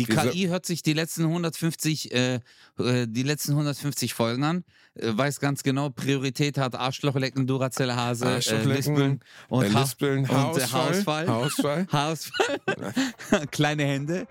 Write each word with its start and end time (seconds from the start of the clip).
Die 0.00 0.14
KI 0.14 0.46
hört 0.48 0.66
sich 0.66 0.82
die 0.82 0.92
letzten 0.92 1.24
150, 1.24 2.12
äh, 2.12 2.40
äh, 2.78 3.06
die 3.06 3.22
letzten 3.22 3.52
150 3.52 4.14
Folgen 4.14 4.44
an, 4.44 4.64
äh, 4.94 5.12
weiß 5.12 5.40
ganz 5.40 5.62
genau, 5.62 5.90
Priorität 5.90 6.58
hat 6.58 6.74
Arschlochlecken, 6.74 7.46
Duracell 7.46 7.92
Hase, 7.92 8.26
äh, 8.26 8.64
Lispeln 8.64 9.20
und, 9.48 9.64
äh, 9.64 9.68
Lispeln, 9.68 10.28
ha 10.28 10.34
Haarausfall, 10.34 11.24
und 11.24 11.28
Haarausfall. 11.28 11.86
Haarausfall. 11.90 12.60
Haarausfall. 12.70 13.46
Kleine 13.50 13.84
Hände. 13.84 14.26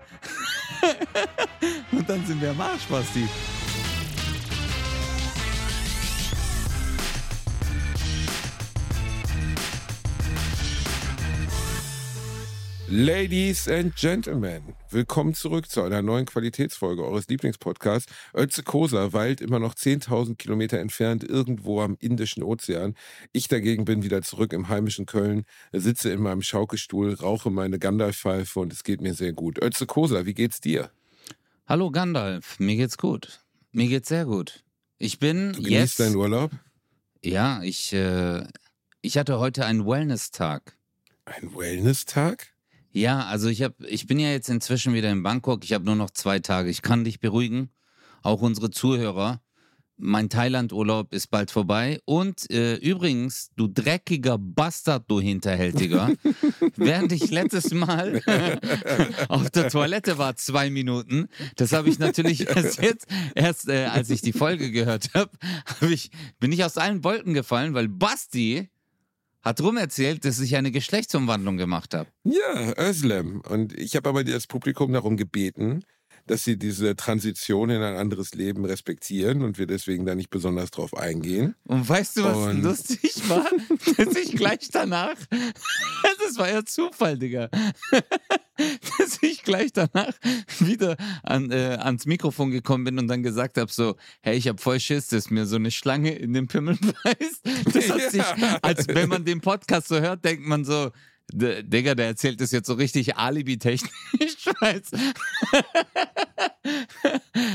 und 1.92 2.08
dann 2.08 2.26
sind 2.26 2.40
wir 2.40 2.50
am 2.50 2.60
Arsch, 2.60 2.84
Basti. 2.88 3.28
Ladies 12.92 13.68
and 13.68 13.94
Gentlemen, 13.94 14.74
willkommen 14.92 15.34
zurück 15.34 15.70
zu 15.70 15.82
einer 15.82 16.02
neuen 16.02 16.26
Qualitätsfolge 16.26 17.04
eures 17.04 17.28
Lieblingspodcasts. 17.28 18.12
Ötze 18.34 18.62
Kosa 18.62 19.12
weilt 19.12 19.40
immer 19.40 19.58
noch 19.58 19.74
10.000 19.74 20.36
Kilometer 20.36 20.78
entfernt 20.78 21.22
irgendwo 21.22 21.80
am 21.80 21.96
Indischen 22.00 22.42
Ozean. 22.42 22.94
Ich 23.32 23.48
dagegen 23.48 23.84
bin 23.84 24.02
wieder 24.02 24.22
zurück 24.22 24.52
im 24.52 24.68
heimischen 24.68 25.06
Köln, 25.06 25.44
sitze 25.72 26.10
in 26.10 26.20
meinem 26.20 26.42
Schaukelstuhl, 26.42 27.14
rauche 27.14 27.50
meine 27.50 27.78
Gandalf-Pfeife 27.78 28.60
und 28.60 28.72
es 28.72 28.82
geht 28.82 29.00
mir 29.00 29.14
sehr 29.14 29.32
gut. 29.32 29.62
Ötze 29.62 29.86
Kosa, 29.86 30.26
wie 30.26 30.34
geht's 30.34 30.60
dir? 30.60 30.90
Hallo 31.66 31.90
Gandalf, 31.90 32.58
mir 32.58 32.76
geht's 32.76 32.98
gut. 32.98 33.40
Mir 33.72 33.86
geht's 33.86 34.08
sehr 34.08 34.24
gut. 34.24 34.64
Ich 34.98 35.18
bin 35.18 35.52
Du 35.52 35.62
genießt 35.62 35.70
jetzt... 35.72 36.00
deinen 36.00 36.16
Urlaub? 36.16 36.50
Ja, 37.22 37.62
ich, 37.62 37.92
äh, 37.92 38.44
ich 39.02 39.18
hatte 39.18 39.38
heute 39.38 39.64
einen 39.66 39.86
Wellness-Tag. 39.86 40.76
Ein 41.26 41.54
Wellness-Tag? 41.54 42.48
Ja, 42.92 43.26
also 43.26 43.48
ich 43.48 43.62
hab, 43.62 43.80
ich 43.84 44.06
bin 44.06 44.18
ja 44.18 44.30
jetzt 44.30 44.48
inzwischen 44.48 44.94
wieder 44.94 45.10
in 45.10 45.22
Bangkok. 45.22 45.64
Ich 45.64 45.72
habe 45.72 45.84
nur 45.84 45.94
noch 45.94 46.10
zwei 46.10 46.40
Tage. 46.40 46.70
Ich 46.70 46.82
kann 46.82 47.04
dich 47.04 47.20
beruhigen, 47.20 47.70
auch 48.22 48.42
unsere 48.42 48.70
Zuhörer. 48.70 49.40
Mein 50.02 50.30
Thailand-Urlaub 50.30 51.12
ist 51.12 51.30
bald 51.30 51.50
vorbei. 51.50 52.00
Und 52.06 52.50
äh, 52.50 52.76
übrigens, 52.76 53.50
du 53.54 53.68
dreckiger 53.68 54.38
Bastard, 54.38 55.04
du 55.08 55.20
Hinterhältiger, 55.20 56.10
während 56.76 57.12
ich 57.12 57.30
letztes 57.30 57.72
Mal 57.72 58.22
auf 59.28 59.50
der 59.50 59.68
Toilette 59.68 60.16
war, 60.16 60.36
zwei 60.36 60.70
Minuten, 60.70 61.28
das 61.56 61.72
habe 61.72 61.90
ich 61.90 61.98
natürlich 61.98 62.48
erst 62.56 62.80
jetzt, 62.82 63.06
erst 63.34 63.68
äh, 63.68 63.84
als 63.84 64.08
ich 64.08 64.22
die 64.22 64.32
Folge 64.32 64.70
gehört 64.72 65.10
habe, 65.14 65.30
hab 65.66 65.82
ich, 65.82 66.10
bin 66.40 66.50
ich 66.50 66.64
aus 66.64 66.78
allen 66.78 67.04
Wolken 67.04 67.34
gefallen, 67.34 67.74
weil 67.74 67.88
Basti 67.88 68.70
hat 69.42 69.60
rum 69.60 69.76
erzählt, 69.76 70.24
dass 70.24 70.38
ich 70.40 70.56
eine 70.56 70.70
Geschlechtsumwandlung 70.70 71.56
gemacht 71.56 71.94
habe. 71.94 72.08
Ja, 72.24 72.74
Özlem. 72.78 73.40
Und 73.48 73.72
ich 73.78 73.96
habe 73.96 74.08
aber 74.08 74.24
das 74.24 74.46
Publikum 74.46 74.92
darum 74.92 75.16
gebeten, 75.16 75.84
dass 76.26 76.44
sie 76.44 76.58
diese 76.58 76.94
Transition 76.94 77.70
in 77.70 77.82
ein 77.82 77.96
anderes 77.96 78.34
Leben 78.34 78.64
respektieren 78.64 79.42
und 79.42 79.58
wir 79.58 79.66
deswegen 79.66 80.04
da 80.06 80.14
nicht 80.14 80.30
besonders 80.30 80.70
drauf 80.70 80.94
eingehen. 80.96 81.54
Und 81.64 81.88
weißt 81.88 82.18
du, 82.18 82.24
was 82.24 82.36
Und- 82.36 82.62
lustig 82.62 83.28
war? 83.28 83.50
Dass 83.96 84.14
ich 84.16 84.32
gleich 84.36 84.68
danach, 84.70 85.14
das 85.30 86.36
war 86.36 86.50
ja 86.50 86.64
Zufall, 86.64 87.18
Digga, 87.18 87.48
dass 88.98 89.22
ich 89.22 89.42
gleich 89.42 89.72
danach 89.72 90.12
wieder 90.60 90.96
an, 91.22 91.50
äh, 91.50 91.76
ans 91.80 92.06
Mikrofon 92.06 92.50
gekommen 92.50 92.84
bin 92.84 92.98
und 92.98 93.08
dann 93.08 93.22
gesagt 93.22 93.56
habe 93.58 93.72
so, 93.72 93.96
hey, 94.22 94.36
ich 94.36 94.48
habe 94.48 94.60
voll 94.60 94.80
Schiss, 94.80 95.08
dass 95.08 95.30
mir 95.30 95.46
so 95.46 95.56
eine 95.56 95.70
Schlange 95.70 96.12
in 96.14 96.32
den 96.32 96.46
Pimmel 96.48 96.76
beißt. 97.04 97.40
Das 97.74 97.90
hat 97.90 98.10
sich, 98.10 98.22
Ja. 98.22 98.58
als 98.62 98.86
wenn 98.88 99.08
man 99.08 99.24
den 99.24 99.40
Podcast 99.40 99.88
so 99.88 100.00
hört, 100.00 100.24
denkt 100.24 100.46
man 100.46 100.64
so, 100.64 100.90
D- 101.32 101.62
Digga, 101.62 101.94
der 101.94 102.06
erzählt 102.06 102.40
das 102.40 102.50
jetzt 102.50 102.66
so 102.66 102.74
richtig 102.74 103.16
alibi-technisch. 103.16 103.90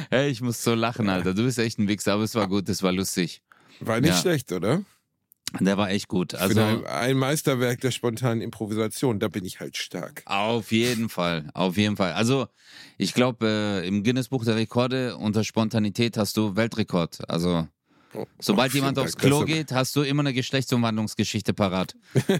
Hey, 0.10 0.30
ich 0.30 0.42
muss 0.42 0.64
so 0.64 0.74
lachen, 0.76 1.10
Alter. 1.10 1.34
Du 1.34 1.44
bist 1.44 1.60
echt 1.60 1.78
ein 1.80 1.88
Wichser, 1.88 2.14
aber 2.14 2.24
es 2.24 2.36
war 2.36 2.48
gut, 2.48 2.70
es 2.70 2.84
war 2.84 2.92
lustig. 2.92 3.42
War 3.82 4.00
nicht 4.00 4.12
Ja. 4.12 4.22
schlecht, 4.22 4.52
oder? 4.52 4.84
Der 5.60 5.78
war 5.78 5.90
echt 5.90 6.08
gut. 6.08 6.34
Ich 6.34 6.40
Also 6.42 6.60
ein, 6.62 6.86
ein 6.86 7.18
Meisterwerk 7.18 7.82
der 7.82 7.92
spontanen 7.92 8.42
Improvisation, 8.42 9.20
da 9.20 9.28
bin 9.28 9.46
ich 9.46 9.60
halt 9.60 9.78
stark. 9.78 10.22
auf 10.26 10.72
jeden 10.72 11.10
Fall, 11.10 11.50
auf 11.54 11.78
jeden 11.78 11.96
Fall. 11.98 12.14
Also 12.14 12.48
ich 12.98 13.14
glaube, 13.14 13.82
äh, 13.84 13.88
im 13.88 14.04
Guinness-Buch 14.04 14.44
der 14.46 14.56
Rekorde 14.56 15.18
unter 15.18 15.44
Spontanität 15.44 16.18
hast 16.18 16.38
du 16.38 16.56
Weltrekord. 16.56 17.30
Also 17.30 17.68
Oh, 18.18 18.26
sobald 18.40 18.72
oh, 18.72 18.76
jemand 18.76 18.98
aufs 18.98 19.12
Dank. 19.12 19.24
Klo 19.26 19.40
Das- 19.42 19.48
geht, 19.48 19.72
hast 19.74 19.94
du 19.98 20.02
immer 20.02 20.22
eine 20.22 20.34
Geschlechtsumwandlungsgeschichte 20.34 21.54
parat. 21.54 21.96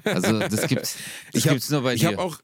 Also 0.06 0.40
das 0.40 0.68
gibt's, 0.68 0.96
das 1.34 1.42
Ich 1.42 1.46
hab- 1.48 1.54
gibt's 1.56 1.70
nur 1.70 1.82
bei 1.82 1.96
Ich 1.96 2.00
dir. 2.00 2.08
habe 2.08 2.20
auch, 2.20 2.38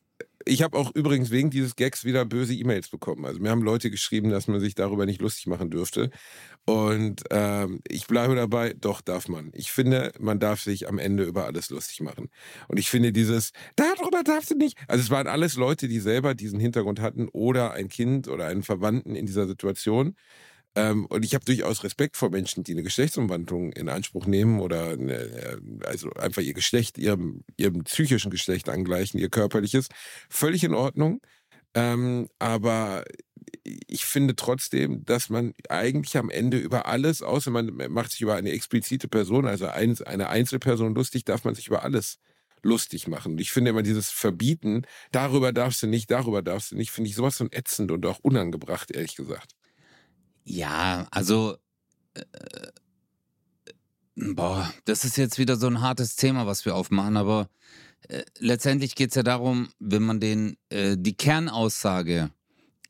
ich 0.45 0.61
habe 0.61 0.77
auch 0.77 0.93
übrigens 0.95 1.31
wegen 1.31 1.49
dieses 1.49 1.75
Gags 1.75 2.05
wieder 2.05 2.25
böse 2.25 2.53
E-Mails 2.53 2.89
bekommen. 2.89 3.25
Also 3.25 3.39
mir 3.39 3.49
haben 3.49 3.61
Leute 3.61 3.89
geschrieben, 3.91 4.29
dass 4.29 4.47
man 4.47 4.59
sich 4.59 4.75
darüber 4.75 5.05
nicht 5.05 5.21
lustig 5.21 5.47
machen 5.47 5.69
dürfte. 5.69 6.09
Und 6.65 7.23
ähm, 7.31 7.81
ich 7.87 8.07
bleibe 8.07 8.35
dabei, 8.35 8.73
doch 8.73 9.01
darf 9.01 9.27
man. 9.27 9.51
Ich 9.53 9.71
finde, 9.71 10.11
man 10.19 10.39
darf 10.39 10.61
sich 10.61 10.87
am 10.87 10.99
Ende 10.99 11.23
über 11.23 11.45
alles 11.45 11.69
lustig 11.69 12.01
machen. 12.01 12.29
Und 12.67 12.79
ich 12.79 12.89
finde 12.89 13.11
dieses, 13.11 13.51
darüber 13.75 14.23
darfst 14.23 14.51
du 14.51 14.55
nicht. 14.55 14.77
Also 14.87 15.03
es 15.03 15.09
waren 15.09 15.27
alles 15.27 15.55
Leute, 15.55 15.87
die 15.87 15.99
selber 15.99 16.35
diesen 16.35 16.59
Hintergrund 16.59 16.99
hatten 16.99 17.27
oder 17.29 17.71
ein 17.73 17.89
Kind 17.89 18.27
oder 18.27 18.47
einen 18.47 18.63
Verwandten 18.63 19.15
in 19.15 19.25
dieser 19.25 19.47
Situation. 19.47 20.15
Ähm, 20.75 21.05
und 21.07 21.25
ich 21.25 21.33
habe 21.35 21.43
durchaus 21.43 21.83
Respekt 21.83 22.15
vor 22.15 22.29
Menschen, 22.29 22.63
die 22.63 22.71
eine 22.71 22.83
Geschlechtsumwandlung 22.83 23.73
in 23.73 23.89
Anspruch 23.89 24.25
nehmen 24.25 24.61
oder 24.61 24.91
eine, 24.91 25.13
äh, 25.13 25.57
also 25.85 26.09
einfach 26.11 26.41
ihr 26.41 26.53
Geschlecht, 26.53 26.97
ihrem, 26.97 27.43
ihrem 27.57 27.83
psychischen 27.83 28.31
Geschlecht 28.31 28.69
angleichen, 28.69 29.19
ihr 29.19 29.29
körperliches. 29.29 29.87
Völlig 30.29 30.63
in 30.63 30.73
Ordnung. 30.73 31.21
Ähm, 31.73 32.29
aber 32.39 33.03
ich 33.63 34.05
finde 34.05 34.35
trotzdem, 34.35 35.03
dass 35.05 35.29
man 35.29 35.53
eigentlich 35.69 36.17
am 36.17 36.29
Ende 36.29 36.57
über 36.57 36.85
alles, 36.85 37.21
außer 37.21 37.51
man 37.51 37.73
macht 37.89 38.11
sich 38.11 38.21
über 38.21 38.35
eine 38.35 38.51
explizite 38.51 39.07
Person, 39.07 39.47
also 39.47 39.67
eine 39.67 40.29
Einzelperson 40.29 40.95
lustig, 40.95 41.25
darf 41.25 41.43
man 41.43 41.55
sich 41.55 41.67
über 41.67 41.83
alles 41.83 42.19
lustig 42.63 43.07
machen. 43.07 43.33
Und 43.33 43.41
ich 43.41 43.51
finde 43.51 43.71
immer 43.71 43.83
dieses 43.83 44.09
Verbieten, 44.09 44.83
darüber 45.11 45.51
darfst 45.51 45.81
du 45.83 45.87
nicht, 45.87 46.11
darüber 46.11 46.41
darfst 46.41 46.71
du 46.71 46.75
nicht, 46.75 46.91
finde 46.91 47.09
ich 47.09 47.15
sowas 47.15 47.37
von 47.37 47.51
ätzend 47.51 47.91
und 47.91 48.05
auch 48.05 48.19
unangebracht, 48.19 48.91
ehrlich 48.91 49.15
gesagt. 49.15 49.55
Ja, 50.43 51.07
also 51.11 51.57
äh, 52.13 52.21
boah, 54.15 54.73
das 54.85 55.05
ist 55.05 55.17
jetzt 55.17 55.37
wieder 55.37 55.55
so 55.55 55.67
ein 55.67 55.81
hartes 55.81 56.15
Thema, 56.15 56.47
was 56.47 56.65
wir 56.65 56.75
aufmachen, 56.75 57.17
aber 57.17 57.49
äh, 58.07 58.23
letztendlich 58.39 58.95
geht's 58.95 59.15
ja 59.15 59.23
darum, 59.23 59.69
wenn 59.79 60.03
man 60.03 60.19
den, 60.19 60.57
äh, 60.69 60.95
die 60.97 61.15
Kernaussage 61.15 62.31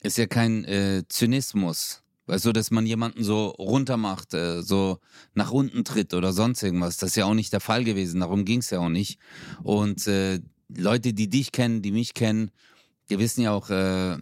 ist 0.02 0.18
ja 0.18 0.28
kein 0.28 0.66
äh, 0.66 1.04
Zynismus. 1.08 2.02
Weißt 2.28 2.46
du, 2.46 2.54
dass 2.54 2.72
man 2.72 2.86
jemanden 2.86 3.24
so 3.24 3.48
runtermacht, 3.48 4.34
äh, 4.34 4.62
so 4.62 5.00
nach 5.34 5.52
unten 5.52 5.84
tritt 5.84 6.14
oder 6.14 6.32
sonst 6.34 6.64
irgendwas. 6.64 6.98
Das 6.98 7.12
ist 7.12 7.16
ja 7.18 7.26
auch 7.26 7.34
nicht 7.34 7.52
der 7.52 7.60
Fall 7.60 7.84
gewesen. 7.84 8.22
Darum 8.22 8.46
ging's 8.46 8.70
ja 8.70 8.80
auch 8.80 8.90
nicht. 8.90 9.20
Und 9.64 10.08
äh, 10.08 10.40
Leute, 10.70 11.14
die 11.14 11.30
dich 11.30 11.52
kennen, 11.52 11.82
die 11.82 11.92
mich 11.92 12.14
kennen, 12.14 12.52
die 13.10 13.20
wissen 13.20 13.42
ja 13.42 13.52
auch, 13.52 13.70
äh, 13.70 14.18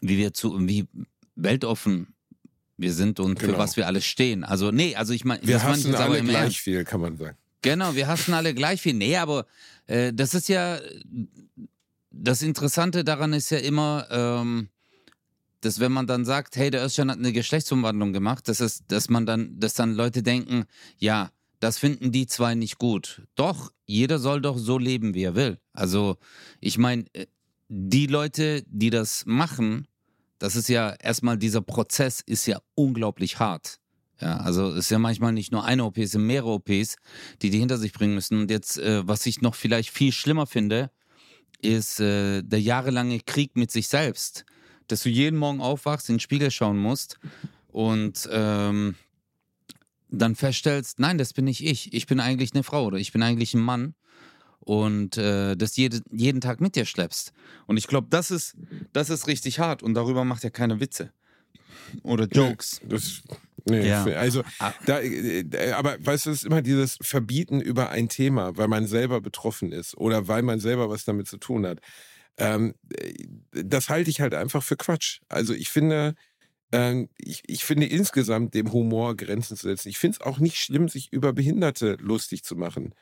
wie 0.00 0.18
wir 0.18 0.34
zu, 0.34 0.58
wie 0.66 0.88
weltoffen 1.36 2.13
wir 2.84 2.92
sind 2.92 3.18
und 3.18 3.40
für 3.40 3.46
Genau. 3.46 3.58
was 3.58 3.76
wir 3.76 3.86
alles 3.88 4.04
stehen. 4.04 4.44
Also, 4.44 4.70
nee, 4.70 4.94
also 4.94 5.12
ich 5.12 5.24
meine, 5.24 5.42
Wir 5.46 5.56
meine 5.58 5.68
hassen 5.70 5.94
aber 5.96 6.14
alle 6.14 6.22
gleich 6.22 6.36
Ernst. 6.36 6.56
viel, 6.58 6.84
kann 6.84 7.00
man 7.00 7.16
sagen. 7.16 7.36
Genau, 7.62 7.94
wir 7.96 8.06
hassen 8.06 8.32
alle 8.34 8.54
gleich 8.54 8.80
viel. 8.82 8.94
Nee, 8.94 9.16
aber 9.16 9.46
äh, 9.88 10.12
das 10.12 10.34
ist 10.34 10.48
ja, 10.48 10.78
das 12.10 12.42
Interessante 12.42 13.02
daran 13.04 13.32
ist 13.32 13.50
ja 13.50 13.58
immer, 13.58 14.06
ähm, 14.10 14.68
dass 15.62 15.80
wenn 15.80 15.92
man 15.92 16.06
dann 16.06 16.24
sagt, 16.24 16.56
hey, 16.56 16.70
der 16.70 16.84
Özcan 16.84 17.10
hat 17.10 17.18
eine 17.18 17.32
Geschlechtsumwandlung 17.32 18.12
gemacht, 18.12 18.48
dass 18.48 18.60
es, 18.60 18.84
dass 18.86 19.08
man 19.08 19.26
dann, 19.26 19.58
dass 19.58 19.74
dann 19.74 19.94
Leute 19.94 20.22
denken, 20.22 20.64
ja, 20.98 21.30
das 21.60 21.78
finden 21.78 22.12
die 22.12 22.26
zwei 22.26 22.54
nicht 22.54 22.78
gut. 22.78 23.22
Doch, 23.34 23.72
jeder 23.86 24.18
soll 24.18 24.42
doch 24.42 24.58
so 24.58 24.76
leben, 24.78 25.14
wie 25.14 25.22
er 25.24 25.34
will. 25.34 25.58
Also, 25.72 26.18
ich 26.60 26.76
meine, 26.78 27.06
äh, 27.14 27.26
die 27.68 28.06
Leute, 28.06 28.62
die 28.66 28.90
das 28.90 29.24
machen, 29.26 29.88
das 30.38 30.56
ist 30.56 30.68
ja 30.68 30.90
erstmal 30.90 31.38
dieser 31.38 31.60
Prozess 31.60 32.20
ist 32.20 32.46
ja 32.46 32.60
unglaublich 32.74 33.38
hart. 33.38 33.78
Ja, 34.20 34.38
also 34.38 34.70
es 34.70 34.86
ist 34.86 34.90
ja 34.90 34.98
manchmal 34.98 35.32
nicht 35.32 35.52
nur 35.52 35.64
eine 35.64 35.84
OP, 35.84 35.98
es 35.98 36.12
sind 36.12 36.26
mehrere 36.26 36.52
OPs, 36.52 36.96
die 37.42 37.50
die 37.50 37.58
hinter 37.58 37.78
sich 37.78 37.92
bringen 37.92 38.14
müssen. 38.14 38.38
Und 38.38 38.50
jetzt, 38.50 38.78
äh, 38.78 39.06
was 39.06 39.26
ich 39.26 39.42
noch 39.42 39.54
vielleicht 39.54 39.90
viel 39.90 40.12
schlimmer 40.12 40.46
finde, 40.46 40.90
ist 41.60 42.00
äh, 42.00 42.42
der 42.42 42.60
jahrelange 42.60 43.20
Krieg 43.20 43.56
mit 43.56 43.70
sich 43.70 43.88
selbst. 43.88 44.44
Dass 44.86 45.02
du 45.02 45.08
jeden 45.08 45.38
Morgen 45.38 45.60
aufwachst, 45.60 46.08
in 46.08 46.16
den 46.16 46.20
Spiegel 46.20 46.50
schauen 46.50 46.78
musst 46.78 47.18
und 47.68 48.28
ähm, 48.30 48.94
dann 50.10 50.36
feststellst, 50.36 51.00
nein, 51.00 51.18
das 51.18 51.32
bin 51.32 51.46
nicht 51.46 51.64
ich. 51.64 51.92
Ich 51.92 52.06
bin 52.06 52.20
eigentlich 52.20 52.54
eine 52.54 52.62
Frau 52.62 52.84
oder 52.84 52.98
ich 52.98 53.12
bin 53.12 53.22
eigentlich 53.22 53.54
ein 53.54 53.60
Mann. 53.60 53.94
Und 54.64 55.16
äh, 55.18 55.56
das 55.56 55.76
jede, 55.76 56.00
jeden 56.10 56.40
Tag 56.40 56.60
mit 56.60 56.74
dir 56.76 56.84
schleppst. 56.86 57.32
Und 57.66 57.76
ich 57.76 57.86
glaube, 57.86 58.06
das 58.10 58.30
ist, 58.30 58.56
das 58.92 59.10
ist 59.10 59.26
richtig 59.26 59.58
hart. 59.58 59.82
Und 59.82 59.94
darüber 59.94 60.24
macht 60.24 60.42
er 60.44 60.50
keine 60.50 60.80
Witze. 60.80 61.12
Oder 62.02 62.26
Jokes. 62.26 62.80
Das, 62.84 63.22
nee, 63.68 63.86
Ja. 63.88 64.04
also, 64.04 64.42
Ah. 64.58 64.72
da, 64.86 65.00
äh, 65.00 65.72
aber 65.72 65.96
weißt 66.04 66.26
du, 66.26 66.30
es 66.30 66.38
ist 66.38 66.44
immer 66.46 66.62
dieses 66.62 66.96
Verbieten 67.02 67.60
über 67.60 67.90
ein 67.90 68.08
Thema, 68.08 68.56
weil 68.56 68.68
man 68.68 68.86
selber 68.86 69.20
betroffen 69.20 69.70
ist 69.72 69.96
oder 69.96 70.28
weil 70.28 70.42
man 70.42 70.60
selber 70.60 70.88
was 70.88 71.04
damit 71.04 71.28
zu 71.28 71.36
tun 71.36 71.66
hat. 71.66 71.80
Ähm, 72.36 72.74
das 73.52 73.88
halte 73.90 74.10
ich 74.10 74.20
halt 74.20 74.34
einfach 74.34 74.62
für 74.62 74.76
Quatsch. 74.76 75.20
Also 75.28 75.52
ich 75.54 75.68
finde, 75.68 76.14
ähm, 76.72 77.08
ich, 77.18 77.42
ich 77.46 77.64
finde 77.64 77.86
insgesamt 77.86 78.54
dem 78.54 78.72
Humor 78.72 79.14
Grenzen 79.16 79.56
zu 79.56 79.68
setzen. 79.68 79.88
Ich 79.88 79.98
finde 79.98 80.18
es 80.20 80.26
auch 80.26 80.38
nicht 80.40 80.56
schlimm, 80.56 80.88
sich 80.88 81.12
über 81.12 81.32
Behinderte 81.32 81.96
lustig 82.00 82.42
zu 82.42 82.56
machen. 82.56 82.94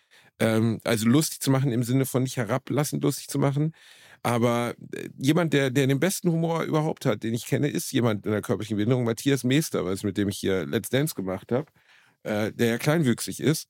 Ähm, 0.43 0.81
also 0.83 1.09
lustig 1.09 1.41
zu 1.41 1.53
machen 1.53 1.71
im 1.71 1.85
Sinne 1.85 2.05
von 2.05 2.25
nicht 2.25 2.37
herablassend 2.37 3.05
lustig 3.05 3.29
zu 3.29 3.39
machen. 3.39 3.73
Aber 4.25 4.75
äh, 4.93 5.09
jemand, 5.19 5.53
der, 5.53 5.71
der 5.71 5.87
den 5.87 6.01
besten 6.01 6.33
Humor 6.33 6.65
überhaupt 6.65 7.07
hat, 7.07 7.23
den 7.23 7.33
ich 7.35 7.47
kenne, 7.47 7.69
ist 7.69 7.93
jemand 7.93 8.27
in 8.27 8.33
der 8.33 8.43
körperlichen 8.43 8.77
Behinderung, 8.77 9.05
Matthias 9.05 9.45
Meester, 9.45 9.85
mit 10.03 10.17
dem 10.17 10.29
ich 10.29 10.39
hier 10.39 10.67
Let's 10.67 10.91
Dance 10.91 11.15
gemacht 11.15 11.53
habe, 11.53 11.67
äh, 12.25 12.53
der 12.53 12.67
ja 12.69 12.79
kleinwüchsig 12.79 13.39
ist. 13.41 13.69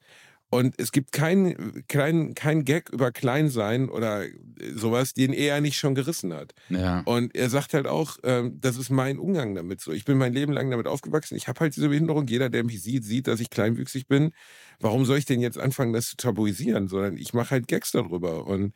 Und 0.53 0.75
es 0.77 0.93
gibt 0.93 1.13
keinen 1.13 1.87
kein, 1.89 2.35
kein 2.35 2.67
Gag 2.67 2.91
über 2.91 3.11
Kleinsein 3.11 3.89
oder 3.89 4.27
sowas, 4.75 5.15
den 5.15 5.33
er 5.33 5.63
nicht 5.63 5.79
schon 5.79 5.95
gerissen 5.95 6.35
hat. 6.35 6.53
Ja. 6.69 7.01
Und 7.07 7.35
er 7.35 7.49
sagt 7.49 7.73
halt 7.73 7.87
auch, 7.87 8.19
ähm, 8.23 8.59
das 8.61 8.77
ist 8.77 8.91
mein 8.91 9.19
Umgang 9.19 9.55
damit 9.55 9.81
so. 9.81 9.93
Ich 9.93 10.05
bin 10.05 10.19
mein 10.19 10.35
Leben 10.35 10.53
lang 10.53 10.71
damit 10.71 10.87
aufgewachsen. 10.87 11.37
Ich 11.37 11.49
habe 11.49 11.61
halt 11.61 11.75
diese 11.75 11.89
Behinderung. 11.89 12.27
Jeder, 12.27 12.51
der 12.51 12.65
mich 12.65 12.83
sieht, 12.83 13.03
sieht, 13.03 13.29
dass 13.29 13.41
ich 13.41 13.49
kleinwüchsig 13.49 14.09
bin. 14.09 14.33
Warum 14.79 15.07
soll 15.07 15.17
ich 15.17 15.25
denn 15.25 15.41
jetzt 15.41 15.57
anfangen, 15.57 15.95
das 15.95 16.09
zu 16.09 16.17
tabuisieren? 16.19 16.87
Sondern 16.87 17.17
ich 17.17 17.33
mache 17.33 17.53
halt 17.53 17.67
Gags 17.67 17.91
darüber. 17.91 18.47
Und 18.47 18.75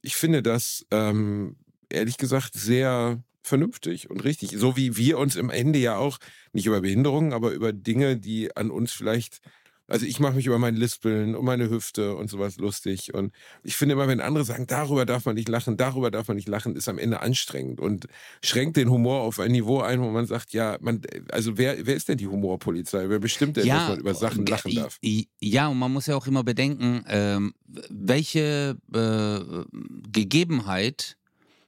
ich 0.00 0.16
finde 0.16 0.42
das, 0.42 0.86
ähm, 0.90 1.56
ehrlich 1.90 2.16
gesagt, 2.16 2.54
sehr 2.54 3.22
vernünftig 3.42 4.08
und 4.08 4.24
richtig. 4.24 4.52
So 4.56 4.78
wie 4.78 4.96
wir 4.96 5.18
uns 5.18 5.36
im 5.36 5.50
Ende 5.50 5.78
ja 5.78 5.98
auch 5.98 6.16
nicht 6.54 6.64
über 6.64 6.80
Behinderungen, 6.80 7.34
aber 7.34 7.52
über 7.52 7.74
Dinge, 7.74 8.16
die 8.16 8.56
an 8.56 8.70
uns 8.70 8.92
vielleicht 8.92 9.42
also 9.88 10.04
ich 10.04 10.20
mache 10.20 10.34
mich 10.34 10.46
über 10.46 10.58
mein 10.58 10.76
Lispeln 10.76 11.34
und 11.34 11.44
meine 11.44 11.70
Hüfte 11.70 12.14
und 12.14 12.28
sowas 12.28 12.58
lustig. 12.58 13.14
Und 13.14 13.32
ich 13.64 13.74
finde 13.74 13.94
immer, 13.94 14.06
wenn 14.06 14.20
andere 14.20 14.44
sagen, 14.44 14.66
darüber 14.66 15.06
darf 15.06 15.24
man 15.24 15.34
nicht 15.34 15.48
lachen, 15.48 15.78
darüber 15.78 16.10
darf 16.10 16.28
man 16.28 16.36
nicht 16.36 16.48
lachen, 16.48 16.76
ist 16.76 16.88
am 16.88 16.98
Ende 16.98 17.20
anstrengend 17.20 17.80
und 17.80 18.06
schränkt 18.44 18.76
den 18.76 18.90
Humor 18.90 19.22
auf 19.22 19.40
ein 19.40 19.50
Niveau 19.50 19.80
ein, 19.80 20.02
wo 20.02 20.10
man 20.10 20.26
sagt, 20.26 20.52
ja, 20.52 20.76
man, 20.80 21.00
also 21.32 21.56
wer, 21.56 21.86
wer 21.86 21.96
ist 21.96 22.08
denn 22.08 22.18
die 22.18 22.26
Humorpolizei? 22.26 23.08
Wer 23.08 23.18
bestimmt 23.18 23.56
denn, 23.56 23.66
ja, 23.66 23.78
dass 23.78 23.88
man 23.88 24.00
über 24.00 24.14
Sachen 24.14 24.44
lachen 24.44 24.74
darf? 24.74 24.98
Ja, 25.40 25.68
und 25.68 25.78
man 25.78 25.90
muss 25.90 26.06
ja 26.06 26.16
auch 26.16 26.26
immer 26.26 26.44
bedenken, 26.44 27.02
ähm, 27.08 27.54
welche 27.88 28.76
äh, 28.92 29.64
Gegebenheit 30.12 31.16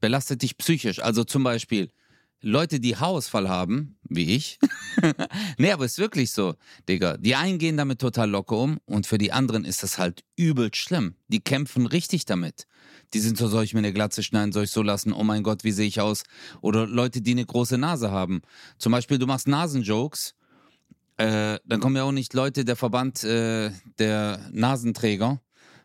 belastet 0.00 0.43
dich 0.43 0.58
psychisch. 0.58 1.02
Also 1.02 1.25
zum 1.25 1.43
Beispiel, 1.43 1.90
Leute, 2.42 2.81
die 2.81 2.96
Haarausfall 2.96 3.48
haben, 3.48 3.98
wie 4.08 4.34
ich. 4.34 4.58
nee, 5.58 5.72
aber 5.72 5.84
ist 5.84 5.98
wirklich 5.98 6.32
so, 6.32 6.54
Digga. 6.88 7.19
Die 7.19 7.34
einen 7.34 7.58
gehen 7.58 7.76
damit 7.76 8.00
total 8.00 8.31
locker 8.31 8.56
um 8.56 8.78
und 8.87 9.06
für 9.06 9.19
die 9.19 9.32
anderen 9.32 9.64
ist 9.64 9.82
das 9.82 9.98
halt 9.98 10.25
übel 10.37 10.70
schlimm. 10.75 11.16
Die 11.28 11.40
kämpfen 11.40 11.87
richtig 11.87 12.25
damit. 12.25 12.66
Die 13.12 13.20
sind 13.20 13.37
so, 13.37 13.48
soll 13.48 13.64
ich 13.64 13.75
mir 13.75 13.81
eine 13.81 13.92
Glatze 13.92 14.22
schneiden, 14.22 14.52
soll 14.52 14.64
ich 14.64 14.70
so 14.70 14.82
lassen, 14.82 15.12
oh 15.12 15.25
mein 15.25 15.42
Gott, 15.42 15.64
wie 15.64 15.72
sehe 15.72 15.87
ich 15.87 16.00
aus? 16.00 16.22
Oder 16.62 16.87
Leute, 16.87 17.20
die 17.20 17.32
eine 17.32 17.44
große 17.44 17.76
Nase 17.76 18.10
haben. 18.10 18.40
Zum 18.78 18.92
Beispiel, 18.92 19.19
du 19.19 19.26
machst 19.26 19.46
Nasenjokes, 19.46 20.34
äh, 21.19 21.58
dann 21.66 21.81
kommen 21.81 21.96
ja 21.96 22.04
auch 22.04 22.12
nicht 22.12 22.32
Leute, 22.32 22.64
der 22.64 22.76
Verband 22.76 23.22
äh, 23.25 23.70
der 23.98 24.48
Nasenträger 24.52 25.40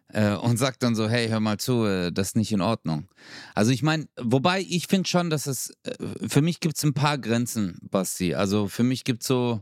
äh, 0.09 0.35
und 0.35 0.57
sagt 0.57 0.83
dann 0.83 0.95
so, 0.95 1.09
hey, 1.09 1.27
hör 1.27 1.39
mal 1.39 1.57
zu, 1.57 1.85
äh, 1.85 2.11
das 2.11 2.29
ist 2.29 2.35
nicht 2.35 2.51
in 2.51 2.61
Ordnung. 2.61 3.07
Also 3.53 3.71
ich 3.71 3.83
meine, 3.83 4.07
wobei 4.19 4.61
ich 4.61 4.87
finde 4.87 5.09
schon, 5.09 5.29
dass 5.29 5.47
es, 5.47 5.73
äh, 5.83 6.27
für 6.27 6.41
mich 6.41 6.59
gibt 6.59 6.77
es 6.77 6.83
ein 6.83 6.93
paar 6.93 7.17
Grenzen, 7.17 7.79
Basti. 7.81 8.35
Also 8.35 8.67
für 8.67 8.83
mich 8.83 9.03
gibt 9.03 9.21
es 9.21 9.27
so, 9.27 9.61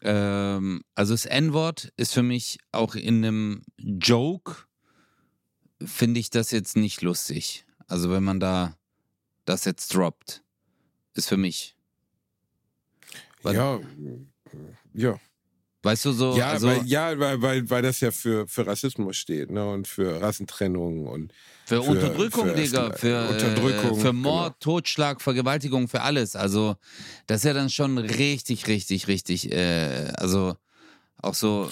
ähm, 0.00 0.82
also 0.94 1.14
das 1.14 1.26
N-Wort 1.26 1.92
ist 1.96 2.14
für 2.14 2.22
mich 2.22 2.58
auch 2.72 2.94
in 2.94 3.24
einem 3.24 3.62
Joke, 3.78 4.64
finde 5.84 6.20
ich 6.20 6.30
das 6.30 6.50
jetzt 6.50 6.76
nicht 6.76 7.02
lustig. 7.02 7.64
Also 7.86 8.10
wenn 8.10 8.24
man 8.24 8.40
da 8.40 8.76
das 9.44 9.64
jetzt 9.64 9.94
droppt, 9.94 10.42
ist 11.14 11.28
für 11.28 11.36
mich. 11.36 11.76
Weil, 13.42 13.54
ja, 13.54 13.80
ja. 14.92 15.20
Weißt 15.82 16.04
du 16.06 16.12
so? 16.12 16.36
Ja, 16.36 16.50
also, 16.50 16.66
weil, 16.66 16.84
ja 16.86 17.18
weil, 17.18 17.40
weil, 17.40 17.70
weil 17.70 17.82
das 17.82 18.00
ja 18.00 18.10
für, 18.10 18.48
für 18.48 18.66
Rassismus 18.66 19.16
steht, 19.16 19.50
ne? 19.50 19.64
Und 19.68 19.86
für 19.86 20.20
Rassentrennung 20.20 21.06
und 21.06 21.32
für, 21.66 21.82
für 21.82 21.90
Unterdrückung, 21.90 22.48
für, 22.48 22.54
Digga, 22.54 22.92
für, 22.92 23.28
Unterdrückung, 23.28 24.00
für 24.00 24.12
Mord, 24.12 24.60
genau. 24.60 24.74
Totschlag, 24.74 25.20
Vergewaltigung, 25.20 25.86
für 25.86 26.00
alles. 26.00 26.34
Also, 26.34 26.76
das 27.26 27.38
ist 27.38 27.44
ja 27.44 27.52
dann 27.52 27.70
schon 27.70 27.98
richtig, 27.98 28.66
richtig, 28.66 29.06
richtig, 29.06 29.52
äh, 29.52 30.12
also 30.16 30.56
auch 31.22 31.34
so, 31.34 31.70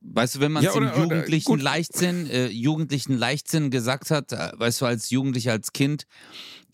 weißt 0.00 0.36
du, 0.36 0.40
wenn 0.40 0.52
man 0.52 0.64
es 0.64 0.74
ja, 0.74 0.80
im 0.80 1.02
jugendlichen 1.02 1.52
oder, 1.52 1.62
Leichtsinn, 1.62 2.28
äh, 2.30 2.48
jugendlichen 2.48 3.16
Leichtsinn 3.16 3.70
gesagt 3.70 4.10
hat, 4.10 4.32
äh, 4.32 4.52
weißt 4.56 4.80
du, 4.80 4.86
als 4.86 5.10
Jugendlicher, 5.10 5.52
als 5.52 5.72
Kind, 5.72 6.06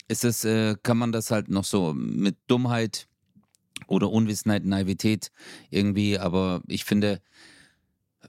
ist 0.07 0.23
es, 0.23 0.43
äh, 0.43 0.75
kann 0.81 0.97
man 0.97 1.11
das 1.11 1.31
halt 1.31 1.49
noch 1.49 1.63
so 1.63 1.93
mit 1.93 2.37
Dummheit 2.47 3.07
oder 3.87 4.09
Unwissenheit, 4.09 4.65
Naivität 4.65 5.31
irgendwie, 5.69 6.17
aber 6.19 6.61
ich 6.67 6.85
finde, 6.85 7.21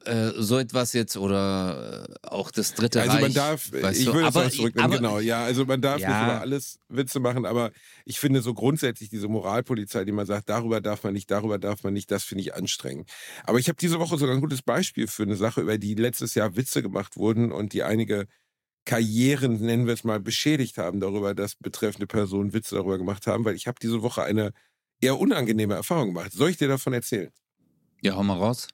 äh, 0.06 0.33
so 0.37 0.59
etwas 0.59 0.93
jetzt 0.93 1.17
oder 1.17 2.06
äh, 2.09 2.29
auch 2.29 2.51
das 2.51 2.75
dritte 2.75 3.01
also 3.01 3.12
Reich. 3.12 3.23
Also 3.23 3.41
man 3.41 3.49
darf, 3.51 3.67
ich 3.97 4.06
würde 4.06 4.29
es 4.29 4.37
auch 4.37 4.51
zurücknehmen, 4.51 4.91
genau, 4.91 5.19
ja, 5.19 5.45
also 5.45 5.65
man 5.65 5.81
darf 5.81 6.01
ja. 6.01 6.09
nicht 6.09 6.23
über 6.25 6.41
alles 6.41 6.79
Witze 6.89 7.21
machen, 7.21 7.47
aber 7.47 7.71
ich 8.05 8.19
finde 8.19 8.43
so 8.43 8.55
grundsätzlich 8.55 9.09
diese 9.09 9.29
Moralpolizei, 9.29 10.05
die 10.05 10.12
man 10.12 10.27
sagt, 10.27 10.49
darüber 10.49 10.81
darf 10.81 11.05
man 11.05 11.15
nicht, 11.15 11.31
darüber 11.31 11.59
darf 11.59 11.85
man 11.85 11.95
nicht, 11.95 12.11
das 12.11 12.25
finde 12.25 12.43
ich 12.43 12.55
anstrengend. 12.55 13.09
Aber 13.45 13.59
ich 13.59 13.69
habe 13.69 13.79
diese 13.81 13.99
Woche 13.99 14.19
sogar 14.19 14.35
ein 14.35 14.41
gutes 14.41 14.62
Beispiel 14.62 15.06
für 15.06 15.23
eine 15.23 15.37
Sache, 15.37 15.62
über 15.62 15.79
die 15.79 15.95
letztes 15.95 16.35
Jahr 16.35 16.56
Witze 16.56 16.83
gemacht 16.83 17.17
wurden 17.17 17.53
und 17.53 17.73
die 17.73 17.83
einige 17.83 18.27
Karrieren, 18.85 19.61
nennen 19.61 19.87
wir 19.87 19.95
es 19.95 20.05
mal, 20.05 20.21
beschädigt 20.21 20.77
haben 20.77 21.01
darüber, 21.01 21.35
dass 21.35 21.55
betreffende 21.55 22.06
Personen 22.06 22.53
Witze 22.53 22.75
darüber 22.75 22.99
gemacht 22.99 23.27
haben, 23.27 23.45
weil 23.45 23.55
ich 23.55 23.67
habe 23.67 23.79
diese 23.81 24.03
Woche 24.03 24.23
eine 24.23 24.53
eher 25.05 25.19
unangenehme 25.19 25.75
Erfahrungen 25.75 26.15
gemacht. 26.15 26.33
Soll 26.33 26.51
ich 26.51 26.56
dir 26.56 26.69
davon 26.69 26.93
erzählen? 26.93 27.31
Ja, 28.03 28.17
hau 28.17 28.23
mal 28.23 28.37
raus. 28.37 28.69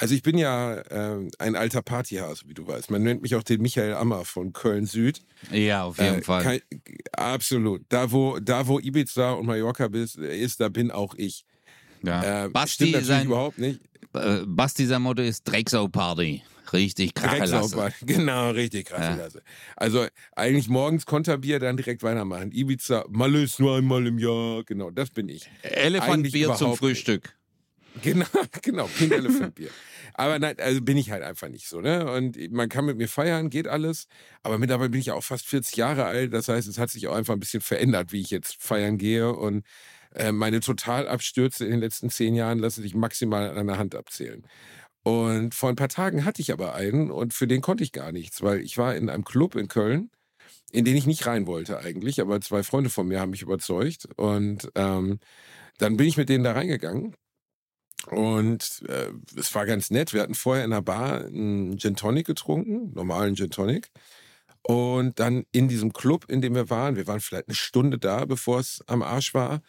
Also 0.00 0.14
ich 0.14 0.22
bin 0.22 0.38
ja 0.38 0.74
äh, 0.74 1.28
ein 1.38 1.56
alter 1.56 1.82
Partyhase, 1.82 2.44
wie 2.46 2.54
du 2.54 2.66
weißt. 2.66 2.88
Man 2.90 3.02
nennt 3.02 3.22
mich 3.22 3.34
auch 3.34 3.42
den 3.42 3.60
Michael 3.60 3.94
Ammer 3.94 4.24
von 4.24 4.52
Köln 4.52 4.86
Süd. 4.86 5.22
Ja, 5.50 5.84
auf 5.84 5.98
jeden 5.98 6.20
äh, 6.20 6.22
Fall. 6.22 6.42
Kein, 6.44 6.60
absolut. 7.12 7.82
Da 7.88 8.12
wo, 8.12 8.38
da 8.38 8.68
wo 8.68 8.78
Ibiza 8.78 9.32
und 9.32 9.46
Mallorca 9.46 9.86
ist, 9.86 10.60
da 10.60 10.68
bin 10.68 10.92
auch 10.92 11.14
ich. 11.16 11.44
Ja. 12.04 12.44
Äh, 12.44 12.48
Basti 12.48 12.88
stimmt 12.88 13.06
sein, 13.06 13.26
überhaupt 13.26 13.58
nicht. 13.58 13.80
Äh, 14.14 14.42
Basti 14.46 14.86
sein 14.86 15.02
Motto 15.02 15.22
ist 15.22 15.42
Drecksau 15.42 15.88
Party. 15.88 16.42
Richtig 16.72 17.14
Krachelasse. 17.14 17.92
Genau, 18.06 18.50
richtig 18.50 18.86
Krachelasse. 18.86 19.38
Ja. 19.38 19.44
Also 19.76 20.06
eigentlich 20.34 20.68
morgens 20.68 21.06
Konterbier, 21.06 21.58
dann 21.58 21.76
direkt 21.76 22.02
weitermachen. 22.02 22.52
Ibiza, 22.52 23.04
Malle 23.08 23.42
ist 23.42 23.60
nur 23.60 23.76
einmal 23.76 24.06
im 24.06 24.18
Jahr. 24.18 24.64
Genau, 24.64 24.90
das 24.90 25.10
bin 25.10 25.28
ich. 25.28 25.48
Elefantbier 25.62 26.54
zum 26.54 26.76
Frühstück. 26.76 27.34
Genau, 28.02 28.26
genau, 28.62 28.86
Pink 28.86 29.12
Elephant 29.12 29.56
Bier. 29.56 29.70
Aber 30.14 30.38
nein, 30.38 30.54
also 30.58 30.80
bin 30.80 30.96
ich 30.96 31.10
halt 31.10 31.22
einfach 31.22 31.48
nicht 31.48 31.68
so, 31.68 31.80
ne? 31.80 32.10
Und 32.12 32.36
man 32.52 32.68
kann 32.68 32.84
mit 32.84 32.96
mir 32.96 33.08
feiern, 33.08 33.50
geht 33.50 33.66
alles. 33.66 34.06
Aber 34.42 34.58
mittlerweile 34.58 34.90
bin 34.90 35.00
ich 35.00 35.06
ja 35.06 35.14
auch 35.14 35.24
fast 35.24 35.46
40 35.46 35.76
Jahre 35.76 36.04
alt. 36.04 36.32
Das 36.32 36.48
heißt, 36.48 36.68
es 36.68 36.78
hat 36.78 36.90
sich 36.90 37.08
auch 37.08 37.14
einfach 37.16 37.34
ein 37.34 37.40
bisschen 37.40 37.60
verändert, 37.60 38.12
wie 38.12 38.20
ich 38.20 38.30
jetzt 38.30 38.62
feiern 38.62 38.98
gehe. 38.98 39.32
Und 39.32 39.64
äh, 40.14 40.32
meine 40.32 40.60
Totalabstürze 40.60 41.64
in 41.64 41.72
den 41.72 41.80
letzten 41.80 42.10
zehn 42.10 42.34
Jahren 42.34 42.58
lassen 42.58 42.82
sich 42.82 42.94
maximal 42.94 43.50
an 43.50 43.58
einer 43.58 43.78
Hand 43.78 43.94
abzählen. 43.94 44.44
Und 45.08 45.54
vor 45.54 45.70
ein 45.70 45.76
paar 45.76 45.88
Tagen 45.88 46.26
hatte 46.26 46.42
ich 46.42 46.52
aber 46.52 46.74
einen 46.74 47.10
und 47.10 47.32
für 47.32 47.46
den 47.46 47.62
konnte 47.62 47.82
ich 47.82 47.92
gar 47.92 48.12
nichts, 48.12 48.42
weil 48.42 48.60
ich 48.60 48.76
war 48.76 48.94
in 48.94 49.08
einem 49.08 49.24
Club 49.24 49.54
in 49.54 49.66
Köln, 49.66 50.10
in 50.70 50.84
den 50.84 50.96
ich 50.96 51.06
nicht 51.06 51.26
rein 51.26 51.46
wollte 51.46 51.78
eigentlich, 51.78 52.20
aber 52.20 52.42
zwei 52.42 52.62
Freunde 52.62 52.90
von 52.90 53.08
mir 53.08 53.18
haben 53.18 53.30
mich 53.30 53.40
überzeugt 53.40 54.06
und 54.16 54.70
ähm, 54.74 55.18
dann 55.78 55.96
bin 55.96 56.06
ich 56.06 56.18
mit 56.18 56.28
denen 56.28 56.44
da 56.44 56.52
reingegangen 56.52 57.16
und 58.10 58.82
äh, 58.86 59.12
es 59.34 59.54
war 59.54 59.64
ganz 59.64 59.90
nett. 59.90 60.12
Wir 60.12 60.20
hatten 60.20 60.34
vorher 60.34 60.64
in 60.66 60.72
der 60.72 60.82
Bar 60.82 61.24
einen 61.24 61.78
Gin 61.78 61.96
Tonic 61.96 62.26
getrunken, 62.26 62.92
normalen 62.92 63.34
Gin 63.34 63.50
Tonic. 63.50 63.90
Und 64.62 65.18
dann 65.20 65.46
in 65.52 65.68
diesem 65.68 65.94
Club, 65.94 66.26
in 66.28 66.42
dem 66.42 66.54
wir 66.54 66.68
waren, 66.68 66.96
wir 66.96 67.06
waren 67.06 67.20
vielleicht 67.20 67.48
eine 67.48 67.54
Stunde 67.54 67.98
da, 67.98 68.26
bevor 68.26 68.60
es 68.60 68.84
am 68.86 69.02
Arsch 69.02 69.32
war, 69.32 69.62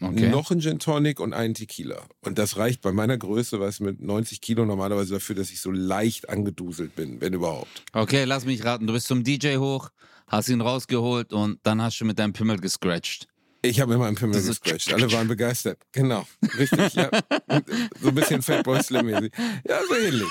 Okay. 0.00 0.28
Noch 0.28 0.50
ein 0.50 0.60
Gin 0.60 0.78
Tonic 0.78 1.20
und 1.20 1.32
einen 1.32 1.54
Tequila. 1.54 2.02
Und 2.20 2.38
das 2.38 2.56
reicht 2.56 2.82
bei 2.82 2.92
meiner 2.92 3.16
Größe, 3.16 3.60
was 3.60 3.80
mit 3.80 4.00
90 4.00 4.40
Kilo 4.40 4.64
normalerweise 4.64 5.14
dafür, 5.14 5.36
dass 5.36 5.50
ich 5.50 5.60
so 5.60 5.70
leicht 5.70 6.28
angeduselt 6.28 6.94
bin, 6.96 7.20
wenn 7.20 7.32
überhaupt. 7.32 7.82
Okay, 7.92 8.24
lass 8.24 8.44
mich 8.44 8.64
raten. 8.64 8.86
Du 8.86 8.92
bist 8.92 9.06
zum 9.06 9.24
DJ 9.24 9.56
hoch, 9.56 9.90
hast 10.26 10.48
ihn 10.48 10.60
rausgeholt 10.60 11.32
und 11.32 11.60
dann 11.62 11.80
hast 11.80 11.98
du 12.00 12.04
mit 12.04 12.18
deinem 12.18 12.32
Pimmel 12.32 12.58
gescratcht. 12.58 13.28
Ich 13.62 13.80
habe 13.80 13.94
immer 13.94 14.06
einen 14.06 14.16
Pimmel 14.16 14.40
gescratcht. 14.42 14.92
Alle 14.92 15.10
waren 15.12 15.28
begeistert. 15.28 15.78
Genau. 15.92 16.26
Richtig, 16.58 16.94
ja. 16.94 17.10
so 18.00 18.08
ein 18.08 18.14
bisschen 18.14 18.42
Fatboy 18.42 18.82
Slim-mäßig. 18.82 19.32
Ja, 19.68 19.80
so 19.88 19.94
ähnlich. 19.94 20.28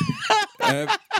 äh, 0.60 0.88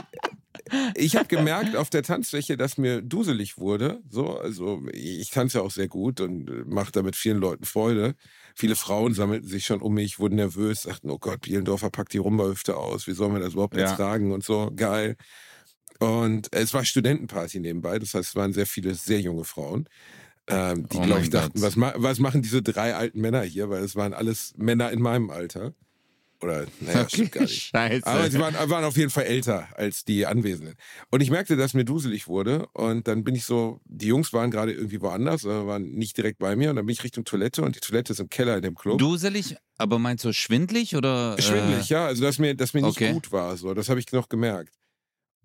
ich 0.94 1.16
habe 1.16 1.28
gemerkt 1.28 1.76
auf 1.76 1.90
der 1.90 2.02
Tanzfläche, 2.02 2.56
dass 2.56 2.78
mir 2.78 3.02
duselig 3.02 3.58
wurde. 3.58 4.00
So, 4.08 4.38
also 4.38 4.82
ich 4.92 5.30
tanze 5.30 5.58
ja 5.58 5.64
auch 5.64 5.70
sehr 5.70 5.88
gut 5.88 6.20
und 6.20 6.48
äh, 6.48 6.64
mache 6.66 6.92
damit 6.92 7.16
vielen 7.16 7.38
Leuten 7.38 7.64
Freude. 7.64 8.14
Viele 8.54 8.76
Frauen 8.76 9.14
sammelten 9.14 9.48
sich 9.48 9.66
schon 9.66 9.80
um 9.80 9.94
mich, 9.94 10.18
wurden 10.18 10.36
nervös, 10.36 10.82
sagten, 10.82 11.10
oh 11.10 11.18
Gott, 11.18 11.42
Bielendorfer 11.42 11.90
packt 11.90 12.12
die 12.12 12.18
Rumba-Hüfte 12.18 12.76
aus, 12.76 13.06
wie 13.06 13.12
sollen 13.12 13.34
wir 13.34 13.40
das 13.40 13.52
überhaupt 13.52 13.76
ja. 13.76 13.90
ertragen 13.90 14.32
und 14.32 14.44
so, 14.44 14.72
geil. 14.74 15.16
Und 15.98 16.48
es 16.52 16.74
war 16.74 16.84
Studentenparty 16.84 17.60
nebenbei, 17.60 17.98
das 17.98 18.14
heißt, 18.14 18.30
es 18.30 18.36
waren 18.36 18.52
sehr 18.52 18.66
viele 18.66 18.94
sehr 18.94 19.20
junge 19.20 19.44
Frauen. 19.44 19.88
Ähm, 20.48 20.88
die, 20.88 20.98
Oh 20.98 21.02
glaube 21.02 21.22
ich, 21.22 21.30
dachten, 21.30 21.60
was, 21.60 21.76
ma 21.76 21.92
was 21.96 22.18
machen 22.18 22.42
diese 22.42 22.62
drei 22.62 22.94
alten 22.94 23.20
Männer 23.20 23.42
hier? 23.42 23.68
Weil 23.68 23.82
es 23.82 23.96
waren 23.96 24.14
alles 24.14 24.54
Männer 24.56 24.92
in 24.92 25.02
meinem 25.02 25.30
Alter. 25.30 25.74
Oder, 26.42 26.66
naja, 26.80 27.08
stimmt 27.12 27.32
gar 27.32 27.42
nicht. 27.42 27.70
Scheiße. 27.70 28.06
Aber 28.06 28.30
sie 28.30 28.38
waren, 28.38 28.54
waren 28.54 28.84
auf 28.84 28.96
jeden 28.96 29.10
Fall 29.10 29.24
älter 29.24 29.68
als 29.74 30.04
die 30.04 30.26
Anwesenden. 30.26 30.74
Und 31.10 31.20
ich 31.22 31.30
merkte, 31.30 31.56
dass 31.56 31.74
mir 31.74 31.84
duselig 31.84 32.28
wurde. 32.28 32.66
Und 32.72 33.08
dann 33.08 33.24
bin 33.24 33.34
ich 33.34 33.44
so, 33.44 33.80
die 33.84 34.08
Jungs 34.08 34.32
waren 34.32 34.50
gerade 34.50 34.72
irgendwie 34.72 35.00
woanders, 35.00 35.44
äh, 35.44 35.66
waren 35.66 35.90
nicht 35.92 36.16
direkt 36.16 36.38
bei 36.38 36.56
mir. 36.56 36.70
Und 36.70 36.76
dann 36.76 36.86
bin 36.86 36.92
ich 36.92 37.04
Richtung 37.04 37.24
Toilette. 37.24 37.62
Und 37.62 37.76
die 37.76 37.80
Toilette 37.80 38.12
ist 38.12 38.20
im 38.20 38.28
Keller 38.28 38.56
in 38.56 38.62
dem 38.62 38.74
Club. 38.74 38.98
Duselig, 38.98 39.56
aber 39.78 39.98
meinst 39.98 40.24
du 40.24 40.32
schwindlig 40.32 40.96
oder? 40.96 41.36
Schwindelig, 41.40 41.90
äh, 41.90 41.94
ja. 41.94 42.06
Also, 42.06 42.22
dass 42.22 42.38
mir, 42.38 42.54
dass 42.54 42.74
mir 42.74 42.82
nicht 42.82 42.96
okay. 42.96 43.12
gut 43.12 43.32
war. 43.32 43.56
So, 43.56 43.74
das 43.74 43.88
habe 43.88 44.00
ich 44.00 44.10
noch 44.12 44.28
gemerkt. 44.28 44.72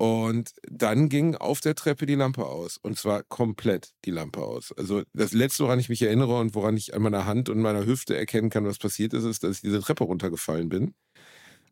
Und 0.01 0.55
dann 0.63 1.09
ging 1.09 1.35
auf 1.35 1.61
der 1.61 1.75
Treppe 1.75 2.07
die 2.07 2.15
Lampe 2.15 2.47
aus. 2.47 2.77
Und 2.81 2.97
zwar 2.97 3.21
komplett 3.21 3.91
die 4.03 4.09
Lampe 4.09 4.41
aus. 4.41 4.71
Also 4.75 5.03
das 5.13 5.31
Letzte, 5.31 5.65
woran 5.65 5.77
ich 5.77 5.89
mich 5.89 6.01
erinnere 6.01 6.39
und 6.39 6.55
woran 6.55 6.75
ich 6.75 6.95
an 6.95 7.03
meiner 7.03 7.27
Hand 7.27 7.49
und 7.49 7.61
meiner 7.61 7.85
Hüfte 7.85 8.17
erkennen 8.17 8.49
kann, 8.49 8.65
was 8.65 8.79
passiert 8.79 9.13
ist, 9.13 9.25
ist, 9.25 9.43
dass 9.43 9.57
ich 9.57 9.61
diese 9.61 9.79
Treppe 9.79 10.05
runtergefallen 10.05 10.69
bin. 10.69 10.95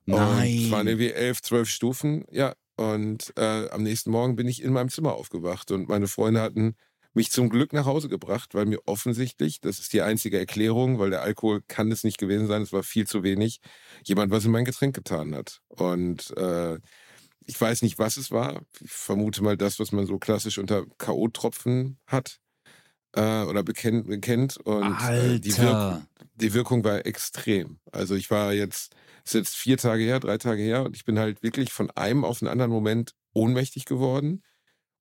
Und 0.05 0.13
es 0.13 0.69
waren 0.69 0.86
Nein. 0.86 0.88
irgendwie 0.89 1.12
elf, 1.12 1.41
zwölf 1.41 1.69
Stufen. 1.69 2.24
Ja. 2.29 2.53
Und 2.75 3.33
äh, 3.36 3.67
am 3.69 3.81
nächsten 3.81 4.12
Morgen 4.12 4.36
bin 4.36 4.48
ich 4.48 4.62
in 4.62 4.74
meinem 4.74 4.89
Zimmer 4.89 5.15
aufgewacht. 5.15 5.71
Und 5.71 5.89
meine 5.89 6.07
Freunde 6.07 6.41
hatten 6.41 6.75
mich 7.15 7.31
zum 7.31 7.50
Glück 7.50 7.74
nach 7.74 7.86
Hause 7.88 8.09
gebracht, 8.09 8.53
weil 8.53 8.67
mir 8.67 8.79
offensichtlich, 8.86 9.59
das 9.59 9.79
ist 9.79 9.91
die 9.91 10.03
einzige 10.03 10.38
Erklärung, 10.38 11.00
weil 11.00 11.09
der 11.09 11.24
Alkohol 11.24 11.62
kann 11.67 11.91
es 11.91 12.03
nicht 12.03 12.19
gewesen 12.19 12.45
sein, 12.45 12.62
es 12.62 12.74
war 12.74 12.83
viel 12.83 13.07
zu 13.07 13.24
wenig, 13.24 13.59
jemand 14.05 14.31
was 14.31 14.45
in 14.45 14.51
mein 14.51 14.65
Getränk 14.65 14.95
getan 14.95 15.33
hat. 15.33 15.62
Und 15.69 16.29
äh, 16.38 16.77
ich 17.50 17.60
weiß 17.60 17.82
nicht, 17.82 17.98
was 17.98 18.15
es 18.18 18.29
war. 18.29 18.62
Ich 18.79 18.91
vermute 18.91 19.44
mal 19.44 19.58
das, 19.58 19.79
was 19.79 19.91
man 19.91 20.06
so 20.06 20.20
klassisch 20.20 20.60
unter 20.60 20.86
K.O.-Tropfen 21.00 21.96
hat 22.06 22.39
äh, 23.15 23.41
oder 23.44 23.63
bekennt, 23.63 24.22
kennt. 24.22 24.58
Und 24.58 24.96
äh, 25.01 25.39
die, 25.39 25.58
Wirk 25.58 26.03
die 26.36 26.53
Wirkung 26.53 26.84
war 26.84 27.06
extrem. 27.08 27.79
Also 27.91 28.15
ich 28.15 28.29
war 28.29 28.53
jetzt, 28.53 28.94
es 29.25 29.32
ist 29.32 29.34
jetzt 29.34 29.58
vier 29.58 29.77
Tage 29.77 30.03
her, 30.03 30.20
drei 30.20 30.38
Tage 30.38 30.62
her 30.62 30.84
und 30.84 30.96
ich 30.96 31.06
bin 31.06 31.18
halt 31.18 31.41
wirklich 31.41 31.74
von 31.74 31.89
einem 31.91 32.24
auf 32.24 32.39
den 32.39 32.48
anderen 32.48 32.72
Moment 32.72 33.15
ohnmächtig 33.34 33.86
geworden. 33.86 34.44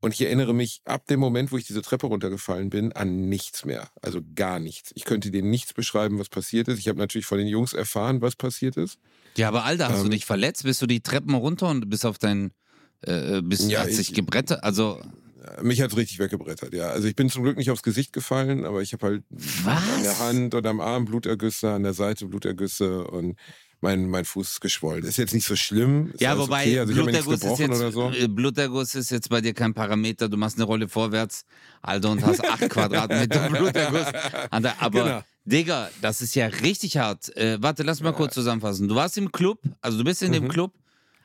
Und 0.00 0.14
ich 0.14 0.20
erinnere 0.20 0.54
mich 0.54 0.80
ab 0.84 1.06
dem 1.08 1.18
Moment, 1.18 1.50
wo 1.50 1.56
ich 1.58 1.66
diese 1.66 1.82
Treppe 1.82 2.06
runtergefallen 2.06 2.70
bin, 2.70 2.92
an 2.92 3.28
nichts 3.28 3.64
mehr. 3.64 3.88
Also 4.00 4.20
gar 4.36 4.60
nichts. 4.60 4.92
Ich 4.94 5.04
könnte 5.04 5.30
dir 5.32 5.42
nichts 5.42 5.72
beschreiben, 5.74 6.18
was 6.20 6.28
passiert 6.28 6.68
ist. 6.68 6.78
Ich 6.78 6.86
habe 6.88 6.98
natürlich 6.98 7.26
von 7.26 7.38
den 7.38 7.48
Jungs 7.48 7.72
erfahren, 7.72 8.20
was 8.22 8.36
passiert 8.36 8.76
ist. 8.76 8.98
Ja, 9.36 9.48
aber 9.48 9.64
Alter, 9.64 9.88
hast 9.88 10.00
du 10.00 10.04
Ähm, 10.04 10.10
dich 10.12 10.24
verletzt? 10.24 10.62
Bist 10.62 10.80
du 10.82 10.86
die 10.86 11.00
Treppen 11.00 11.34
runter 11.34 11.68
und 11.68 11.88
bist 11.90 12.06
auf 12.06 12.18
dein. 12.18 12.52
Äh, 13.02 13.42
bist, 13.42 13.68
Ja, 13.70 13.80
hat 13.80 13.90
sich 13.92 14.10
ich- 14.10 14.14
gebrettert? 14.14 14.62
Also, 14.64 15.00
Mich 15.62 15.80
hat's 15.80 15.96
richtig 15.96 16.18
weggebrettert, 16.18 16.74
ja. 16.74 16.88
Also 16.90 17.08
ich 17.08 17.16
bin 17.16 17.30
zum 17.30 17.42
Glück 17.42 17.56
nicht 17.56 17.70
aufs 17.70 17.82
Gesicht 17.82 18.12
gefallen, 18.12 18.66
aber 18.66 18.82
ich 18.82 18.92
habe 18.92 19.06
halt 19.06 19.24
an 19.64 20.02
der 20.02 20.10
was? 20.10 20.20
Hand 20.20 20.54
und 20.54 20.66
am 20.66 20.80
Arm 20.80 21.06
Blutergüsse, 21.06 21.70
an 21.72 21.84
der 21.84 21.94
Seite 21.94 22.26
Blutergüsse 22.26 23.04
und 23.06 23.38
mein, 23.80 24.08
mein 24.08 24.24
Fuß 24.24 24.48
ist 24.52 24.60
geschwollen. 24.60 25.04
Ist 25.04 25.18
jetzt 25.18 25.34
nicht 25.34 25.46
so 25.46 25.54
schlimm. 25.56 26.10
Ist 26.12 26.20
Ja, 26.20 26.36
wobei 26.38 26.62
okay. 26.62 26.78
Also 26.80 26.92
Bluterguss, 26.94 27.42
ist 27.44 27.58
jetzt, 27.58 27.76
oder 27.80 27.92
so. 27.92 28.10
äh, 28.10 28.26
Bluterguss 28.28 28.94
ist 28.94 29.10
jetzt 29.10 29.28
bei 29.30 29.40
dir 29.40 29.54
kein 29.54 29.72
Parameter. 29.74 30.28
Du 30.28 30.36
machst 30.36 30.56
eine 30.56 30.64
Rolle 30.64 30.88
vorwärts, 30.88 31.44
Alter, 31.82 32.10
und 32.10 32.24
hast 32.24 32.44
acht 32.44 32.60
Quadratmeter 32.70 33.48
Bluterguss. 33.50 34.06
Aber, 34.50 34.74
Genau. 35.04 35.22
Digga, 35.44 35.88
das 36.02 36.20
ist 36.20 36.34
ja 36.34 36.46
richtig 36.46 36.98
hart. 36.98 37.34
Äh, 37.36 37.56
warte, 37.62 37.82
lass 37.82 38.02
mal 38.02 38.12
kurz 38.12 38.34
zusammenfassen. 38.34 38.86
Du 38.88 38.94
warst 38.94 39.16
im 39.16 39.32
Club, 39.32 39.60
also 39.80 39.96
du 39.96 40.04
bist 40.04 40.22
in 40.22 40.32
dem 40.32 40.44
Mhm. 40.44 40.48
Club, 40.48 40.74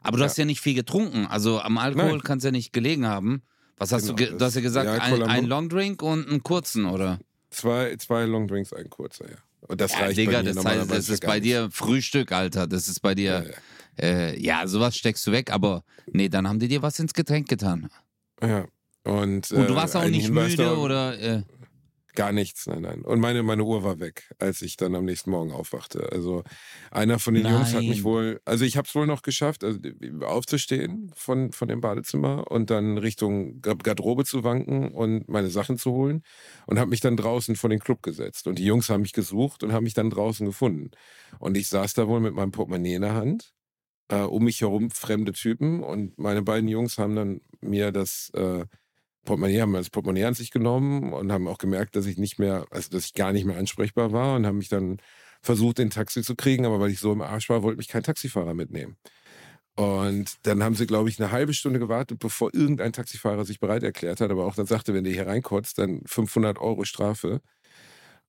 aber 0.02 0.18
du 0.18 0.24
hast 0.24 0.38
ja 0.38 0.46
nicht 0.46 0.62
viel 0.62 0.76
getrunken. 0.76 1.26
Also 1.26 1.60
am 1.60 1.78
Alkohol 1.78 2.22
kann 2.22 2.38
es 2.38 2.44
ja 2.46 2.52
nicht 2.52 2.72
gelegen 2.72 3.06
haben. 3.06 3.42
Was 3.78 3.92
hast 3.92 4.16
Genau, 4.16 4.32
du, 4.32 4.38
du 4.38 4.46
hast 4.46 4.56
ja 4.56 4.62
gesagt, 4.62 4.86
ja, 4.86 4.94
ein, 5.02 5.24
ein 5.24 5.46
Longdrink 5.46 6.02
und 6.04 6.28
einen 6.30 6.42
kurzen, 6.44 6.86
oder? 6.86 7.20
Zwei, 7.50 7.96
zwei 7.98 8.24
Longdrinks, 8.26 8.72
ein 8.72 8.90
kurzer, 8.90 9.26
ja. 9.30 9.38
Und 9.68 9.80
das 9.82 9.94
Ja, 9.94 10.00
reicht 10.00 10.18
Digga, 10.18 10.32
bei 10.32 10.44
mir 10.44 10.54
das, 10.54 10.66
heißt, 10.66 10.92
das 10.92 11.10
ist 11.10 11.26
bei 11.26 11.36
nicht. 11.36 11.46
dir 11.46 11.70
Frühstück, 11.72 12.32
Alter. 12.32 12.68
Das 12.68 12.88
ist 12.88 13.00
bei 13.02 13.16
dir, 13.16 13.54
Ja, 13.98 14.06
äh, 14.06 14.40
ja, 14.40 14.68
sowas 14.68 14.96
steckst 14.98 15.26
du 15.28 15.32
weg, 15.32 15.52
aber 15.52 15.84
nee, 16.12 16.30
dann 16.30 16.48
haben 16.48 16.60
die 16.60 16.68
dir 16.68 16.82
was 16.82 17.00
ins 17.00 17.14
Getränk 17.14 17.48
getan. 17.48 17.90
ja. 18.42 18.48
ja. 18.48 18.66
Und, 19.06 19.52
Und 19.52 19.68
du 19.68 19.74
äh, 19.74 19.76
warst 19.76 19.98
auch 19.98 20.02
ein 20.02 20.12
nicht 20.12 20.30
müde 20.30 20.56
darauf- 20.56 20.78
oder. 20.80 21.20
Äh, 21.20 21.42
Gar 22.16 22.32
nichts, 22.32 22.68
nein, 22.68 22.84
nein. 22.84 23.02
Und 23.02 23.20
meine, 23.20 23.42
meine 23.42 23.64
Uhr 23.64 23.84
war 23.84 24.00
weg, 24.00 24.30
als 24.38 24.62
ich 24.62 24.78
dann 24.78 24.94
am 24.94 25.04
nächsten 25.04 25.32
Morgen 25.32 25.52
aufwachte. 25.52 26.12
Also 26.12 26.44
einer 26.92 27.18
von 27.18 27.34
den 27.34 27.48
Jungs 27.48 27.74
hat 27.74 27.88
mich 27.88 28.04
Nein. 28.04 28.04
wohl, 28.04 28.40
also 28.46 28.66
ich 28.66 28.78
habe 28.78 28.88
es 28.88 28.94
wohl 28.94 29.08
noch 29.08 29.24
geschafft, 29.24 29.64
also 29.64 29.80
aufzustehen 30.22 31.12
von, 31.16 31.52
von 31.52 31.68
dem 31.68 31.82
Badezimmer 31.82 32.52
und 32.52 32.70
dann 32.70 33.00
Richtung 33.00 33.62
Gar- 33.62 33.78
Garderobe 33.78 34.26
zu 34.26 34.44
wanken 34.44 34.92
und 34.94 35.28
meine 35.28 35.50
Sachen 35.50 35.80
zu 35.80 35.92
holen 35.92 36.22
und 36.68 36.78
habe 36.78 36.92
mich 36.92 37.00
dann 37.00 37.18
draußen 37.18 37.56
vor 37.56 37.72
den 37.72 37.80
Club 37.80 38.04
gesetzt. 38.04 38.46
Und 38.46 38.60
die 38.60 38.66
Jungs 38.66 38.90
haben 38.92 39.02
mich 39.02 39.14
gesucht 39.14 39.64
und 39.64 39.74
haben 39.74 39.84
mich 39.84 39.96
dann 39.96 40.12
draußen 40.12 40.46
gefunden. 40.46 40.92
Und 41.40 41.58
ich 41.58 41.68
saß 41.68 41.96
da 41.96 42.08
wohl 42.08 42.20
mit 42.20 42.36
meinem 42.36 42.52
Portemonnaie 42.52 42.94
in 42.94 43.02
der 43.02 43.16
Hand, 43.16 43.54
äh, 44.10 44.22
um 44.22 44.44
mich 44.46 44.62
herum 44.62 44.92
fremde 44.92 45.34
Typen 45.34 45.84
und 45.84 46.18
meine 46.20 46.44
beiden 46.44 46.70
Jungs 46.70 46.98
haben 46.98 47.16
dann 47.16 47.42
mir 47.62 47.92
das 47.92 48.30
äh, 48.36 48.66
Portemonnaie, 49.26 49.62
haben 49.62 49.74
das 49.74 49.90
Portemonnaie 49.90 50.26
an 50.26 50.34
sich 50.34 50.52
genommen 50.52 51.14
und 51.14 51.32
haben 51.32 51.48
auch 51.48 51.58
gemerkt, 51.58 51.96
dass 51.96 52.06
ich 52.06 52.18
nicht 52.18 52.40
mehr, 52.40 52.66
also 52.72 52.90
dass 52.90 53.06
ich 53.06 53.14
gar 53.14 53.32
nicht 53.32 53.46
mehr 53.46 53.58
ansprechbar 53.58 54.12
war 54.12 54.36
und 54.36 54.46
haben 54.46 54.58
mich 54.58 54.70
dann 54.70 54.98
versucht, 55.42 55.78
den 55.78 55.90
Taxi 55.90 56.24
zu 56.24 56.36
kriegen, 56.36 56.66
aber 56.66 56.80
weil 56.80 56.92
ich 56.92 57.00
so 57.00 57.12
im 57.12 57.22
Arsch 57.22 57.50
war, 57.50 57.64
wollte 57.64 57.78
mich 57.78 57.88
kein 57.90 58.04
Taxifahrer 58.04 58.54
mitnehmen. 58.54 58.98
Und 59.76 60.38
dann 60.44 60.64
haben 60.64 60.76
sie, 60.76 60.86
glaube 60.86 61.10
ich, 61.10 61.20
eine 61.20 61.32
halbe 61.32 61.54
Stunde 61.54 61.80
gewartet, 61.80 62.20
bevor 62.20 62.54
irgendein 62.54 62.94
Taxifahrer 62.94 63.44
sich 63.44 63.60
bereit 63.60 63.84
erklärt 63.84 64.22
hat, 64.22 64.30
aber 64.32 64.46
auch 64.46 64.56
dann 64.56 64.68
sagte, 64.68 64.94
wenn 64.94 65.04
der 65.04 65.14
hier 65.14 65.28
reinkotzt, 65.28 65.80
dann 65.80 66.02
500 66.06 66.60
Euro 66.60 66.86
Strafe. 66.86 67.42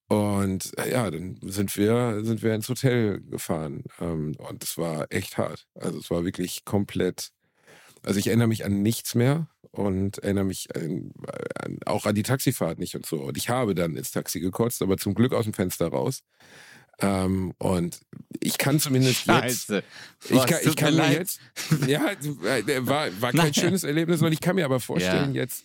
Und 0.08 0.72
ja, 0.90 1.10
dann 1.10 1.38
sind 1.42 1.76
wir, 1.76 2.24
sind 2.24 2.42
wir 2.42 2.54
ins 2.54 2.68
Hotel 2.68 3.20
gefahren. 3.22 3.84
Ähm, 4.00 4.34
und 4.38 4.62
es 4.62 4.78
war 4.78 5.06
echt 5.10 5.38
hart. 5.38 5.66
Also 5.74 5.98
es 5.98 6.10
war 6.10 6.24
wirklich 6.24 6.64
komplett. 6.64 7.30
Also 8.02 8.18
ich 8.18 8.28
erinnere 8.28 8.48
mich 8.48 8.64
an 8.64 8.82
nichts 8.82 9.14
mehr 9.14 9.48
und 9.74 10.18
erinnere 10.18 10.44
mich 10.44 10.68
an, 10.74 11.12
an, 11.62 11.78
auch 11.86 12.06
an 12.06 12.14
die 12.14 12.22
Taxifahrt 12.22 12.78
nicht 12.78 12.94
und 12.94 13.06
so. 13.06 13.16
Und 13.22 13.36
ich 13.36 13.48
habe 13.48 13.74
dann 13.74 13.96
ins 13.96 14.10
Taxi 14.10 14.40
gekotzt, 14.40 14.82
aber 14.82 14.96
zum 14.96 15.14
Glück 15.14 15.32
aus 15.32 15.44
dem 15.44 15.54
Fenster 15.54 15.88
raus. 15.88 16.22
Ähm, 17.00 17.52
und 17.58 18.00
ich 18.40 18.56
kann 18.56 18.78
zumindest 18.78 19.26
jetzt. 19.26 19.70
Ich 20.30 20.46
kann, 20.46 20.58
ich 20.62 20.76
kann 20.76 20.94
mir 20.94 21.12
jetzt, 21.12 21.40
ja, 21.88 22.12
äh, 22.12 22.86
war, 22.86 23.08
war 23.20 23.32
kein 23.32 23.40
Nein. 23.40 23.54
schönes 23.54 23.84
Erlebnis 23.84 24.22
und 24.22 24.32
ich 24.32 24.40
kann 24.40 24.54
mir 24.54 24.64
aber 24.64 24.78
vorstellen 24.78 25.34
Ja. 25.34 25.42
jetzt, 25.42 25.64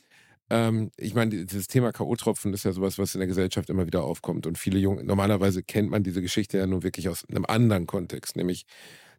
ähm, 0.49 0.89
ich 0.97 1.13
meine, 1.13 1.45
dieses 1.45 1.67
Thema 1.67 1.91
K.O.-Tropfen 1.91 2.51
ist 2.53 2.65
ja 2.65 2.71
sowas, 2.71 2.97
was 2.97 3.13
in 3.13 3.19
der 3.19 3.27
Gesellschaft 3.27 3.69
immer 3.69 3.85
wieder 3.85 4.03
aufkommt 4.03 4.47
und 4.47 4.57
viele 4.57 4.79
junge, 4.79 5.03
normalerweise 5.03 5.61
kennt 5.61 5.91
man 5.91 6.01
diese 6.01 6.23
Geschichte 6.23 6.57
ja 6.57 6.65
nur 6.65 6.81
wirklich 6.81 7.07
aus 7.09 7.25
einem 7.29 7.45
anderen 7.45 7.85
Kontext, 7.85 8.35
nämlich, 8.35 8.65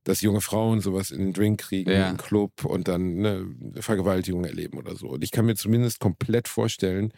dass 0.05 0.21
junge 0.23 0.41
Frauen 0.41 0.81
sowas 0.81 1.11
in 1.11 1.19
den 1.21 1.33
Drink 1.33 1.61
kriegen, 1.61 1.91
Ja. 1.91 2.11
im 2.11 2.17
Club 2.17 2.65
und 2.65 2.89
dann 2.89 3.19
eine 3.19 3.83
Vergewaltigung 3.83 4.45
erleben 4.45 4.79
oder 4.79 4.97
so. 4.97 5.09
Und 5.09 5.23
ich 5.25 5.31
kann 5.31 5.47
mir 5.47 5.55
zumindest 5.57 6.01
komplett 6.01 6.49
vorstellen, 6.49 7.13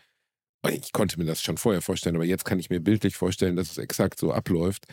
ich 0.71 0.93
konnte 0.93 1.19
mir 1.19 1.25
das 1.25 1.43
schon 1.43 1.57
vorher 1.59 1.83
vorstellen, 1.83 2.15
aber 2.15 2.25
jetzt 2.25 2.45
kann 2.45 2.61
ich 2.61 2.71
mir 2.71 2.79
bildlich 2.79 3.17
vorstellen, 3.17 3.57
dass 3.57 3.73
es 3.73 3.79
exakt 3.79 4.21
so 4.21 4.33
abläuft, 4.33 4.85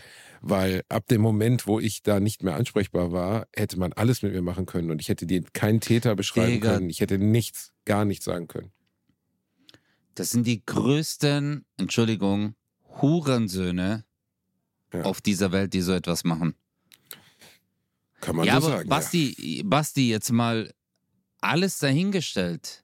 weil 0.42 0.82
ab 0.90 1.06
dem 1.08 1.22
Moment, 1.22 1.68
wo 1.68 1.80
ich 1.80 2.02
da 2.02 2.20
nicht 2.20 2.42
mehr 2.42 2.56
ansprechbar 2.56 3.12
war, 3.12 3.46
hätte 3.56 3.78
man 3.78 3.94
alles 3.94 4.24
mit 4.24 4.34
mir 4.34 4.42
machen 4.42 4.66
können 4.66 4.90
und 4.90 5.00
ich 5.00 5.10
hätte 5.10 5.28
dir 5.28 5.44
keinen 5.54 5.80
Täter 5.80 6.16
beschreiben 6.16 6.54
Digga. 6.54 6.74
können. 6.74 6.90
Ich 6.90 7.02
hätte 7.02 7.20
nichts, 7.20 7.72
gar 7.86 8.04
nichts 8.04 8.26
sagen 8.26 8.48
können. 8.48 8.72
Das 10.16 10.32
sind 10.32 10.48
die 10.48 10.66
größten, 10.66 11.66
Entschuldigung, 11.78 12.56
Hurensöhne 13.02 14.06
Ja. 14.92 15.04
auf 15.04 15.22
dieser 15.22 15.52
Welt, 15.52 15.74
die 15.74 15.82
so 15.82 15.94
etwas 15.94 16.24
machen. 16.24 16.56
Kann 18.22 18.36
man 18.36 18.46
ja, 18.46 18.60
so 18.60 18.68
aber 18.68 18.78
sagen. 18.78 18.90
Basti, 18.90 19.64
Basti, 19.66 20.10
jetzt 20.10 20.32
mal 20.32 20.74
alles 21.42 21.80
dahingestellt. 21.80 22.84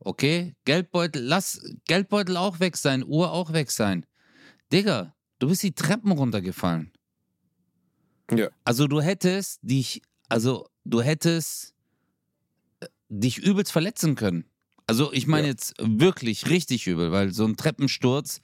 Okay? 0.00 0.54
Geldbeutel, 0.64 1.22
lass 1.22 1.60
Geldbeutel 1.86 2.36
auch 2.36 2.60
weg 2.60 2.76
sein, 2.76 3.04
Uhr 3.04 3.32
auch 3.32 3.52
weg 3.52 3.70
sein. 3.70 4.06
Digga, 4.72 5.14
du 5.38 5.48
bist 5.48 5.62
die 5.62 5.72
Treppen 5.74 6.12
runtergefallen. 6.12 6.92
Ja. 8.30 8.48
Also 8.64 8.86
du 8.86 9.00
hättest 9.00 9.60
dich, 9.62 10.02
also 10.28 10.68
du 10.84 11.00
hättest 11.02 11.74
äh, 12.80 12.86
dich 13.08 13.38
übelst 13.38 13.72
verletzen 13.72 14.14
können. 14.14 14.44
Also 14.86 15.12
ich 15.12 15.26
meine 15.26 15.46
Ja. 15.48 15.52
jetzt 15.52 15.74
wirklich 15.80 16.48
richtig 16.48 16.86
übel, 16.86 17.10
weil 17.10 17.32
so 17.32 17.44
ein 17.44 17.56
Treppensturz, 17.56 18.40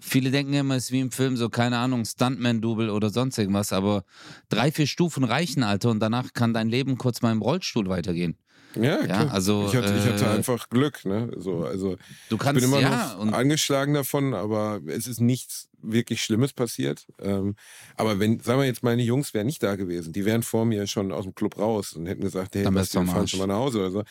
viele 0.00 0.30
denken 0.30 0.54
immer, 0.54 0.76
es 0.76 0.84
ist 0.84 0.92
wie 0.92 1.00
im 1.00 1.10
Film, 1.10 1.36
so 1.36 1.48
keine 1.48 1.78
Ahnung, 1.78 2.04
Stuntman-Double 2.04 2.90
oder 2.90 3.10
sonst 3.10 3.38
irgendwas, 3.38 3.72
aber 3.72 4.04
drei, 4.48 4.72
vier 4.72 4.86
Stufen 4.86 5.24
reichen, 5.24 5.62
Alter, 5.62 5.90
und 5.90 6.00
danach 6.00 6.32
kann 6.32 6.54
dein 6.54 6.68
Leben 6.68 6.98
kurz 6.98 7.22
mal 7.22 7.32
im 7.32 7.42
Rollstuhl 7.42 7.88
weitergehen. 7.88 8.36
Ja, 8.76 8.82
Ja, 8.82 9.04
klar. 9.04 9.32
also, 9.32 9.68
ich, 9.68 9.76
hatte, 9.76 9.94
ich 9.96 10.04
hatte 10.04 10.24
äh, 10.24 10.28
einfach 10.28 10.68
Glück. 10.68 11.04
Ne? 11.04 11.30
So, 11.36 11.64
also 11.64 11.96
Du 12.28 12.36
ich 12.36 12.42
kannst, 12.42 12.60
bin 12.60 12.68
immer 12.70 12.80
ja, 12.80 13.16
noch 13.22 13.32
angeschlagen 13.32 13.94
davon, 13.94 14.34
aber 14.34 14.80
es 14.86 15.06
ist 15.06 15.20
nichts 15.20 15.68
wirklich 15.80 16.22
Schlimmes 16.22 16.52
passiert. 16.52 17.06
Ähm, 17.20 17.54
aber 17.96 18.18
wenn, 18.18 18.40
sagen 18.40 18.60
wir 18.60 18.66
jetzt, 18.66 18.82
meine 18.82 19.02
Jungs 19.02 19.34
wären 19.34 19.46
nicht 19.46 19.62
da 19.62 19.76
gewesen, 19.76 20.12
die 20.12 20.24
wären 20.24 20.42
vor 20.42 20.64
mir 20.64 20.86
schon 20.86 21.12
aus 21.12 21.24
dem 21.24 21.34
Club 21.34 21.58
raus 21.58 21.92
und 21.92 22.06
hätten 22.06 22.22
gesagt, 22.22 22.54
hey, 22.54 22.64
Dann 22.64 22.74
was, 22.74 22.92
wir 22.94 23.04
fahren 23.06 23.28
schon 23.28 23.40
mal 23.40 23.46
nach 23.46 23.56
Hause 23.56 23.78
oder 23.78 23.90
so. 23.90 24.02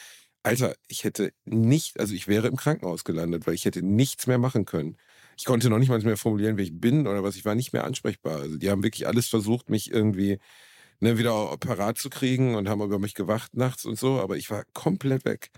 Alter, 0.44 0.76
ich 0.88 1.04
hätte 1.04 1.34
nicht, 1.46 2.00
also 2.00 2.14
ich 2.14 2.28
wäre 2.28 2.48
im 2.48 2.58
Krankenhaus 2.58 3.04
gelandet, 3.06 3.48
weil 3.48 3.54
ich 3.54 3.66
hätte 3.66 3.82
nichts 3.82 4.28
mehr 4.28 4.38
machen 4.38 4.66
können. 4.66 4.98
Ich 5.38 5.46
konnte 5.46 5.70
noch 5.70 5.80
nicht 5.80 5.90
mal 5.90 6.00
mehr 6.02 6.18
formulieren, 6.18 6.58
wer 6.58 6.64
ich 6.64 6.80
bin 6.80 7.08
oder 7.08 7.24
was. 7.24 7.36
Ich 7.36 7.46
war 7.46 7.56
nicht 7.56 7.74
mehr 7.74 7.84
ansprechbar. 7.86 8.40
Also 8.42 8.58
die 8.58 8.70
haben 8.70 8.84
wirklich 8.84 9.08
alles 9.08 9.28
versucht, 9.28 9.70
mich 9.70 9.92
irgendwie 9.92 10.40
ne, 11.00 11.18
wieder 11.18 11.58
parat 11.58 11.98
zu 11.98 12.10
kriegen 12.10 12.56
und 12.56 12.70
haben 12.70 12.82
über 12.82 13.00
mich 13.00 13.14
gewacht 13.14 13.56
nachts 13.56 13.86
und 13.86 13.98
so, 14.00 14.20
aber 14.22 14.38
ich 14.38 14.50
war 14.50 14.64
komplett 14.74 15.26
weg. 15.26 15.50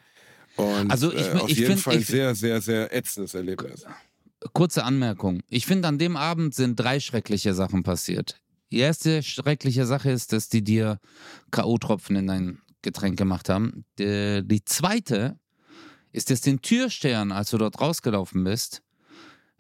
Und 0.56 0.90
Also 0.90 1.12
ich- 1.14 1.28
äh, 1.28 1.32
auf 1.34 1.50
ich 1.50 1.58
jeden 1.58 1.72
find- 1.74 1.82
Fall 1.82 1.98
ich- 1.98 2.08
sehr, 2.08 2.34
sehr, 2.36 2.62
sehr 2.62 2.94
ätzendes 2.96 3.34
Erlebnis. 3.34 3.86
Kurze 4.54 4.84
Anmerkung. 4.84 5.42
Ich 5.50 5.66
finde, 5.66 5.88
an 5.88 5.98
dem 5.98 6.16
Abend 6.18 6.54
sind 6.56 6.80
drei 6.80 7.00
schreckliche 7.00 7.54
Sachen 7.54 7.84
passiert. 7.84 8.40
Die 8.72 8.78
erste 8.78 9.24
schreckliche 9.24 9.86
Sache 9.86 10.10
ist, 10.12 10.34
dass 10.34 10.50
die 10.50 10.64
dir 10.64 11.00
K.O.-Tropfen 11.52 12.18
in 12.18 12.28
dein 12.28 12.60
Getränk 12.82 13.18
gemacht 13.18 13.50
haben. 13.50 13.86
Die, 14.00 14.42
die 14.46 14.64
zweite 14.64 15.40
ist, 16.12 16.30
dass 16.30 16.42
den 16.42 16.62
Türstehern, 16.62 17.32
als 17.32 17.50
du 17.52 17.58
dort 17.58 17.80
rausgelaufen 17.82 18.44
bist, 18.44 18.82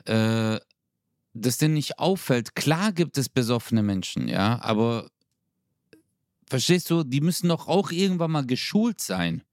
äh, 0.06 0.60
dass 1.34 1.58
denen 1.58 1.74
nicht 1.74 2.00
auffällt. 2.00 2.56
Klar 2.56 2.92
gibt 2.92 3.18
es 3.18 3.30
besoffene 3.30 3.84
Menschen, 3.84 4.28
ja, 4.28 4.62
aber 4.62 5.10
verstehst 6.48 6.90
du, 6.90 7.04
die 7.04 7.22
müssen 7.22 7.50
doch 7.50 7.68
auch 7.68 7.92
irgendwann 7.92 8.32
mal 8.32 8.46
geschult 8.46 9.02
sein. 9.02 9.44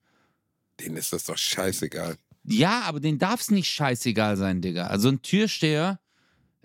Denen 0.80 0.96
ist 0.96 1.12
das 1.12 1.24
doch 1.24 1.38
scheißegal. 1.38 2.16
Ja, 2.44 2.82
aber 2.82 3.00
denen 3.00 3.18
darf 3.18 3.40
es 3.40 3.50
nicht 3.50 3.68
scheißegal 3.68 4.36
sein, 4.36 4.60
Digga. 4.62 4.86
Also 4.88 5.08
ein 5.08 5.22
Türsteher, 5.22 6.00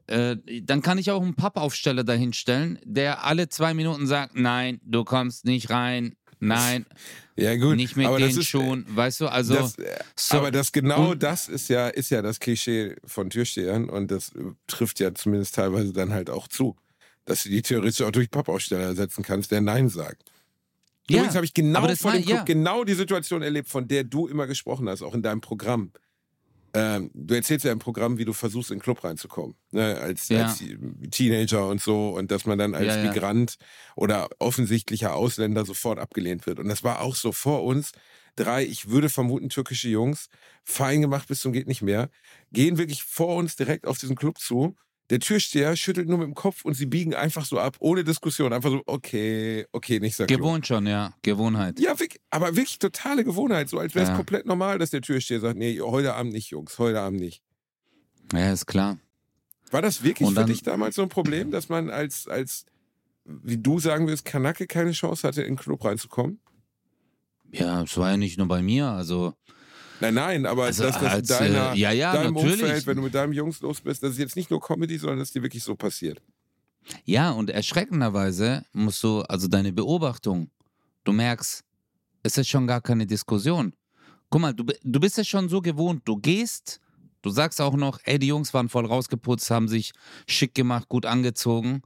äh, 0.07 0.37
dann 0.63 0.81
kann 0.81 0.97
ich 0.97 1.11
auch 1.11 1.21
einen 1.21 1.35
Pappaufsteller 1.35 2.03
dahinstellen, 2.03 2.79
der 2.83 3.25
alle 3.25 3.49
zwei 3.49 3.73
Minuten 3.73 4.07
sagt, 4.07 4.35
nein, 4.35 4.79
du 4.83 5.03
kommst 5.03 5.45
nicht 5.45 5.69
rein, 5.69 6.15
nein, 6.39 6.85
Ja, 7.37 7.55
gut. 7.55 7.75
nicht 7.75 7.95
mit 7.95 8.07
aber 8.07 8.17
den 8.17 8.29
das 8.29 8.37
ist, 8.37 8.47
Schuhen, 8.47 8.83
weißt 8.89 9.21
du, 9.21 9.27
also 9.27 9.53
das, 9.53 9.77
äh, 9.77 9.99
so, 10.15 10.37
aber 10.37 10.49
das 10.49 10.71
genau 10.71 11.13
das 11.13 11.47
ist 11.47 11.69
ja, 11.69 11.87
ist 11.87 12.09
ja 12.09 12.23
das 12.23 12.39
Klischee 12.39 12.95
von 13.05 13.29
Türstehern 13.29 13.89
und 13.89 14.09
das 14.09 14.29
äh, 14.29 14.41
trifft 14.65 14.99
ja 14.99 15.13
zumindest 15.13 15.53
teilweise 15.53 15.93
dann 15.93 16.11
halt 16.11 16.31
auch 16.31 16.47
zu. 16.47 16.75
Dass 17.25 17.43
du 17.43 17.49
die 17.49 17.61
theoretisch 17.61 18.01
auch 18.01 18.11
durch 18.11 18.31
Pappaufsteller 18.31 18.85
ersetzen 18.85 19.23
kannst, 19.23 19.51
der 19.51 19.61
Nein 19.61 19.89
sagt. 19.89 20.31
ja, 21.09 21.17
Übrigens 21.17 21.35
habe 21.35 21.45
ich 21.45 21.53
genau 21.53 21.87
vor 21.95 22.13
dem 22.13 22.23
Club 22.23 22.37
ja. 22.37 22.43
genau 22.43 22.83
die 22.83 22.95
Situation 22.95 23.43
erlebt, 23.43 23.69
von 23.69 23.87
der 23.87 24.03
du 24.03 24.27
immer 24.27 24.47
gesprochen 24.47 24.89
hast, 24.89 25.03
auch 25.03 25.13
in 25.13 25.21
deinem 25.21 25.41
Programm. 25.41 25.91
Ähm, 26.77 27.09
du 27.13 27.33
erzählst 27.33 27.65
ja 27.65 27.71
im 27.71 27.79
Programm, 27.79 28.17
wie 28.19 28.25
du 28.25 28.33
versuchst, 28.33 28.69
in 28.71 28.77
den 28.77 28.83
Club 28.83 29.03
reinzukommen. 29.03 29.55
Ne, 29.71 29.97
als, 29.99 30.29
Ja. 30.29 30.43
als 30.47 30.63
Teenager 31.11 31.67
und 31.67 31.81
so. 31.81 32.09
Und 32.09 32.29
dass 32.29 32.45
man 32.45 32.57
dann 32.59 32.75
als 32.75 32.95
Ja. 32.95 33.03
Migrant 33.03 33.55
oder 33.95 34.29
offensichtlicher 34.39 35.15
Ausländer 35.15 35.65
sofort 35.65 35.97
abgelehnt 35.99 36.45
wird. 36.45 36.59
Und 36.59 36.67
das 36.69 36.83
war 36.83 37.01
auch 37.01 37.15
so 37.15 37.31
vor 37.31 37.63
uns. 37.63 37.91
Drei, 38.35 38.63
ich 38.63 38.89
würde 38.89 39.09
vermuten, 39.09 39.49
türkische 39.49 39.89
Jungs, 39.89 40.27
fein 40.63 41.01
gemacht 41.01 41.27
bis 41.27 41.39
zum 41.41 41.53
geht 41.53 41.67
nicht 41.67 41.81
mehr, 41.81 42.09
gehen 42.51 42.77
wirklich 42.77 43.03
vor 43.03 43.35
uns 43.35 43.55
direkt 43.55 43.87
auf 43.87 43.97
diesen 43.97 44.15
Club 44.15 44.37
zu. 44.37 44.75
Der 45.09 45.19
Türsteher 45.19 45.75
schüttelt 45.77 46.09
nur 46.09 46.17
mit 46.17 46.27
dem 46.27 46.35
Kopf 46.35 46.65
und 46.65 46.73
sie 46.73 46.85
biegen 46.85 47.15
einfach 47.15 47.45
so 47.45 47.59
ab, 47.59 47.77
ohne 47.79 48.03
Diskussion. 48.03 48.51
Einfach 48.51 48.71
so, 48.71 48.81
okay, 48.87 49.65
okay, 49.71 49.99
nicht 50.01 50.17
Club. 50.17 50.27
gewohnt 50.27 50.67
schon, 50.67 50.85
ja, 50.85 51.13
Gewohnheit. 51.21 51.79
Ja, 51.79 51.95
aber 52.29 52.55
wirklich 52.57 52.77
totale 52.79 53.23
Gewohnheit. 53.23 53.69
So 53.69 53.79
als 53.79 53.95
wäre 53.95 54.03
es 54.03 54.09
Ja. 54.09 54.15
komplett 54.17 54.45
normal, 54.45 54.79
dass 54.79 54.89
der 54.89 55.01
Türsteher 55.01 55.39
sagt, 55.39 55.57
nee, 55.57 55.79
heute 55.79 56.13
Abend 56.15 56.33
nicht, 56.33 56.49
Jungs, 56.49 56.77
heute 56.77 56.99
Abend 56.99 57.21
nicht. 57.21 57.41
Ja, 58.33 58.51
ist 58.51 58.65
klar. 58.65 58.97
War 59.71 59.81
das 59.81 60.03
wirklich 60.03 60.27
Und 60.27 60.33
für 60.33 60.41
dann- 60.41 60.49
dich 60.49 60.61
damals 60.63 60.95
so 60.95 61.03
ein 61.03 61.09
Problem, 61.09 61.51
dass 61.51 61.69
man 61.69 61.89
als, 61.89 62.27
als, 62.27 62.65
wie 63.23 63.57
du 63.57 63.79
sagen 63.79 64.07
willst, 64.07 64.25
Kanake 64.25 64.67
keine 64.67 64.91
Chance 64.91 65.25
hatte, 65.25 65.41
in 65.41 65.53
den 65.53 65.57
Club 65.57 65.85
reinzukommen? 65.85 66.39
Ja, 67.51 67.81
es 67.83 67.95
war 67.97 68.11
ja 68.11 68.17
nicht 68.17 68.37
nur 68.37 68.47
bei 68.49 68.61
mir, 68.61 68.87
also 68.87 69.33
Nein, 69.99 70.13
nein, 70.13 70.45
aber 70.45 70.65
Also 70.65 70.83
dass 70.83 70.99
das 70.99 71.11
als, 71.11 71.27
deiner, 71.27 71.73
äh, 71.73 71.77
ja, 71.77 71.91
ja, 71.91 72.13
deinem 72.13 72.33
natürlich. 72.33 72.61
Umfeld, 72.61 72.87
wenn 72.87 72.97
du 72.97 73.03
mit 73.03 73.15
deinem 73.15 73.33
Jungs 73.33 73.61
los 73.61 73.81
bist, 73.81 74.03
das 74.03 74.11
ist 74.11 74.19
jetzt 74.19 74.35
nicht 74.35 74.49
nur 74.51 74.61
Comedy, 74.61 74.97
sondern 74.97 75.19
dass 75.19 75.31
dir 75.31 75.41
wirklich 75.41 75.63
so 75.63 75.75
passiert. 75.75 76.21
Ja, 77.03 77.31
und 77.31 77.49
erschreckenderweise 77.49 78.65
musst 78.73 79.03
du, 79.03 79.21
also 79.21 79.47
deine 79.47 79.73
Beobachtung, 79.73 80.51
du 81.03 81.13
merkst, 81.13 81.63
es 82.23 82.37
ist 82.37 82.49
schon 82.49 82.67
gar 82.67 82.81
keine 82.81 83.05
Diskussion. 83.05 83.73
Guck 84.29 84.41
mal, 84.41 84.53
du, 84.53 84.65
du 84.83 84.99
bist 84.99 85.17
es 85.17 85.27
schon 85.27 85.49
so 85.49 85.61
gewohnt, 85.61 86.01
du 86.05 86.17
gehst, 86.17 86.79
du 87.21 87.29
sagst 87.29 87.61
auch 87.61 87.75
noch, 87.75 87.99
ey, 88.03 88.19
die 88.19 88.27
Jungs 88.27 88.53
waren 88.53 88.69
voll 88.69 88.85
rausgeputzt, 88.85 89.49
haben 89.49 89.67
sich 89.67 89.93
schick 90.27 90.53
gemacht, 90.53 90.89
gut 90.89 91.05
angezogen, 91.05 91.81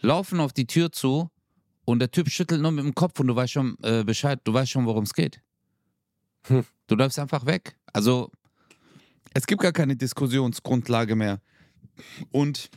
laufen 0.00 0.40
auf 0.40 0.52
die 0.52 0.66
Tür 0.66 0.92
zu 0.92 1.30
und 1.84 2.00
der 2.00 2.10
Typ 2.10 2.28
schüttelt 2.28 2.60
nur 2.60 2.72
mit 2.72 2.84
dem 2.84 2.94
Kopf 2.94 3.18
und 3.20 3.28
du 3.28 3.36
weißt 3.36 3.52
schon 3.52 3.76
äh, 3.82 4.04
Bescheid, 4.04 4.40
du 4.44 4.52
weißt 4.52 4.70
schon, 4.70 4.86
worum 4.86 5.04
es 5.04 5.14
geht. 5.14 5.40
Hm. 6.48 6.64
Du 6.86 6.94
läufst 6.94 7.18
einfach 7.18 7.46
weg. 7.46 7.76
Also, 7.92 8.30
es 9.34 9.46
gibt 9.46 9.62
gar 9.62 9.72
keine 9.72 9.96
Diskussionsgrundlage 9.96 11.16
mehr. 11.16 11.40
Und 12.30 12.70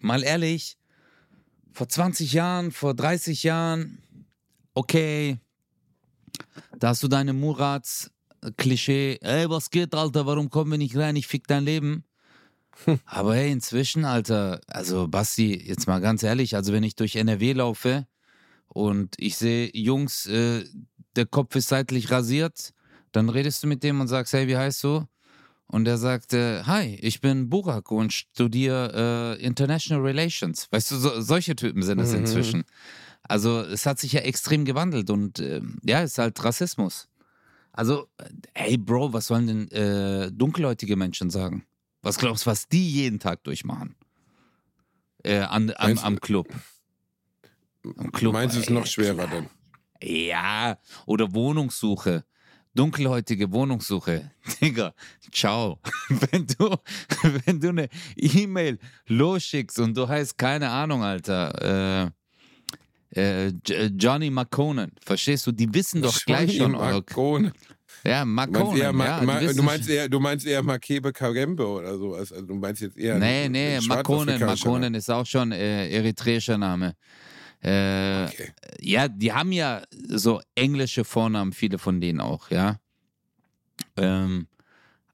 mal 0.00 0.22
ehrlich, 0.22 0.76
vor 1.72 1.88
20 1.88 2.32
Jahren, 2.32 2.72
vor 2.72 2.94
30 2.94 3.42
Jahren, 3.42 4.02
okay, 4.74 5.38
da 6.78 6.88
hast 6.88 7.02
du 7.02 7.08
deine 7.08 7.32
Murats 7.32 8.10
Klischee, 8.56 9.18
ey, 9.22 9.48
was 9.50 9.70
geht, 9.70 9.94
Alter, 9.94 10.26
warum 10.26 10.50
kommen 10.50 10.72
wir 10.72 10.78
nicht 10.78 10.96
rein, 10.96 11.16
ich 11.16 11.26
fick 11.26 11.46
dein 11.46 11.64
Leben. 11.64 12.04
Aber 13.06 13.34
hey, 13.34 13.50
inzwischen, 13.50 14.04
Alter, 14.04 14.60
also 14.66 15.08
Basti, 15.08 15.56
jetzt 15.66 15.86
mal 15.86 16.00
ganz 16.00 16.22
ehrlich, 16.22 16.54
also 16.54 16.72
wenn 16.72 16.82
ich 16.82 16.94
durch 16.94 17.16
NRW 17.16 17.54
laufe 17.54 18.06
und 18.68 19.14
ich 19.18 19.36
sehe 19.36 19.70
Jungs, 19.72 20.26
äh, 20.26 20.64
der 21.16 21.26
Kopf 21.26 21.56
ist 21.56 21.68
seitlich 21.68 22.10
rasiert, 22.10 22.74
dann 23.16 23.30
redest 23.30 23.62
du 23.62 23.66
mit 23.66 23.82
dem 23.82 24.00
und 24.00 24.08
sagst, 24.08 24.34
hey, 24.34 24.46
wie 24.46 24.56
heißt 24.56 24.84
du? 24.84 25.06
Und 25.68 25.88
er 25.88 25.96
sagt, 25.96 26.32
äh, 26.34 26.62
hi, 26.64 26.96
ich 27.00 27.20
bin 27.20 27.48
Burak 27.48 27.90
und 27.90 28.12
studiere 28.12 29.36
äh, 29.40 29.42
International 29.44 30.04
Relations. 30.04 30.68
Weißt 30.70 30.90
du, 30.92 30.96
so, 30.96 31.20
solche 31.20 31.56
Typen 31.56 31.82
sind 31.82 31.98
es 31.98 32.12
Mhm. 32.12 32.18
inzwischen. 32.18 32.64
Also 33.22 33.60
es 33.62 33.84
hat 33.86 33.98
sich 33.98 34.12
ja 34.12 34.20
extrem 34.20 34.64
gewandelt 34.64 35.10
und 35.10 35.40
ähm, 35.40 35.78
ja, 35.82 36.02
es 36.02 36.12
ist 36.12 36.18
halt 36.18 36.44
Rassismus. 36.44 37.08
Also, 37.72 38.06
äh, 38.18 38.24
hey 38.54 38.76
Bro, 38.76 39.12
was 39.12 39.26
sollen 39.26 39.46
denn 39.46 39.70
äh, 39.72 40.30
dunkelhäutige 40.30 40.94
Menschen 40.94 41.30
sagen? 41.30 41.66
Was 42.02 42.18
glaubst 42.18 42.46
du, 42.46 42.50
was 42.50 42.68
die 42.68 42.88
jeden 42.88 43.18
Tag 43.18 43.42
durchmachen? 43.42 43.96
Äh, 45.24 45.38
an, 45.38 45.70
am, 45.70 45.88
Meinst 45.88 46.04
am 46.04 46.20
Club. 46.20 46.48
Am 47.96 48.12
Club. 48.12 48.34
Meinst 48.34 48.56
du 48.56 48.60
es 48.60 48.70
noch 48.70 48.86
schwerer 48.86 49.26
dann? 49.26 49.48
Ja, 50.02 50.78
oder 51.06 51.34
Wohnungssuche. 51.34 52.24
Dunkelhäutige 52.76 53.50
Wohnungssuche. 53.52 54.30
Digga, 54.60 54.94
ciao. 55.32 55.78
Wenn 56.30 56.46
du, 56.46 56.76
wenn 57.46 57.58
du 57.60 57.68
eine 57.70 57.88
E-Mail 58.16 58.78
losschickst 59.08 59.78
und 59.80 59.96
du 59.96 60.06
heißt, 60.06 60.38
keine 60.38 60.68
Ahnung, 60.70 61.02
Alter, 61.02 62.12
äh, 63.14 63.16
äh, 63.20 63.48
J- 63.66 63.92
Johnny 63.98 64.30
McConan, 64.30 64.92
verstehst 65.04 65.46
du? 65.46 65.52
Die 65.52 65.72
wissen 65.72 66.02
doch 66.02 66.16
gleich 66.24 66.56
schon. 66.56 66.72
Marcone. 66.72 67.52
Ja, 68.04 68.24
Du 68.24 68.30
meinst, 68.30 68.76
eher, 68.76 68.92
McConan. 68.92 69.26
Ma 69.26 69.40
Ja, 69.40 69.52
du, 69.52 69.62
meinst 69.62 69.88
eher, 69.88 70.08
du 70.08 70.20
meinst 70.20 70.46
eher 70.46 70.62
Makebe 70.62 71.12
Kagembe 71.12 71.66
oder 71.66 71.96
sowas. 71.98 72.30
Also 72.32 72.46
du 72.46 72.54
meinst 72.54 72.82
jetzt 72.82 72.96
eher. 72.96 73.18
Nee, 73.18 73.48
nee, 73.48 73.80
schwarzafrikanischer 73.80 74.46
Makonnen 74.46 74.94
ist 74.94 75.10
auch 75.10 75.26
schon 75.26 75.50
äh, 75.50 75.88
eritreischer 75.88 76.58
Name. 76.58 76.94
Äh, 77.66 78.26
Okay. 78.26 78.52
Ja, 78.80 79.08
die 79.08 79.32
haben 79.32 79.52
ja 79.52 79.82
so 80.08 80.40
englische 80.54 81.04
Vornamen, 81.04 81.52
viele 81.52 81.78
von 81.78 82.00
denen 82.00 82.20
auch, 82.20 82.50
ja. 82.50 82.78
Ähm, 83.96 84.46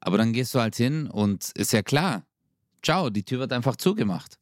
aber 0.00 0.18
dann 0.18 0.32
gehst 0.32 0.54
du 0.54 0.60
halt 0.60 0.76
hin 0.76 1.06
und 1.06 1.50
ist 1.54 1.72
ja 1.72 1.82
klar, 1.82 2.24
ciao, 2.82 3.10
die 3.10 3.22
Tür 3.24 3.40
wird 3.40 3.52
einfach 3.52 3.76
zugemacht. 3.76 4.38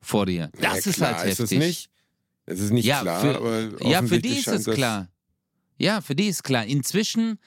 Vor 0.00 0.26
dir. 0.26 0.50
Ja, 0.60 0.74
Das 0.74 0.86
ist 0.86 0.96
klar, 0.96 1.18
halt 1.18 1.30
ist 1.30 1.38
heftig. 1.40 1.58
es 1.58 1.66
nicht. 1.66 1.90
Es 2.46 2.60
ist 2.60 2.70
nicht 2.72 2.84
Ja, 2.84 3.02
klar, 3.02 3.20
für- 3.20 3.36
aber 3.36 3.88
Ja, 3.88 4.02
für 4.02 4.18
die 4.18 4.38
ist 4.38 4.48
es 4.48 4.66
klar. 4.66 5.08
Ja, 5.78 6.00
für 6.00 6.14
die 6.14 6.26
ist 6.28 6.44
klar. 6.44 6.64
Inzwischen 6.64 7.38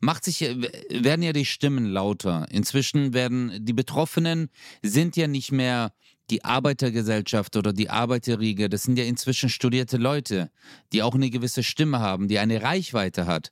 macht 0.00 0.24
sich, 0.24 0.40
werden 0.40 1.22
ja 1.22 1.32
die 1.32 1.44
Stimmen 1.44 1.86
lauter. 1.86 2.46
Inzwischen 2.50 3.14
werden 3.14 3.64
die 3.64 3.72
Betroffenen 3.72 4.48
sind 4.82 5.16
ja 5.16 5.26
nicht 5.26 5.50
mehr 5.52 5.92
die 6.30 6.44
Arbeitergesellschaft 6.44 7.56
oder 7.56 7.72
die 7.72 7.90
Arbeiterriege. 7.90 8.68
Das 8.68 8.84
sind 8.84 8.98
ja 8.98 9.04
inzwischen 9.04 9.48
studierte 9.48 9.96
Leute, 9.96 10.50
die 10.92 11.02
auch 11.02 11.14
eine 11.14 11.30
gewisse 11.30 11.62
Stimme 11.62 12.00
haben, 12.00 12.28
die 12.28 12.38
eine 12.38 12.62
Reichweite 12.62 13.26
hat. 13.26 13.50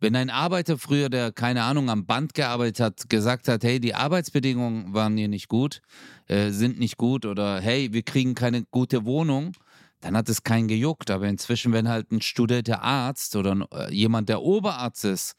Wenn 0.00 0.16
ein 0.16 0.30
Arbeiter 0.30 0.78
früher, 0.78 1.10
der 1.10 1.30
keine 1.30 1.62
Ahnung 1.62 1.90
am 1.90 2.06
Band 2.06 2.32
gearbeitet 2.32 2.80
hat, 2.80 3.10
gesagt 3.10 3.48
hat, 3.48 3.62
hey, 3.64 3.80
die 3.80 3.94
Arbeitsbedingungen 3.94 4.94
waren 4.94 5.16
hier 5.16 5.28
nicht 5.28 5.48
gut, 5.48 5.82
äh, 6.26 6.50
sind 6.50 6.78
nicht 6.78 6.96
gut 6.96 7.26
oder 7.26 7.60
hey, 7.60 7.92
wir 7.92 8.02
kriegen 8.02 8.34
keine 8.34 8.64
gute 8.70 9.04
Wohnung, 9.04 9.52
dann 10.00 10.16
hat 10.16 10.30
es 10.30 10.42
keinen 10.42 10.68
gejuckt. 10.68 11.10
Aber 11.10 11.28
inzwischen, 11.28 11.74
wenn 11.74 11.88
halt 11.88 12.10
ein 12.12 12.22
studierter 12.22 12.82
Arzt 12.82 13.36
oder 13.36 13.66
äh, 13.74 13.92
jemand, 13.92 14.30
der 14.30 14.40
Oberarzt 14.40 15.04
ist, 15.04 15.34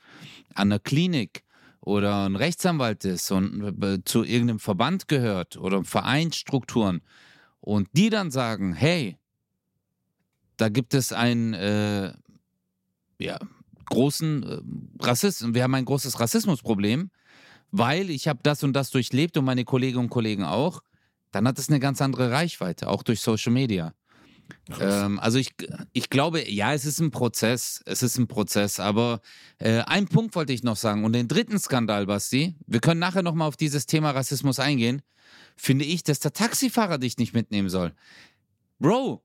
an 0.54 0.70
der 0.70 0.80
Klinik 0.80 1.44
oder 1.82 2.26
ein 2.26 2.36
Rechtsanwalt 2.36 3.04
ist 3.06 3.32
und 3.32 3.84
äh, 3.84 4.04
zu 4.06 4.24
irgendeinem 4.24 4.60
Verband 4.60 5.08
gehört 5.08 5.58
oder 5.58 5.84
Vereinsstrukturen 5.84 7.02
und 7.60 7.90
die 7.94 8.10
dann 8.10 8.32
sagen, 8.32 8.74
hey, 8.74 9.18
da 10.58 10.70
gibt 10.70 10.94
es 10.94 11.12
ein 11.12 11.54
äh, 11.54 12.14
ja, 13.20 13.40
großen 13.86 14.44
äh, 14.44 15.04
Rassismus, 15.04 15.54
wir 15.54 15.64
haben 15.64 15.76
ein 15.76 15.86
großes 15.86 16.20
Rassismusproblem, 16.20 17.10
weil 17.72 18.10
ich 18.10 18.28
habe 18.28 18.40
das 18.44 18.64
und 18.64 18.74
das 18.74 18.92
durchlebt 18.92 19.38
und 19.38 19.46
meine 19.46 19.66
Kolleginnen 19.66 20.06
und 20.06 20.10
Kollegen 20.10 20.44
auch, 20.44 20.84
dann 21.32 21.48
hat 21.48 21.58
es 21.58 21.70
eine 21.70 21.80
ganz 21.80 22.02
andere 22.02 22.32
Reichweite, 22.32 22.90
auch 22.90 23.04
durch 23.04 23.22
Social 23.22 23.54
Media. 23.54 23.94
Ähm, 24.80 25.20
also 25.20 25.38
ich, 25.38 25.54
ich 25.94 26.10
glaube, 26.10 26.50
ja, 26.50 26.74
es 26.74 26.86
ist 26.86 27.00
ein 27.00 27.12
Prozess, 27.12 27.82
es 27.86 28.04
ist 28.04 28.18
ein 28.18 28.28
Prozess, 28.28 28.80
aber 28.80 29.22
äh, 29.60 29.80
einen 29.82 30.08
Punkt 30.08 30.36
wollte 30.36 30.54
ich 30.54 30.64
noch 30.64 30.78
sagen 30.78 31.04
und 31.04 31.14
den 31.14 31.28
dritten 31.28 31.60
Skandal, 31.60 32.06
Basti, 32.06 32.56
wir 32.68 32.80
können 32.80 33.00
nachher 33.00 33.24
nochmal 33.24 33.48
auf 33.48 33.58
dieses 33.58 33.86
Thema 33.86 34.12
Rassismus 34.12 34.60
eingehen, 34.60 35.02
finde 35.56 35.86
ich, 35.86 36.04
dass 36.04 36.20
der 36.20 36.34
Taxifahrer 36.34 36.98
dich 36.98 37.18
nicht 37.18 37.34
mitnehmen 37.34 37.70
soll. 37.70 37.94
Bro, 38.80 39.24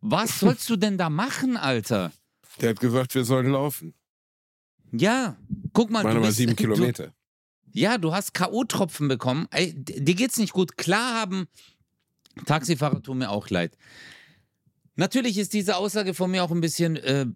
was 0.00 0.40
sollst 0.40 0.68
du 0.70 0.76
denn 0.76 0.98
da 0.98 1.10
machen, 1.10 1.56
Alter? 1.56 2.12
Der 2.60 2.70
hat 2.70 2.80
gesagt, 2.80 3.14
wir 3.14 3.24
sollen 3.24 3.50
laufen. 3.50 3.94
Ja, 4.92 5.36
guck 5.72 5.90
mal. 5.90 6.04
Waren 6.04 6.16
du 6.16 6.22
bist, 6.22 6.36
sieben 6.36 6.54
Kilometer. 6.54 7.08
Du, 7.08 7.12
ja, 7.72 7.98
du 7.98 8.14
hast 8.14 8.32
K.O.-Tropfen 8.34 9.08
bekommen. 9.08 9.48
Ey, 9.50 9.74
dir 9.74 10.14
geht's 10.14 10.38
nicht 10.38 10.52
gut. 10.52 10.76
Klar 10.76 11.14
haben 11.20 11.48
Taxifahrer 12.46 13.02
tun 13.02 13.18
mir 13.18 13.30
auch 13.30 13.50
leid. 13.50 13.76
Natürlich 14.96 15.38
ist 15.38 15.52
diese 15.54 15.76
Aussage 15.76 16.14
von 16.14 16.30
mir 16.30 16.44
auch 16.44 16.52
ein 16.52 16.60
bisschen, 16.60 16.96
äh, 16.96 17.26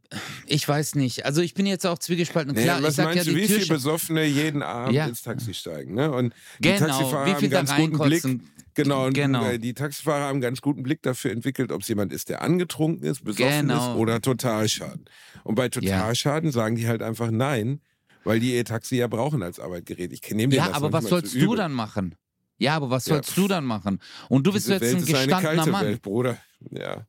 ich 0.46 0.66
weiß 0.68 0.94
nicht. 0.94 1.24
Also 1.26 1.42
ich 1.42 1.54
bin 1.54 1.66
jetzt 1.66 1.84
auch 1.86 1.98
zwiegespalten. 1.98 2.54
Nee, 2.54 2.62
Klar, 2.62 2.82
was 2.82 2.90
ich 2.90 2.96
sag 2.96 3.04
meinst 3.06 3.26
ja, 3.26 3.32
du, 3.32 3.36
die 3.36 3.42
wie 3.44 3.48
viele 3.52 3.66
Besoffene 3.66 4.24
jeden 4.24 4.62
Abend 4.62 4.94
Ja. 4.94 5.06
ins 5.06 5.22
Taxi 5.22 5.54
steigen? 5.54 5.94
Ne? 5.94 6.10
Und 6.12 6.34
die 6.60 6.68
Genau, 6.68 6.86
Taxifahrer 6.86 7.26
wie 7.26 7.30
haben 7.32 7.40
viel 7.40 7.48
da 7.48 7.56
ganz 7.62 7.74
guten 7.76 7.98
Blick. 7.98 8.24
Genau, 8.74 9.06
und 9.06 9.14
Genau. 9.14 9.44
äh, 9.44 9.58
die 9.58 9.74
Taxifahrer 9.74 10.24
haben 10.26 10.34
einen 10.34 10.40
ganz 10.40 10.60
guten 10.60 10.84
Blick 10.84 11.02
dafür 11.02 11.32
entwickelt, 11.32 11.72
ob 11.72 11.82
es 11.82 11.88
jemand 11.88 12.12
ist, 12.12 12.28
der 12.28 12.42
angetrunken 12.42 13.04
ist, 13.04 13.24
besoffen 13.24 13.66
Genau. 13.68 13.94
ist 13.94 13.98
oder 13.98 14.20
Totalschaden. 14.20 15.06
Und 15.42 15.56
bei 15.56 15.68
Totalschaden 15.68 16.52
sagen 16.52 16.76
die 16.76 16.86
halt 16.86 17.02
einfach 17.02 17.32
nein, 17.32 17.80
weil 18.22 18.38
die 18.38 18.54
ihr 18.54 18.64
Taxi 18.64 18.96
ja 18.98 19.08
brauchen 19.08 19.42
als 19.42 19.58
Arbeitgerät. 19.58 20.12
Ich 20.12 20.22
nehme 20.30 20.54
Ja, 20.54 20.70
aber 20.74 20.92
was 20.92 21.06
sollst 21.06 21.34
du 21.34 21.56
dann 21.56 21.72
machen? 21.72 22.14
Ja, 22.58 22.76
aber 22.76 22.88
was 22.90 23.06
Ja, 23.06 23.14
sollst 23.14 23.36
du 23.36 23.48
dann 23.48 23.64
machen? 23.64 24.00
Und 24.28 24.46
du 24.46 24.52
bist 24.52 24.66
Diese 24.66 24.74
jetzt 24.74 24.82
Welt 24.82 24.94
ein 24.96 25.02
ist 25.02 25.08
eine 25.08 25.18
gestandener 25.26 25.54
kalte 25.56 25.70
Mann. 25.72 25.86
Welt, 25.86 26.02
Bruder. 26.02 26.38
Ja. 26.70 27.06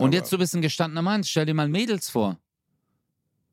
Und 0.00 0.08
Aber- 0.08 0.14
jetzt 0.16 0.32
du 0.32 0.38
bist 0.38 0.54
ein 0.54 0.62
gestandener 0.62 1.02
Mann. 1.02 1.22
Stell 1.24 1.46
dir 1.46 1.54
mal 1.54 1.68
Mädels 1.68 2.08
vor. 2.08 2.38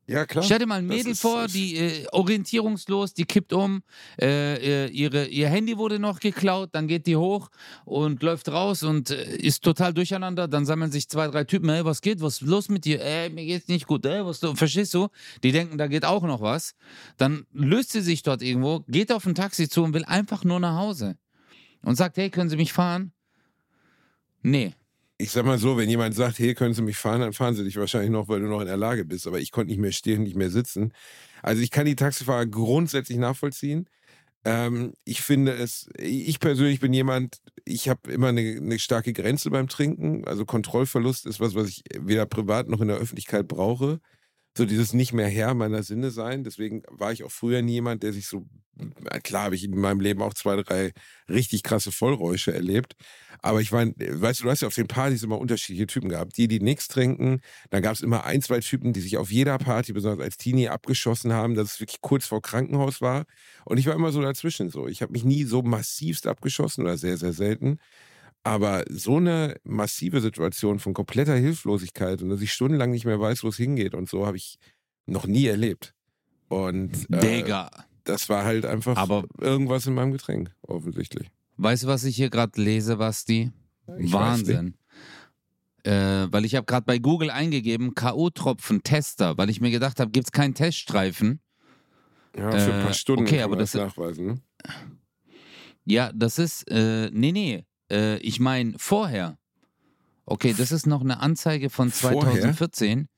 Ja, 0.06 0.24
klar. 0.24 0.42
Stell 0.42 0.60
dir 0.60 0.66
mal 0.66 0.76
ein 0.78 0.86
Mädel 0.86 1.12
ist- 1.12 1.20
vor, 1.20 1.48
die 1.48 1.76
äh, 1.76 2.06
orientierungslos, 2.12 3.12
die 3.12 3.26
kippt 3.26 3.52
um, 3.52 3.82
äh, 4.18 4.86
äh, 4.86 4.88
ihre, 4.88 5.26
ihr 5.26 5.50
Handy 5.50 5.76
wurde 5.76 5.98
noch 5.98 6.18
geklaut, 6.18 6.70
dann 6.72 6.88
geht 6.88 7.06
die 7.06 7.16
hoch 7.16 7.50
und 7.84 8.22
läuft 8.22 8.48
raus 8.48 8.82
und 8.82 9.10
äh, 9.10 9.36
ist 9.36 9.62
total 9.62 9.92
durcheinander. 9.92 10.48
Dann 10.48 10.64
sammeln 10.64 10.90
sich 10.90 11.10
zwei, 11.10 11.28
drei 11.28 11.44
Typen, 11.44 11.68
ey, 11.68 11.84
was 11.84 12.00
geht, 12.00 12.22
was 12.22 12.40
ist 12.40 12.48
los 12.48 12.70
mit 12.70 12.86
dir? 12.86 13.02
Ey, 13.04 13.28
mir 13.28 13.44
geht's 13.44 13.68
nicht 13.68 13.86
gut, 13.86 14.06
ey, 14.06 14.24
was, 14.24 14.38
verstehst 14.38 14.94
du? 14.94 15.08
Die 15.42 15.52
denken, 15.52 15.76
da 15.76 15.88
geht 15.88 16.06
auch 16.06 16.22
noch 16.22 16.40
was. 16.40 16.74
Dann 17.18 17.44
löst 17.52 17.92
sie 17.92 18.00
sich 18.00 18.22
dort 18.22 18.40
irgendwo, 18.40 18.80
geht 18.88 19.12
auf 19.12 19.26
ein 19.26 19.34
Taxi 19.34 19.68
zu 19.68 19.82
und 19.84 19.92
will 19.92 20.06
einfach 20.06 20.42
nur 20.42 20.58
nach 20.58 20.78
Hause. 20.78 21.18
Und 21.82 21.96
sagt, 21.96 22.16
hey, 22.16 22.30
können 22.30 22.48
Sie 22.48 22.56
mich 22.56 22.72
fahren? 22.72 23.12
Nee. 24.40 24.74
Ich 25.20 25.32
sag 25.32 25.44
mal 25.44 25.58
so, 25.58 25.76
wenn 25.76 25.88
jemand 25.90 26.14
sagt, 26.14 26.38
hey, 26.38 26.54
können 26.54 26.74
Sie 26.74 26.82
mich 26.82 26.96
fahren, 26.96 27.20
dann 27.20 27.32
fahren 27.32 27.54
Sie 27.54 27.64
dich 27.64 27.76
wahrscheinlich 27.76 28.10
noch, 28.10 28.28
weil 28.28 28.40
du 28.40 28.46
noch 28.46 28.60
in 28.60 28.68
der 28.68 28.76
Lage 28.76 29.04
bist. 29.04 29.26
Aber 29.26 29.40
ich 29.40 29.50
konnte 29.50 29.70
nicht 29.70 29.80
mehr 29.80 29.90
stehen, 29.90 30.22
nicht 30.22 30.36
mehr 30.36 30.50
sitzen. 30.50 30.92
Also 31.42 31.60
ich 31.60 31.72
kann 31.72 31.86
die 31.86 31.96
Taxifahrer 31.96 32.46
grundsätzlich 32.46 33.18
nachvollziehen. 33.18 33.88
Ähm, 34.44 34.94
ich 35.04 35.22
finde 35.22 35.52
es, 35.54 35.88
ich 35.98 36.40
persönlich 36.40 36.80
bin 36.80 36.92
jemand, 36.92 37.38
ich 37.64 37.88
habe 37.88 38.12
immer 38.12 38.28
eine, 38.28 38.40
eine 38.42 38.78
starke 38.78 39.12
Grenze 39.12 39.50
beim 39.50 39.68
Trinken. 39.68 40.24
Also 40.26 40.44
Kontrollverlust 40.46 41.26
ist 41.26 41.40
was, 41.40 41.54
was 41.56 41.68
ich 41.68 41.82
weder 41.98 42.26
privat 42.26 42.68
noch 42.68 42.80
in 42.80 42.88
der 42.88 42.98
Öffentlichkeit 42.98 43.48
brauche. 43.48 44.00
So 44.58 44.64
dieses 44.64 44.92
nicht 44.92 45.12
mehr 45.12 45.28
Herr 45.28 45.54
meiner 45.54 45.84
Sinne 45.84 46.10
sein. 46.10 46.42
Deswegen 46.42 46.82
war 46.88 47.12
ich 47.12 47.22
auch 47.22 47.30
früher 47.30 47.62
nie 47.62 47.74
jemand, 47.74 48.02
der 48.02 48.12
sich 48.12 48.26
so, 48.26 48.44
klar 49.22 49.44
habe 49.44 49.54
ich 49.54 49.62
in 49.62 49.78
meinem 49.78 50.00
Leben 50.00 50.20
auch 50.20 50.34
zwei, 50.34 50.60
drei 50.60 50.90
richtig 51.28 51.62
krasse 51.62 51.92
Vollräusche 51.92 52.52
erlebt. 52.52 52.96
Aber 53.40 53.60
ich 53.60 53.70
meine, 53.70 53.94
weißt 53.96 54.40
du, 54.40 54.44
du 54.44 54.50
hast 54.50 54.62
ja 54.62 54.66
auf 54.66 54.74
den 54.74 54.88
Partys 54.88 55.22
immer 55.22 55.38
unterschiedliche 55.38 55.86
Typen 55.86 56.08
gehabt. 56.08 56.36
Die, 56.36 56.48
die 56.48 56.58
nichts 56.58 56.88
trinken. 56.88 57.40
Dann 57.70 57.82
gab 57.82 57.94
es 57.94 58.00
immer 58.00 58.24
ein, 58.24 58.42
zwei 58.42 58.58
Typen, 58.58 58.92
die 58.92 59.00
sich 59.00 59.16
auf 59.16 59.30
jeder 59.30 59.58
Party, 59.58 59.92
besonders 59.92 60.24
als 60.24 60.38
Teenie, 60.38 60.70
abgeschossen 60.70 61.32
haben, 61.32 61.54
dass 61.54 61.74
es 61.74 61.80
wirklich 61.80 62.00
kurz 62.00 62.26
vor 62.26 62.42
Krankenhaus 62.42 63.00
war. 63.00 63.26
Und 63.64 63.78
ich 63.78 63.86
war 63.86 63.94
immer 63.94 64.10
so 64.10 64.20
dazwischen 64.20 64.70
so. 64.70 64.88
Ich 64.88 65.02
habe 65.02 65.12
mich 65.12 65.22
nie 65.22 65.44
so 65.44 65.62
massivst 65.62 66.26
abgeschossen 66.26 66.82
oder 66.82 66.98
sehr, 66.98 67.16
sehr 67.16 67.32
selten. 67.32 67.78
Aber 68.48 68.84
so 68.90 69.16
eine 69.18 69.56
massive 69.64 70.20
Situation 70.20 70.78
von 70.78 70.94
kompletter 70.94 71.34
Hilflosigkeit 71.36 72.22
und 72.22 72.30
dass 72.30 72.40
ich 72.40 72.52
stundenlang 72.52 72.90
nicht 72.90 73.04
mehr 73.04 73.20
weiß, 73.20 73.44
wo 73.44 73.48
es 73.48 73.56
hingeht 73.56 73.94
und 73.94 74.08
so, 74.08 74.26
habe 74.26 74.36
ich 74.36 74.58
noch 75.06 75.26
nie 75.26 75.46
erlebt. 75.46 75.94
Und 76.48 77.06
äh, 77.12 77.18
Digga. 77.42 77.70
das 78.04 78.28
war 78.28 78.44
halt 78.44 78.64
einfach 78.64 78.96
Aber- 78.96 79.24
irgendwas 79.40 79.86
in 79.86 79.94
meinem 79.94 80.12
Getränk, 80.12 80.54
offensichtlich. 80.62 81.28
Weißt 81.58 81.82
du, 81.82 81.86
was 81.88 82.04
ich 82.04 82.16
hier 82.16 82.30
gerade 82.30 82.60
lese, 82.60 82.96
Basti? 82.96 83.50
Ich 83.98 84.12
Wahnsinn. 84.12 84.74
Äh, 85.84 86.26
weil 86.30 86.44
ich 86.44 86.54
habe 86.54 86.66
gerade 86.66 86.84
bei 86.84 86.98
Google 86.98 87.30
eingegeben, 87.30 87.94
K.O.-Tropfen-Tester, 87.94 89.38
weil 89.38 89.48
ich 89.50 89.60
mir 89.60 89.70
gedacht 89.70 90.00
habe, 90.00 90.10
gibt 90.10 90.26
es 90.26 90.32
keinen 90.32 90.54
Teststreifen? 90.54 91.40
Ja, 92.36 92.50
für 92.52 92.72
ein 92.72 92.80
Äh, 92.80 92.84
paar 92.84 92.92
Stunden 92.94 93.22
okay, 93.24 93.36
kann 93.36 93.44
aber 93.44 93.56
das- 93.56 93.74
nachweisen. 93.74 94.26
Ne? 94.26 94.40
Ja, 95.84 96.12
das 96.12 96.38
ist, 96.38 96.70
äh, 96.70 97.10
nee, 97.12 97.32
nee, 97.32 97.64
äh, 97.90 98.18
ich 98.18 98.40
meine 98.40 98.74
vorher. 98.78 99.38
Okay, 100.24 100.54
das 100.56 100.72
ist 100.72 100.86
noch 100.86 101.00
eine 101.00 101.20
Anzeige 101.20 101.70
von 101.70 101.90
Vorher? 101.90 102.20
2014. 102.20 103.08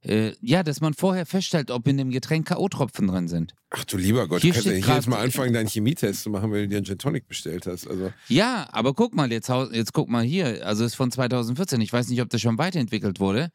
Äh, 0.00 0.32
ja, 0.40 0.62
dass 0.62 0.80
man 0.80 0.94
vorher 0.94 1.26
feststellt, 1.26 1.70
ob 1.72 1.86
in 1.88 1.96
dem 1.98 2.10
Getränk 2.10 2.46
K.O.-Tropfen 2.46 3.08
drin 3.08 3.26
sind. 3.26 3.54
Ach 3.70 3.84
du 3.84 3.96
lieber 3.96 4.28
Gott, 4.28 4.42
Hier 4.42 4.52
du 4.52 4.54
kannst 4.54 4.66
steht 4.68 4.76
nicht 4.76 4.86
grad- 4.86 5.06
Mal 5.08 5.18
anfangen, 5.20 5.52
deinen 5.52 5.66
Chemietest 5.68 6.22
zu 6.22 6.30
machen, 6.30 6.52
weil 6.52 6.62
du 6.62 6.68
dir 6.68 6.76
einen 6.76 6.86
Gin 6.86 6.98
Tonic 6.98 7.26
bestellt 7.26 7.66
hast. 7.66 7.88
Also, 7.88 8.12
Ja, 8.28 8.68
aber 8.70 8.94
guck 8.94 9.14
mal, 9.14 9.30
jetzt, 9.32 9.48
jetzt 9.72 9.92
guck 9.92 10.08
mal 10.08 10.22
hier. 10.24 10.64
Also 10.64 10.84
ist 10.84 10.94
von 10.94 11.10
2014. 11.10 11.80
Ich 11.80 11.92
weiß 11.92 12.08
nicht, 12.08 12.22
ob 12.22 12.30
das 12.30 12.40
schon 12.40 12.58
weiterentwickelt 12.58 13.18
wurde. 13.18 13.50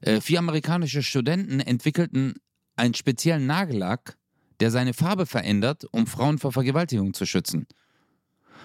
Äh, 0.00 0.20
vier 0.20 0.38
amerikanische 0.38 1.02
Studenten 1.02 1.58
entwickelten 1.58 2.34
einen 2.76 2.94
speziellen 2.94 3.46
Nagellack, 3.46 4.16
der 4.60 4.70
seine 4.70 4.94
Farbe 4.94 5.26
verändert, 5.26 5.84
um 5.90 6.06
Frauen 6.06 6.38
vor 6.38 6.52
Vergewaltigung 6.52 7.12
zu 7.12 7.26
schützen. 7.26 7.66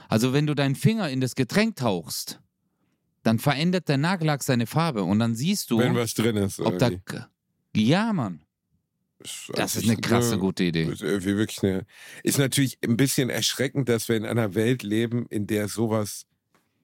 Also 0.10 0.34
wenn 0.34 0.48
du 0.48 0.54
deinen 0.54 0.76
Finger 0.76 1.10
in 1.10 1.22
das 1.22 1.36
Getränk 1.36 1.76
tauchst, 1.76 2.40
dann 3.24 3.40
verändert 3.40 3.88
der 3.88 3.98
Nagellack 3.98 4.44
seine 4.44 4.68
Farbe 4.68 5.04
und 5.04 5.20
dann 5.20 5.36
siehst 5.36 5.72
du, 5.72 5.80
wenn 5.80 5.96
was 5.96 6.14
drin 6.14 6.38
ist. 6.38 6.60
ob 6.60 6.78
da... 6.78 6.92
Ja, 7.76 8.14
Mann. 8.14 8.42
Das 9.54 9.76
ist 9.76 9.86
eine 9.86 9.98
krasse, 9.98 10.38
gute 10.38 10.66
Idee. 10.66 10.84
Ist 10.84 11.02
wirklich 11.02 11.64
eine. 11.64 11.86
Ist 12.24 12.38
natürlich 12.38 12.78
ein 12.84 12.98
bisschen 12.98 13.30
erschreckend, 13.30 13.88
dass 13.88 14.10
wir 14.10 14.18
in 14.18 14.26
einer 14.26 14.54
Welt 14.54 14.84
leben, 14.84 15.26
in 15.30 15.48
der 15.48 15.70
sowas 15.70 16.26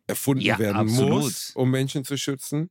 erfunden 0.07 0.43
Ja, 0.43 0.57
werden 0.57 0.77
absolut. 0.77 1.23
muss, 1.23 1.51
um 1.55 1.69
Menschen 1.69 2.05
zu 2.05 2.17
schützen. 2.17 2.69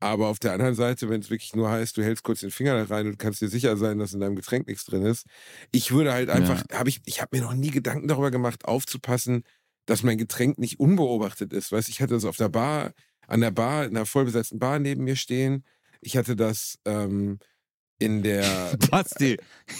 Aber 0.00 0.28
auf 0.28 0.38
der 0.38 0.52
anderen 0.52 0.74
Seite, 0.74 1.08
wenn 1.08 1.20
es 1.20 1.30
wirklich 1.30 1.56
nur 1.56 1.70
heißt, 1.70 1.96
du 1.96 2.04
hältst 2.04 2.22
kurz 2.22 2.40
den 2.40 2.52
Finger 2.52 2.74
da 2.74 2.94
rein 2.94 3.08
und 3.08 3.18
kannst 3.18 3.40
dir 3.40 3.48
sicher 3.48 3.76
sein, 3.76 3.98
dass 3.98 4.14
in 4.14 4.20
deinem 4.20 4.36
Getränk 4.36 4.68
nichts 4.68 4.84
drin 4.84 5.02
ist. 5.02 5.26
Ich 5.72 5.90
würde 5.90 6.12
halt 6.12 6.30
einfach, 6.30 6.62
habe 6.72 6.88
ich, 6.88 7.00
ich 7.04 7.20
habe 7.20 7.36
mir 7.36 7.42
noch 7.42 7.54
nie 7.54 7.70
Gedanken 7.70 8.06
darüber 8.06 8.30
gemacht, 8.30 8.64
aufzupassen, 8.64 9.42
dass 9.88 10.02
mein 10.02 10.18
Getränk 10.18 10.58
nicht 10.58 10.78
unbeobachtet 10.78 11.54
ist. 11.54 11.72
Weißt, 11.72 11.88
ich 11.88 12.02
hatte 12.02 12.12
das 12.12 12.26
auf 12.26 12.36
der 12.36 12.50
Bar, 12.50 12.92
an 13.26 13.40
der 13.40 13.50
Bar, 13.50 13.86
in 13.86 13.96
einer 13.96 14.04
vollbesetzten 14.04 14.58
Bar 14.58 14.78
neben 14.78 15.04
mir 15.04 15.16
stehen. 15.16 15.64
Ich 16.02 16.18
hatte 16.18 16.36
das 16.36 16.78
ähm, 16.84 17.38
in 17.98 18.22
der 18.22 18.44
Basti, 18.90 19.38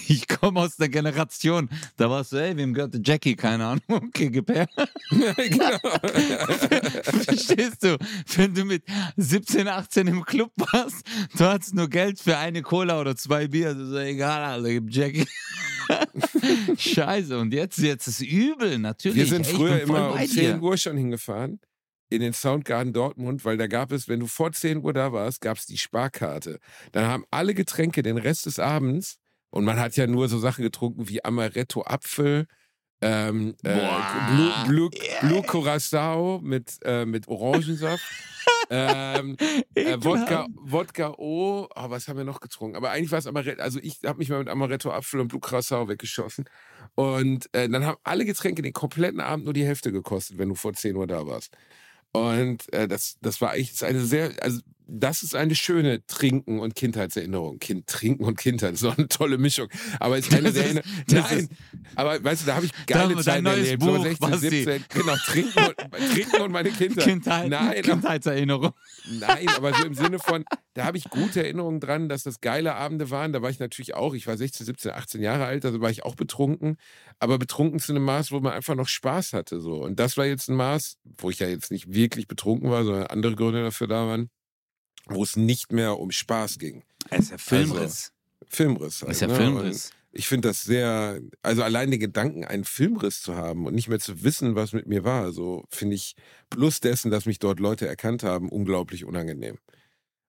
ich 0.09 0.27
komme 0.27 0.61
aus 0.61 0.77
der 0.77 0.89
Generation, 0.89 1.69
da 1.97 2.11
warst 2.11 2.33
du, 2.33 2.37
ey, 2.37 2.57
wem 2.57 2.75
gehört 2.75 2.97
Jackie? 3.07 3.37
Keine 3.37 3.65
Ahnung. 3.67 3.83
Okay, 4.09 4.31
gib 4.31 4.49
her. 4.51 4.67
genau. 5.11 5.79
Verstehst 7.03 7.85
du? 7.85 7.97
Wenn 8.37 8.55
du 8.55 8.65
mit 8.65 8.83
17, 9.17 9.69
18 9.69 10.07
im 10.09 10.25
Club 10.25 10.51
warst, 10.57 11.05
du 11.37 11.45
hattest 11.45 11.75
nur 11.75 11.89
Geld 11.89 12.19
für 12.21 12.37
eine 12.37 12.63
Cola 12.63 13.01
oder 13.01 13.15
zwei 13.17 13.49
Bier, 13.49 13.75
das 13.75 13.89
ist 13.89 13.95
egal, 13.97 14.43
Alter, 14.43 14.69
gib 14.71 14.91
Jackie. 14.91 15.27
Scheiße, 16.77 17.39
und 17.39 17.53
jetzt, 17.53 17.79
jetzt 17.79 18.07
ist 18.09 18.23
übel, 18.23 18.79
natürlich. 18.79 19.19
Wir 19.19 19.27
sind 19.27 19.47
Ey, 19.47 19.55
früher 19.55 19.83
immer 19.83 20.09
um 20.09 20.15
bei 20.15 20.27
10 20.27 20.35
dir. 20.35 20.63
Uhr 20.63 20.77
schon 20.77 20.97
hingefahren 20.97 21.61
in 22.11 22.21
den 22.21 22.33
Soundgarden 22.33 22.93
Dortmund, 22.93 23.45
weil 23.45 23.57
da 23.57 23.67
gab 23.67 23.93
es, 23.93 24.09
wenn 24.09 24.21
du 24.21 24.27
vor 24.27 24.53
10 24.53 24.83
Uhr 24.83 24.93
da 24.93 25.13
warst, 25.13 25.41
gab 25.41 25.57
es 25.57 25.67
die 25.67 25.79
Sparkarte. 25.79 26.59
Dann 26.93 27.07
haben 27.07 27.25
alle 27.31 27.55
Getränke 27.55 28.03
den 28.03 28.19
Rest 28.19 28.47
des 28.47 28.59
Abends 28.59 29.19
und 29.51 29.65
man 29.65 29.79
hat 29.79 29.97
ja 29.97 30.07
nur 30.07 30.29
so 30.29 30.39
Sachen 30.39 30.63
getrunken 30.63 31.09
wie 31.09 31.25
Amaretto 31.25 31.83
Apfel, 31.85 32.47
ähm, 33.01 33.55
äh. 33.63 33.79
Blue, 34.35 34.53
Blue, 34.67 34.91
Blue 35.21 35.43
Curacao 35.43 36.41
mit, 36.43 36.79
äh, 36.85 37.05
mit 37.07 37.29
Orangensaft. 37.29 38.03
ähm, 38.71 39.37
äh, 39.75 39.97
Wodka, 40.01 40.47
Wodka 40.55 41.15
O, 41.17 41.69
oh, 41.75 41.91
was 41.91 42.09
haben 42.09 42.17
wir 42.17 42.25
noch 42.25 42.41
getrunken? 42.41 42.77
Aber 42.77 42.91
eigentlich 42.91 43.13
war 43.13 43.19
es 43.19 43.27
Amaretto, 43.27 43.63
also 43.63 43.79
ich 43.83 44.01
habe 44.05 44.19
mich 44.19 44.29
mal 44.29 44.41
mit 44.41 44.49
Amaretto 44.49 44.91
Apfel 44.91 45.21
und 45.21 45.29
Blue 45.29 45.41
Curacao 45.41 45.89
weggeschossen. 45.89 46.45
Und 46.95 47.49
äh, 47.55 47.69
dann 47.69 47.87
haben 47.87 47.99
alle 48.03 48.25
Getränke 48.25 48.63
den 48.63 48.73
kompletten 48.73 49.21
Abend 49.21 49.45
nur 49.45 49.55
die 49.55 49.65
Hälfte 49.65 49.93
gekostet, 49.93 50.39
wenn 50.39 50.49
du 50.49 50.55
vor 50.57 50.73
10 50.73 50.97
Uhr 50.97 51.07
da 51.07 51.27
warst. 51.27 51.57
Und 52.13 52.73
äh, 52.73 52.89
das, 52.89 53.17
das 53.21 53.41
war 53.41 53.55
echt 53.57 53.83
eine 53.83 54.01
sehr, 54.01 54.33
also 54.43 54.61
das 54.89 55.23
ist 55.23 55.35
eine 55.35 55.55
schöne 55.55 56.05
Trinken- 56.07 56.59
und 56.59 56.75
Kindheitserinnerung. 56.75 57.59
Kind, 57.59 57.87
Trinken 57.87 58.25
und 58.25 58.37
Kindheit, 58.39 58.73
das 58.73 58.83
ist 58.83 58.89
auch 58.89 58.97
eine 58.97 59.07
tolle 59.07 59.37
Mischung. 59.37 59.69
Aber 60.01 60.17
ist 60.17 60.35
eine 60.35 60.51
der 60.51 60.83
Nein, 61.11 61.49
aber 61.95 62.23
weißt 62.25 62.43
du, 62.43 62.47
da 62.47 62.57
habe 62.57 62.67
ich 62.67 62.73
geile 62.87 63.15
Dein 63.15 63.23
Zeiten 63.23 63.47
erlebt. 63.47 63.81
Buch, 63.81 63.97
so 63.97 64.03
16, 64.03 64.31
Basti. 64.31 64.49
17. 64.49 64.85
Genau, 64.89 65.15
trinken 65.17 65.59
und, 65.59 66.13
trinken 66.15 66.41
und 66.41 66.53
meine 66.53 66.71
Kindheit. 66.71 67.05
Kindheit, 67.05 67.49
Nein, 67.49 67.83
Kindheitserinnerung. 67.83 68.73
Nein, 69.21 69.49
aber 69.57 69.75
so 69.75 69.85
im 69.85 69.95
Sinne 69.95 70.19
von, 70.19 70.45
da 70.73 70.85
habe 70.85 70.97
ich 70.97 71.05
gute 71.11 71.43
Erinnerungen 71.43 71.81
dran, 71.81 72.09
dass 72.09 72.23
das 72.23 72.41
geile 72.41 72.75
Abende 72.75 73.11
waren. 73.11 73.33
Da 73.35 73.43
war 73.43 73.51
ich 73.51 73.59
natürlich 73.59 73.95
auch, 73.95 74.15
ich 74.15 74.27
war 74.27 74.39
16, 74.39 74.65
17, 74.65 74.93
18 74.93 75.21
Jahre 75.21 75.45
alt, 75.45 75.67
also 75.67 75.83
war 75.83 75.91
ich 75.91 76.05
auch 76.05 76.15
betrunken. 76.15 76.77
Aber 77.19 77.39
betrunken 77.39 77.79
zu 77.79 77.93
einem 77.93 78.05
Maß, 78.05 78.33
wo 78.33 78.41
man 78.41 78.55
einfach 78.55 78.75
noch 78.75 78.89
Spaß 78.89 79.35
hatte. 79.35 79.61
So. 79.61 79.83
Und 79.83 80.01
das 80.01 80.17
war 80.17 80.25
jetzt 80.25 80.49
ein 80.49 80.57
Maß, 80.57 80.97
wo 81.19 81.29
ich 81.29 81.41
ja 81.41 81.49
jetzt 81.49 81.71
nicht 81.71 81.93
wirklich 81.93 82.27
betrunken 82.27 82.71
war, 82.71 82.85
sondern 82.85 83.09
andere 83.09 83.37
Gründe 83.37 83.63
dafür 83.63 83.87
da 83.87 84.07
waren, 84.07 84.31
wo 85.11 85.23
es 85.23 85.37
nicht 85.37 85.73
mehr 85.73 85.99
um 85.99 86.11
Spaß 86.11 86.59
ging. 86.59 86.83
Es 87.11 87.25
ist 87.25 87.31
ja 87.31 87.39
Filmriss. 87.39 88.13
Filmriss. 88.49 89.03
Halt, 89.03 89.13
ist 89.13 89.21
ja 89.21 89.27
ne? 89.29 89.35
Filmriss. 89.35 89.87
Und 89.87 89.99
ich 90.13 90.27
finde 90.27 90.49
das 90.49 90.63
sehr, 90.63 91.21
also 91.43 91.63
allein 91.63 91.91
den 91.91 92.01
Gedanken, 92.01 92.45
einen 92.45 92.65
Filmriss 92.65 93.23
zu 93.23 93.37
haben 93.37 93.67
und 93.67 93.75
nicht 93.75 93.89
mehr 93.89 94.01
zu 94.01 94.23
wissen, 94.23 94.55
was 94.55 94.73
mit 94.73 94.87
mir 94.87 95.05
war, 95.05 95.33
so 95.33 95.65
finde 95.71 95.97
ich, 95.97 96.17
plus 96.51 96.81
dessen, 96.81 97.11
dass 97.11 97.27
mich 97.27 97.39
dort 97.39 97.61
Leute 97.61 97.87
erkannt 97.87 98.23
haben, 98.23 98.49
unglaublich 98.49 99.05
unangenehm. 99.05 99.59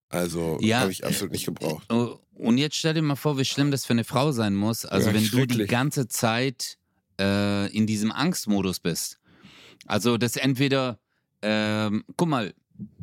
Also 0.10 0.58
Ja, 0.62 0.82
habe 0.82 0.92
ich 0.92 1.06
absolut 1.06 1.32
nicht 1.32 1.46
gebraucht. 1.46 1.86
Oh, 1.92 2.20
Und 2.34 2.58
jetzt 2.58 2.76
stell 2.76 2.96
dir 2.96 3.02
mal 3.02 3.16
vor, 3.16 3.38
wie 3.38 3.46
schlimm 3.46 3.72
das 3.72 3.86
für 3.86 3.94
eine 3.94 4.04
Frau 4.04 4.32
sein 4.32 4.56
muss. 4.56 4.86
Also 4.86 5.10
Ja, 5.10 5.16
wenn 5.16 5.30
du 5.30 5.46
die 5.46 5.66
ganze 5.66 6.08
Zeit 6.08 6.78
äh, 7.20 7.72
in 7.76 7.86
diesem 7.86 8.12
Angstmodus 8.12 8.80
bist. 8.80 9.20
Also 9.86 10.18
das 10.18 10.36
entweder, 10.36 11.00
ähm, 11.42 12.04
guck 12.18 12.28
mal, 12.28 12.54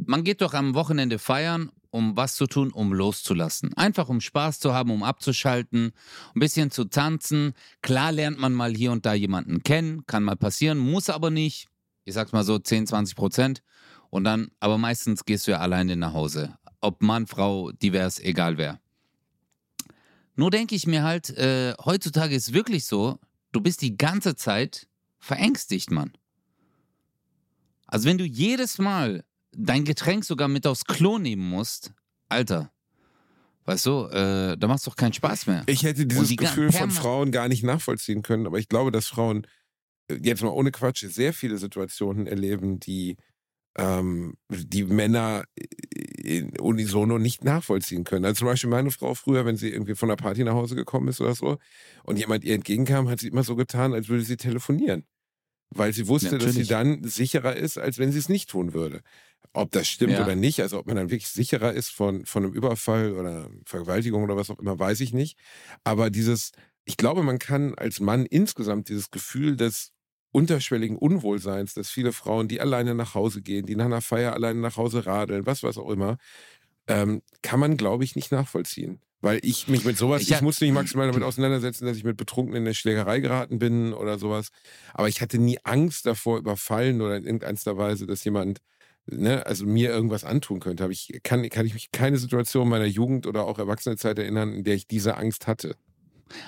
man 0.06 0.24
geht 0.24 0.40
doch 0.40 0.54
am 0.54 0.74
Wochenende 0.74 1.18
feiern, 1.18 1.70
um 1.90 2.16
was 2.16 2.34
zu 2.34 2.46
tun, 2.46 2.72
um 2.72 2.92
loszulassen. 2.92 3.72
Einfach 3.74 4.08
um 4.08 4.20
Spaß 4.20 4.60
zu 4.60 4.74
haben, 4.74 4.90
um 4.90 5.02
abzuschalten, 5.02 5.92
ein 6.34 6.40
bisschen 6.40 6.70
zu 6.70 6.84
tanzen. 6.84 7.54
Klar 7.82 8.12
lernt 8.12 8.38
man 8.38 8.52
mal 8.52 8.74
hier 8.74 8.92
und 8.92 9.06
da 9.06 9.14
jemanden 9.14 9.62
kennen, 9.62 10.06
kann 10.06 10.22
mal 10.22 10.36
passieren, 10.36 10.78
muss 10.78 11.08
aber 11.08 11.30
nicht. 11.30 11.68
Ich 12.04 12.14
sag's 12.14 12.32
mal 12.32 12.44
so 12.44 12.58
10, 12.58 12.86
20 12.86 13.16
Prozent. 13.16 13.62
Und 14.10 14.24
dann, 14.24 14.50
aber 14.60 14.78
meistens 14.78 15.24
gehst 15.24 15.46
du 15.46 15.52
ja 15.52 15.58
alleine 15.58 15.96
nach 15.96 16.12
Hause. 16.12 16.56
Ob 16.80 17.02
Mann, 17.02 17.26
Frau, 17.26 17.72
divers, 17.72 18.18
egal 18.20 18.58
wer. 18.58 18.80
Nur 20.34 20.50
denke 20.50 20.74
ich 20.74 20.86
mir 20.86 21.02
halt, 21.02 21.30
äh, 21.30 21.74
heutzutage 21.84 22.34
ist 22.34 22.52
wirklich 22.52 22.84
so, 22.84 23.18
du 23.52 23.60
bist 23.60 23.80
die 23.80 23.96
ganze 23.96 24.36
Zeit 24.36 24.86
verängstigt, 25.18 25.90
Mann. 25.90 26.12
Also 27.86 28.08
wenn 28.08 28.18
du 28.18 28.24
jedes 28.24 28.78
Mal 28.78 29.24
dein 29.56 29.84
Getränk 29.84 30.24
sogar 30.24 30.48
mit 30.48 30.66
aufs 30.66 30.84
Klo 30.84 31.18
nehmen 31.18 31.48
musst, 31.48 31.92
Alter, 32.28 32.72
weißt 33.64 33.86
du, 33.86 34.06
äh, 34.06 34.56
da 34.56 34.68
macht's 34.68 34.84
doch 34.84 34.96
keinen 34.96 35.12
Spaß 35.12 35.46
mehr. 35.46 35.62
Ich 35.66 35.82
hätte 35.82 36.06
dieses 36.06 36.28
die 36.28 36.36
Gefühl 36.36 36.72
von 36.72 36.90
Frauen 36.90 37.32
gar 37.32 37.48
nicht 37.48 37.64
nachvollziehen 37.64 38.22
können, 38.22 38.46
aber 38.46 38.58
ich 38.58 38.68
glaube, 38.68 38.90
dass 38.90 39.06
Frauen, 39.06 39.46
äh, 40.08 40.18
jetzt 40.22 40.42
mal 40.42 40.50
ohne 40.50 40.70
Quatsch, 40.70 41.04
sehr 41.06 41.32
viele 41.32 41.58
Situationen 41.58 42.26
erleben, 42.26 42.80
die 42.80 43.16
ähm, 43.78 44.34
die 44.48 44.84
Männer 44.84 45.44
in 45.54 46.58
unisono 46.58 47.18
nicht 47.18 47.44
nachvollziehen 47.44 48.04
können. 48.04 48.24
Also 48.24 48.40
zum 48.40 48.48
Beispiel 48.48 48.70
meine 48.70 48.90
Frau 48.90 49.14
früher, 49.14 49.44
wenn 49.44 49.56
sie 49.56 49.70
irgendwie 49.70 49.94
von 49.94 50.08
der 50.08 50.16
Party 50.16 50.44
nach 50.44 50.54
Hause 50.54 50.74
gekommen 50.74 51.08
ist 51.08 51.20
oder 51.20 51.34
so 51.34 51.58
und 52.04 52.18
jemand 52.18 52.44
ihr 52.44 52.54
entgegenkam, 52.54 53.08
hat 53.08 53.20
sie 53.20 53.28
immer 53.28 53.44
so 53.44 53.54
getan, 53.54 53.92
als 53.92 54.08
würde 54.08 54.24
sie 54.24 54.36
telefonieren. 54.36 55.04
Weil 55.70 55.92
sie 55.92 56.08
wusste, 56.08 56.38
dass 56.38 56.54
sie 56.54 56.62
Natürlich. 56.62 56.68
dann 56.68 57.04
sicherer 57.04 57.56
ist, 57.56 57.76
als 57.76 57.98
wenn 57.98 58.12
sie 58.12 58.18
es 58.18 58.28
nicht 58.28 58.48
tun 58.48 58.72
würde. 58.72 59.02
Ob 59.56 59.70
das 59.72 59.88
stimmt 59.88 60.12
Ja. 60.12 60.22
oder 60.24 60.34
nicht, 60.36 60.60
also 60.60 60.78
ob 60.78 60.86
man 60.86 60.96
dann 60.96 61.10
wirklich 61.10 61.28
sicherer 61.28 61.72
ist 61.72 61.90
von, 61.90 62.26
von 62.26 62.44
einem 62.44 62.52
Überfall 62.54 63.12
oder 63.14 63.48
Vergewaltigung 63.64 64.22
oder 64.24 64.36
was 64.36 64.50
auch 64.50 64.58
immer, 64.58 64.78
weiß 64.78 65.00
ich 65.00 65.12
nicht. 65.14 65.38
Aber 65.84 66.10
dieses, 66.10 66.52
ich 66.84 66.96
glaube, 66.96 67.22
man 67.22 67.38
kann 67.38 67.74
als 67.74 68.00
Mann 68.00 68.26
insgesamt 68.26 68.88
dieses 68.88 69.10
Gefühl 69.10 69.56
des 69.56 69.92
unterschwelligen 70.32 70.96
Unwohlseins, 70.98 71.74
dass 71.74 71.88
viele 71.90 72.12
Frauen, 72.12 72.48
die 72.48 72.60
alleine 72.60 72.94
nach 72.94 73.14
Hause 73.14 73.40
gehen, 73.42 73.64
die 73.66 73.76
nach 73.76 73.86
einer 73.86 74.02
Feier 74.02 74.34
alleine 74.34 74.60
nach 74.60 74.76
Hause 74.76 75.06
radeln, 75.06 75.46
was 75.46 75.62
was 75.62 75.78
auch 75.78 75.88
immer, 75.90 76.18
ähm, 76.88 77.22
kann 77.42 77.60
man, 77.60 77.76
glaube 77.76 78.04
ich, 78.04 78.16
nicht 78.16 78.32
nachvollziehen. 78.32 79.00
Weil 79.22 79.40
ich 79.42 79.66
mich 79.66 79.84
mit 79.84 79.96
sowas, 79.96 80.22
Ich 80.22 80.30
ich, 80.30 80.40
musste 80.42 80.66
mich 80.66 80.74
maximal 80.74 81.06
damit 81.06 81.22
auseinandersetzen, 81.22 81.86
dass 81.86 81.96
ich 81.96 82.04
mit 82.04 82.16
Betrunkenen 82.18 82.58
in 82.58 82.64
der 82.66 82.74
Schlägerei 82.74 83.20
geraten 83.20 83.58
bin 83.58 83.94
oder 83.94 84.18
sowas. 84.18 84.50
Aber 84.92 85.08
ich 85.08 85.20
hatte 85.22 85.38
nie 85.38 85.58
Angst 85.64 86.04
davor, 86.06 86.38
überfallen 86.38 87.00
oder 87.00 87.16
in 87.16 87.24
irgendeiner 87.24 87.76
Weise, 87.78 88.06
dass 88.06 88.22
jemand 88.24 88.60
ne, 89.06 89.44
also 89.46 89.66
mir 89.66 89.90
irgendwas 89.90 90.24
antun 90.24 90.60
könnte. 90.60 90.84
Aber 90.84 90.92
ich 90.92 91.20
kann, 91.22 91.48
kann 91.48 91.66
ich 91.66 91.74
mich 91.74 91.90
keine 91.92 92.18
Situation 92.18 92.68
meiner 92.68 92.84
Jugend 92.86 93.26
oder 93.26 93.44
auch 93.44 93.58
Erwachsenenzeit 93.58 94.18
erinnern, 94.18 94.52
in 94.52 94.64
der 94.64 94.74
ich 94.74 94.86
diese 94.86 95.16
Angst 95.16 95.46
hatte. 95.46 95.76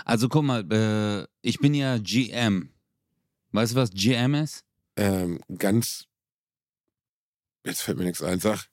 Also 0.05 0.29
guck 0.29 0.45
mal, 0.45 0.65
äh, 0.73 1.27
ich 1.43 1.59
bin 1.59 1.75
ja 1.75 1.99
GM. 1.99 2.71
Weißt 3.53 3.73
du, 3.73 3.77
was 3.77 3.91
GM 3.91 4.35
ist? 4.35 4.65
Ähm, 4.97 5.41
ganz. 5.57 6.07
Jetzt 7.65 7.83
fällt 7.83 7.99
mir 7.99 8.05
nichts 8.05 8.23
ein. 8.23 8.41
Sag. 8.41 8.67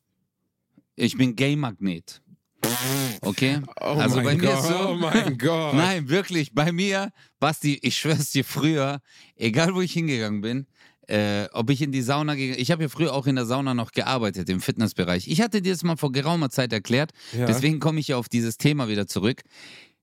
Ich 0.96 1.18
bin 1.18 1.36
Gay-Magnet. 1.36 2.22
Okay? 3.22 3.62
Oh 3.80 3.84
Also 4.00 4.16
mein 4.18 4.26
bei 4.26 4.36
mir 4.36 4.42
Gott, 4.50 4.60
ist 4.60 4.68
so- 4.68 4.90
oh 4.90 4.96
mein 4.96 5.38
Gott. 5.38 5.76
Nein, 5.76 6.10
wirklich, 6.10 6.54
bei 6.54 6.72
mir, 6.72 7.12
Basti, 7.40 7.78
ich 7.82 7.98
schwör's 7.98 8.32
dir 8.32 8.44
früher, 8.44 9.02
egal 9.36 9.76
wo 9.76 9.82
ich 9.82 9.94
hingegangen 9.94 10.42
bin, 10.42 10.66
äh, 11.08 11.48
ob 11.54 11.70
ich 11.70 11.82
in 11.82 11.92
die 11.92 12.02
Sauna 12.02 12.36
gegangen 12.36 12.60
ich 12.60 12.72
habe 12.72 12.84
ja 12.84 12.90
früher 12.90 13.14
auch 13.14 13.28
in 13.28 13.36
der 13.36 13.46
Sauna 13.46 13.74
noch 13.74 13.92
gearbeitet, 13.92 14.50
im 14.50 14.62
Fitnessbereich. 14.62 15.28
Ich 15.28 15.42
hatte 15.42 15.62
dir 15.62 15.74
das 15.74 15.84
mal 15.84 15.98
vor 15.98 16.12
geraumer 16.12 16.50
Zeit 16.50 16.72
erklärt, 16.74 17.12
Ja. 17.34 17.46
deswegen 17.46 17.80
komme 17.80 18.00
ich 18.00 18.10
ja 18.10 18.18
auf 18.18 18.30
dieses 18.30 18.58
Thema 18.58 18.88
wieder 18.88 19.08
zurück. 19.08 19.42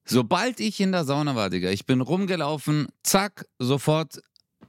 Sobald 0.04 0.58
ich 0.60 0.80
in 0.80 0.92
der 0.92 1.04
Sauna 1.04 1.36
war, 1.36 1.48
Digga, 1.50 1.70
ich 1.70 1.86
bin 1.86 2.00
rumgelaufen, 2.00 2.88
zack, 3.02 3.46
sofort 3.58 4.20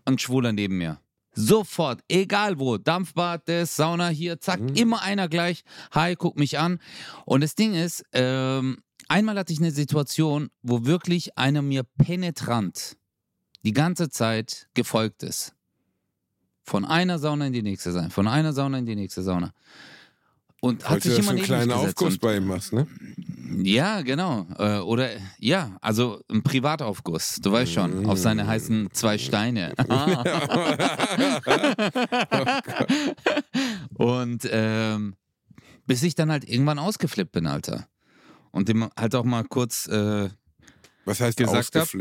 ein 0.06 0.20
Schwuler 0.20 0.52
neben 0.54 0.78
mir. 0.78 1.00
Sofort, 1.36 2.02
egal 2.08 2.60
wo, 2.60 2.78
Dampfbad, 2.78 3.50
das, 3.50 3.76
Sauna 3.76 4.10
hier, 4.10 4.40
zack, 4.40 4.60
Mhm. 4.62 4.76
immer 4.76 5.02
einer 5.02 5.28
gleich. 5.28 5.64
Hi, 5.92 6.16
guck 6.16 6.38
mich 6.38 6.60
an. 6.60 6.80
Und 7.26 7.42
das 7.42 7.56
Ding 7.56 7.74
ist, 7.74 8.04
ähm, 8.14 8.78
einmal 9.08 9.36
hatte 9.40 9.52
ich 9.52 9.60
eine 9.60 9.72
Situation, 9.72 10.50
wo 10.62 10.86
wirklich 10.86 11.36
einer 11.38 11.64
mir 11.64 11.84
penetrant 11.84 12.96
die 13.66 13.72
ganze 13.74 14.10
Zeit 14.10 14.68
gefolgt 14.76 15.24
ist. 15.24 15.54
Von 16.64 16.86
einer 16.86 17.20
Sauna 17.20 17.48
in 17.48 17.54
die 17.54 17.62
nächste 17.62 17.92
Sauna, 17.92 18.10
von 18.10 18.28
einer 18.28 18.54
Sauna 18.54 18.80
in 18.80 18.86
die 18.86 18.96
nächste 18.96 19.22
Sauna. 19.22 19.54
Und 20.62 20.84
hat 20.84 20.92
Falls 20.92 21.04
du 21.04 21.10
sich 21.10 21.20
immer 21.20 21.32
einen 21.32 21.42
kleinen 21.42 21.72
Aufguss 21.74 22.18
bei 22.18 22.38
ihm 22.38 22.48
machst, 22.48 22.72
ne? 22.72 22.88
ja, 23.64 24.02
genau. 24.02 24.48
Äh, 24.58 24.80
oder 24.80 25.10
ja, 25.38 25.76
also 25.82 26.22
ein 26.32 26.42
Privataufguss. 26.42 27.42
Du 27.42 27.52
weißt 27.52 27.74
schon, 27.74 28.06
auf 28.06 28.18
seine 28.18 28.48
heißen 28.48 28.90
zwei 28.94 29.18
Steine. 29.18 29.74
Und 33.96 34.48
ähm, 34.50 35.16
bis 35.86 36.04
ich 36.04 36.16
dann 36.16 36.32
halt 36.32 36.48
irgendwann 36.48 36.80
ausgeflippt 36.80 37.32
bin, 37.32 37.48
Alter. 37.48 37.88
Und 38.52 38.70
dem 38.70 38.90
halt 38.98 39.16
auch 39.16 39.26
mal 39.26 39.44
kurz, 39.44 39.88
äh, 39.88 40.30
Was 41.06 41.20
heißt 41.20 41.38
Gesagt 41.38 41.76
hab? 41.76 41.88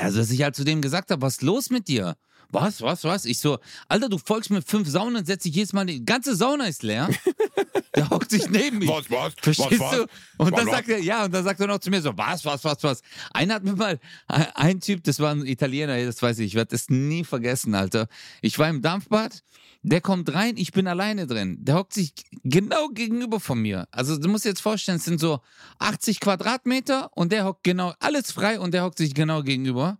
also 0.00 0.18
dass 0.18 0.30
ich 0.30 0.42
halt 0.42 0.56
zu 0.56 0.64
dem 0.64 0.80
gesagt 0.80 1.10
habe, 1.10 1.22
was 1.22 1.34
ist 1.34 1.42
los 1.42 1.70
mit 1.70 1.88
dir? 1.88 2.16
Was, 2.48 2.82
was, 2.82 3.04
was? 3.04 3.24
Ich 3.26 3.38
so, 3.38 3.58
Alter, 3.88 4.08
du 4.08 4.18
folgst 4.18 4.50
mir 4.50 4.62
fünf 4.62 4.88
Saunen, 4.88 5.24
setz 5.24 5.44
dich 5.44 5.54
jedes 5.54 5.72
Mal, 5.72 5.86
die 5.86 6.04
ganze 6.04 6.34
Sauna 6.34 6.66
ist 6.66 6.82
leer. 6.82 7.08
Der 7.94 8.08
hockt 8.08 8.30
sich 8.30 8.48
neben 8.48 8.78
mich. 8.78 8.88
Was, 8.88 9.10
was? 9.10 9.34
Verstehst 9.40 9.80
was, 9.80 9.96
du? 9.96 10.06
Und 10.38 10.56
dann 10.56 10.66
Was, 10.66 10.74
sagt 10.74 10.88
er, 10.88 11.00
ja, 11.00 11.24
und 11.24 11.34
dann 11.34 11.44
sagt 11.44 11.60
er 11.60 11.66
noch 11.66 11.78
zu 11.78 11.90
mir 11.90 12.00
so, 12.00 12.16
was, 12.16 12.44
was, 12.44 12.62
was, 12.62 12.82
was. 12.84 13.02
Einer 13.32 13.54
hat 13.54 13.64
mir 13.64 13.74
mal, 13.74 13.98
ein 14.28 14.80
Typ, 14.80 15.02
das 15.04 15.18
war 15.18 15.32
ein 15.32 15.44
Italiener, 15.44 16.04
das 16.04 16.22
weiß 16.22 16.38
ich, 16.38 16.46
ich 16.48 16.54
werde 16.54 16.70
das 16.70 16.88
nie 16.88 17.24
vergessen, 17.24 17.74
Alter. 17.74 18.06
Ich 18.42 18.58
war 18.58 18.68
im 18.68 18.80
Dampfbad, 18.80 19.42
der 19.82 20.00
kommt 20.00 20.32
rein, 20.32 20.56
ich 20.56 20.72
bin 20.72 20.86
alleine 20.86 21.26
drin. 21.26 21.56
Der 21.60 21.76
hockt 21.76 21.94
sich 21.94 22.12
genau 22.44 22.88
gegenüber 22.88 23.40
von 23.40 23.60
mir. 23.60 23.88
Also 23.90 24.18
du 24.18 24.28
musst 24.28 24.44
dir 24.44 24.50
jetzt 24.50 24.62
vorstellen, 24.62 24.98
es 24.98 25.04
sind 25.04 25.18
so 25.18 25.40
80 25.78 26.20
Quadratmeter 26.20 27.10
und 27.14 27.32
der 27.32 27.44
hockt 27.44 27.64
genau, 27.64 27.94
alles 27.98 28.30
frei 28.30 28.60
und 28.60 28.72
der 28.72 28.84
hockt 28.84 28.98
sich 28.98 29.14
genau 29.14 29.42
gegenüber. 29.42 29.98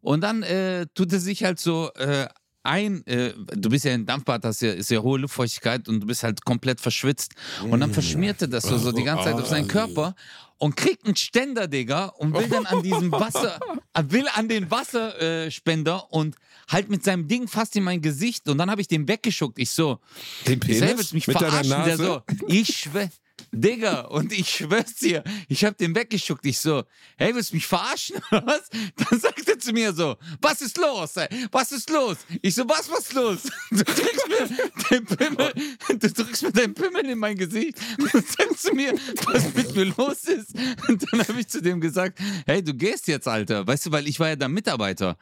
Und 0.00 0.22
dann 0.22 0.42
äh, 0.42 0.86
tut 0.94 1.12
er 1.12 1.20
sich 1.20 1.44
halt 1.44 1.60
so 1.60 1.92
äh, 1.94 2.26
ein, 2.62 3.06
äh, 3.06 3.32
du 3.54 3.68
bist 3.68 3.84
ja 3.84 3.92
im 3.92 4.06
Dampfbad, 4.06 4.44
das 4.44 4.56
ist 4.56 4.62
ja, 4.62 4.72
ist 4.72 4.90
ja 4.90 5.00
hohe 5.00 5.18
Luftfeuchtigkeit 5.18 5.88
und 5.88 6.00
du 6.00 6.06
bist 6.06 6.22
halt 6.22 6.44
komplett 6.44 6.80
verschwitzt. 6.80 7.34
Und 7.62 7.80
dann 7.80 7.92
verschmiert 7.92 8.40
er 8.42 8.48
das 8.48 8.64
so, 8.64 8.78
so 8.78 8.92
die 8.92 9.04
ganze 9.04 9.24
Zeit 9.24 9.34
auf 9.34 9.48
seinen 9.48 9.68
Körper 9.68 10.14
und 10.58 10.76
kriegt 10.76 11.04
einen 11.04 11.16
Ständer, 11.16 11.66
Digga, 11.66 12.06
und 12.06 12.34
will 12.34 12.48
dann 12.48 12.66
an 12.66 12.84
diesem 12.84 13.10
Wasser, 13.10 13.58
äh, 13.94 14.04
will 14.08 14.26
an 14.34 14.48
den 14.48 14.70
Wasserspender 14.70 16.06
äh, 16.08 16.16
und 16.16 16.36
halt 16.68 16.88
mit 16.88 17.02
seinem 17.02 17.26
Ding 17.26 17.48
fast 17.48 17.74
in 17.74 17.82
mein 17.82 18.00
Gesicht 18.00 18.48
und 18.48 18.58
dann 18.58 18.70
habe 18.70 18.80
ich 18.80 18.86
den 18.86 19.08
weggeschuckt. 19.08 19.58
Ich 19.58 19.70
so, 19.70 19.98
Den 20.46 20.60
Penis? 20.60 21.12
mich 21.12 21.26
Mit 21.26 21.36
verarschen, 21.36 21.84
der 21.84 21.96
so, 21.96 22.22
ich 22.46 22.76
schwör, 22.76 23.08
Digga, 23.54 24.06
und 24.06 24.32
ich 24.32 24.48
schwör's 24.48 24.94
dir, 24.94 25.22
ich 25.46 25.62
hab 25.64 25.76
den 25.76 25.94
weggeschuckt. 25.94 26.46
Ich 26.46 26.58
so, 26.58 26.84
hey, 27.18 27.34
willst 27.34 27.50
du 27.50 27.56
mich 27.56 27.66
verarschen 27.66 28.16
oder 28.30 28.46
was? 28.46 28.70
Dann 28.96 29.20
sagt 29.20 29.46
er 29.46 29.58
zu 29.58 29.72
mir 29.72 29.92
so, 29.92 30.16
was 30.40 30.62
ist 30.62 30.78
los? 30.78 31.16
Ey? 31.16 31.28
Was 31.50 31.70
ist 31.70 31.90
los? 31.90 32.16
Ich 32.40 32.54
so, 32.54 32.66
was, 32.66 32.90
was 32.90 33.00
ist 33.00 33.12
los? 33.12 33.42
Du 33.70 33.84
drückst 33.84 34.28
mir 34.28 34.48
den 34.90 35.04
Pimmel, 35.04 35.52
du 35.88 36.12
drückst 36.12 36.42
mir 36.42 36.52
deinen 36.52 36.74
Pimmel 36.74 37.10
in 37.10 37.18
mein 37.18 37.36
Gesicht 37.36 37.78
und 37.98 38.10
sagst 38.12 38.62
zu 38.62 38.74
mir, 38.74 38.94
was 39.26 39.54
mit 39.54 39.74
mir 39.74 39.84
los 39.84 40.24
ist. 40.24 40.54
Und 40.88 41.04
dann 41.10 41.20
habe 41.20 41.40
ich 41.40 41.48
zu 41.48 41.60
dem 41.60 41.80
gesagt, 41.80 42.18
hey, 42.46 42.62
du 42.62 42.74
gehst 42.74 43.08
jetzt, 43.08 43.28
Alter. 43.28 43.66
Weißt 43.66 43.86
du, 43.86 43.92
weil 43.92 44.06
ich 44.08 44.18
war 44.20 44.28
ja 44.28 44.36
da 44.36 44.48
Mitarbeiter. 44.48 45.16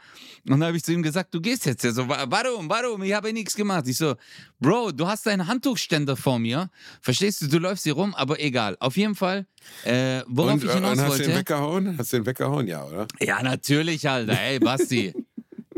Und 0.45 0.51
dann 0.51 0.65
habe 0.65 0.77
ich 0.77 0.85
zu 0.85 0.93
ihm 0.93 1.03
gesagt, 1.03 1.35
du 1.35 1.41
gehst 1.41 1.67
jetzt. 1.67 1.85
Er 1.85 1.93
so, 1.93 2.09
warum, 2.09 2.69
warum? 2.69 3.03
Ich 3.03 3.13
habe 3.13 3.33
nichts 3.33 3.55
gemacht. 3.55 3.87
Ich 3.89 3.97
so, 3.97 4.15
Bro, 4.63 4.93
du 4.93 5.09
hast 5.09 5.25
deinen 5.25 5.47
Handtuchständer 5.47 6.17
vor 6.17 6.39
mir. 6.39 6.71
Verstehst 7.01 7.41
du, 7.41 7.47
du 7.49 7.59
läufst 7.59 7.85
hier 7.85 7.95
rum, 7.95 8.15
aber 8.21 8.39
egal. 8.39 8.77
Auf 8.81 8.97
jeden 8.97 9.15
Fall, 9.15 9.47
äh, 9.85 10.21
worauf 10.27 10.55
und, 10.55 10.65
ich 10.65 10.73
hinaus 10.73 10.93
und 10.93 11.01
hast 11.01 11.09
wollte. 11.09 11.23
du 11.23 11.29
den 11.31 11.39
weggehauen? 11.39 11.99
Hast 11.99 12.13
du 12.13 12.19
den 12.19 12.27
weggehauen? 12.27 12.67
Ja, 12.67 12.85
oder? 12.85 13.07
Ja, 13.19 13.43
natürlich, 13.43 14.09
Alter. 14.09 14.39
Ey, 14.39 14.59
Basti. 14.59 15.15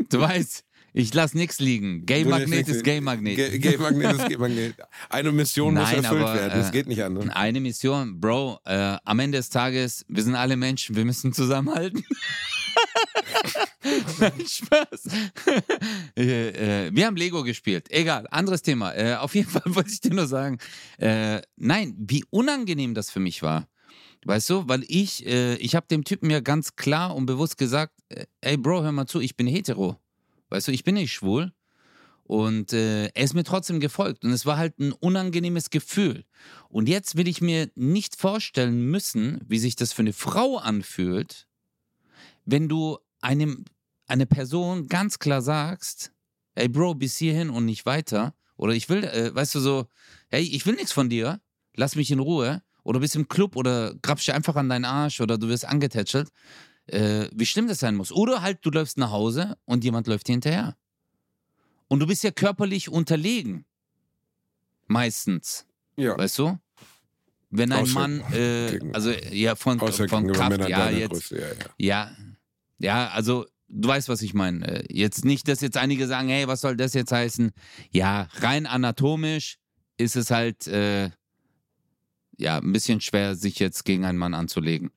du 0.09 0.19
weißt, 0.19 0.65
ich 0.91 1.13
lass 1.13 1.33
nichts 1.33 1.59
liegen. 1.59 2.05
Gay 2.05 2.23
lässt 2.23 2.29
Magnet 2.29 2.67
ist 2.67 2.83
Gay 2.83 2.99
Magnet. 3.01 3.37
Gay 3.61 3.77
Magnet 3.77 4.13
ist 4.13 4.27
Gay 4.27 4.37
Magnet. 4.37 4.75
Eine 5.09 5.31
Mission 5.31 5.73
muss 5.73 5.83
Nein, 5.83 6.03
erfüllt 6.03 6.21
aber, 6.21 6.35
werden. 6.35 6.59
Das 6.59 6.69
äh, 6.69 6.71
geht 6.71 6.87
nicht 6.87 7.01
anders. 7.01 7.29
Eine 7.29 7.61
Mission, 7.61 8.19
Bro, 8.19 8.59
äh, 8.65 8.97
am 9.03 9.19
Ende 9.19 9.37
des 9.37 9.49
Tages, 9.49 10.05
wir 10.09 10.21
sind 10.21 10.35
alle 10.35 10.57
Menschen, 10.57 10.95
wir 10.95 11.05
müssen 11.05 11.31
zusammenhalten. 11.33 12.03
Nein, 14.19 14.45
Spaß. 14.45 15.07
äh, 16.17 16.87
äh, 16.87 16.91
wir 16.93 17.05
haben 17.05 17.15
Lego 17.15 17.43
gespielt. 17.43 17.89
Egal, 17.91 18.27
anderes 18.31 18.61
Thema. 18.61 18.93
Äh, 18.93 19.15
auf 19.15 19.35
jeden 19.35 19.49
Fall 19.49 19.63
wollte 19.75 19.91
ich 19.91 20.01
dir 20.01 20.13
nur 20.13 20.27
sagen, 20.27 20.57
nein, 21.57 21.95
wie 21.97 22.23
unangenehm 22.29 22.93
das 22.93 23.09
für 23.09 23.19
mich 23.19 23.41
war. 23.41 23.67
Weißt 24.25 24.49
du, 24.49 24.67
weil 24.67 24.85
ich, 24.87 25.25
ich 25.25 25.75
habe 25.75 25.87
dem 25.87 26.05
Typen 26.05 26.29
ja 26.29 26.39
ganz 26.39 26.77
klar 26.77 27.13
und 27.13 27.25
bewusst 27.25 27.57
gesagt, 27.57 27.93
ey 28.39 28.55
Bro, 28.55 28.83
hör 28.83 28.91
mal 28.93 29.05
zu, 29.05 29.19
ich 29.19 29.35
bin 29.35 29.47
hetero. 29.47 29.97
Weißt 30.49 30.67
du, 30.67 30.71
ich 30.71 30.83
bin 30.85 30.95
nicht 30.95 31.11
schwul. 31.11 31.51
Und 32.23 32.71
äh, 32.71 33.07
er 33.07 33.23
ist 33.23 33.33
mir 33.33 33.43
trotzdem 33.43 33.79
gefolgt. 33.79 34.23
Und 34.23 34.31
es 34.31 34.45
war 34.45 34.57
halt 34.57 34.79
ein 34.79 34.93
unangenehmes 34.93 35.69
Gefühl. 35.69 36.23
Und 36.69 36.87
jetzt 36.87 37.17
will 37.17 37.27
ich 37.27 37.41
mir 37.41 37.69
nicht 37.75 38.15
vorstellen 38.15 38.85
müssen, 38.89 39.41
wie 39.45 39.59
sich 39.59 39.75
das 39.75 39.91
für 39.91 40.03
eine 40.03 40.13
Frau 40.13 40.57
anfühlt, 40.57 41.47
wenn 42.45 42.69
du 42.69 42.97
einem, 43.21 43.65
eine 44.07 44.25
Person 44.25 44.87
ganz 44.87 45.19
klar 45.19 45.41
sagst, 45.41 46.11
ey 46.55 46.67
Bro, 46.67 46.95
bis 46.95 47.17
hierhin 47.17 47.49
und 47.49 47.65
nicht 47.65 47.85
weiter. 47.85 48.33
Oder 48.57 48.73
ich 48.73 48.89
will, 48.89 49.03
äh, 49.03 49.33
weißt 49.33 49.55
du 49.55 49.59
so, 49.59 49.87
hey, 50.29 50.43
ich 50.43 50.65
will 50.65 50.75
nichts 50.75 50.91
von 50.91 51.09
dir, 51.09 51.41
lass 51.75 51.95
mich 51.95 52.11
in 52.11 52.19
Ruhe. 52.19 52.61
Oder 52.83 52.99
bist 52.99 53.15
im 53.15 53.29
Club 53.29 53.55
oder 53.55 53.95
grabst 54.01 54.27
dir 54.27 54.35
einfach 54.35 54.55
an 54.55 54.67
deinen 54.67 54.85
Arsch 54.85 55.21
oder 55.21 55.37
du 55.37 55.47
wirst 55.47 55.65
angetätschelt. 55.65 56.29
Äh, 56.87 57.29
wie 57.33 57.45
schlimm 57.45 57.67
das 57.67 57.79
sein 57.79 57.95
muss. 57.95 58.11
Oder 58.11 58.41
halt, 58.41 58.59
du 58.61 58.69
läufst 58.69 58.97
nach 58.97 59.11
Hause 59.11 59.57
und 59.63 59.85
jemand 59.85 60.07
läuft 60.07 60.27
dir 60.27 60.33
hinterher. 60.33 60.75
Und 61.87 61.99
du 61.99 62.07
bist 62.07 62.23
ja 62.23 62.31
körperlich 62.31 62.89
unterlegen. 62.89 63.65
Meistens. 64.87 65.65
Ja. 65.95 66.17
Weißt 66.17 66.39
du? 66.39 66.57
Wenn 67.55 67.71
ein 67.71 67.83
Außer 67.83 67.93
Mann, 67.93 68.19
äh, 68.33 68.79
also 68.93 69.11
ja, 69.11 69.55
von, 69.55 69.79
Außer 69.79 70.09
von 70.09 70.31
Kraft, 70.31 70.67
ja, 70.67 70.89
jetzt, 70.89 71.11
Größe. 71.11 71.39
Ja, 71.39 71.47
ja. 71.47 71.55
ja, 71.77 72.11
ja, 72.83 73.07
also 73.09 73.45
du 73.69 73.87
weißt, 73.87 74.09
was 74.09 74.21
ich 74.21 74.33
meine. 74.33 74.67
Äh, 74.67 74.83
Jetzt 74.93 75.25
nicht, 75.25 75.47
dass 75.47 75.61
jetzt 75.61 75.77
einige 75.77 76.05
sagen, 76.07 76.27
hey, 76.29 76.47
was 76.47 76.61
soll 76.61 76.75
das 76.77 76.93
jetzt 76.93 77.11
heißen? 77.11 77.51
Ja, 77.91 78.27
rein 78.35 78.65
anatomisch 78.67 79.57
ist 79.97 80.15
es 80.15 80.29
halt 80.31 80.67
äh, 80.67 81.09
ja 82.37 82.57
ein 82.57 82.73
bisschen 82.73 83.01
schwer, 83.01 83.35
sich 83.35 83.59
jetzt 83.59 83.85
gegen 83.85 84.05
einen 84.05 84.17
Mann 84.17 84.33
anzulegen, 84.33 84.91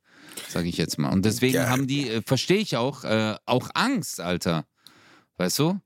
sage 0.48 0.68
ich 0.68 0.76
jetzt 0.76 0.98
mal. 0.98 1.12
Und 1.12 1.24
deswegen 1.24 1.54
Ja. 1.54 1.68
haben 1.68 1.86
die, 1.86 2.08
äh, 2.08 2.22
verstehe 2.26 2.58
ich 2.58 2.76
auch, 2.76 3.04
äh, 3.04 3.36
auch 3.46 3.70
Angst, 3.74 4.20
Alter. 4.20 4.66
Weißt 5.36 5.58
du? 5.58 5.78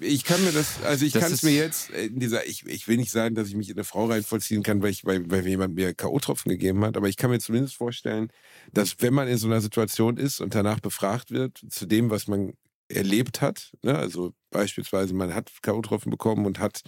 Ich 0.00 0.24
kann 0.24 0.42
mir 0.44 0.52
das, 0.52 0.82
also 0.82 1.04
ich 1.04 1.12
kann 1.12 1.30
es 1.30 1.42
mir 1.42 1.52
jetzt 1.52 1.90
in 1.90 2.18
dieser, 2.18 2.46
ich, 2.46 2.64
ich 2.66 2.88
will 2.88 2.96
nicht 2.96 3.10
sagen, 3.10 3.34
dass 3.34 3.48
ich 3.48 3.54
mich 3.54 3.68
in 3.68 3.76
eine 3.76 3.84
Frau 3.84 4.06
reinvollziehen 4.06 4.62
kann, 4.62 4.82
weil, 4.82 4.90
ich, 4.90 5.04
weil, 5.04 5.30
weil 5.30 5.46
jemand 5.46 5.74
mir 5.74 5.92
K.O.-Tropfen 5.92 6.48
gegeben 6.48 6.82
hat, 6.84 6.96
aber 6.96 7.08
ich 7.08 7.16
kann 7.16 7.30
mir 7.30 7.38
zumindest 7.38 7.74
vorstellen, 7.74 8.30
dass 8.72 8.96
wenn 9.00 9.12
man 9.12 9.28
in 9.28 9.36
so 9.36 9.46
einer 9.46 9.60
Situation 9.60 10.16
ist 10.16 10.40
und 10.40 10.54
danach 10.54 10.80
befragt 10.80 11.32
wird 11.32 11.60
zu 11.68 11.84
dem, 11.84 12.08
was 12.10 12.28
man 12.28 12.54
erlebt 12.88 13.42
hat, 13.42 13.72
ne, 13.82 13.98
also 13.98 14.32
beispielsweise 14.50 15.12
man 15.12 15.34
hat 15.34 15.50
K.O.-Tropfen 15.60 16.08
bekommen 16.08 16.46
und 16.46 16.58
hat 16.58 16.80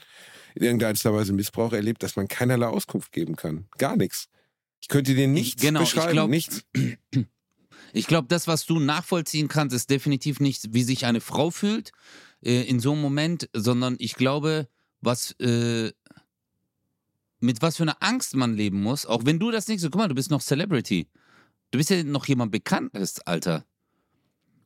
in 0.54 0.62
irgendeiner 0.62 1.14
Weise 1.14 1.34
Missbrauch 1.34 1.74
erlebt, 1.74 2.02
dass 2.02 2.16
man 2.16 2.28
keinerlei 2.28 2.68
Auskunft 2.68 3.12
geben 3.12 3.36
kann. 3.36 3.66
Gar 3.76 3.96
nichts. 3.96 4.28
Ich 4.80 4.88
könnte 4.88 5.14
dir 5.14 5.28
nichts 5.28 5.60
genau, 5.60 5.82
ich 5.82 5.90
beschreiben, 5.90 6.12
glaub- 6.12 6.30
nichts. 6.30 6.64
Ich 7.92 8.06
glaube, 8.06 8.28
das, 8.28 8.46
was 8.46 8.66
du 8.66 8.80
nachvollziehen 8.80 9.48
kannst, 9.48 9.74
ist 9.74 9.90
definitiv 9.90 10.40
nicht, 10.40 10.74
wie 10.74 10.82
sich 10.82 11.06
eine 11.06 11.20
Frau 11.20 11.50
fühlt 11.50 11.92
äh, 12.42 12.62
in 12.62 12.80
so 12.80 12.92
einem 12.92 13.00
Moment, 13.02 13.48
sondern 13.54 13.96
ich 13.98 14.14
glaube, 14.14 14.68
was 15.00 15.32
äh, 15.40 15.92
mit 17.40 17.62
was 17.62 17.76
für 17.76 17.84
einer 17.84 17.96
Angst 18.02 18.34
man 18.34 18.54
leben 18.54 18.82
muss, 18.82 19.06
auch 19.06 19.24
wenn 19.24 19.38
du 19.38 19.50
das 19.50 19.68
nicht 19.68 19.80
so, 19.80 19.90
guck 19.90 20.00
mal, 20.00 20.08
du 20.08 20.14
bist 20.14 20.30
noch 20.30 20.42
Celebrity. 20.42 21.08
Du 21.70 21.78
bist 21.78 21.90
ja 21.90 22.02
noch 22.02 22.26
jemand 22.26 22.50
Bekanntes, 22.50 23.20
Alter. 23.20 23.64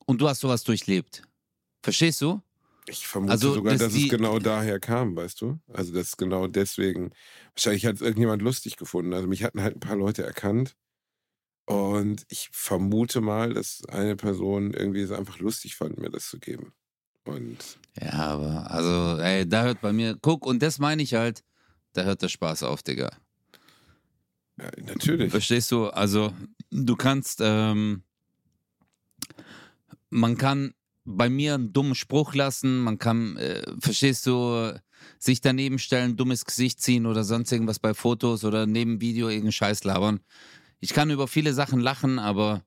Und 0.06 0.20
du 0.20 0.28
hast 0.28 0.40
sowas 0.40 0.64
durchlebt. 0.64 1.22
Verstehst 1.82 2.20
du? 2.20 2.40
Ich 2.86 3.06
vermute 3.06 3.32
Also, 3.32 3.54
sogar, 3.54 3.74
dass 3.74 3.82
dass 3.82 3.92
die- 3.92 4.04
es 4.04 4.10
genau 4.10 4.38
daher 4.38 4.80
kam, 4.80 5.14
weißt 5.14 5.40
du? 5.40 5.58
Also, 5.72 5.92
dass 5.92 6.16
genau 6.16 6.46
deswegen. 6.48 7.10
Wahrscheinlich 7.54 7.86
hat 7.86 7.96
es 7.96 8.00
irgendjemand 8.00 8.42
lustig 8.42 8.76
gefunden. 8.76 9.12
Also, 9.12 9.28
mich 9.28 9.44
hatten 9.44 9.60
halt 9.62 9.76
ein 9.76 9.80
paar 9.80 9.96
Leute 9.96 10.24
erkannt. 10.24 10.74
Und 11.66 12.24
ich 12.28 12.48
vermute 12.52 13.20
mal, 13.20 13.54
dass 13.54 13.84
eine 13.88 14.16
Person 14.16 14.74
irgendwie 14.74 15.00
es 15.00 15.12
einfach 15.12 15.38
lustig 15.38 15.76
fand, 15.76 15.98
mir 15.98 16.10
das 16.10 16.28
zu 16.28 16.40
geben. 16.40 16.72
Und 17.24 17.78
Ja, 18.00 18.12
aber, 18.12 18.70
also, 18.70 19.20
ey, 19.22 19.48
da 19.48 19.64
hört 19.64 19.80
bei 19.80 19.92
mir, 19.92 20.16
guck, 20.20 20.44
und 20.46 20.62
das 20.62 20.78
meine 20.78 21.02
ich 21.02 21.14
halt, 21.14 21.44
da 21.92 22.02
hört 22.02 22.22
der 22.22 22.28
Spaß 22.28 22.62
auf, 22.64 22.82
Digga. 22.82 23.10
ja, 24.58 24.70
natürlich. 24.84 25.30
Verstehst 25.30 25.70
du? 25.70 25.88
Also, 25.88 26.32
du 26.70 26.96
kannst, 26.96 27.40
ähm, 27.42 28.02
man 30.10 30.36
kann 30.36 30.74
bei 31.04 31.28
mir 31.28 31.54
einen 31.54 31.72
dummen 31.72 31.94
Spruch 31.94 32.34
lassen, 32.34 32.78
man 32.78 32.98
kann, 32.98 33.36
äh, 33.36 33.62
verstehst 33.80 34.26
du, 34.26 34.74
sich 35.18 35.40
daneben 35.40 35.78
stellen, 35.78 36.16
dummes 36.16 36.44
Gesicht 36.44 36.80
ziehen 36.80 37.06
oder 37.06 37.24
sonst 37.24 37.50
irgendwas 37.50 37.78
bei 37.80 37.92
Fotos 37.94 38.44
oder 38.44 38.66
neben 38.66 39.00
Video 39.00 39.28
irgendeinen 39.28 39.52
Scheiß 39.52 39.84
labern. 39.84 40.20
Ich 40.80 40.92
kann 40.94 41.10
über 41.10 41.26
viele 41.28 41.54
Sachen 41.54 41.80
lachen, 41.80 42.18
aber 42.18 42.64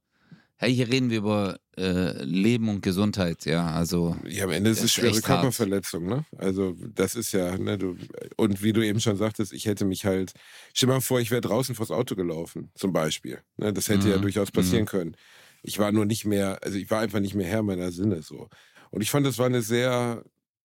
hey, 0.57 0.73
hier 0.73 0.87
reden 0.89 1.09
wir 1.09 1.17
über 1.19 1.59
äh, 1.77 2.23
Leben 2.23 2.69
und 2.69 2.81
Gesundheit, 2.81 3.45
ja, 3.45 3.67
also. 3.71 4.15
Ja, 4.27 4.45
am 4.45 4.51
Ende 4.51 4.69
ist 4.69 4.83
es 4.83 4.93
schwere. 4.93 5.21
Körperverletzung, 5.21 6.05
ne? 6.05 6.25
Also, 6.37 6.75
das 6.93 7.15
ist 7.15 7.31
ja, 7.33 7.57
ne, 7.57 7.77
du, 7.77 7.97
und 8.37 8.63
wie 8.63 8.73
du 8.73 8.81
eben 8.85 8.99
schon 8.99 9.17
sagtest, 9.17 9.53
ich 9.53 9.65
hätte 9.65 9.85
mich 9.85 10.05
halt, 10.05 10.33
stell 10.73 10.87
dir 10.87 10.93
mal 10.93 11.01
vor, 11.01 11.19
ich 11.19 11.31
wäre 11.31 11.41
draußen 11.41 11.75
vors 11.75 11.91
Auto 11.91 12.15
gelaufen, 12.15 12.71
zum 12.75 12.93
Beispiel. 12.93 13.41
Ne, 13.57 13.73
das 13.73 13.89
hätte 13.89 14.09
ja 14.09 14.17
Mhm, 14.17 14.21
durchaus 14.21 14.51
passieren 14.51 14.85
können. 14.85 15.15
Ich 15.63 15.79
war 15.79 15.91
nur 15.91 16.05
nicht 16.05 16.25
mehr, 16.25 16.59
also 16.63 16.77
ich 16.77 16.89
war 16.91 17.01
einfach 17.01 17.19
nicht 17.19 17.35
mehr 17.35 17.47
Herr 17.47 17.63
meiner 17.63 17.91
Sinne, 17.91 18.21
so. 18.21 18.49
Und 18.91 19.01
ich 19.01 19.09
fand, 19.11 19.25
das 19.25 19.37
war 19.37 19.47
eine 19.47 19.61
sehr, 19.61 20.23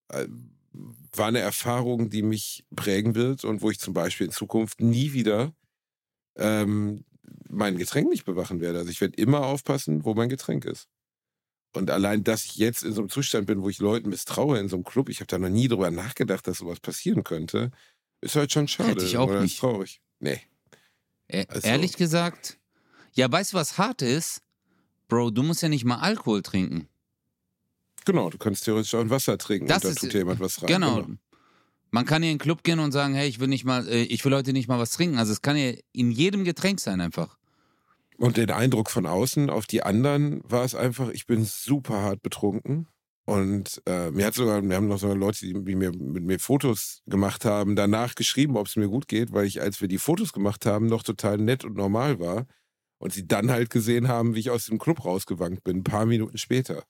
äh, 0.08 0.26
war 1.12 1.26
eine 1.26 1.40
Erfahrung, 1.40 2.10
die 2.10 2.22
mich 2.22 2.64
prägen 2.76 3.14
wird 3.14 3.44
und 3.44 3.62
wo 3.62 3.70
ich 3.70 3.80
zum 3.80 3.94
Beispiel 3.94 4.26
in 4.26 4.32
Zukunft 4.32 4.80
nie 4.80 5.12
wieder 5.12 5.52
ähm, 6.36 7.04
mein 7.48 7.76
Getränk 7.78 8.08
nicht 8.08 8.24
bewachen 8.24 8.60
werde. 8.60 8.78
Also 8.78 8.90
ich 8.90 9.00
werde 9.00 9.16
immer 9.16 9.44
aufpassen, 9.46 10.04
wo 10.04 10.14
mein 10.14 10.28
Getränk 10.28 10.64
ist. 10.64 10.88
Und 11.72 11.90
allein, 11.90 12.24
dass 12.24 12.44
ich 12.44 12.56
jetzt 12.56 12.82
in 12.82 12.92
so 12.92 13.00
einem 13.02 13.10
Zustand 13.10 13.46
bin, 13.46 13.62
wo 13.62 13.68
ich 13.68 13.78
Leuten 13.78 14.08
misstraue 14.08 14.58
in 14.58 14.68
so 14.68 14.76
einem 14.76 14.84
Club, 14.84 15.08
ich 15.08 15.20
habe 15.20 15.28
da 15.28 15.38
noch 15.38 15.48
nie 15.48 15.68
drüber 15.68 15.90
nachgedacht, 15.90 16.46
dass 16.46 16.58
sowas 16.58 16.80
passieren 16.80 17.22
könnte, 17.22 17.70
ist 18.20 18.34
halt 18.36 18.52
schon 18.52 18.66
schade. 18.66 18.90
Hätte 18.90 19.04
ich 19.04 19.16
auch 19.16 19.28
oder 19.28 19.42
nicht. 19.42 19.54
Ist 19.54 19.60
traurig. 19.60 20.00
Nee. 20.18 20.40
E 21.28 21.44
Also- 21.48 21.66
Ehrlich 21.68 21.92
gesagt, 21.96 22.58
ja, 23.12 23.30
weißt 23.30 23.52
du, 23.52 23.56
was 23.56 23.78
hart 23.78 24.02
ist? 24.02 24.42
Bro, 25.08 25.30
du 25.30 25.42
musst 25.42 25.62
ja 25.62 25.68
nicht 25.68 25.84
mal 25.84 25.98
Alkohol 25.98 26.42
trinken. 26.42 26.88
Genau, 28.04 28.30
du 28.30 28.38
kannst 28.38 28.64
theoretisch 28.64 28.94
auch 28.94 29.00
ein 29.00 29.10
Wasser 29.10 29.36
trinken 29.38 29.66
Das 29.66 29.84
und 29.84 29.94
da 29.96 30.00
tut 30.00 30.12
dir 30.12 30.18
jemand 30.18 30.40
was 30.40 30.62
rein. 30.62 30.68
Genau. 30.68 31.06
Man 31.90 32.04
kann 32.04 32.22
ja 32.22 32.30
in 32.30 32.36
den 32.36 32.42
Club 32.42 32.62
gehen 32.62 32.78
und 32.78 32.92
sagen, 32.92 33.14
hey, 33.14 33.28
ich 33.28 33.40
will 33.40 33.48
nicht 33.48 33.64
mal, 33.64 33.86
äh, 33.88 34.02
ich 34.02 34.24
will 34.24 34.34
heute 34.34 34.52
nicht 34.52 34.68
mal 34.68 34.78
was 34.78 34.92
trinken. 34.92 35.18
Also 35.18 35.32
es 35.32 35.42
kann 35.42 35.56
ja 35.56 35.72
in 35.92 36.10
jedem 36.10 36.44
Getränk 36.44 36.80
sein 36.80 37.00
einfach. 37.00 37.36
Und 38.16 38.36
den 38.36 38.50
Eindruck 38.50 38.90
von 38.90 39.06
außen 39.06 39.48
auf 39.48 39.66
die 39.66 39.82
anderen 39.82 40.42
war 40.44 40.64
es 40.64 40.74
einfach, 40.74 41.08
ich 41.08 41.26
bin 41.26 41.44
super 41.44 42.02
hart 42.02 42.22
betrunken. 42.22 42.86
Und 43.24 43.80
äh, 43.86 44.10
mir 44.10 44.26
hat 44.26 44.34
sogar, 44.34 44.62
wir 44.62 44.76
haben 44.76 44.88
noch 44.88 44.98
sogar 44.98 45.16
Leute, 45.16 45.46
die, 45.46 45.52
die 45.64 45.74
mir 45.74 45.92
mit 45.92 46.24
mir 46.24 46.38
Fotos 46.38 47.02
gemacht 47.06 47.44
haben, 47.44 47.76
danach 47.76 48.14
geschrieben, 48.14 48.56
ob 48.56 48.66
es 48.66 48.76
mir 48.76 48.88
gut 48.88 49.08
geht, 49.08 49.32
weil 49.32 49.46
ich, 49.46 49.62
als 49.62 49.80
wir 49.80 49.88
die 49.88 49.98
Fotos 49.98 50.32
gemacht 50.32 50.66
haben, 50.66 50.86
noch 50.86 51.02
total 51.02 51.38
nett 51.38 51.64
und 51.64 51.76
normal 51.76 52.18
war. 52.18 52.46
Und 52.98 53.12
sie 53.12 53.26
dann 53.26 53.50
halt 53.50 53.70
gesehen 53.70 54.08
haben, 54.08 54.34
wie 54.34 54.40
ich 54.40 54.50
aus 54.50 54.66
dem 54.66 54.78
Club 54.78 55.04
rausgewankt 55.04 55.64
bin, 55.64 55.78
ein 55.78 55.84
paar 55.84 56.04
Minuten 56.06 56.36
später. 56.36 56.84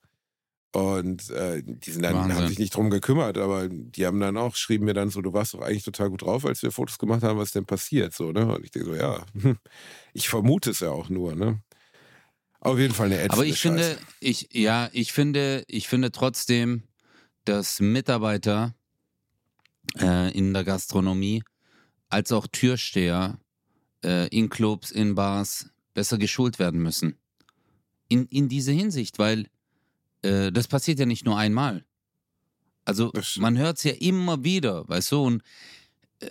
Und 0.73 1.31
äh, 1.31 1.63
die 1.65 1.91
sind 1.91 2.03
dann, 2.03 2.33
haben 2.33 2.47
sich 2.47 2.59
nicht 2.61 2.77
drum 2.77 2.91
gekümmert, 2.91 3.39
aber 3.39 3.69
die 3.69 4.07
haben 4.07 4.21
dann 4.21 4.37
auch, 4.37 4.55
schrieben 4.55 4.85
mir 4.85 4.95
dann 4.95 5.11
so, 5.11 5.21
du 5.21 5.33
warst 5.33 5.55
doch 5.55 5.63
eigentlich 5.63 5.83
total 5.83 6.11
gut 6.11 6.23
drauf, 6.23 6.47
als 6.47 6.63
wir 6.63 6.71
Fotos 6.71 6.99
gemacht 6.99 7.25
haben, 7.25 7.39
was 7.39 7.49
ist 7.49 7.57
denn 7.57 7.67
passiert? 7.67 8.15
So, 8.15 8.31
ne? 8.31 8.55
Und 8.55 8.65
ich 8.65 8.71
denke 8.71 8.91
so, 8.91 8.95
ja, 8.95 9.27
ich 10.13 10.29
vermute 10.29 10.71
es 10.71 10.81
ja 10.81 10.91
auch 10.91 11.09
nur, 11.09 11.35
ne? 11.35 11.61
Auf 12.61 12.79
jeden 12.79 12.95
Fall 12.95 13.07
eine 13.07 13.17
ätzende 13.17 13.33
Aber 13.33 13.47
ich 13.47 13.59
Scheiße. 13.59 13.95
finde, 13.95 13.99
ich, 14.21 14.49
ja, 14.53 14.91
ich 14.93 15.13
finde, 15.13 15.65
ich 15.67 15.89
finde 15.89 16.13
trotzdem, 16.13 16.85
dass 17.45 17.81
Mitarbeiter 17.81 18.75
äh, 19.99 20.31
in 20.37 20.53
der 20.53 20.63
Gastronomie 20.63 21.43
als 22.11 22.31
auch 22.33 22.47
Türsteher 22.47 23.41
äh, 24.05 24.29
in 24.29 24.51
Clubs, 24.51 24.91
in 24.91 25.15
Bars 25.15 25.71
besser 25.95 26.19
geschult 26.19 26.59
werden 26.59 26.81
müssen. 26.81 27.17
In, 28.09 28.27
in 28.27 28.49
diese 28.49 28.73
Hinsicht, 28.73 29.19
weil 29.19 29.47
äh, 30.23 30.51
das 30.53 30.69
passiert 30.69 30.99
ja 30.99 31.07
nicht 31.07 31.25
nur 31.25 31.39
einmal. 31.39 31.85
Also 32.85 33.13
man 33.37 33.59
hört 33.59 33.79
es 33.79 33.85
ja 33.85 33.93
immer 33.93 34.43
wieder, 34.43 34.89
weißt 34.89 35.13
du, 35.13 35.23
und 35.23 35.43
äh, 36.21 36.29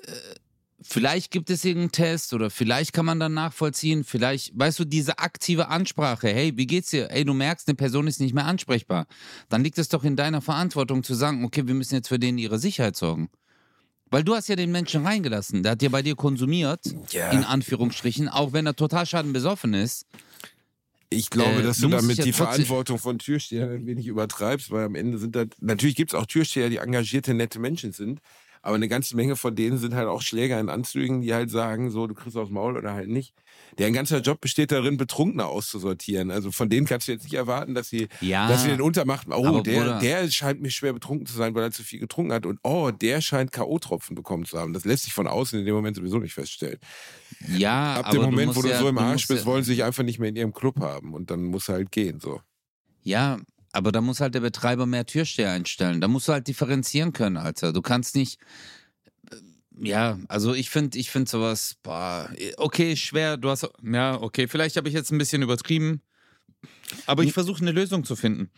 vielleicht 0.82 1.32
gibt 1.32 1.50
es 1.50 1.64
irgendeinen 1.64 1.92
Test 1.92 2.34
oder 2.34 2.50
vielleicht 2.50 2.94
kann 2.94 3.06
man 3.06 3.20
dann 3.20 3.34
nachvollziehen, 3.34 4.04
vielleicht, 4.04 4.58
weißt 4.58 4.80
du, 4.80 4.86
diese 4.86 5.20
aktive 5.20 5.68
Ansprache, 5.68 6.28
hey, 6.30 6.58
wie 6.58 6.68
geht's 6.68 6.90
dir? 6.90 7.12
Ey, 7.12 7.24
du 7.26 7.34
merkst, 7.34 7.68
eine 7.68 7.76
Person 7.76 8.08
ist 8.08 8.20
nicht 8.20 8.34
mehr 8.34 8.46
ansprechbar. 8.46 9.06
Dann 9.50 9.64
liegt 9.64 9.78
es 9.78 9.90
doch 9.90 10.04
in 10.04 10.16
deiner 10.16 10.42
Verantwortung 10.42 11.04
zu 11.04 11.14
sagen, 11.14 11.46
okay, 11.46 11.68
wir 11.68 11.76
müssen 11.76 11.96
jetzt 11.96 12.08
für 12.08 12.20
den 12.20 12.38
ihre 12.38 12.60
Sicherheit 12.60 12.96
sorgen. 12.96 13.30
Weil 14.12 14.24
du 14.24 14.34
hast 14.34 14.50
ja 14.50 14.56
den 14.56 14.72
Menschen 14.72 15.06
reingelassen, 15.06 15.62
der 15.62 15.74
hat 15.74 15.84
ja 15.84 15.90
bei 15.90 16.02
dir 16.02 16.16
konsumiert, 16.16 16.82
Ja. 17.12 17.30
in 17.30 17.44
Anführungsstrichen, 17.44 18.28
auch 18.28 18.54
wenn 18.54 18.66
er 18.66 18.76
total 18.76 19.06
schadenbesoffen 19.06 19.76
ist. 19.76 20.08
Ich 21.12 21.30
glaube, 21.32 21.62
Äh, 21.62 21.64
dass 21.64 21.78
du 21.80 21.88
du 21.88 21.96
damit 21.96 22.18
ja 22.18 22.24
die 22.24 22.34
Verantwortung 22.34 23.00
von 23.00 23.18
Türstehern 23.18 23.72
ein 23.72 23.86
wenig 23.88 24.06
übertreibst, 24.08 24.70
weil 24.70 24.86
am 24.86 24.96
Ende 24.96 25.18
sind 25.18 25.36
da, 25.36 25.46
natürlich 25.60 25.96
gibt 25.96 26.12
es 26.14 26.20
auch 26.20 26.28
Türsteher, 26.28 26.70
die 26.70 26.78
engagierte, 26.78 27.34
nette 27.34 27.60
Menschen 27.60 27.94
sind, 27.94 28.22
aber 28.62 28.76
eine 28.76 28.88
ganze 28.88 29.16
Menge 29.16 29.36
von 29.36 29.56
denen 29.56 29.78
sind 29.78 29.94
halt 29.96 30.08
auch 30.08 30.22
Schläger 30.22 30.60
in 30.60 30.70
Anzügen, 30.70 31.22
die 31.22 31.34
halt 31.34 31.50
sagen, 31.50 31.90
so, 31.92 32.08
du 32.08 32.14
kriegst 32.14 32.36
aufs 32.38 32.52
Maul 32.52 32.78
oder 32.78 32.94
halt 32.94 33.10
nicht. 33.10 33.34
Deren 33.78 33.94
ganzer 33.94 34.20
Job 34.20 34.42
besteht 34.42 34.72
darin, 34.72 34.98
Betrunkene 34.98 35.46
auszusortieren. 35.46 36.32
Also 36.32 36.52
von 36.52 36.70
denen 36.70 36.86
kannst 36.88 37.08
du 37.08 37.12
jetzt 37.14 37.24
nicht 37.24 37.34
erwarten, 37.36 37.74
dass 37.76 37.88
sie, 37.90 38.08
Ja, 38.20 38.48
dass 38.48 38.64
sie 38.64 38.70
den 38.70 38.82
untermachen. 38.82 39.32
Oh, 39.32 39.62
der, 39.62 39.80
Bruder- 39.80 40.00
der 40.00 40.30
scheint 40.30 40.62
mir 40.62 40.72
schwer 40.72 40.92
betrunken 40.94 41.26
zu 41.26 41.36
sein, 41.36 41.56
weil 41.56 41.64
er 41.64 41.72
zu 41.72 41.84
viel 41.84 42.00
getrunken 42.00 42.34
hat. 42.34 42.46
Und 42.46 42.60
oh, 42.64 42.92
der 42.92 43.22
scheint 43.22 43.52
K.O.-Tropfen 43.52 44.16
bekommen 44.16 44.46
zu 44.46 44.58
haben. 44.60 44.74
Das 44.74 44.86
lässt 44.86 45.04
sich 45.04 45.14
von 45.14 45.28
außen 45.28 45.60
in 45.60 45.66
dem 45.66 45.76
Moment 45.76 45.96
sowieso 45.96 46.18
nicht 46.20 46.34
feststellen. 46.34 46.80
ja, 47.48 47.96
Ab 47.96 48.12
dem 48.12 48.22
Moment, 48.24 48.48
musst 48.48 48.58
wo 48.58 48.62
du 48.64 48.70
ja, 48.70 48.80
so 48.80 48.90
im 48.90 48.96
du 48.96 49.02
Arsch 49.02 49.28
bist, 49.28 49.42
ja, 49.42 49.46
wollen 49.46 49.64
sie 49.64 49.76
dich 49.76 49.84
einfach 49.84 50.04
nicht 50.04 50.20
mehr 50.20 50.30
in 50.30 50.36
ihrem 50.36 50.54
Club 50.54 50.80
haben. 50.82 51.14
Und 51.14 51.32
dann 51.32 51.44
muss 51.44 51.70
halt 51.70 51.92
gehen, 51.92 52.20
so. 52.20 52.42
Ja, 53.04 53.38
aber 53.72 53.92
da 53.92 54.02
muss 54.02 54.20
halt 54.20 54.34
der 54.36 54.42
Betreiber 54.42 54.86
mehr 54.86 55.06
Türsteher 55.06 55.52
einstellen. 55.52 56.02
Da 56.02 56.08
musst 56.08 56.28
du 56.28 56.34
halt 56.34 56.48
differenzieren 56.48 57.14
können, 57.14 57.38
Alter. 57.38 57.74
Du 57.74 57.82
kannst 57.82 58.16
nicht. 58.16 58.40
äh, 59.32 59.36
Ja, 59.88 60.20
also 60.28 60.54
ich 60.54 60.70
finde, 60.70 60.98
ich 60.98 61.10
finde 61.12 61.30
sowas, 61.30 61.76
boah, 61.84 62.30
okay, 62.58 62.96
schwer, 62.96 63.38
du 63.38 63.50
hast, 63.50 63.68
ja, 63.84 64.22
okay, 64.22 64.48
vielleicht 64.48 64.76
habe 64.78 64.88
ich 64.90 64.94
jetzt 64.94 65.12
ein 65.12 65.18
bisschen 65.18 65.42
übertrieben, 65.42 66.02
aber 67.06 67.24
ich 67.24 67.32
versuche 67.34 67.62
eine 67.62 67.72
Lösung 67.72 68.04
zu 68.04 68.16
finden. 68.16 68.50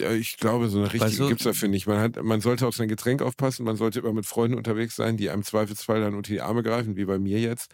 Ja, 0.00 0.12
ich 0.12 0.36
glaube, 0.38 0.68
so 0.68 0.78
eine 0.78 0.86
richtige 0.86 1.04
Weißt 1.10 1.18
du- 1.18 1.28
gibt's 1.28 1.44
dafür 1.44 1.68
nicht. 1.68 1.86
Man, 1.86 1.98
hat, 1.98 2.22
man 2.22 2.40
sollte 2.40 2.66
auf 2.66 2.74
sein 2.76 2.88
Getränk 2.88 3.20
aufpassen, 3.22 3.64
man 3.64 3.76
sollte 3.76 3.98
immer 3.98 4.12
mit 4.12 4.24
Freunden 4.26 4.56
unterwegs 4.56 4.96
sein, 4.96 5.16
die 5.16 5.28
einem 5.30 5.42
Zweifelsfall 5.42 6.00
dann 6.00 6.14
unter 6.14 6.32
die 6.32 6.40
Arme 6.40 6.62
greifen, 6.62 6.96
wie 6.96 7.04
bei 7.04 7.18
mir 7.18 7.40
jetzt. 7.40 7.72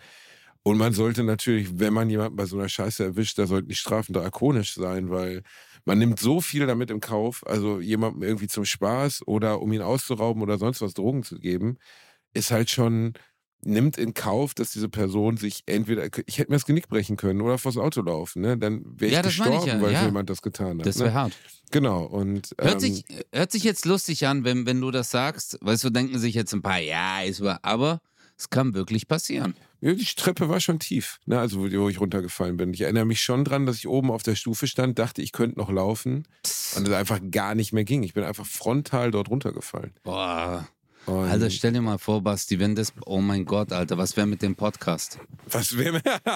Und 0.64 0.76
man 0.78 0.92
sollte 0.92 1.22
natürlich, 1.22 1.78
wenn 1.78 1.92
man 1.94 2.10
jemanden 2.10 2.36
bei 2.36 2.46
so 2.46 2.58
einer 2.58 2.68
Scheiße 2.68 3.04
erwischt, 3.04 3.38
da 3.38 3.46
sollten 3.46 3.68
die 3.68 3.74
Strafen 3.76 4.12
drakonisch 4.12 4.74
sein, 4.74 5.08
weil 5.10 5.42
man 5.84 5.98
nimmt 5.98 6.18
so 6.20 6.40
viel 6.40 6.66
damit 6.66 6.90
im 6.90 7.00
Kauf, 7.00 7.46
also 7.46 7.80
jemandem 7.80 8.22
irgendwie 8.22 8.48
zum 8.48 8.64
Spaß 8.64 9.26
oder 9.26 9.60
um 9.60 9.72
ihn 9.72 9.82
auszurauben 9.82 10.42
oder 10.42 10.58
sonst 10.58 10.80
was 10.80 10.94
Drogen 10.94 11.22
zu 11.22 11.38
geben, 11.38 11.78
ist 12.34 12.50
halt 12.50 12.70
schon, 12.70 13.14
nimmt 13.62 13.98
in 13.98 14.14
Kauf, 14.14 14.54
dass 14.54 14.72
diese 14.72 14.88
Person 14.88 15.36
sich 15.36 15.62
entweder, 15.66 16.04
ich 16.26 16.38
hätte 16.38 16.50
mir 16.50 16.56
das 16.56 16.66
Genick 16.66 16.88
brechen 16.88 17.16
können 17.16 17.40
oder 17.40 17.58
vors 17.58 17.76
Auto 17.76 18.02
laufen, 18.02 18.42
ne? 18.42 18.56
Dann 18.56 18.82
wäre 18.84 19.06
ich 19.06 19.12
Ja, 19.12 19.18
meine 19.18 19.28
ich 19.28 19.36
gestorben, 19.36 19.66
ja, 19.66 19.82
weil 19.82 19.92
ja. 19.92 20.04
jemand 20.04 20.30
das 20.30 20.42
getan 20.42 20.78
hat. 20.78 20.86
Das 20.86 20.98
ne? 20.98 21.06
wäre 21.06 21.14
hart. 21.14 21.32
Genau, 21.70 22.04
und 22.04 22.54
Hört, 22.60 22.74
ähm, 22.74 22.80
sich, 22.80 23.04
hört 23.32 23.52
sich 23.52 23.64
jetzt 23.64 23.84
lustig 23.84 24.26
an, 24.26 24.44
wenn, 24.44 24.66
wenn 24.66 24.80
du 24.80 24.90
das 24.90 25.10
sagst. 25.10 25.58
Weißt 25.60 25.84
du, 25.84 25.90
denken 25.90 26.18
sich 26.18 26.34
jetzt 26.34 26.52
ein 26.54 26.62
paar, 26.62 26.78
ja, 26.78 27.22
ist 27.22 27.42
wahr, 27.42 27.58
aber 27.62 28.00
es 28.36 28.48
kann 28.48 28.74
wirklich 28.74 29.08
passieren. 29.08 29.54
Ja, 29.80 29.92
die 29.92 30.04
Treppe 30.04 30.48
war 30.48 30.60
schon 30.60 30.78
tief, 30.78 31.20
ne? 31.26 31.38
also 31.38 31.60
wo 31.60 31.82
wo 31.82 31.88
ich 31.88 32.00
runtergefallen 32.00 32.56
bin. 32.56 32.74
Ich 32.74 32.80
erinnere 32.80 33.04
mich 33.04 33.20
schon 33.20 33.44
dran, 33.44 33.66
dass 33.66 33.76
ich 33.76 33.86
oben 33.86 34.10
auf 34.10 34.22
der 34.22 34.34
Stufe 34.34 34.66
stand, 34.66 34.98
dachte, 34.98 35.22
ich 35.22 35.32
könnte 35.32 35.58
noch 35.58 35.70
laufen 35.70 36.26
und 36.76 36.88
es 36.88 36.94
einfach 36.94 37.20
gar 37.30 37.54
nicht 37.54 37.72
mehr 37.72 37.84
ging. 37.84 38.02
Ich 38.02 38.14
bin 38.14 38.24
einfach 38.24 38.46
frontal 38.46 39.10
dort 39.10 39.30
runtergefallen. 39.30 39.94
Boah. 40.02 40.66
Und 41.08 41.28
Alter, 41.30 41.48
stell 41.50 41.72
dir 41.72 41.80
mal 41.80 41.96
vor, 41.98 42.22
Basti, 42.22 42.58
wenn 42.58 42.74
das, 42.74 42.92
oh 43.06 43.20
mein 43.20 43.44
Gott, 43.46 43.72
Alter, 43.72 43.96
was 43.96 44.14
wäre 44.16 44.26
mit 44.26 44.42
dem 44.42 44.54
Podcast? 44.54 45.18
was 45.50 45.76
wäre 45.76 46.02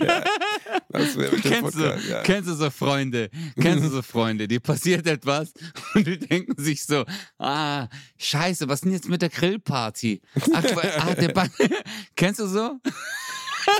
ja, 0.00 0.24
was 0.88 1.16
wär 1.16 1.30
mit 1.30 1.44
dem 1.44 1.50
Kennst 1.50 1.74
du, 1.76 1.82
Podcast? 1.82 2.08
Ja. 2.08 2.22
kennst 2.22 2.48
du 2.50 2.54
so 2.54 2.70
Freunde, 2.70 3.30
kennst 3.60 3.84
du 3.84 3.90
so 3.90 4.02
Freunde, 4.02 4.48
die 4.48 4.58
passiert 4.58 5.06
etwas 5.06 5.52
und 5.94 6.06
die 6.06 6.18
denken 6.18 6.60
sich 6.60 6.84
so, 6.84 7.04
ah, 7.38 7.86
scheiße, 8.18 8.68
was 8.68 8.80
ist 8.80 8.84
denn 8.86 8.92
jetzt 8.92 9.08
mit 9.08 9.22
der 9.22 9.28
Grillparty? 9.30 10.20
Ach, 10.52 10.64
ah, 11.06 11.14
der 11.14 11.28
ba 11.28 11.46
kennst 12.16 12.40
du 12.40 12.46
so? 12.46 12.80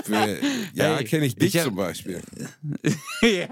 Für- 0.05 0.39
Ja, 0.73 0.97
Ey, 0.97 1.03
kenne 1.03 1.25
ich 1.25 1.35
dich 1.35 1.53
ich 1.55 1.59
hab- 1.59 1.67
zum 1.67 1.75
Beispiel. 1.75 2.21
ja. 3.21 3.47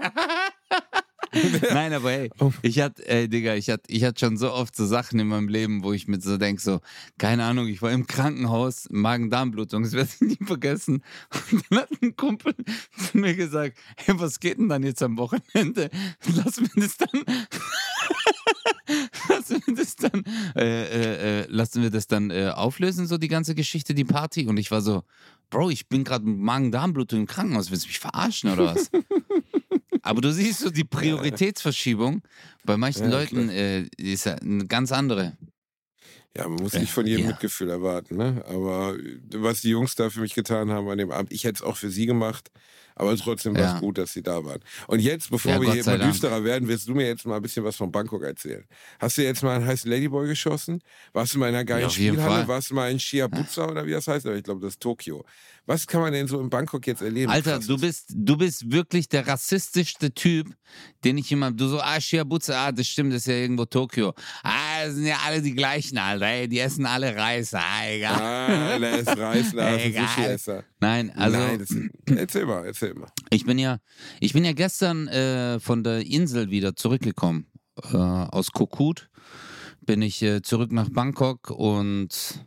Nein, 1.72 1.92
aber 1.92 2.10
hey, 2.10 2.30
Oh. 2.38 2.52
ich 2.62 2.80
hatte, 2.80 3.06
ey, 3.08 3.28
Digga, 3.28 3.54
ich 3.54 3.70
hatte, 3.70 3.84
ich 3.88 4.04
hatte 4.04 4.20
schon 4.20 4.36
so 4.36 4.52
oft 4.52 4.76
so 4.76 4.86
Sachen 4.86 5.18
in 5.18 5.28
meinem 5.28 5.48
Leben, 5.48 5.82
wo 5.82 5.92
ich 5.92 6.06
mir 6.08 6.20
so 6.20 6.36
denke, 6.36 6.60
so, 6.60 6.80
keine 7.18 7.44
Ahnung, 7.44 7.66
ich 7.68 7.80
war 7.82 7.90
im 7.90 8.06
Krankenhaus, 8.06 8.88
Magen-Darm-Blutung, 8.90 9.82
das 9.82 9.92
werde 9.92 10.10
ich 10.14 10.20
nie 10.38 10.46
vergessen. 10.46 11.02
Und 11.52 11.64
dann 11.70 11.78
hat 11.80 11.88
ein 12.02 12.16
Kumpel 12.16 12.54
zu 13.10 13.18
mir 13.18 13.34
gesagt, 13.34 13.78
hey, 13.96 14.14
was 14.18 14.40
geht 14.40 14.58
denn 14.58 14.68
dann 14.68 14.82
jetzt 14.82 15.02
am 15.02 15.16
Wochenende? 15.16 15.90
Lass 16.36 16.60
mir 16.60 16.68
das 16.76 16.96
dann, 16.98 17.08
lassen 19.28 19.62
wir 19.66 19.74
das 19.74 19.96
dann, 19.96 20.24
äh, 20.56 20.84
äh, 20.84 21.40
äh, 21.42 21.46
lassen 21.48 21.82
wir 21.82 21.90
das 21.90 22.06
dann 22.06 22.30
äh, 22.30 22.50
auflösen, 22.54 23.06
so 23.06 23.18
die 23.18 23.28
ganze 23.28 23.54
Geschichte, 23.54 23.94
die 23.94 24.04
Party? 24.04 24.46
Und 24.46 24.58
ich 24.58 24.70
war 24.70 24.82
so, 24.82 25.02
Bro, 25.50 25.70
ich 25.70 25.88
bin 25.88 26.04
gerade 26.04 26.24
mit 26.24 26.38
Magen-Darm-Blutung 26.38 27.20
im 27.20 27.26
Krankenhaus, 27.26 27.70
willst 27.70 27.84
du 27.84 27.88
mich 27.88 27.98
verarschen 27.98 28.50
oder 28.52 28.74
was? 28.74 28.90
Aber 30.02 30.20
du 30.20 30.32
siehst 30.32 30.60
so 30.60 30.70
die 30.70 30.84
Prioritätsverschiebung 30.84 32.22
bei 32.64 32.76
manchen 32.76 33.04
Ja, 33.04 33.18
Leuten 33.18 33.48
äh, 33.48 33.86
ist 33.96 34.26
ja 34.26 34.34
eine 34.34 34.66
ganz 34.66 34.92
andere. 34.92 35.36
Ja, 36.36 36.48
man 36.48 36.62
muss 36.62 36.72
nicht 36.72 36.90
von 36.92 37.06
jedem 37.06 37.22
Ja. 37.24 37.28
Mitgefühl 37.28 37.68
erwarten, 37.68 38.16
ne? 38.16 38.42
Aber 38.48 38.96
was 39.34 39.60
die 39.60 39.68
Jungs 39.68 39.94
da 39.94 40.08
für 40.08 40.20
mich 40.20 40.34
getan 40.34 40.70
haben 40.70 40.88
an 40.88 40.96
dem 40.96 41.10
Abend, 41.10 41.30
ich 41.30 41.44
hätte 41.44 41.56
es 41.56 41.62
auch 41.62 41.76
für 41.76 41.90
sie 41.90 42.06
gemacht, 42.06 42.50
aber 42.94 43.14
trotzdem 43.18 43.54
war 43.54 43.66
es 43.66 43.72
Ja. 43.74 43.80
gut, 43.80 43.98
dass 43.98 44.14
sie 44.14 44.22
da 44.22 44.42
waren. 44.42 44.60
Und 44.86 45.00
jetzt, 45.00 45.28
bevor 45.30 45.52
Ja, 45.52 45.60
wir 45.60 45.66
Gott 45.66 45.74
hier 45.74 45.84
Dank. 45.84 46.02
düsterer 46.02 46.42
werden, 46.42 46.68
willst 46.68 46.88
du 46.88 46.94
mir 46.94 47.06
jetzt 47.06 47.26
mal 47.26 47.36
ein 47.36 47.42
bisschen 47.42 47.64
was 47.64 47.76
von 47.76 47.92
Bangkok 47.92 48.22
erzählen. 48.22 48.64
Hast 48.98 49.18
du 49.18 49.22
jetzt 49.22 49.42
mal 49.42 49.56
einen 49.56 49.66
heißen 49.66 49.90
Ladyboy 49.90 50.26
geschossen? 50.26 50.80
Warst 51.12 51.34
du 51.34 51.38
mal 51.38 51.50
in 51.50 51.54
einer 51.54 51.64
geilen 51.66 51.90
Spielhalle? 51.90 52.48
Warst 52.48 52.70
du 52.70 52.74
mal 52.76 52.90
in 52.90 52.98
Shiabusa 52.98 53.66
oder 53.68 53.84
wie 53.84 53.90
das 53.92 54.08
heißt? 54.08 54.24
Aber 54.26 54.34
ich 54.36 54.42
glaube, 54.42 54.62
das 54.62 54.70
ist 54.74 54.80
Tokio. 54.80 55.26
Was 55.66 55.86
kann 55.86 56.00
man 56.00 56.12
denn 56.12 56.26
so 56.26 56.40
in 56.40 56.50
Bangkok 56.50 56.86
jetzt 56.88 57.02
erleben? 57.02 57.30
Alter, 57.30 57.60
du 57.60 57.78
bist, 57.78 58.06
du 58.14 58.36
bist 58.36 58.70
wirklich 58.72 59.08
der 59.08 59.26
rassistischste 59.28 60.12
Typ, 60.12 60.52
den 61.04 61.18
ich 61.18 61.30
immer. 61.30 61.52
Du 61.52 61.68
so, 61.68 61.80
ah, 61.80 62.00
Shiabutze, 62.00 62.56
ah, 62.56 62.72
das 62.72 62.88
stimmt, 62.88 63.12
das 63.12 63.22
ist 63.22 63.26
ja 63.28 63.34
irgendwo 63.34 63.64
Tokio. 63.64 64.12
Ah, 64.42 64.84
das 64.84 64.94
sind 64.94 65.06
ja 65.06 65.18
alle 65.24 65.40
die 65.40 65.54
gleichen, 65.54 65.98
Alter, 65.98 66.26
ey, 66.26 66.48
die 66.48 66.58
essen 66.58 66.84
alle 66.84 67.14
Reis, 67.14 67.54
ah, 67.54 67.86
egal. 67.86 68.82
Ah, 68.82 68.96
ist 68.96 69.16
Reißnase, 69.16 69.80
Egal. 69.82 70.08
Sushi-Esser. 70.08 70.64
Nein, 70.80 71.10
also 71.14 71.38
Nein, 71.38 71.58
das, 71.58 72.16
erzähl 72.16 72.46
mal, 72.46 72.66
erzähl 72.66 72.94
mal. 72.94 73.08
ich 73.30 73.44
bin 73.44 73.58
ja, 73.58 73.78
ich 74.18 74.32
bin 74.32 74.44
ja 74.44 74.52
gestern 74.52 75.06
äh, 75.08 75.60
von 75.60 75.84
der 75.84 76.04
Insel 76.04 76.50
wieder 76.50 76.74
zurückgekommen. 76.74 77.46
Äh, 77.92 77.96
aus 77.96 78.50
Kokut 78.50 79.08
bin 79.80 80.02
ich 80.02 80.22
äh, 80.22 80.42
zurück 80.42 80.72
nach 80.72 80.88
Bangkok 80.90 81.50
und 81.50 82.44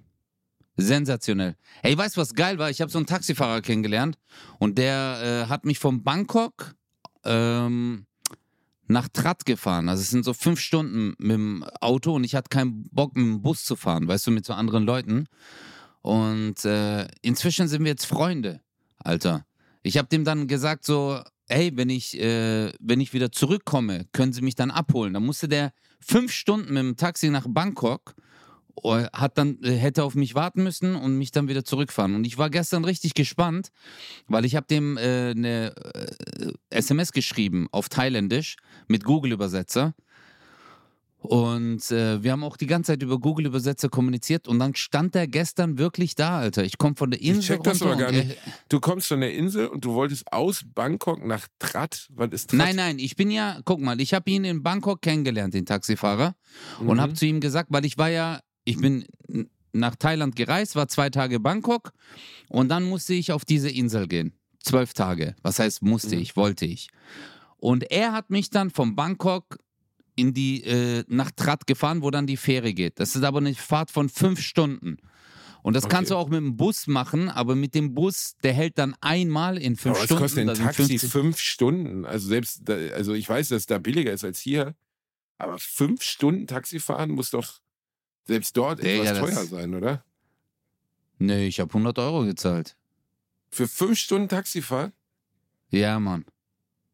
sensationell. 0.78 1.56
Ey, 1.82 1.98
weißt 1.98 2.18
du, 2.18 2.22
was 2.22 2.34
geil 2.34 2.58
war? 2.58 2.70
Ich 2.70 2.82
habe 2.82 2.92
so 2.92 2.98
einen 2.98 3.08
Taxifahrer 3.08 3.62
kennengelernt 3.62 4.18
und 4.60 4.78
der 4.78 5.46
äh, 5.46 5.50
hat 5.50 5.66
mich 5.66 5.80
von 5.80 6.04
Bangkok 6.04 6.76
ähm, 7.24 8.06
nach 8.88 9.08
Trat 9.10 9.46
gefahren. 9.46 9.90
Also 9.90 10.02
es 10.02 10.10
sind 10.10 10.26
so 10.26 10.34
fünf 10.34 10.60
Stunden 10.60 11.16
mit 11.18 11.32
dem 11.32 11.64
Auto 11.82 12.14
und 12.14 12.24
ich 12.24 12.36
hatte 12.36 12.50
keinen 12.50 12.88
Bock, 12.92 13.16
mit 13.16 13.26
dem 13.26 13.42
Bus 13.42 13.64
zu 13.64 13.76
fahren, 13.76 14.08
weißt 14.08 14.28
du, 14.28 14.32
mit 14.32 14.46
so 14.46 14.54
anderen 14.54 14.84
Leuten. 14.84 15.28
Und 16.02 16.66
äh, 16.66 17.08
inzwischen 17.22 17.68
sind 17.68 17.84
wir 17.84 17.92
jetzt 17.92 18.06
Freunde, 18.06 18.62
Alter. 19.00 19.46
Ich 19.82 19.98
habe 19.98 20.08
dem 20.08 20.24
dann 20.24 20.48
gesagt 20.48 20.86
so, 20.86 21.20
hey, 21.48 21.72
wenn 21.76 21.90
ich, 21.90 22.20
äh, 22.20 22.72
wenn 22.80 23.00
ich 23.00 23.14
wieder 23.14 23.32
zurückkomme, 23.32 24.06
können 24.12 24.34
Sie 24.34 24.42
mich 24.42 24.56
dann 24.56 24.72
abholen. 24.72 25.14
Dann 25.14 25.26
musste 25.26 25.48
der 25.48 25.74
fünf 26.00 26.32
Stunden 26.32 26.74
mit 26.74 26.84
dem 26.84 26.98
Taxi 26.98 27.30
nach 27.30 27.46
Bangkok 27.48 28.16
hat 28.84 29.38
dann, 29.38 29.58
äh, 29.64 29.72
hätte 29.76 30.04
auf 30.04 30.16
mich 30.16 30.36
warten 30.36 30.64
müssen 30.64 30.96
und 30.96 31.18
mich 31.18 31.32
dann 31.32 31.48
wieder 31.48 31.64
zurückfahren. 31.64 32.16
Und 32.16 32.26
ich 32.28 32.38
war 32.38 32.50
gestern 32.50 32.86
richtig 32.86 33.14
gespannt, 33.14 33.70
weil 34.28 34.46
ich 34.46 34.56
habe 34.56 34.68
dem 34.68 34.98
äh, 34.98 35.32
eine 35.32 35.76
äh, 35.94 36.52
SMS 36.70 37.12
geschrieben 37.12 37.68
auf 37.72 37.90
Thailändisch 37.90 38.58
mit 38.88 39.04
Google-Übersetzer. 39.04 39.94
Und 41.18 41.90
äh, 41.90 42.22
wir 42.22 42.32
haben 42.34 42.44
auch 42.44 42.56
die 42.56 42.68
ganze 42.68 42.92
Zeit 42.92 43.02
über 43.02 43.18
Google-Übersetzer 43.20 43.90
kommuniziert 43.90 44.48
und 44.48 44.60
dann 44.60 44.76
stand 44.76 45.16
der 45.16 45.28
gestern 45.28 45.80
wirklich 45.80 46.14
da, 46.14 46.38
Alter. 46.38 46.64
Ich 46.64 46.78
komme 46.78 46.96
von 46.96 47.10
der 47.10 47.20
Insel. 47.20 47.40
Ich 47.40 47.48
check 47.48 47.64
das 47.64 47.82
aber 47.82 47.96
gar 47.96 48.10
und 48.10 48.16
nicht. 48.16 48.38
Du 48.70 48.80
kommst 48.80 49.08
von 49.08 49.22
der 49.22 49.34
Insel 49.34 49.66
und 49.68 49.84
du 49.84 49.96
wolltest 49.96 50.32
aus 50.32 50.64
Bangkok 50.76 51.26
nach 51.26 51.48
Trat. 51.58 52.10
Was 52.14 52.30
ist 52.32 52.52
Trat? 52.52 52.60
Nein, 52.60 52.76
nein, 52.76 53.00
ich 53.00 53.16
bin 53.16 53.32
ja, 53.32 53.60
guck 53.66 53.80
mal, 53.82 54.00
ich 54.00 54.14
habe 54.14 54.30
ihn 54.30 54.44
in 54.44 54.62
Bangkok 54.62 55.02
kennengelernt, 55.02 55.56
den 55.56 55.66
Taxifahrer, 55.66 56.36
und 56.80 56.98
Mhm. 56.98 57.02
habe 57.02 57.14
zu 57.14 57.26
ihm 57.26 57.40
gesagt, 57.40 57.70
weil 57.72 57.86
ich 57.86 57.98
war 57.98 58.10
ja, 58.10 58.40
ich 58.66 58.78
bin 58.78 59.06
nach 59.74 59.96
Thailand 59.96 60.36
gereist, 60.36 60.76
war 60.76 60.88
zwei 60.88 61.10
Tage 61.10 61.40
Bangkok 61.40 61.92
und 62.50 62.70
dann 62.70 62.84
musste 62.84 63.14
ich 63.14 63.32
auf 63.32 63.46
diese 63.46 63.70
Insel 63.70 64.08
gehen. 64.08 64.34
Zwölf 64.64 64.94
Tage. 64.94 65.36
Was 65.44 65.60
heißt 65.60 65.82
musste 65.82 66.16
Mhm. 66.16 66.22
ich, 66.22 66.36
wollte 66.36 66.66
ich. 66.66 66.90
Und 67.58 67.90
er 67.92 68.12
hat 68.14 68.30
mich 68.30 68.50
dann 68.50 68.70
von 68.72 68.96
Bangkok 68.96 69.58
in 70.16 70.34
die, 70.34 70.64
äh, 70.64 71.04
nach 71.08 71.32
Trat 71.32 71.68
gefahren, 71.68 72.02
wo 72.02 72.10
dann 72.10 72.26
die 72.26 72.38
Fähre 72.38 72.74
geht. 72.74 73.00
Das 73.00 73.16
ist 73.16 73.24
aber 73.24 73.40
eine 73.40 73.54
Fahrt 73.54 73.92
von 73.92 74.08
fünf 74.10 74.40
Stunden. 74.42 74.98
Und 75.62 75.74
das 75.76 75.90
kannst 75.90 76.12
du 76.12 76.16
Okay. 76.16 76.24
auch 76.24 76.30
mit 76.30 76.38
dem 76.38 76.56
Bus 76.58 76.86
machen, 76.88 77.28
aber 77.28 77.56
mit 77.56 77.74
dem 77.76 77.94
Bus, 77.96 78.36
der 78.44 78.54
hält 78.54 78.78
dann 78.78 78.96
einmal 79.02 79.58
in 79.58 79.76
fünf 79.76 79.96
Aber 79.96 80.00
was 80.00 80.06
Stunden. 80.06 80.22
kostet 80.22 80.40
ein 80.42 80.48
das 80.48 80.58
sind 80.58 80.66
Taxi 80.68 80.84
50 81.00 81.10
fünf 81.12 81.40
Stunden? 81.40 82.06
Also 82.06 82.28
selbst, 82.28 82.62
da, 82.64 82.76
also 82.94 83.14
ich 83.14 83.28
weiß, 83.28 83.50
dass 83.50 83.62
es 83.62 83.66
da 83.66 83.78
billiger 83.80 84.14
ist 84.14 84.24
als 84.24 84.40
hier, 84.40 84.76
aber 85.40 85.58
fünf 85.58 86.02
Stunden 86.04 86.46
Taxi 86.48 86.80
fahren 86.80 87.12
muss 87.12 87.32
doch 87.32 87.60
selbst 88.26 88.56
dort 88.58 88.84
Ja, 88.84 88.90
etwas 88.90 89.06
ja, 89.06 89.14
das- 89.14 89.34
teuer 89.36 89.46
sein, 89.46 89.76
oder? 89.76 90.04
Nee, 91.18 91.48
ich 91.48 91.60
habe 91.60 91.72
100 91.74 91.98
Euro 92.00 92.26
gezahlt. 92.26 92.76
Für 93.52 93.68
fünf 93.68 93.98
Stunden 93.98 94.28
Taxifahrt? 94.28 94.92
Ja, 95.70 96.00
Mann. 96.00 96.26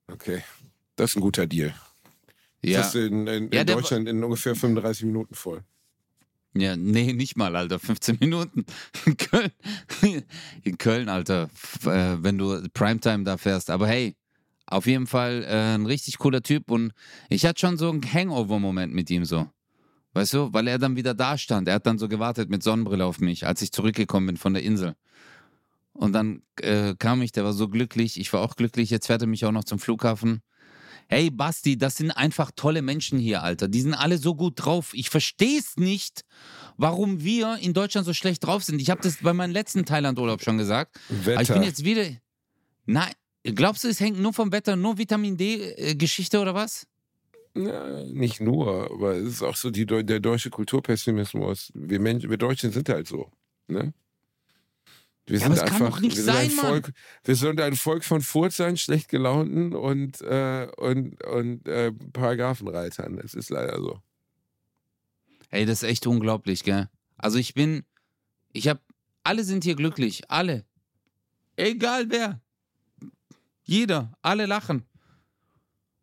Okay, 0.08 0.44
das 0.96 1.12
ist 1.12 1.18
ein 1.18 1.22
guter 1.22 1.48
Deal. 1.48 1.74
Das 2.62 2.72
Ja. 2.72 2.80
hast 2.84 2.96
du 2.96 3.00
in, 3.06 3.26
in, 3.28 3.44
in 3.46 3.50
der- 3.50 3.66
Deutschland 3.66 4.08
in 4.08 4.24
ungefähr 4.24 4.56
35 4.56 5.06
Minuten 5.06 5.34
voll. 5.34 5.64
ja, 6.54 6.76
nee, 6.76 7.14
nicht 7.14 7.36
mal, 7.38 7.56
Alter. 7.56 7.80
15 7.80 8.18
Minuten. 8.20 8.66
In 9.06 9.18
Köln, 9.18 9.52
in 10.64 10.78
Köln 10.78 11.10
Alter. 11.10 11.50
Äh, 11.86 12.18
wenn 12.22 12.38
du 12.38 12.62
Primetime 12.74 13.24
da 13.24 13.38
fährst. 13.38 13.70
Aber 13.72 13.88
hey, 13.88 14.16
auf 14.68 14.86
jeden 14.86 15.08
Fall 15.08 15.44
äh, 15.48 15.76
ein 15.76 15.86
richtig 15.86 16.18
cooler 16.20 16.44
Typ. 16.44 16.70
Und 16.70 16.94
ich 17.30 17.46
hatte 17.46 17.60
schon 17.60 17.78
so 17.78 17.90
einen 17.90 18.04
Hangover-Moment 18.04 18.94
mit 18.94 19.10
ihm 19.10 19.26
so. 19.26 19.50
Weißt 20.14 20.34
du, 20.34 20.52
weil 20.52 20.68
er 20.68 20.78
dann 20.78 20.96
wieder 20.96 21.14
da 21.14 21.38
stand. 21.38 21.68
Er 21.68 21.76
hat 21.76 21.86
dann 21.86 21.98
so 21.98 22.08
gewartet 22.08 22.50
mit 22.50 22.64
Sonnenbrille 22.64 23.06
auf 23.06 23.20
mich, 23.20 23.48
als 23.48 23.62
ich 23.62 23.72
zurückgekommen 23.72 24.28
bin 24.28 24.38
von 24.38 24.54
der 24.54 24.64
Insel. 24.64 24.96
Und 25.94 26.14
dann 26.14 26.42
äh, 26.62 26.96
kam 26.98 27.22
ich, 27.22 27.32
der 27.32 27.44
war 27.44 27.54
so 27.54 27.70
glücklich. 27.70 28.20
Ich 28.20 28.32
war 28.34 28.42
auch 28.42 28.56
glücklich. 28.56 28.90
Jetzt 28.90 29.08
fährt 29.08 29.22
er 29.22 29.28
mich 29.28 29.46
auch 29.46 29.52
noch 29.52 29.64
zum 29.64 29.80
Flughafen. 29.80 30.42
Hey 31.08 31.30
Basti, 31.30 31.78
das 31.78 31.98
sind 31.98 32.12
einfach 32.12 32.52
tolle 32.56 32.82
Menschen 32.82 33.20
hier, 33.20 33.44
Alter. 33.44 33.68
Die 33.68 33.82
sind 33.82 33.94
alle 33.94 34.18
so 34.18 34.34
gut 34.34 34.54
drauf. 34.56 34.92
Ich 34.94 35.10
verstehe 35.10 35.60
es 35.60 35.76
nicht, 35.76 36.24
warum 36.78 37.22
wir 37.22 37.58
in 37.62 37.74
Deutschland 37.74 38.06
so 38.06 38.14
schlecht 38.14 38.46
drauf 38.46 38.64
sind. 38.64 38.82
Ich 38.82 38.90
habe 38.90 39.02
das 39.02 39.18
bei 39.18 39.34
meinem 39.34 39.52
letzten 39.52 39.86
Thailand-Urlaub 39.86 40.42
schon 40.42 40.58
gesagt. 40.58 40.98
Wetter. 41.10 41.34
Aber 41.34 41.42
ich 41.42 41.50
bin 41.50 41.64
jetzt 41.64 41.84
wieder. 41.84 42.06
Nein, 42.86 43.12
glaubst 43.44 43.84
du, 43.84 43.90
es 43.90 44.00
hängt 44.00 44.20
nur 44.20 44.34
vom 44.34 44.52
Wetter, 44.54 44.78
nur 44.78 44.98
Vitamin 44.98 45.36
D-Geschichte 45.36 46.40
oder 46.40 46.54
was? 46.54 46.88
Ja, 47.56 48.04
nicht 48.06 48.40
nur, 48.40 48.92
aber 48.92 49.16
es 49.16 49.28
ist 49.28 49.44
auch 49.44 49.56
so 49.56 49.72
die, 49.72 49.86
der 49.86 50.20
deutsche 50.20 50.50
Kulturpessimismus. 50.50 51.72
Wir, 51.76 52.00
Menschen, 52.00 52.30
wir 52.30 52.38
Deutschen 52.38 52.72
sind 52.72 52.88
halt 52.88 53.08
so. 53.08 53.30
Ne? 53.68 53.94
Wir 55.26 55.40
Ja, 55.40 55.46
sind 55.46 56.02
nicht 56.02 56.18
wir 56.18 56.24
sind 56.24 56.36
ein 56.36 56.50
sein, 56.50 56.56
Mann. 56.56 56.66
Volk, 56.66 56.94
Wir 57.24 57.36
sind 57.36 57.62
ein 57.62 57.76
Volk 57.76 58.04
von 58.04 58.22
Furzern, 58.22 58.78
schlecht 58.78 59.10
gelaunten 59.10 59.74
und, 59.74 60.22
äh, 60.22 60.68
und, 60.78 61.24
und 61.24 61.68
äh, 61.68 61.92
Paragraphenreitern. 62.14 63.18
Es 63.20 63.34
ist 63.34 63.50
leider 63.50 63.78
so. 63.80 64.02
Ey, 65.50 65.66
das 65.66 65.84
ist 65.84 65.90
echt 65.90 66.08
unglaublich, 66.08 66.64
gell? 66.64 66.90
Also 67.18 67.38
ich 67.38 67.54
bin. 67.54 67.84
Ich 68.54 68.68
hab. 68.68 68.82
Alle 69.24 69.44
sind 69.44 69.64
hier 69.64 69.76
glücklich. 69.76 70.30
Alle. 70.32 70.66
Egal 71.58 72.10
wer. 72.10 72.40
Jeder. 73.64 74.14
Alle 74.22 74.46
lachen. 74.46 74.86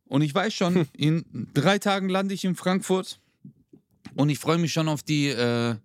Und 0.08 0.22
ich 0.22 0.34
weiß 0.34 0.52
schon, 0.54 0.86
in 0.96 1.24
drei 1.54 1.78
Tagen 1.78 2.08
lande 2.08 2.34
ich 2.34 2.44
in 2.44 2.54
Frankfurt. 2.56 3.20
Und 4.14 4.30
ich 4.30 4.38
freue 4.38 4.58
mich 4.58 4.72
schon 4.72 4.88
auf 4.88 5.02
die 5.02 5.28
äh, 5.28 5.76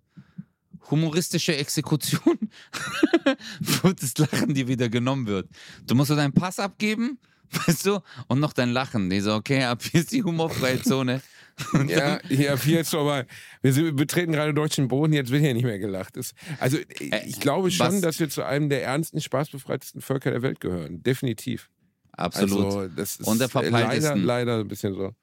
humoristische 0.90 1.56
Exekution, 1.56 2.38
wo 3.60 3.90
das 3.92 4.16
Lachen 4.18 4.54
dir 4.54 4.66
wieder 4.68 4.88
genommen 4.88 5.26
wird. 5.26 5.48
Du 5.86 5.94
musst 5.94 6.08
so 6.08 6.16
deinen 6.16 6.32
Pass 6.32 6.58
abgeben, 6.58 7.18
weißt 7.66 7.86
du, 7.86 8.00
und 8.28 8.40
noch 8.40 8.52
dein 8.52 8.70
Lachen. 8.70 9.10
Die 9.10 9.20
so, 9.20 9.34
okay, 9.34 9.64
ab 9.64 9.82
hier 9.82 10.00
ist 10.00 10.12
die 10.12 10.22
humorfreie 10.22 10.82
Zone. 10.82 11.20
Und 11.72 11.88
Ja, 11.88 12.18
ja, 12.28 12.56
hier 12.58 12.78
jetzt 12.78 12.92
aber, 12.96 13.26
wir, 13.62 13.72
sind, 13.72 13.84
wir 13.84 13.92
betreten 13.94 14.32
gerade 14.32 14.52
deutschen 14.52 14.88
Boden, 14.88 15.12
jetzt 15.12 15.30
wird 15.30 15.40
hier 15.40 15.54
nicht 15.54 15.62
mehr 15.62 15.78
gelacht. 15.78 16.16
Das, 16.16 16.34
also 16.58 16.78
Äh, 16.98 17.28
ich 17.28 17.38
glaube 17.38 17.70
schon, 17.70 17.86
was- 17.94 18.00
dass 18.00 18.18
wir 18.18 18.28
zu 18.28 18.42
einem 18.42 18.68
der 18.70 18.82
ernsten, 18.82 19.20
spaßbefreitesten 19.20 20.00
Völker 20.00 20.32
der 20.32 20.42
Welt 20.42 20.58
gehören. 20.58 21.04
Definitiv. 21.04 21.70
Absolut. 22.16 22.64
Also, 22.64 22.88
das 22.88 23.16
ist 23.16 23.26
Und 23.26 23.40
der 23.40 23.48
leider, 23.70 24.16
leider 24.16 24.60
ein 24.60 24.68
bisschen 24.68 24.94
so. 24.94 25.14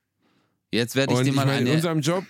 Jetzt 0.72 0.96
werde 0.96 1.14
ich 1.14 1.20
Und 1.20 1.26
dir 1.26 1.32
ich 1.32 1.36
mal 1.36 1.46
meine, 1.46 1.62
in 1.62 1.68
eine. 1.68 1.76
unserem 1.76 2.02
Job. 2.02 2.26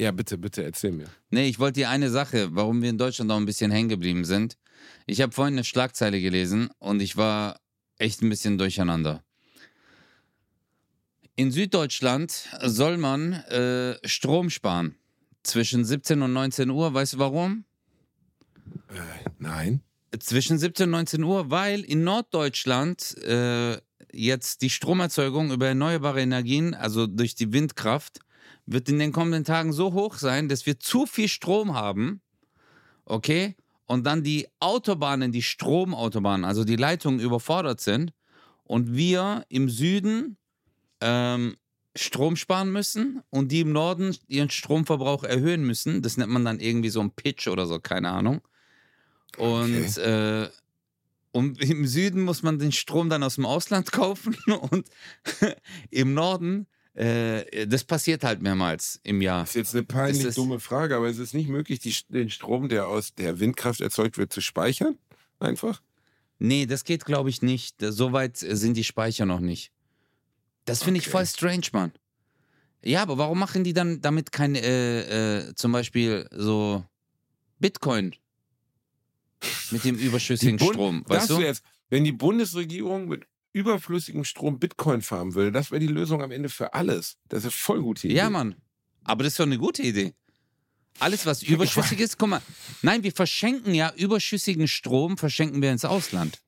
Ja, 0.00 0.10
bitte, 0.10 0.38
bitte, 0.38 0.64
erzähl 0.64 0.92
mir. 0.92 1.06
Nee, 1.30 1.48
ich 1.48 1.58
wollte 1.58 1.80
dir 1.80 1.90
eine 1.90 2.10
Sache, 2.10 2.48
warum 2.52 2.82
wir 2.82 2.90
in 2.90 2.98
Deutschland 2.98 3.30
auch 3.30 3.36
ein 3.36 3.46
bisschen 3.46 3.70
hängen 3.70 3.88
geblieben 3.88 4.24
sind. 4.24 4.56
Ich 5.06 5.20
habe 5.20 5.32
vorhin 5.32 5.54
eine 5.54 5.64
Schlagzeile 5.64 6.20
gelesen 6.20 6.70
und 6.78 7.00
ich 7.02 7.16
war 7.16 7.60
echt 7.98 8.22
ein 8.22 8.28
bisschen 8.28 8.58
durcheinander. 8.58 9.22
In 11.36 11.50
Süddeutschland 11.50 12.48
soll 12.62 12.98
man 12.98 13.32
äh, 13.32 13.96
Strom 14.06 14.50
sparen. 14.50 14.96
Zwischen 15.42 15.84
17 15.84 16.22
und 16.22 16.32
19 16.32 16.70
Uhr. 16.70 16.92
Weißt 16.94 17.14
du 17.14 17.18
warum? 17.18 17.64
Äh, 18.88 19.30
nein. 19.38 19.82
Zwischen 20.18 20.58
17 20.58 20.84
und 20.84 20.90
19 20.90 21.22
Uhr, 21.24 21.50
weil 21.50 21.80
in 21.80 22.04
Norddeutschland 22.04 23.16
äh, 23.18 23.78
jetzt 24.12 24.62
die 24.62 24.70
Stromerzeugung 24.70 25.52
über 25.52 25.68
erneuerbare 25.68 26.20
Energien, 26.20 26.74
also 26.74 27.06
durch 27.06 27.34
die 27.34 27.52
Windkraft, 27.52 28.20
wird 28.66 28.88
in 28.88 28.98
den 28.98 29.12
kommenden 29.12 29.44
Tagen 29.44 29.72
so 29.72 29.92
hoch 29.92 30.16
sein, 30.16 30.48
dass 30.48 30.66
wir 30.66 30.78
zu 30.78 31.06
viel 31.06 31.28
Strom 31.28 31.74
haben, 31.74 32.20
okay? 33.04 33.56
Und 33.86 34.06
dann 34.06 34.22
die 34.22 34.46
Autobahnen, 34.60 35.32
die 35.32 35.42
Stromautobahnen, 35.42 36.44
also 36.44 36.64
die 36.64 36.76
Leitungen 36.76 37.20
überfordert 37.20 37.80
sind 37.80 38.12
und 38.64 38.94
wir 38.94 39.44
im 39.48 39.68
Süden 39.68 40.36
ähm, 41.00 41.56
Strom 41.94 42.36
sparen 42.36 42.72
müssen 42.72 43.22
und 43.28 43.52
die 43.52 43.60
im 43.60 43.72
Norden 43.72 44.16
ihren 44.28 44.48
Stromverbrauch 44.48 45.24
erhöhen 45.24 45.64
müssen. 45.64 46.00
Das 46.00 46.16
nennt 46.16 46.32
man 46.32 46.44
dann 46.44 46.60
irgendwie 46.60 46.88
so 46.88 47.00
ein 47.00 47.10
Pitch 47.10 47.48
oder 47.48 47.66
so, 47.66 47.80
keine 47.80 48.10
Ahnung. 48.10 48.40
Und, 49.36 49.98
äh, 49.98 50.48
und 51.32 51.60
im 51.62 51.86
Süden 51.86 52.22
muss 52.22 52.42
man 52.42 52.58
den 52.58 52.72
Strom 52.72 53.08
dann 53.08 53.22
aus 53.22 53.34
dem 53.36 53.46
Ausland 53.46 53.90
kaufen 53.92 54.36
und 54.70 54.88
im 55.90 56.14
Norden, 56.14 56.66
äh, 56.94 57.66
das 57.66 57.84
passiert 57.84 58.22
halt 58.22 58.42
mehrmals 58.42 59.00
im 59.02 59.20
Jahr. 59.22 59.40
Das 59.42 59.50
ist 59.50 59.54
jetzt 59.56 59.74
eine 59.74 59.84
peinlich 59.84 60.24
ist- 60.24 60.38
dumme 60.38 60.60
Frage, 60.60 60.96
aber 60.96 61.08
es 61.08 61.18
ist 61.18 61.34
nicht 61.34 61.48
möglich, 61.48 61.80
die, 61.80 61.94
den 62.08 62.30
Strom, 62.30 62.68
der 62.68 62.86
aus 62.88 63.14
der 63.14 63.40
Windkraft 63.40 63.80
erzeugt 63.80 64.18
wird, 64.18 64.32
zu 64.32 64.40
speichern? 64.40 64.98
Einfach? 65.40 65.82
Nee, 66.38 66.66
das 66.66 66.84
geht, 66.84 67.04
glaube 67.04 67.30
ich, 67.30 67.40
nicht. 67.42 67.76
Soweit 67.80 68.36
sind 68.36 68.76
die 68.76 68.84
Speicher 68.84 69.26
noch 69.26 69.40
nicht. 69.40 69.70
Das 70.64 70.82
finde 70.82 70.98
ich 70.98 71.04
Okay. 71.06 71.12
voll 71.12 71.26
strange, 71.26 71.66
Mann. 71.72 71.92
Ja, 72.84 73.02
aber 73.02 73.16
warum 73.16 73.38
machen 73.38 73.62
die 73.64 73.72
dann 73.72 74.00
damit 74.00 74.32
kein, 74.32 74.54
äh, 74.56 75.38
äh, 75.48 75.54
zum 75.54 75.70
Beispiel 75.72 76.28
so 76.32 76.84
Bitcoin 77.60 78.14
mit 79.70 79.84
dem 79.84 79.96
überschüssigen 79.96 80.56
Bund- 80.58 80.72
Strom? 80.74 81.04
Weißt 81.06 81.30
du? 81.30 81.40
jetzt, 81.40 81.62
wenn 81.90 82.04
die 82.04 82.12
Bundesregierung 82.12 83.08
mit 83.08 83.24
überflüssigem 83.52 84.24
Strom 84.24 84.58
Bitcoin 84.58 85.02
farmen 85.02 85.34
will, 85.34 85.52
das 85.52 85.70
wäre 85.70 85.80
die 85.80 85.86
Lösung 85.86 86.22
am 86.22 86.30
Ende 86.30 86.48
für 86.48 86.74
alles. 86.74 87.16
Das 87.28 87.40
ist 87.40 87.44
eine 87.44 87.50
voll 87.52 87.82
gute 87.82 88.06
Idee. 88.08 88.16
Ja, 88.16 88.30
Mann. 88.30 88.56
Aber 89.04 89.24
das 89.24 89.34
ist 89.34 89.40
doch 89.40 89.46
eine 89.46 89.58
gute 89.58 89.82
Idee. 89.82 90.14
Alles, 90.98 91.26
was 91.26 91.42
überschüssig 91.42 92.00
ist, 92.00 92.18
guck 92.18 92.28
mal. 92.28 92.42
Nein, 92.82 93.02
wir 93.02 93.12
verschenken 93.12 93.74
ja 93.74 93.92
überschüssigen 93.96 94.68
Strom, 94.68 95.16
verschenken 95.18 95.60
wir 95.62 95.72
ins 95.72 95.84
Ausland. 95.84 96.40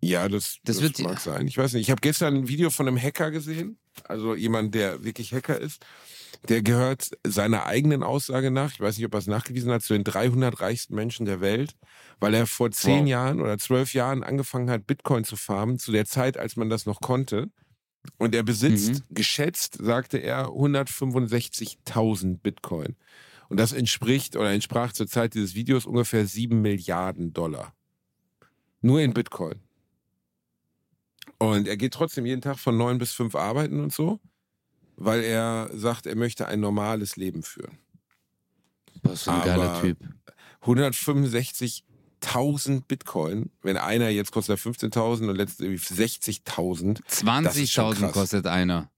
Ja, 0.00 0.28
das, 0.28 0.58
Das 0.64 0.76
das, 0.76 0.82
wird- 0.82 0.98
mag 1.00 1.20
sein. 1.20 1.46
Ich 1.48 1.58
weiß 1.58 1.72
nicht. 1.72 1.82
Ich 1.82 1.90
habe 1.90 2.00
gestern 2.00 2.34
ein 2.36 2.48
Video 2.48 2.70
von 2.70 2.86
einem 2.86 3.00
Hacker 3.00 3.30
gesehen. 3.30 3.78
Also 4.04 4.34
jemand, 4.36 4.74
der 4.74 5.02
wirklich 5.04 5.32
Hacker 5.32 5.58
ist. 5.60 5.84
Der 6.48 6.62
gehört 6.62 7.10
seiner 7.26 7.66
eigenen 7.66 8.04
Aussage 8.04 8.52
nach, 8.52 8.72
ich 8.72 8.78
weiß 8.80 8.96
nicht, 8.96 9.06
ob 9.06 9.14
er 9.14 9.18
es 9.18 9.26
nachgewiesen 9.26 9.72
hat, 9.72 9.82
zu 9.82 9.92
den 9.94 10.04
300 10.04 10.60
reichsten 10.60 10.94
Menschen 10.94 11.26
der 11.26 11.40
Welt, 11.40 11.74
weil 12.20 12.32
er 12.32 12.46
vor 12.46 12.70
zehn 12.70 13.00
Wow. 13.02 13.08
Jahren 13.08 13.40
oder 13.40 13.58
zwölf 13.58 13.92
Jahren 13.92 14.22
angefangen 14.22 14.70
hat, 14.70 14.86
Bitcoin 14.86 15.24
zu 15.24 15.34
farmen, 15.34 15.80
zu 15.80 15.90
der 15.90 16.04
Zeit, 16.06 16.36
als 16.36 16.54
man 16.54 16.70
das 16.70 16.86
noch 16.86 17.00
konnte. 17.00 17.50
Und 18.18 18.36
er 18.36 18.44
besitzt, 18.44 19.02
mhm. 19.10 19.14
geschätzt, 19.14 19.78
sagte 19.80 20.18
er, 20.18 20.46
165.000 20.50 22.38
Bitcoin. 22.40 22.94
Und 23.48 23.58
das 23.58 23.72
entspricht 23.72 24.36
oder 24.36 24.52
entsprach 24.52 24.92
zur 24.92 25.08
Zeit 25.08 25.34
dieses 25.34 25.54
Videos 25.54 25.86
ungefähr 25.86 26.26
7 26.26 26.60
Milliarden 26.60 27.32
Dollar. 27.32 27.74
Nur 28.80 29.00
in 29.00 29.12
Bitcoin. 29.12 29.60
Und 31.38 31.68
er 31.68 31.76
geht 31.76 31.94
trotzdem 31.94 32.26
jeden 32.26 32.42
Tag 32.42 32.58
von 32.58 32.76
neun 32.76 32.98
bis 32.98 33.12
fünf 33.12 33.34
arbeiten 33.34 33.80
und 33.80 33.92
so, 33.92 34.20
weil 34.96 35.22
er 35.22 35.70
sagt, 35.72 36.06
er 36.06 36.16
möchte 36.16 36.48
ein 36.48 36.60
normales 36.60 37.16
Leben 37.16 37.42
führen. 37.42 37.78
Was 39.02 39.22
für 39.22 39.32
ein 39.32 39.36
Aber 39.36 39.46
geiler 39.46 39.80
Typ. 39.80 39.98
165.000 40.64 42.82
Bitcoin, 42.88 43.50
wenn 43.62 43.76
einer 43.76 44.08
jetzt 44.08 44.32
kostet 44.32 44.58
15.000 44.58 45.30
und 45.30 45.36
letztendlich 45.36 45.82
60.000. 45.82 47.04
20.000 47.04 48.10
kostet 48.10 48.46
einer. 48.46 48.90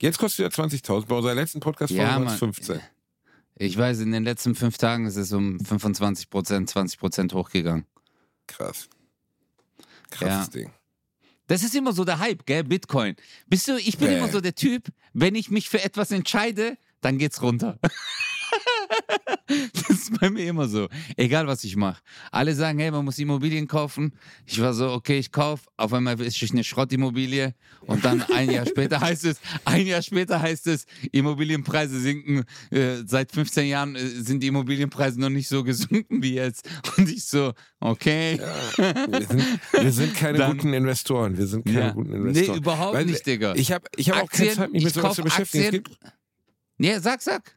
Jetzt 0.00 0.18
kostet 0.18 0.44
er 0.44 0.50
20.000. 0.50 1.06
Bei 1.06 1.16
unserer 1.16 1.34
letzten 1.34 1.60
Podcast 1.60 1.92
ja, 1.92 2.22
war 2.22 2.32
es 2.32 2.38
15. 2.38 2.80
Ich 3.58 3.78
weiß, 3.78 4.00
in 4.00 4.12
den 4.12 4.24
letzten 4.24 4.54
fünf 4.54 4.76
Tagen 4.76 5.06
ist 5.06 5.16
es 5.16 5.32
um 5.32 5.58
25 5.58 6.28
Prozent, 6.28 6.68
20 6.68 6.98
Prozent 6.98 7.32
hochgegangen. 7.32 7.86
Krass. 8.46 8.90
Krasses 10.10 10.54
ja. 10.54 10.60
Ding. 10.60 10.70
Das 11.46 11.62
ist 11.62 11.74
immer 11.74 11.92
so 11.92 12.04
der 12.04 12.18
Hype, 12.18 12.44
gell? 12.46 12.64
Bitcoin. 12.64 13.16
Bist 13.46 13.68
du, 13.68 13.76
ich 13.76 13.98
bin 13.98 14.08
Bäh. 14.08 14.18
immer 14.18 14.28
so 14.28 14.40
der 14.40 14.54
Typ, 14.54 14.88
wenn 15.12 15.34
ich 15.34 15.50
mich 15.50 15.68
für 15.68 15.82
etwas 15.82 16.10
entscheide, 16.10 16.76
dann 17.00 17.18
geht's 17.18 17.42
runter. 17.42 17.78
das 19.46 19.90
ist 19.90 20.20
bei 20.20 20.30
mir 20.30 20.48
immer 20.48 20.68
so. 20.68 20.88
Egal, 21.16 21.46
was 21.46 21.64
ich 21.64 21.76
mache. 21.76 22.02
Alle 22.30 22.54
sagen, 22.54 22.78
hey, 22.78 22.90
man 22.90 23.04
muss 23.04 23.18
Immobilien 23.18 23.66
kaufen. 23.66 24.12
Ich 24.44 24.60
war 24.60 24.72
so, 24.74 24.90
okay, 24.90 25.18
ich 25.18 25.30
kaufe. 25.32 25.68
Auf 25.76 25.92
einmal 25.92 26.20
ist 26.20 26.42
es 26.42 26.50
eine 26.50 26.64
Schrottimmobilie. 26.64 27.54
Und 27.82 28.04
dann 28.04 28.22
ein 28.22 28.50
Jahr 28.50 28.66
später 28.66 29.00
heißt 29.00 29.24
es, 29.24 29.40
ein 29.64 29.86
Jahr 29.86 30.02
später 30.02 30.40
heißt 30.40 30.66
es, 30.66 30.86
Immobilienpreise 31.12 32.00
sinken. 32.00 32.44
Äh, 32.70 33.04
seit 33.06 33.32
15 33.32 33.66
Jahren 33.66 33.96
äh, 33.96 34.00
sind 34.00 34.42
die 34.42 34.48
Immobilienpreise 34.48 35.20
noch 35.20 35.30
nicht 35.30 35.48
so 35.48 35.62
gesunken 35.64 36.22
wie 36.22 36.34
jetzt. 36.34 36.68
Und 36.96 37.08
ich 37.08 37.24
so, 37.24 37.52
okay. 37.80 38.40
Ja, 38.76 38.94
wir, 39.08 39.26
sind, 39.26 39.44
wir, 39.72 39.92
sind, 39.92 40.14
keine 40.14 40.38
dann, 40.38 40.56
guten 40.56 40.72
Investoren. 40.72 41.36
Wir 41.36 41.46
sind 41.46 41.64
keine 41.64 41.80
ja. 41.80 41.90
guten 41.90 42.12
Investoren. 42.12 42.52
Nee, 42.52 42.58
überhaupt 42.58 42.94
Weil, 42.94 43.06
nicht, 43.06 43.26
Digga. 43.26 43.54
Ich 43.54 43.72
habe 43.72 43.86
ich 43.96 44.10
hab 44.10 44.22
auch 44.22 44.28
keine 44.28 44.52
Zeit, 44.52 44.72
mich 44.72 44.84
mit 44.84 44.94
sowas 44.94 45.16
zu 45.16 45.22
beschäftigen. 45.22 45.78
Aktien, 45.78 46.12
Nee, 46.78 46.98
sag, 46.98 47.22
sag. 47.22 47.56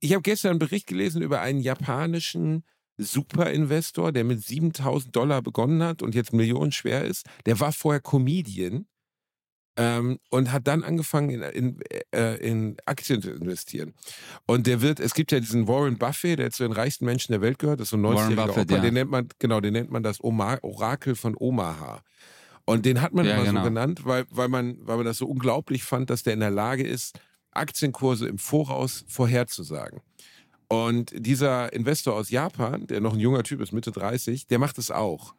Ich 0.00 0.12
habe 0.12 0.22
gestern 0.22 0.50
einen 0.50 0.58
Bericht 0.58 0.86
gelesen 0.86 1.22
über 1.22 1.40
einen 1.40 1.60
japanischen 1.60 2.64
Superinvestor, 2.98 4.12
der 4.12 4.24
mit 4.24 4.44
7000 4.44 5.14
Dollar 5.14 5.42
begonnen 5.42 5.82
hat 5.82 6.02
und 6.02 6.14
jetzt 6.14 6.32
Millionen 6.32 6.72
schwer 6.72 7.04
ist. 7.04 7.26
Der 7.46 7.60
war 7.60 7.72
vorher 7.72 8.00
Comedian 8.00 8.86
ähm, 9.76 10.18
und 10.30 10.50
hat 10.50 10.66
dann 10.66 10.82
angefangen 10.82 11.30
in, 11.30 11.42
in, 11.42 11.80
äh, 12.12 12.34
in, 12.36 12.76
Aktien 12.84 13.22
zu 13.22 13.30
investieren. 13.30 13.94
Und 14.46 14.66
der 14.66 14.82
wird, 14.82 14.98
es 14.98 15.14
gibt 15.14 15.30
ja 15.30 15.38
diesen 15.38 15.68
Warren 15.68 15.96
Buffett, 15.96 16.40
der 16.40 16.50
zu 16.50 16.64
den 16.64 16.72
reichsten 16.72 17.04
Menschen 17.04 17.32
der 17.32 17.40
Welt 17.40 17.60
gehört, 17.60 17.78
das 17.78 17.86
ist 17.86 17.90
so 17.90 17.96
ein 17.96 18.04
90-jähriger 18.04 18.50
Opa, 18.50 18.74
ja. 18.74 18.80
den 18.80 18.94
nennt 18.94 19.10
man, 19.10 19.28
genau, 19.38 19.60
den 19.60 19.72
nennt 19.72 19.90
man 19.90 20.02
das 20.02 20.22
Oma 20.22 20.58
Orakel 20.62 21.14
von 21.14 21.36
Omaha. 21.38 22.02
Und 22.64 22.84
den 22.84 23.00
hat 23.00 23.14
man 23.14 23.24
ja, 23.24 23.34
immer 23.34 23.44
genau. 23.44 23.60
so 23.60 23.68
genannt, 23.68 24.00
weil, 24.04 24.26
weil, 24.30 24.48
man, 24.48 24.76
weil 24.82 24.96
man 24.96 25.06
das 25.06 25.18
so 25.18 25.26
unglaublich 25.26 25.84
fand, 25.84 26.10
dass 26.10 26.24
der 26.24 26.34
in 26.34 26.40
der 26.40 26.50
Lage 26.50 26.82
ist, 26.82 27.18
Aktienkurse 27.58 28.26
im 28.28 28.38
Voraus 28.38 29.04
vorherzusagen. 29.08 30.00
Und 30.68 31.12
dieser 31.14 31.72
Investor 31.72 32.14
aus 32.14 32.30
Japan, 32.30 32.86
der 32.86 33.00
noch 33.00 33.14
ein 33.14 33.20
junger 33.20 33.42
Typ 33.42 33.60
ist, 33.60 33.72
Mitte 33.72 33.90
30, 33.90 34.46
der 34.46 34.58
macht 34.58 34.78
es 34.78 34.90
auch. 34.90 35.34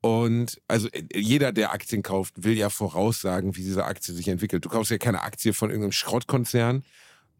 Und 0.00 0.60
also 0.68 0.88
äh, 0.88 1.02
jeder, 1.14 1.52
der 1.52 1.72
Aktien 1.72 2.02
kauft, 2.02 2.44
will 2.44 2.56
ja 2.56 2.70
voraussagen, 2.70 3.56
wie 3.56 3.62
diese 3.62 3.84
Aktie 3.84 4.14
sich 4.14 4.28
entwickelt. 4.28 4.64
Du 4.64 4.68
kaufst 4.68 4.90
ja 4.90 4.98
keine 4.98 5.22
Aktie 5.22 5.52
von 5.52 5.70
irgendeinem 5.70 5.92
Schrottkonzern 5.92 6.84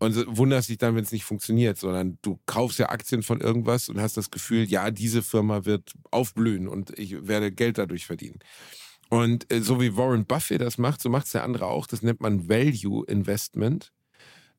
und 0.01 0.37
wunderst 0.37 0.69
dich 0.69 0.79
dann, 0.79 0.97
wenn 0.97 1.05
es 1.05 1.13
nicht 1.13 1.25
funktioniert, 1.25 1.79
sondern 1.79 2.19
du 2.23 2.41
kaufst 2.47 2.79
ja 2.79 2.89
Aktien 2.89 3.23
von 3.23 3.41
irgendwas 3.41 3.89
und 3.89 4.01
hast 4.01 4.17
das 4.17 4.31
Gefühl, 4.31 4.65
ja, 4.65 4.91
diese 4.91 5.23
Firma 5.23 5.65
wird 5.65 5.93
aufblühen 6.11 6.69
und 6.69 6.97
ich 6.99 7.27
werde 7.27 7.53
Geld 7.53 7.79
dadurch 7.79 8.07
verdienen. 8.07 8.41
Und 9.09 9.53
äh, 9.53 9.61
so 9.61 9.81
wie 9.81 9.97
Warren 9.97 10.27
Buffett 10.27 10.61
das 10.61 10.79
macht, 10.79 11.01
so 11.01 11.09
macht 11.09 11.27
es 11.27 11.33
der 11.33 11.45
andere 11.45 11.67
auch. 11.67 11.87
Das 11.87 12.03
nennt 12.03 12.21
man 12.21 12.49
Value 12.49 13.05
Investment. 13.07 13.93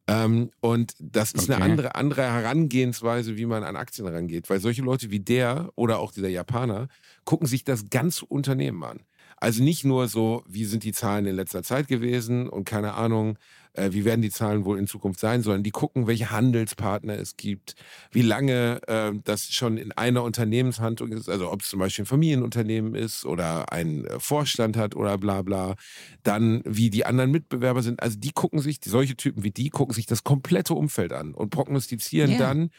Ähm, 0.10 0.50
und 0.60 0.96
das 1.00 1.34
ist 1.34 1.50
okay. 1.50 1.54
eine 1.54 1.64
andere, 1.64 1.96
andere 1.96 2.24
Herangehensweise, 2.24 3.38
wie 3.38 3.46
man 3.46 3.64
an 3.64 3.76
Aktien 3.76 4.08
rangeht. 4.08 4.50
Weil 4.50 4.60
solche 4.60 4.82
Leute 4.82 5.12
wie 5.12 5.20
der 5.20 5.72
oder 5.76 6.00
auch 6.00 6.12
dieser 6.12 6.30
Japaner 6.30 6.88
gucken 7.26 7.48
sich 7.48 7.64
das 7.64 7.90
ganze 7.90 8.26
Unternehmen 8.26 8.84
an. 8.84 9.02
Also 9.40 9.64
nicht 9.64 9.86
nur 9.86 10.08
so, 10.08 10.44
wie 10.48 10.66
sind 10.66 10.84
die 10.84 10.92
Zahlen 10.92 11.26
in 11.26 11.36
letzter 11.36 11.64
Zeit 11.64 11.88
gewesen 11.88 12.50
und 12.50 12.66
keine 12.66 12.94
Ahnung, 12.94 13.38
äh, 13.74 13.92
wie 13.92 14.06
werden 14.06 14.22
die 14.22 14.30
Zahlen 14.32 14.66
wohl 14.66 14.78
in 14.78 14.88
Zukunft 14.88 15.20
sein, 15.20 15.42
sondern 15.42 15.64
die 15.64 15.72
gucken, 15.72 16.08
welche 16.08 16.32
Handelspartner 16.32 17.14
es 17.14 17.38
gibt, 17.38 17.76
wie 18.12 18.22
lange 18.22 18.82
äh, 18.88 19.12
das 19.24 19.52
schon 19.54 19.78
in 19.78 19.92
einer 19.92 20.24
Unternehmenshandlung 20.24 21.12
ist, 21.12 21.30
also 21.30 21.52
ob 21.52 21.62
es 21.62 21.70
zum 21.70 21.80
Beispiel 21.80 22.04
ein 22.04 22.08
Familienunternehmen 22.08 22.96
ist 22.96 23.26
oder 23.26 23.72
ein 23.72 24.06
äh, 24.06 24.20
Vorstand 24.20 24.76
hat 24.76 24.96
oder 24.96 25.18
bla 25.18 25.42
bla. 25.42 25.76
Dann, 26.24 26.62
wie 26.66 26.90
die 26.90 27.06
anderen 27.06 27.32
Mitbewerber 27.32 27.82
sind. 27.82 28.02
Also 28.02 28.18
die 28.20 28.32
gucken 28.32 28.60
sich, 28.60 28.80
solche 28.84 29.16
Typen 29.16 29.44
wie 29.44 29.52
die, 29.52 29.70
gucken 29.70 29.94
sich 29.94 30.06
das 30.06 30.24
komplette 30.24 30.74
Umfeld 30.74 31.14
an 31.14 31.34
und 31.34 31.50
prognostizieren 31.50 32.32
yeah. 32.32 32.40
dann, 32.40 32.70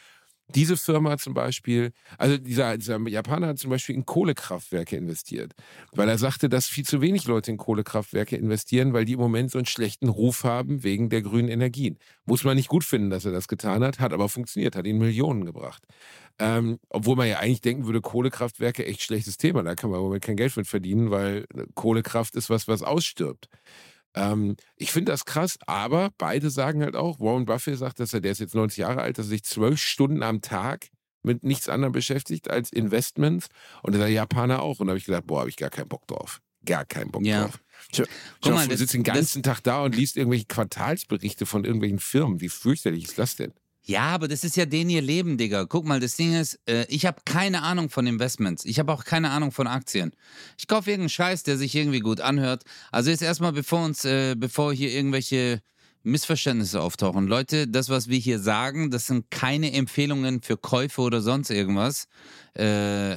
diese 0.54 0.76
Firma 0.76 1.18
zum 1.18 1.34
Beispiel, 1.34 1.92
also 2.18 2.36
dieser, 2.36 2.76
dieser 2.76 2.98
Japaner 3.08 3.48
hat 3.48 3.58
zum 3.58 3.70
Beispiel 3.70 3.94
in 3.94 4.06
Kohlekraftwerke 4.06 4.96
investiert, 4.96 5.52
weil 5.92 6.08
er 6.08 6.18
sagte, 6.18 6.48
dass 6.48 6.66
viel 6.66 6.84
zu 6.84 7.00
wenig 7.00 7.26
Leute 7.26 7.50
in 7.50 7.56
Kohlekraftwerke 7.56 8.36
investieren, 8.36 8.92
weil 8.92 9.04
die 9.04 9.14
im 9.14 9.20
Moment 9.20 9.50
so 9.50 9.58
einen 9.58 9.66
schlechten 9.66 10.08
Ruf 10.08 10.44
haben 10.44 10.82
wegen 10.82 11.08
der 11.08 11.22
grünen 11.22 11.48
Energien. 11.48 11.98
Muss 12.24 12.44
man 12.44 12.56
nicht 12.56 12.68
gut 12.68 12.84
finden, 12.84 13.10
dass 13.10 13.24
er 13.24 13.32
das 13.32 13.48
getan 13.48 13.82
hat, 13.82 14.00
hat 14.00 14.12
aber 14.12 14.28
funktioniert, 14.28 14.76
hat 14.76 14.86
ihn 14.86 14.98
Millionen 14.98 15.44
gebracht. 15.44 15.84
Ähm, 16.38 16.78
obwohl 16.88 17.16
man 17.16 17.28
ja 17.28 17.38
eigentlich 17.38 17.60
denken 17.60 17.86
würde, 17.86 18.00
Kohlekraftwerke 18.00 18.86
echt 18.86 19.02
schlechtes 19.02 19.36
Thema, 19.36 19.62
da 19.62 19.74
kann 19.74 19.90
man 19.90 19.98
im 19.98 20.04
Moment 20.04 20.24
kein 20.24 20.36
Geld 20.36 20.56
mit 20.56 20.66
verdienen, 20.66 21.10
weil 21.10 21.46
Kohlekraft 21.74 22.34
ist 22.34 22.48
was, 22.48 22.66
was 22.66 22.82
ausstirbt. 22.82 23.48
Ähm, 24.14 24.56
ich 24.76 24.92
finde 24.92 25.12
das 25.12 25.24
krass, 25.24 25.58
aber 25.66 26.10
beide 26.18 26.50
sagen 26.50 26.82
halt 26.82 26.96
auch, 26.96 27.20
Warren 27.20 27.44
Buffett 27.44 27.78
sagt, 27.78 28.00
dass 28.00 28.12
er, 28.12 28.20
der 28.20 28.32
ist 28.32 28.40
jetzt 28.40 28.54
90 28.54 28.78
Jahre 28.78 29.00
alt, 29.02 29.18
dass 29.18 29.26
er 29.26 29.30
sich 29.30 29.44
zwölf 29.44 29.80
Stunden 29.80 30.22
am 30.22 30.40
Tag 30.40 30.88
mit 31.22 31.44
nichts 31.44 31.68
anderem 31.68 31.92
beschäftigt 31.92 32.50
als 32.50 32.72
Investments 32.72 33.48
und 33.82 33.94
der 33.94 34.08
Japaner 34.08 34.62
auch. 34.62 34.80
Und 34.80 34.86
da 34.86 34.92
habe 34.92 34.98
ich 34.98 35.04
gesagt, 35.04 35.26
boah, 35.26 35.40
habe 35.40 35.50
ich 35.50 35.56
gar 35.56 35.70
keinen 35.70 35.88
Bock 35.88 36.06
drauf. 36.06 36.40
Gar 36.64 36.84
keinen 36.84 37.10
Bock 37.10 37.24
ja. 37.24 37.44
drauf. 37.44 37.60
Ich, 37.92 38.02
Guck 38.42 38.52
mal, 38.52 38.68
du 38.68 38.76
sitzt 38.76 38.94
den 38.94 39.02
ganzen 39.02 39.42
Tag 39.42 39.60
da 39.62 39.82
und 39.82 39.94
liest 39.94 40.16
irgendwelche 40.16 40.46
Quartalsberichte 40.46 41.46
von 41.46 41.64
irgendwelchen 41.64 41.98
Firmen. 41.98 42.40
Wie 42.40 42.48
fürchterlich 42.48 43.04
ist 43.04 43.18
das 43.18 43.36
denn? 43.36 43.52
Ja, 43.90 44.02
aber 44.02 44.28
das 44.28 44.44
ist 44.44 44.56
ja 44.56 44.66
den 44.66 44.88
ihr 44.88 45.02
Leben, 45.02 45.36
Digga. 45.36 45.64
Guck 45.64 45.84
mal, 45.84 45.98
das 45.98 46.14
Ding 46.14 46.32
ist, 46.32 46.60
äh, 46.68 46.86
ich 46.88 47.06
habe 47.06 47.22
keine 47.24 47.62
Ahnung 47.62 47.90
von 47.90 48.06
Investments. 48.06 48.64
Ich 48.64 48.78
habe 48.78 48.92
auch 48.92 49.02
keine 49.02 49.30
Ahnung 49.30 49.50
von 49.50 49.66
Aktien. 49.66 50.12
Ich 50.56 50.68
kaufe 50.68 50.90
irgendeinen 50.90 51.08
Scheiß, 51.08 51.42
der 51.42 51.56
sich 51.56 51.74
irgendwie 51.74 51.98
gut 51.98 52.20
anhört. 52.20 52.62
Also 52.92 53.10
jetzt 53.10 53.20
erstmal, 53.20 53.52
bevor 53.52 53.84
uns, 53.84 54.04
äh, 54.04 54.36
bevor 54.36 54.72
hier 54.72 54.92
irgendwelche 54.92 55.60
Missverständnisse 56.04 56.80
auftauchen. 56.80 57.26
Leute, 57.26 57.66
das, 57.66 57.88
was 57.88 58.06
wir 58.06 58.18
hier 58.18 58.38
sagen, 58.38 58.92
das 58.92 59.08
sind 59.08 59.28
keine 59.32 59.72
Empfehlungen 59.72 60.40
für 60.40 60.56
Käufe 60.56 61.00
oder 61.00 61.20
sonst 61.20 61.50
irgendwas. 61.50 62.06
Äh, 62.54 63.16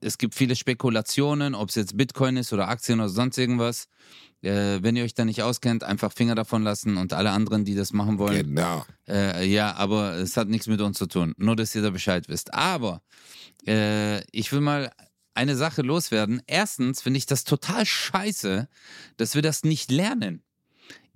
es 0.00 0.18
gibt 0.18 0.34
viele 0.34 0.56
Spekulationen, 0.56 1.54
ob 1.54 1.70
es 1.70 1.74
jetzt 1.74 1.96
Bitcoin 1.96 2.36
ist 2.36 2.52
oder 2.52 2.68
Aktien 2.68 3.00
oder 3.00 3.08
sonst 3.08 3.38
irgendwas. 3.38 3.88
Äh, 4.40 4.78
wenn 4.82 4.94
ihr 4.94 5.04
euch 5.04 5.14
da 5.14 5.24
nicht 5.24 5.42
auskennt, 5.42 5.82
einfach 5.82 6.12
Finger 6.12 6.34
davon 6.34 6.62
lassen 6.62 6.96
und 6.96 7.12
alle 7.12 7.30
anderen, 7.30 7.64
die 7.64 7.74
das 7.74 7.92
machen 7.92 8.18
wollen. 8.18 8.54
Genau. 8.54 8.86
Äh, 9.08 9.46
ja, 9.46 9.74
aber 9.74 10.14
es 10.14 10.36
hat 10.36 10.48
nichts 10.48 10.68
mit 10.68 10.80
uns 10.80 10.98
zu 10.98 11.06
tun. 11.06 11.34
Nur, 11.36 11.56
dass 11.56 11.74
ihr 11.74 11.82
da 11.82 11.90
Bescheid 11.90 12.28
wisst. 12.28 12.54
Aber 12.54 13.02
äh, 13.66 14.22
ich 14.30 14.52
will 14.52 14.60
mal 14.60 14.92
eine 15.34 15.56
Sache 15.56 15.82
loswerden. 15.82 16.42
Erstens 16.46 17.02
finde 17.02 17.18
ich 17.18 17.26
das 17.26 17.44
total 17.44 17.84
scheiße, 17.84 18.68
dass 19.16 19.34
wir 19.34 19.42
das 19.42 19.64
nicht 19.64 19.90
lernen. 19.90 20.42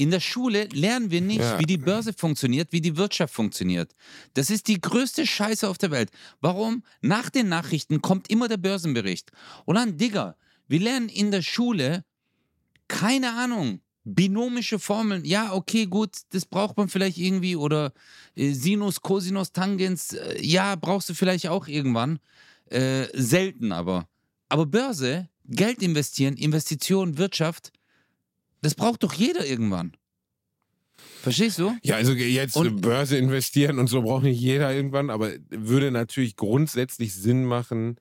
In 0.03 0.11
der 0.11 0.19
Schule 0.19 0.65
lernen 0.73 1.13
wir 1.13 1.21
nicht, 1.21 1.39
ja. 1.39 1.61
wie 1.61 1.65
die 1.65 1.79
Börse 1.79 2.13
funktioniert, 2.13 2.73
wie 2.73 2.81
die 2.81 2.97
Wirtschaft 2.97 3.33
funktioniert. 3.33 3.95
Das 4.35 4.51
ist 4.51 4.67
die 4.67 4.81
größte 4.81 5.29
Scheiße 5.29 5.69
auf 5.69 5.79
der 5.79 5.93
Welt. 5.93 6.11
Warum? 6.41 6.83
Nach 7.03 7.31
den 7.31 7.49
Nachrichten 7.49 8.03
kommt 8.03 8.29
immer 8.29 8.49
der 8.49 8.57
Börsenbericht. 8.57 9.31
Und 9.65 9.77
dann, 9.77 9.99
Digga, 9.99 10.35
wir 10.67 10.81
lernen 10.81 11.09
in 11.09 11.31
der 11.31 11.43
Schule, 11.43 12.05
keine 12.89 13.33
Ahnung. 13.35 13.79
Binomische 14.03 14.81
Formeln, 14.81 15.25
ja, 15.25 15.53
okay, 15.53 15.87
gut, 15.87 16.17
das 16.31 16.47
braucht 16.47 16.77
man 16.77 16.89
vielleicht 16.89 17.19
irgendwie. 17.19 17.55
Oder 17.55 17.93
äh, 18.35 18.55
Sinus, 18.55 19.03
Cosinus, 19.03 19.53
Tangens, 19.53 20.15
äh, 20.15 20.45
ja, 20.45 20.75
brauchst 20.75 21.11
du 21.11 21.15
vielleicht 21.15 21.47
auch 21.47 21.69
irgendwann. 21.69 22.19
Äh, 22.71 23.07
selten 23.15 23.71
aber. 23.71 24.09
Aber 24.49 24.67
Börse, 24.67 25.29
Geld 25.45 25.81
investieren, 25.81 26.37
Investition, 26.37 27.19
Wirtschaft, 27.19 27.73
das 28.63 28.75
braucht 28.75 29.03
doch 29.03 29.13
jeder 29.13 29.45
irgendwann. 29.47 29.93
Verstehst 31.23 31.59
du? 31.59 31.77
Ja, 31.83 31.97
also 31.97 32.13
jetzt 32.13 32.57
und, 32.57 32.81
Börse 32.81 33.17
investieren 33.17 33.79
und 33.79 33.87
so 33.87 34.03
braucht 34.03 34.25
nicht 34.25 34.41
jeder 34.41 34.75
irgendwann, 34.75 35.11
aber 35.11 35.31
würde 35.51 35.91
natürlich 35.91 36.37
grundsätzlich 36.37 37.15
Sinn 37.15 37.45
machen, 37.45 37.97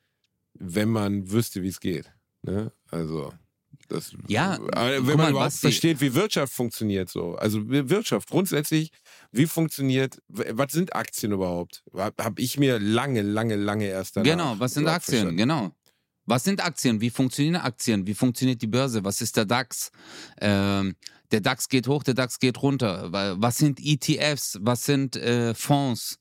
wenn 0.54 0.90
man 0.90 1.32
wüsste, 1.32 1.62
wie 1.62 1.68
es 1.68 1.80
geht. 1.80 2.12
Ne? 2.42 2.72
Also. 2.90 3.34
Das, 3.88 4.14
Ja, 4.28 4.58
guck 4.58 4.74
wenn 4.76 5.06
man 5.06 5.18
mal, 5.18 5.30
überhaupt 5.32 5.54
versteht, 5.54 6.00
wie 6.00 6.14
Wirtschaft 6.16 6.54
funktioniert, 6.54 7.10
so. 7.10 7.36
Also 7.36 7.60
Wirtschaft 7.68 8.30
grundsätzlich, 8.30 8.92
wie 9.32 9.46
funktioniert, 9.46 10.22
was 10.30 10.72
sind 10.72 10.96
Aktien 10.96 11.34
überhaupt? 11.34 11.84
Habe 11.94 12.42
ich 12.42 12.58
mir 12.58 12.80
lange, 12.80 13.22
lange, 13.22 13.56
lange 13.56 13.88
erst 13.88 14.16
danach 14.16 14.32
Genau, 14.32 14.56
was 14.60 14.76
sind 14.76 14.88
Aktien? 14.88 15.18
verstanden. 15.18 15.38
Genau. 15.38 15.72
Was 16.32 16.46
sind 16.46 16.64
Aktien? 16.64 17.02
Wie 17.02 17.10
funktionieren 17.10 17.58
Aktien? 17.58 18.08
Wie 18.08 18.14
funktioniert 18.14 18.62
die 18.62 18.68
Börse? 18.68 19.04
Was 19.04 19.20
ist 19.22 19.36
der 19.36 19.44
DAX? 19.46 19.92
Ähm, 20.40 20.96
der 21.32 21.42
DAX 21.42 21.68
geht 21.68 21.88
hoch, 21.88 22.04
der 22.04 22.14
DAX 22.14 22.40
geht 22.40 22.62
runter. 22.62 23.12
Wa- 23.12 23.36
Was 23.38 23.58
sind 23.58 23.80
ETFs? 23.82 24.58
Was 24.62 24.86
sind 24.86 25.18
äh, 25.18 25.54
Fonds? 25.54 26.20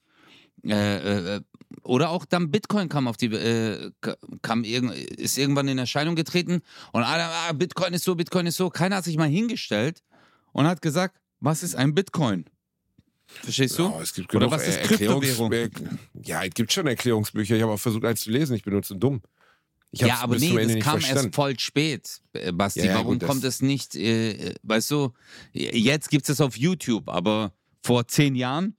Äh, 0.64 1.36
äh, 1.36 1.40
oder 1.84 2.11
auch 2.11 2.24
dann 2.24 2.50
Bitcoin 2.50 2.88
kam 2.88 3.06
auf 3.06 3.16
die 3.16 3.26
äh, 3.26 3.90
ka- 4.00 4.16
kam 4.42 4.64
irgend, 4.64 4.94
ist 4.96 5.38
irgendwann 5.38 5.68
in 5.68 5.78
Erscheinung 5.78 6.16
getreten 6.16 6.61
und 6.92 7.02
alle, 7.04 7.24
ah, 7.24 7.52
Bitcoin 7.52 7.94
ist 7.94 8.04
so, 8.04 8.14
Bitcoin 8.16 8.46
ist 8.46 8.56
so. 8.56 8.68
Keiner 8.68 8.96
hat 8.96 9.04
sich 9.04 9.16
mal 9.16 9.28
hingestellt 9.28 10.02
und 10.52 10.66
hat 10.66 10.82
gesagt, 10.82 11.16
was 11.38 11.62
ist 11.62 11.76
ein 11.76 11.94
Bitcoin? 11.94 12.44
Verstehst 13.28 13.78
du? 13.78 13.84
Ja, 13.84 14.00
es 14.02 14.12
gibt 14.12 14.34
Oder 14.34 14.46
genug 14.48 14.52
was 14.61 14.66
ist 14.66 14.76
Er- 14.76 14.84
Erklärungs- 14.86 15.20
Kryptowährung? 15.36 15.98
Ja, 16.24 16.42
es 16.44 16.52
gibt 16.52 16.72
schon 16.72 16.88
Erklärungsbücher. 16.88 17.54
Ich 17.54 17.62
habe 17.62 17.72
auch 17.72 17.78
versucht, 17.80 18.04
eins 18.04 18.22
zu 18.22 18.30
lesen. 18.32 18.56
Ich 18.56 18.64
bin 18.64 18.72
nur 18.72 18.82
zu 18.82 18.96
dumm. 18.96 19.22
Ich 19.93 20.01
ja, 20.01 20.18
aber 20.20 20.36
nee, 20.36 20.55
das 20.55 20.74
kam 20.84 21.01
verstanden. 21.01 21.24
erst 21.26 21.34
voll 21.34 21.59
spät, 21.59 22.20
äh, 22.32 22.53
Basti. 22.53 22.80
Ja, 22.80 22.86
ja, 22.86 22.95
Warum 22.97 23.18
gut, 23.18 23.26
kommt 23.28 23.43
es 23.43 23.61
nicht, 23.61 23.97
äh, 23.97 24.55
weißt 24.62 24.91
du, 24.93 25.12
jetzt 25.53 26.11
gibt 26.11 26.28
es 26.28 26.41
auf 26.41 26.57
YouTube, 26.57 27.09
aber 27.09 27.53
vor 27.82 28.07
zehn 28.07 28.36
Jahren 28.36 28.76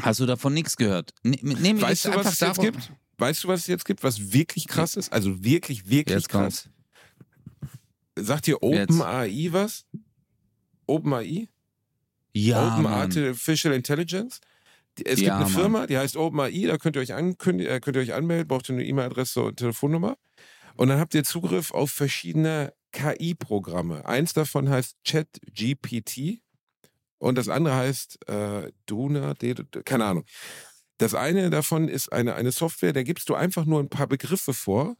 hast 0.00 0.20
du 0.20 0.26
davon 0.26 0.52
nichts 0.52 0.76
gehört. 0.76 1.14
Ne- 1.22 1.38
Nehmen 1.40 1.80
wir 1.80 1.88
Weißt 1.88 2.04
du, 2.04 2.14
was 2.14 2.34
es 2.34 2.40
jetzt 2.40 2.60
gibt? 2.60 2.92
Weißt 3.16 3.44
du, 3.44 3.48
was 3.48 3.60
es 3.60 3.66
jetzt 3.68 3.84
gibt, 3.86 4.02
was 4.02 4.32
wirklich 4.32 4.66
krass 4.66 4.96
ist? 4.96 5.10
Also 5.12 5.42
wirklich, 5.42 5.88
wirklich 5.88 6.16
Jetzt 6.16 6.28
krass. 6.28 6.68
kommt's. 8.18 8.28
Sagt 8.28 8.46
dir. 8.46 8.62
OpenAI 8.62 9.48
was? 9.52 9.86
OpenAI? 10.86 11.48
Ja, 12.34 12.72
Open 12.72 12.82
Mann. 12.82 12.92
Artificial 12.94 13.72
Intelligence. 13.74 14.40
Es 15.04 15.20
Ja, 15.20 15.24
gibt 15.24 15.36
eine 15.36 15.46
Mann. 15.48 15.52
Firma, 15.62 15.86
die 15.86 15.98
heißt 15.98 16.16
OpenAI, 16.16 16.66
da 16.66 16.78
könnt 16.78 16.96
ihr 16.96 17.02
euch, 17.02 17.14
ankündigen, 17.14 17.80
könnt 17.80 17.96
ihr 17.96 18.02
euch 18.02 18.14
anmelden, 18.14 18.48
braucht 18.48 18.68
ihr 18.68 18.74
eine 18.74 18.84
E-Mail-Adresse 18.84 19.42
und 19.42 19.56
Telefonnummer. 19.56 20.16
Und 20.76 20.88
dann 20.88 20.98
habt 21.00 21.14
ihr 21.14 21.24
Zugriff 21.24 21.72
auf 21.72 21.90
verschiedene 21.90 22.72
KI-Programme. 22.92 24.06
Eins 24.06 24.32
davon 24.34 24.68
heißt 24.70 24.96
ChatGPT 25.06 26.40
und 27.18 27.36
das 27.38 27.48
andere 27.48 27.74
heißt 27.76 28.28
äh, 28.28 28.72
Duna, 28.86 29.34
keine 29.84 30.04
Ahnung. 30.06 30.24
Das 30.98 31.14
eine 31.14 31.50
davon 31.50 31.88
ist 31.88 32.12
eine, 32.12 32.34
eine 32.34 32.52
Software, 32.52 32.92
da 32.92 33.02
gibst 33.02 33.28
du 33.28 33.34
einfach 33.34 33.64
nur 33.64 33.80
ein 33.80 33.88
paar 33.88 34.06
Begriffe 34.06 34.54
vor 34.54 34.96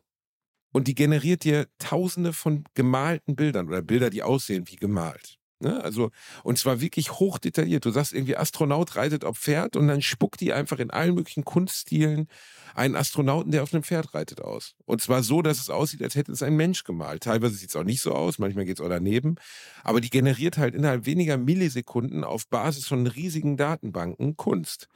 und 0.73 0.89
die 0.89 0.95
generiert 0.95 1.45
dir 1.45 1.69
tausende 1.79 2.33
von 2.33 2.65
gemalten 2.75 3.37
Bildern 3.37 3.69
oder 3.69 3.83
Bilder, 3.83 4.11
die 4.11 4.23
aussehen 4.23 4.69
wie 4.69 4.77
gemalt. 4.77 5.39
Ne? 5.63 5.83
Also, 5.83 6.11
und 6.43 6.59
zwar 6.59 6.81
wirklich 6.81 7.13
hochdetailliert. 7.13 7.85
Du 7.85 7.91
sagst 7.91 8.13
irgendwie, 8.13 8.37
Astronaut 8.37 8.97
reitet 8.97 9.25
auf 9.25 9.39
Pferd 9.39 9.77
und 9.77 9.87
dann 9.87 10.03
spuckt 10.03 10.41
die 10.41 10.53
einfach 10.53 10.81
in 10.81 10.91
allen 10.91 11.15
möglichen 11.15 11.45
Kunststilen 11.45 12.29
einen 12.75 12.97
Astronauten, 12.97 13.53
der 13.53 13.63
auf 13.63 13.73
einem 13.73 13.85
Pferd 13.85 14.15
reitet, 14.15 14.41
aus. 14.41 14.75
Und 14.87 15.01
zwar 15.01 15.23
so, 15.23 15.41
dass 15.41 15.61
es 15.61 15.71
aussieht, 15.71 16.03
als 16.03 16.17
hätte 16.17 16.33
es 16.33 16.43
ein 16.43 16.57
Mensch 16.57 16.85
gemalt. 16.85 17.23
Teilweise 17.23 17.55
sieht 17.55 17.69
es 17.69 17.77
auch 17.77 17.85
nicht 17.85 18.01
so 18.01 18.13
aus, 18.13 18.39
manchmal 18.39 18.65
geht 18.65 18.79
es 18.79 18.85
auch 18.85 18.89
daneben. 18.89 19.37
Aber 19.85 20.01
die 20.01 20.11
generiert 20.11 20.59
halt 20.59 20.75
innerhalb 20.75 21.07
weniger 21.07 21.37
Millisekunden 21.37 22.25
auf 22.25 22.49
Basis 22.49 22.87
von 22.87 23.07
riesigen 23.07 23.57
Datenbanken 23.57 24.37
Kunst. 24.37 24.89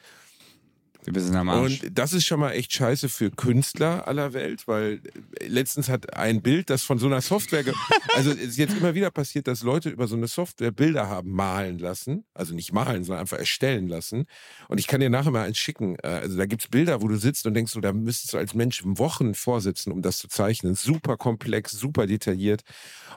Wir 1.06 1.22
sind 1.22 1.36
am 1.36 1.48
Arsch. 1.48 1.82
Und 1.82 1.98
das 1.98 2.12
ist 2.12 2.26
schon 2.26 2.40
mal 2.40 2.52
echt 2.52 2.72
scheiße 2.72 3.08
für 3.08 3.30
Künstler 3.30 4.08
aller 4.08 4.32
Welt, 4.32 4.66
weil 4.66 5.00
letztens 5.46 5.88
hat 5.88 6.16
ein 6.16 6.42
Bild, 6.42 6.70
das 6.70 6.82
von 6.82 6.98
so 6.98 7.06
einer 7.06 7.20
Software, 7.20 7.64
also 8.14 8.30
es 8.30 8.38
ist 8.38 8.58
jetzt 8.58 8.76
immer 8.76 8.94
wieder 8.94 9.10
passiert, 9.10 9.46
dass 9.46 9.62
Leute 9.62 9.88
über 9.90 10.08
so 10.08 10.16
eine 10.16 10.26
Software 10.26 10.72
Bilder 10.72 11.08
haben 11.08 11.30
malen 11.30 11.78
lassen, 11.78 12.24
also 12.34 12.54
nicht 12.54 12.72
malen, 12.72 13.04
sondern 13.04 13.20
einfach 13.20 13.38
erstellen 13.38 13.88
lassen. 13.88 14.26
Und 14.68 14.78
ich 14.78 14.86
kann 14.86 15.00
dir 15.00 15.10
nachher 15.10 15.30
mal 15.30 15.44
eins 15.46 15.58
schicken. 15.58 15.96
Äh, 16.02 16.08
Also 16.08 16.36
da 16.36 16.46
gibt's 16.46 16.68
Bilder, 16.68 17.02
wo 17.02 17.08
du 17.08 17.16
sitzt 17.16 17.46
und 17.46 17.54
denkst, 17.54 17.72
so, 17.72 17.80
da 17.80 17.92
müsstest 17.92 18.32
du 18.32 18.38
als 18.38 18.54
Mensch 18.54 18.82
Wochen 18.84 19.34
vorsitzen, 19.34 19.92
um 19.92 20.02
das 20.02 20.18
zu 20.18 20.28
zeichnen. 20.28 20.74
Super 20.74 21.16
komplex, 21.16 21.72
super 21.72 22.06
detailliert. 22.06 22.62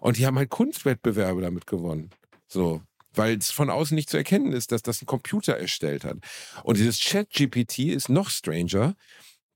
Und 0.02 0.18
die 0.18 0.26
haben 0.26 0.38
halt 0.38 0.50
Kunstwettbewerbe 0.50 1.42
damit 1.42 1.68
gewonnen. 1.68 2.10
So 2.48 2.82
weil 3.20 3.38
es 3.38 3.51
von 3.51 3.70
außen 3.70 3.93
nicht 3.95 4.09
zu 4.09 4.15
erkennen 4.15 4.53
ist, 4.53 4.72
dass 4.72 4.82
das 4.82 5.01
ein 5.01 5.05
Computer 5.05 5.57
erstellt 5.57 6.05
hat. 6.05 6.20
Und 6.63 6.78
dieses 6.78 6.99
Chat-GPT 6.99 7.80
ist 7.80 8.07
noch 8.07 8.30
stranger. 8.30 8.95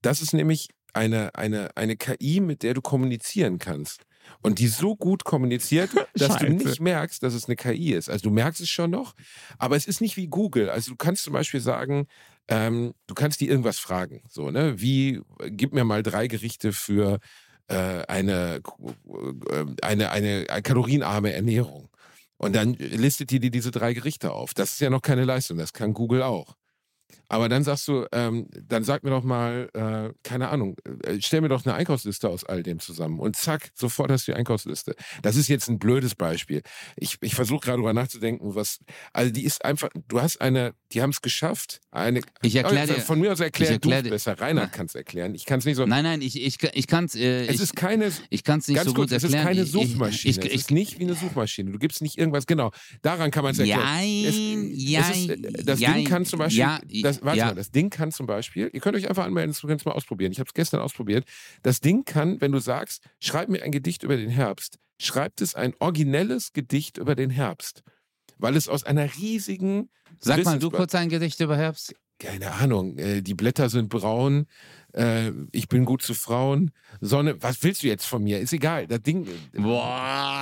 Das 0.01 0.21
ist 0.21 0.33
nämlich 0.33 0.67
eine, 0.91 1.33
eine, 1.33 1.75
eine 1.77 1.95
KI, 1.95 2.41
mit 2.41 2.61
der 2.61 2.73
du 2.73 2.81
kommunizieren 2.81 3.59
kannst. 3.59 4.03
Und 4.41 4.59
die 4.59 4.67
so 4.67 4.97
gut 4.97 5.23
kommuniziert, 5.23 5.91
dass 6.13 6.39
du 6.39 6.49
nicht 6.49 6.81
merkst, 6.81 7.23
dass 7.23 7.33
es 7.33 7.45
eine 7.45 7.55
KI 7.55 7.93
ist. 7.93 8.09
Also 8.09 8.23
du 8.23 8.31
merkst 8.35 8.59
es 8.59 8.69
schon 8.69 8.91
noch, 8.91 9.13
aber 9.57 9.77
es 9.77 9.85
ist 9.85 10.01
nicht 10.01 10.17
wie 10.17 10.27
Google. 10.27 10.69
Also 10.69 10.91
du 10.91 10.97
kannst 10.97 11.23
zum 11.23 11.31
Beispiel 11.31 11.61
sagen, 11.61 12.07
ähm, 12.49 12.93
du 13.07 13.13
kannst 13.13 13.39
die 13.39 13.47
irgendwas 13.47 13.79
fragen. 13.79 14.23
So, 14.29 14.51
ne? 14.51 14.81
Wie, 14.81 15.21
äh, 15.39 15.51
gib 15.51 15.73
mir 15.73 15.85
mal 15.85 16.03
drei 16.03 16.27
Gerichte 16.27 16.73
für 16.73 17.19
äh, 17.67 18.03
eine, 18.07 18.61
äh, 19.49 19.65
eine, 19.81 20.11
eine, 20.11 20.45
eine 20.49 20.61
kalorienarme 20.61 21.31
Ernährung. 21.31 21.89
Und 22.43 22.53
dann 22.53 22.73
listet 22.73 23.31
die 23.31 23.39
dir 23.39 23.51
diese 23.51 23.71
drei 23.71 23.93
Gerichte 23.93 24.31
auf. 24.31 24.53
Das 24.53 24.73
ist 24.73 24.81
ja 24.81 24.89
noch 24.89 25.01
keine 25.01 25.23
Leistung, 25.23 25.57
das 25.57 25.73
kann 25.73 25.93
Google 25.93 26.23
auch. 26.23 26.55
Aber 27.33 27.49
dann 27.49 27.63
sagst 27.63 27.87
du, 27.87 28.05
ähm, 28.11 28.47
dann 28.67 28.83
sag 28.83 29.03
mir 29.03 29.09
doch 29.09 29.23
mal, 29.23 29.67
äh, 29.73 30.13
keine 30.23 30.49
Ahnung, 30.49 30.75
äh, 31.03 31.17
stell 31.19 31.41
mir 31.41 31.49
doch 31.49 31.65
eine 31.65 31.73
Einkaufsliste 31.73 32.29
aus 32.29 32.43
all 32.43 32.61
dem 32.61 32.79
zusammen. 32.79 33.19
Und 33.19 33.35
zack, 33.35 33.71
sofort 33.73 34.11
hast 34.11 34.27
du 34.27 34.33
die 34.33 34.37
Einkaufsliste. 34.37 34.93
Das 35.23 35.35
ist 35.35 35.47
jetzt 35.47 35.67
ein 35.67 35.79
blödes 35.79 36.13
Beispiel. 36.13 36.61
Ich, 36.95 37.17
ich 37.21 37.33
versuche 37.33 37.61
gerade 37.61 37.77
drüber 37.77 37.93
nachzudenken, 37.93 38.53
was, 38.53 38.77
also 39.13 39.31
die 39.31 39.45
ist 39.45 39.65
einfach, 39.65 39.89
du 40.07 40.21
hast 40.21 40.41
eine, 40.41 40.75
die 40.91 41.01
haben 41.01 41.09
es 41.09 41.21
geschafft, 41.23 41.79
eine, 41.89 42.21
Ich 42.43 42.55
erklär 42.55 42.81
Also 42.81 42.93
dir- 42.93 43.01
Von 43.01 43.19
mir 43.19 43.31
aus 43.31 43.39
erklär 43.39 43.67
ich 43.69 43.73
erklär 43.73 44.03
du 44.03 44.09
besser. 44.11 44.39
Reinhard 44.39 44.71
kann 44.71 44.85
es 44.85 44.93
erklären. 44.93 45.33
Ich 45.33 45.45
kann 45.45 45.57
es 45.57 45.65
nicht 45.65 45.75
so. 45.77 45.87
Nein, 45.87 46.03
nein, 46.03 46.21
ich, 46.21 46.39
ich, 46.39 46.57
ich 46.73 46.85
kann 46.85 47.05
es 47.05 47.15
äh, 47.15 47.47
es 47.47 47.55
ich, 47.55 47.61
ist 47.61 47.75
keine, 47.75 48.11
ich 48.29 48.43
kann's 48.43 48.67
nicht 48.67 48.75
Ganz 48.77 48.89
so 48.89 48.93
kurz, 48.93 49.09
gut 49.09 49.17
es 49.17 49.23
ist 49.23 49.33
erklären. 49.33 49.47
keine 49.47 49.63
Ich- 49.63 49.71
Suchmaschine. 49.71 50.29
Ich, 50.31 50.37
es 50.37 50.45
ich, 50.45 50.53
ist 50.53 50.69
nicht 50.71 50.99
wie 50.99 51.03
eine 51.05 51.15
Suchmaschine. 51.15 51.71
Du 51.71 51.79
gibst 51.79 52.03
nicht 52.03 52.17
irgendwas, 52.19 52.45
genau. 52.45 52.69
Daran 53.01 53.31
kann 53.31 53.43
man 53.43 53.53
es 53.53 53.59
erklären. 53.59 53.81
Jein, 53.81 54.25
es, 54.25 54.35
jein, 54.37 55.01
es 55.11 55.17
ist, 55.17 55.29
äh, 55.29 55.63
das 55.63 55.79
jein, 55.79 55.93
Ding 55.95 56.05
kann 56.05 56.25
zum 56.25 56.37
Beispiel, 56.39 56.59
ja, 56.59 56.79
das, 57.01 57.22
warte 57.23 57.39
ja. 57.39 57.45
mal, 57.47 57.55
das 57.55 57.71
Ding 57.71 57.89
kann 57.89 58.11
zum 58.11 58.25
Beispiel, 58.25 58.69
ihr 58.71 58.79
könnt 58.79 58.95
euch 58.95 59.09
einfach 59.09 59.25
anmelden, 59.25 59.51
das 59.51 59.61
könnt 59.61 59.81
ihr 59.81 59.89
mal 59.89 59.95
ausprobieren. 59.95 60.31
Ich 60.31 60.39
habe 60.39 60.47
es 60.47 60.53
gestern 60.53 60.81
ausprobiert. 60.81 61.25
Das 61.61 61.79
Ding 61.79 62.05
kann, 62.05 62.41
wenn 62.41 62.51
du 62.51 62.59
sagst, 62.59 63.03
schreib 63.19 63.49
mir 63.49 63.63
ein 63.63 63.71
Gedicht 63.71 64.03
über 64.03 64.17
den 64.17 64.29
Herbst, 64.29 64.79
schreibt 64.99 65.41
es 65.41 65.55
ein 65.55 65.73
originelles 65.79 66.53
Gedicht 66.53 66.97
über 66.97 67.15
den 67.15 67.29
Herbst. 67.29 67.83
Weil 68.37 68.55
es 68.55 68.67
aus 68.67 68.83
einer 68.83 69.15
riesigen, 69.15 69.89
Sag 70.19 70.43
mal, 70.43 70.59
du 70.59 70.69
kurz 70.69 70.95
ein 70.95 71.09
Gedicht 71.09 71.39
über 71.39 71.55
Herbst. 71.55 71.95
keine 72.19 72.51
Ahnung, 72.53 72.97
äh, 72.97 73.21
die 73.21 73.33
Blätter 73.33 73.69
sind 73.69 73.89
braun, 73.89 74.47
äh, 74.93 75.31
ich 75.51 75.67
bin 75.67 75.85
gut 75.85 76.01
zu 76.01 76.13
Frauen, 76.13 76.71
Sonne, 77.01 77.35
was 77.41 77.61
willst 77.63 77.83
du 77.83 77.87
jetzt 77.87 78.05
von 78.05 78.23
mir? 78.23 78.39
Ist 78.39 78.53
egal, 78.53 78.87
das 78.87 79.01
Ding. 79.01 79.27
Boah, 79.53 79.83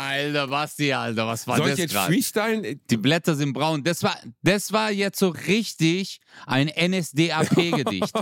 Alter, 0.09 0.47
Basti, 0.47 0.91
Alter, 0.93 1.25
was 1.27 1.47
war 1.47 1.57
Soll 1.57 1.67
ich 1.67 1.71
das 1.73 1.79
jetzt 1.79 1.93
gerade? 1.93 2.11
freestylen? 2.13 2.63
Äh, 2.63 2.75
Die 2.89 2.97
Blätter 2.97 3.35
sind 3.35 3.53
braun. 3.53 3.83
Das 3.83 4.03
war, 4.03 4.17
das 4.43 4.71
war 4.71 4.91
jetzt 4.91 5.17
so 5.19 5.29
richtig 5.29 6.19
ein 6.45 6.67
NSDAP-Gedicht. 6.67 8.13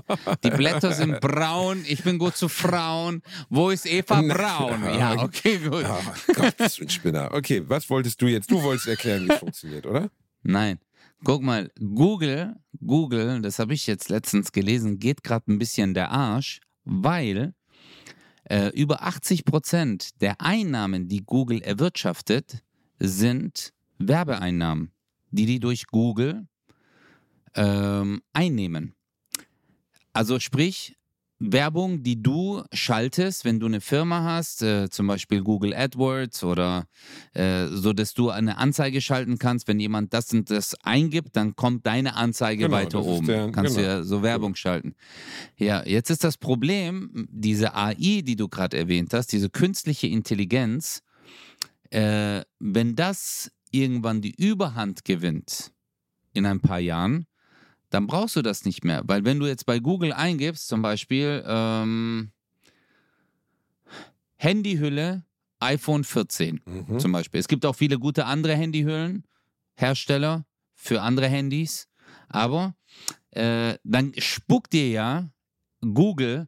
Die 0.44 0.50
Blätter 0.52 0.94
sind 0.94 1.20
braun, 1.20 1.84
ich 1.88 2.04
bin 2.04 2.18
gut 2.18 2.36
zu 2.38 2.50
Frauen. 2.50 3.22
Wo 3.50 3.70
ist 3.70 3.86
Eva 3.86 4.22
Braun? 4.28 4.84
Ja, 4.84 5.14
okay, 5.24 5.58
gut. 5.58 5.86
Oh 5.88 6.34
Gott, 6.34 6.58
bist 6.58 6.80
du 6.80 6.84
ein 6.84 6.90
Spinner. 6.90 7.30
Okay, 7.34 7.64
was 7.68 7.90
wolltest 7.90 8.22
du 8.22 8.28
jetzt? 8.28 8.52
Du 8.52 8.62
wolltest 8.62 8.88
erklären, 8.88 9.28
wie 9.28 9.34
es 9.34 9.40
funktioniert, 9.40 9.86
oder? 9.86 10.10
Nein. 10.44 10.80
Guck 11.24 11.42
mal, 11.44 11.70
Google, 11.78 12.56
Google, 12.80 13.42
das 13.42 13.60
habe 13.60 13.74
ich 13.74 13.88
jetzt 13.88 14.10
letztens 14.10 14.52
gelesen, 14.54 15.00
geht 15.00 15.24
gerade 15.24 15.52
ein 15.52 15.60
bisschen 15.60 15.94
der 15.94 16.12
Arsch, 16.12 16.62
weil 16.86 17.54
äh, 18.46 18.70
über 18.70 19.04
80 19.04 19.44
Prozent 19.44 20.22
der 20.22 20.40
Einnahmen, 20.40 21.10
die 21.10 21.24
Google 21.26 21.62
erwirtschaftet, 21.62 22.64
sind 23.00 23.74
Werbeeinnahmen, 23.98 24.94
die 25.32 25.46
die 25.46 25.60
durch 25.60 25.88
Google 25.88 26.48
ähm, 27.54 28.22
einnehmen. 28.32 28.96
Also 30.14 30.40
sprich, 30.40 30.96
Werbung, 31.42 32.04
die 32.04 32.22
du 32.22 32.64
schaltest, 32.74 33.46
wenn 33.46 33.60
du 33.62 33.66
eine 33.66 33.80
Firma 33.80 34.24
hast, 34.24 34.62
äh, 34.62 34.90
zum 34.90 35.08
Beispiel 35.08 35.42
Google 35.42 35.74
AdWords 35.74 36.44
oder 36.44 36.86
äh, 37.34 37.68
so, 37.68 37.94
dass 37.94 38.14
du 38.14 38.30
eine 38.30 38.58
Anzeige 38.58 39.00
schalten 39.00 39.38
kannst, 39.38 39.68
wenn 39.70 39.80
jemand 39.80 40.14
das 40.14 40.34
und 40.34 40.50
das 40.52 40.76
eingibt, 40.84 41.38
dann 41.38 41.56
kommt 41.56 41.86
deine 41.86 42.16
Anzeige 42.16 42.64
Genau, 42.66 42.76
weiter 42.76 43.02
oben. 43.02 43.26
der- 43.28 43.52
Kannst 43.52 43.78
du 43.78 43.82
genau. 43.82 43.92
ja 43.94 44.04
so 44.04 44.22
Werbung 44.22 44.56
schalten. 44.56 44.96
Ja, 45.58 45.86
jetzt 45.86 46.10
ist 46.10 46.26
das 46.26 46.38
Problem, 46.38 47.28
diese 47.32 47.74
AI, 47.74 48.22
die 48.22 48.36
du 48.36 48.50
gerade 48.50 48.78
erwähnt 48.78 49.14
hast, 49.14 49.28
diese 49.32 49.50
künstliche 49.50 50.08
Intelligenz, 50.08 51.02
äh, 51.90 52.42
wenn 52.60 52.96
das 52.96 53.50
irgendwann 53.72 54.22
die 54.22 54.36
Überhand 54.36 55.06
gewinnt 55.06 55.72
in 56.34 56.46
ein 56.46 56.60
paar 56.60 56.80
Jahren, 56.80 57.26
dann 57.90 58.08
brauchst 58.08 58.36
du 58.36 58.42
das 58.42 58.66
nicht 58.66 58.84
mehr. 58.84 59.02
Weil 59.06 59.26
wenn 59.26 59.40
du 59.40 59.48
jetzt 59.48 59.66
bei 59.66 59.80
Google 59.80 60.14
eingibst, 60.14 60.68
zum 60.68 60.82
Beispiel 60.82 61.44
ähm, 61.46 62.32
Handyhülle 64.38 65.26
iPhone 65.60 66.04
14 66.04 66.62
Mhm. 66.66 67.00
zum 67.00 67.12
Beispiel. 67.12 67.40
Es 67.40 67.48
gibt 67.48 67.66
auch 67.66 67.76
viele 67.76 68.00
gute 68.00 68.26
andere 68.26 68.56
Handyhüllen, 68.56 69.26
Hersteller 69.76 70.46
für 70.76 71.02
andere 71.02 71.28
Handys. 71.28 71.88
Aber 72.30 72.76
äh, 73.32 73.78
dann 73.84 74.14
spuckt 74.18 74.74
dir 74.74 74.90
ja 74.90 75.32
Google 75.82 76.48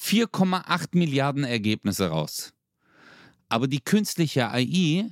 4,8 0.00 0.96
Milliarden 0.96 1.44
Ergebnisse 1.44 2.08
raus. 2.08 2.54
Aber 3.48 3.66
die 3.66 3.80
künstliche 3.80 4.50
AI, 4.50 5.10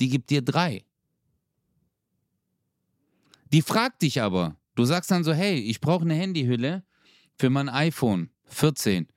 die 0.00 0.08
gibt 0.08 0.30
dir 0.30 0.42
drei. 0.42 0.84
Die 3.52 3.62
fragt 3.62 4.02
dich 4.02 4.20
aber. 4.20 4.56
Du 4.78 4.84
sagst 4.84 5.10
dann 5.10 5.24
so, 5.24 5.32
hey, 5.32 5.56
ich 5.58 5.80
brauche 5.80 6.04
eine 6.04 6.14
Handyhülle 6.14 6.84
für 7.36 7.50
mein 7.50 7.68
iPhone 7.68 8.30
14. 8.44 9.08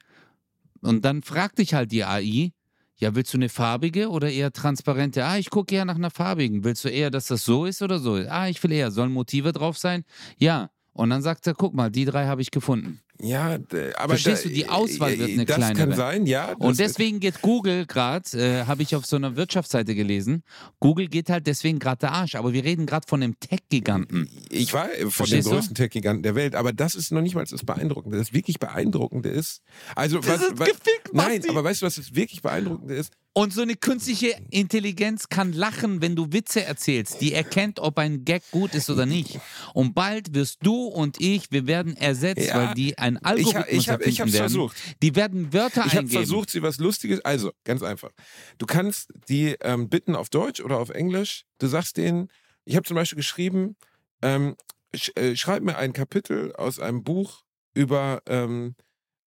Und 0.82 1.06
dann 1.06 1.22
fragt 1.22 1.60
dich 1.60 1.76
halt 1.76 1.92
die 1.92 2.04
AI, 2.04 2.52
ja, 2.96 3.14
willst 3.14 3.32
du 3.36 3.38
eine 3.38 3.48
farbige 3.48 4.10
oder 4.10 4.32
eher 4.32 4.52
transparente? 4.52 5.24
Ah, 5.24 5.38
ich 5.38 5.52
gucke 5.52 5.76
eher 5.76 5.86
nach 5.86 5.98
einer 5.98 6.10
farbigen. 6.10 6.64
Willst 6.64 6.84
du 6.84 6.90
eher, 6.90 7.12
dass 7.12 7.28
das 7.28 7.46
so 7.46 7.66
ist 7.66 7.84
oder 7.84 8.00
so 8.00 8.16
ist? 8.16 8.28
Ah, 8.28 8.50
ich 8.50 8.64
will 8.64 8.72
eher, 8.72 8.90
sollen 8.90 9.12
Motive 9.12 9.52
drauf 9.52 9.78
sein? 9.78 10.04
Ja. 10.40 10.72
Und 10.94 11.12
dann 11.12 11.22
sagt 11.22 11.46
er, 11.46 11.54
guck 11.54 11.76
mal, 11.76 11.92
die 11.92 12.06
drei 12.06 12.26
habe 12.26 12.42
ich 12.42 12.50
gefunden. 12.50 13.00
Ja, 13.24 13.58
aber 13.98 14.10
Verstehst 14.10 14.46
da- 14.46 14.50
du, 14.50 14.56
die 14.56 14.68
Auswahl 14.68 15.18
wird 15.18 15.30
eine 15.32 15.46
das 15.46 15.56
kleinere. 15.58 15.88
kann 15.88 15.96
sein, 15.96 16.26
ja. 16.26 16.54
Und 16.54 16.72
das- 16.80 16.94
deswegen 16.94 17.20
geht 17.20 17.42
Google 17.42 17.86
gerade, 17.86 18.30
äh, 18.38 18.66
habe 18.66 18.84
ich 18.84 18.96
auf 18.96 19.06
so 19.06 19.16
einer 19.16 19.36
Wirtschaftsseite 19.36 19.96
gelesen, 19.96 20.44
Google 20.80 21.08
geht 21.08 21.30
halt 21.30 21.48
deswegen 21.48 21.80
gerade 21.80 22.00
der 22.00 22.12
Arsch. 22.14 22.36
Aber 22.36 22.54
wir 22.54 22.64
reden 22.64 22.86
gerade 22.86 23.08
von 23.08 23.22
einem 23.22 23.40
Tech-Giganten. 23.40 24.30
Ich 24.50 24.74
war 24.74 24.88
von 25.02 25.12
Verstehst 25.12 25.46
den 25.48 25.52
du? 25.52 25.58
größten 25.58 25.76
Tech-Giganten 25.76 26.24
der 26.24 26.36
Welt, 26.36 26.56
aber 26.56 26.74
das 26.74 26.96
ist 26.96 27.12
noch 27.12 27.22
nicht 27.22 27.36
mal 27.36 27.46
das 27.46 27.64
Beeindruckende. 27.64 28.18
Das 28.18 28.34
wirklich 28.34 28.60
Beeindruckende 28.60 29.30
ist, 29.30 29.62
also 29.96 30.18
was, 30.26 30.42
ist 30.42 30.58
was, 30.60 30.68
gefickt, 30.70 31.14
nein, 31.14 31.42
aber 31.50 31.64
weißt 31.64 31.82
du, 31.82 31.86
was 31.86 31.96
das 31.96 32.16
wirklich 32.16 32.42
Beeindruckende 32.42 32.96
ist? 32.96 33.14
Und 33.34 33.54
so 33.54 33.62
eine 33.62 33.76
künstliche 33.76 34.36
Intelligenz 34.50 35.30
kann 35.30 35.54
lachen, 35.54 36.02
wenn 36.02 36.18
du 36.18 36.34
Witze 36.34 36.66
erzählst. 36.66 37.22
Die 37.22 37.32
erkennt, 37.34 37.80
ob 37.80 37.98
ein 37.98 38.26
Gag 38.26 38.44
gut 38.52 38.76
ist 38.76 38.90
oder 38.90 39.06
nicht. 39.06 39.40
Und 39.74 39.94
bald 39.96 40.34
wirst 40.36 40.58
du 40.64 40.84
und 40.88 41.22
ich, 41.22 41.50
wir 41.50 41.66
werden 41.66 41.96
ersetzt, 41.96 42.46
Ja, 42.46 42.56
weil 42.68 42.74
die 42.76 42.98
einen 42.98 43.11
Ich, 43.18 43.26
Algorithmus 43.26 43.66
ich 43.70 43.90
habe, 43.90 44.04
ich 44.04 44.20
erfinden 44.20 44.20
habe 44.20 44.34
werden. 44.34 44.44
versucht. 44.70 44.78
Die 45.02 45.16
werden 45.16 45.54
Wörter 45.54 45.82
Ich 45.86 45.92
habe 45.94 46.00
eingeben. 46.00 46.10
versucht, 46.10 46.50
sie 46.50 46.62
was 46.62 46.78
Lustiges. 46.78 47.24
Also 47.26 47.52
ganz 47.64 47.84
einfach. 47.84 48.12
Du 48.58 48.66
kannst 48.66 49.12
die 49.30 49.56
ähm, 49.62 49.90
bitten 49.90 50.16
auf 50.16 50.30
Deutsch 50.30 50.62
oder 50.62 50.78
auf 50.78 50.90
Englisch. 50.90 51.46
Du 51.60 51.68
sagst 51.68 51.98
denen, 51.98 52.30
ich 52.66 52.76
habe 52.76 52.86
zum 52.86 52.96
Beispiel 52.96 53.18
geschrieben, 53.18 53.76
ähm, 54.22 54.56
sch, 54.96 55.12
äh, 55.16 55.36
schreib 55.36 55.64
mir 55.64 55.78
ein 55.78 55.94
Kapitel 55.94 56.54
aus 56.54 56.80
einem 56.80 57.04
Buch 57.04 57.44
über 57.74 58.22
ähm, 58.28 58.76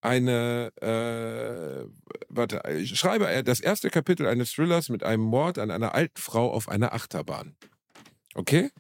eine, 0.01 0.71
äh, 0.83 1.89
warte, 2.29 2.63
ich 2.79 2.99
schreibe 2.99 3.43
das 3.43 3.61
erste 3.61 3.89
Kapitel 3.89 4.27
eines 4.27 4.53
Thrillers 4.53 4.91
mit 4.91 5.03
einem 5.03 5.23
Mord 5.23 5.59
an 5.59 5.71
einer 5.71 5.95
alten 5.95 6.21
Frau 6.21 6.53
auf 6.53 6.69
einer 6.69 6.93
Achterbahn. 6.93 7.57
Okay? 8.35 8.71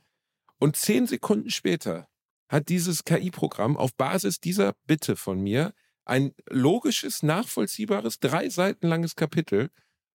Und 0.58 0.76
zehn 0.76 1.06
Sekunden 1.06 1.50
später 1.50 2.08
hat 2.54 2.68
dieses 2.68 3.02
KI-Programm 3.02 3.76
auf 3.76 3.96
Basis 3.96 4.38
dieser 4.38 4.74
Bitte 4.86 5.16
von 5.16 5.40
mir 5.40 5.74
ein 6.04 6.32
logisches, 6.48 7.24
nachvollziehbares, 7.24 8.20
drei 8.20 8.48
Seiten 8.48 8.86
langes 8.86 9.16
Kapitel 9.16 9.70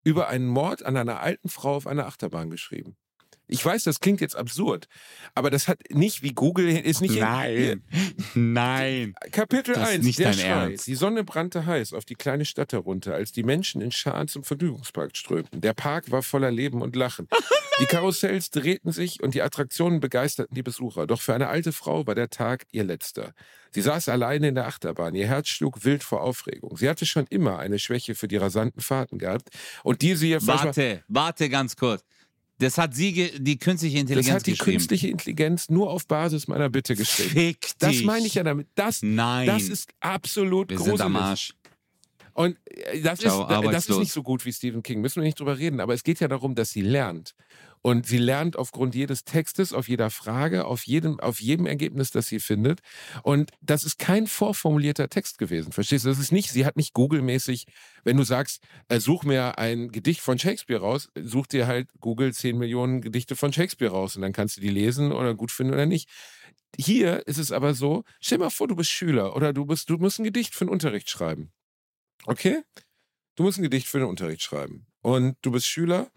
über 0.04 0.28
einen 0.28 0.46
Mord 0.46 0.84
an 0.84 0.96
einer 0.96 1.20
alten 1.20 1.48
Frau 1.48 1.74
auf 1.74 1.88
einer 1.88 2.06
Achterbahn 2.06 2.48
geschrieben. 2.48 2.96
Ich 3.48 3.64
weiß, 3.64 3.84
das 3.84 4.00
klingt 4.00 4.20
jetzt 4.20 4.36
absurd, 4.36 4.88
aber 5.34 5.50
das 5.50 5.68
hat 5.68 5.78
nicht 5.90 6.22
wie 6.22 6.32
Google 6.32 6.68
ist 6.68 7.00
nicht 7.00 7.18
Nein. 7.18 7.82
Nein. 8.34 9.14
Kapitel 9.32 9.74
Das 9.74 9.88
ist 9.88 9.94
1, 9.96 10.04
nicht 10.04 10.18
der 10.18 10.26
dein 10.26 10.38
Schrei. 10.38 10.48
Ernst. 10.48 10.86
Die 10.86 10.94
Sonne 10.94 11.24
brannte 11.24 11.66
heiß 11.66 11.94
auf 11.94 12.04
die 12.04 12.14
kleine 12.14 12.44
Stadt 12.44 12.72
herunter, 12.72 13.14
als 13.14 13.32
die 13.32 13.42
Menschen 13.42 13.80
in 13.80 13.90
Scharen 13.90 14.28
zum 14.28 14.44
Vergnügungspark 14.44 15.16
strömten. 15.16 15.60
Der 15.60 15.72
Park 15.72 16.10
war 16.10 16.22
voller 16.22 16.50
Leben 16.50 16.82
und 16.82 16.94
Lachen. 16.94 17.26
die 17.80 17.86
Karussells 17.86 18.50
drehten 18.50 18.92
sich 18.92 19.22
und 19.22 19.34
die 19.34 19.42
Attraktionen 19.42 20.00
begeisterten 20.00 20.54
die 20.54 20.62
Besucher. 20.62 21.06
Doch 21.06 21.20
für 21.20 21.34
eine 21.34 21.48
alte 21.48 21.72
Frau 21.72 22.06
war 22.06 22.14
der 22.14 22.28
Tag 22.28 22.66
ihr 22.70 22.84
letzter. 22.84 23.32
Sie 23.70 23.82
saß 23.82 24.08
alleine 24.08 24.48
in 24.48 24.54
der 24.54 24.66
Achterbahn. 24.66 25.14
Ihr 25.14 25.26
Herz 25.26 25.48
schlug 25.48 25.84
wild 25.84 26.02
vor 26.02 26.22
Aufregung. 26.22 26.76
Sie 26.76 26.88
hatte 26.88 27.06
schon 27.06 27.26
immer 27.28 27.58
eine 27.58 27.78
Schwäche 27.78 28.14
für 28.14 28.28
die 28.28 28.36
rasanten 28.36 28.82
Fahrten 28.82 29.18
gehabt. 29.18 29.50
Und 29.82 30.02
diese 30.02 30.26
hier 30.26 30.46
Warte, 30.46 31.02
warte 31.08 31.48
ganz 31.48 31.76
kurz. 31.76 32.04
Das 32.60 32.76
hat 32.76 32.94
sie, 32.94 33.30
die 33.38 33.56
künstliche 33.58 33.98
Intelligenz 33.98 34.26
das 34.26 34.34
hat 34.36 34.46
die 34.46 34.50
geschrieben. 34.52 34.72
künstliche 34.78 35.08
Intelligenz 35.08 35.68
nur 35.70 35.90
auf 35.90 36.06
Basis 36.06 36.48
meiner 36.48 36.68
Bitte 36.68 36.96
geschrieben. 36.96 37.30
Fick 37.30 37.70
Das 37.78 37.90
dich. 37.92 38.04
meine 38.04 38.26
ich 38.26 38.34
ja 38.34 38.42
damit. 38.42 38.66
Das, 38.74 39.00
Nein. 39.02 39.46
das 39.46 39.62
ist 39.68 39.90
absolut 40.00 40.70
Wir 40.70 40.76
gruselig. 40.76 40.96
sind 40.98 41.06
am 41.06 41.16
Arsch. 41.16 41.54
Und 42.34 42.56
äh, 42.66 43.00
das, 43.00 43.20
Ciao, 43.20 43.42
ist, 43.42 43.72
das 43.72 43.88
ist 43.88 43.98
nicht 43.98 44.12
so 44.12 44.22
gut 44.22 44.44
wie 44.44 44.52
Stephen 44.52 44.82
King, 44.82 45.00
müssen 45.00 45.16
wir 45.20 45.24
nicht 45.24 45.38
drüber 45.40 45.58
reden, 45.58 45.80
aber 45.80 45.94
es 45.94 46.02
geht 46.04 46.20
ja 46.20 46.28
darum, 46.28 46.54
dass 46.54 46.70
sie 46.70 46.82
lernt. 46.82 47.34
Und 47.88 48.04
sie 48.04 48.18
lernt 48.18 48.56
aufgrund 48.56 48.94
jedes 48.94 49.24
Textes, 49.24 49.72
auf 49.72 49.88
jeder 49.88 50.10
Frage, 50.10 50.66
auf 50.66 50.86
jedem, 50.86 51.18
auf 51.20 51.40
jedem 51.40 51.64
Ergebnis, 51.64 52.10
das 52.10 52.26
sie 52.26 52.38
findet. 52.38 52.80
Und 53.22 53.50
das 53.62 53.82
ist 53.82 53.98
kein 53.98 54.26
vorformulierter 54.26 55.08
Text 55.08 55.38
gewesen. 55.38 55.72
Verstehst 55.72 56.04
du? 56.04 56.10
Das 56.10 56.18
ist 56.18 56.30
nicht, 56.30 56.50
sie 56.50 56.66
hat 56.66 56.76
nicht 56.76 56.92
Google-mäßig, 56.92 57.64
wenn 58.04 58.18
du 58.18 58.24
sagst, 58.24 58.62
äh, 58.88 59.00
such 59.00 59.24
mir 59.24 59.56
ein 59.56 59.90
Gedicht 59.90 60.20
von 60.20 60.38
Shakespeare 60.38 60.82
raus, 60.82 61.08
such 61.18 61.46
dir 61.46 61.66
halt 61.66 61.88
Google 61.98 62.34
10 62.34 62.58
Millionen 62.58 63.00
Gedichte 63.00 63.36
von 63.36 63.54
Shakespeare 63.54 63.90
raus 63.90 64.16
und 64.16 64.20
dann 64.20 64.34
kannst 64.34 64.58
du 64.58 64.60
die 64.60 64.68
lesen 64.68 65.10
oder 65.10 65.34
gut 65.34 65.50
finden 65.50 65.72
oder 65.72 65.86
nicht. 65.86 66.10
Hier 66.76 67.26
ist 67.26 67.38
es 67.38 67.52
aber 67.52 67.72
so, 67.72 68.04
stell 68.20 68.36
mal 68.36 68.50
vor, 68.50 68.68
du 68.68 68.76
bist 68.76 68.90
Schüler 68.90 69.34
oder 69.34 69.54
du 69.54 69.64
bist, 69.64 69.88
du 69.88 69.96
musst 69.96 70.18
ein 70.18 70.24
Gedicht 70.24 70.54
für 70.54 70.66
den 70.66 70.70
Unterricht 70.70 71.08
schreiben. 71.08 71.52
Okay? 72.26 72.60
Du 73.34 73.44
musst 73.44 73.58
ein 73.58 73.62
Gedicht 73.62 73.86
für 73.86 73.98
den 73.98 74.08
Unterricht 74.08 74.42
schreiben. 74.42 74.86
Und 75.00 75.38
du 75.40 75.52
bist 75.52 75.66
Schüler 75.66 76.10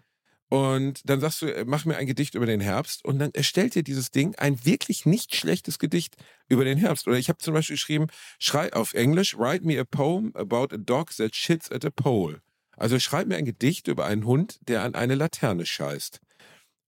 und 0.52 1.08
dann 1.08 1.18
sagst 1.18 1.40
du, 1.40 1.46
äh, 1.46 1.64
mach 1.66 1.86
mir 1.86 1.96
ein 1.96 2.06
Gedicht 2.06 2.34
über 2.34 2.44
den 2.44 2.60
Herbst 2.60 3.06
und 3.06 3.18
dann 3.18 3.30
erstellt 3.32 3.74
dir 3.74 3.82
dieses 3.82 4.10
Ding 4.10 4.34
ein 4.34 4.66
wirklich 4.66 5.06
nicht 5.06 5.34
schlechtes 5.34 5.78
Gedicht 5.78 6.14
über 6.46 6.62
den 6.62 6.76
Herbst. 6.76 7.08
Oder 7.08 7.16
ich 7.16 7.30
habe 7.30 7.38
zum 7.38 7.54
Beispiel 7.54 7.76
geschrieben, 7.76 8.08
schrei 8.38 8.70
auf 8.74 8.92
Englisch, 8.92 9.34
write 9.38 9.66
me 9.66 9.80
a 9.80 9.84
poem 9.84 10.30
about 10.34 10.68
a 10.74 10.76
dog 10.76 11.10
that 11.16 11.34
shits 11.34 11.72
at 11.72 11.86
a 11.86 11.90
pole. 11.90 12.42
Also 12.76 12.98
schreib 12.98 13.28
mir 13.28 13.36
ein 13.36 13.46
Gedicht 13.46 13.88
über 13.88 14.04
einen 14.04 14.26
Hund, 14.26 14.58
der 14.68 14.82
an 14.82 14.94
eine 14.94 15.14
Laterne 15.14 15.64
scheißt. 15.64 16.20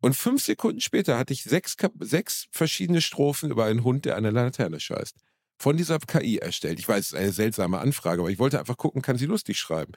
Und 0.03 0.15
fünf 0.15 0.43
Sekunden 0.43 0.83
später 0.83 1.17
hatte 1.17 1.33
ich 1.33 1.43
sechs, 1.43 1.75
sechs 2.01 2.49
verschiedene 2.51 3.01
Strophen 3.01 3.51
über 3.51 3.65
einen 3.65 3.83
Hund, 3.83 4.05
der 4.05 4.19
an 4.19 4.27
eine 4.27 4.43
Laterne 4.43 4.79
scheißt. 4.79 5.17
Von 5.57 5.79
dieser 5.79 5.99
KI 6.01 6.37
erstellt. 6.37 6.81
Ich 6.81 6.87
weiß, 6.87 6.99
es 6.99 7.13
ist 7.13 7.19
eine 7.19 7.33
seltsame 7.33 7.79
Anfrage, 7.79 8.21
aber 8.21 8.31
ich 8.31 8.39
wollte 8.39 8.59
einfach 8.59 8.77
gucken, 8.77 9.01
kann 9.01 9.17
sie 9.17 9.25
lustig 9.25 9.57
schreiben. 9.57 9.93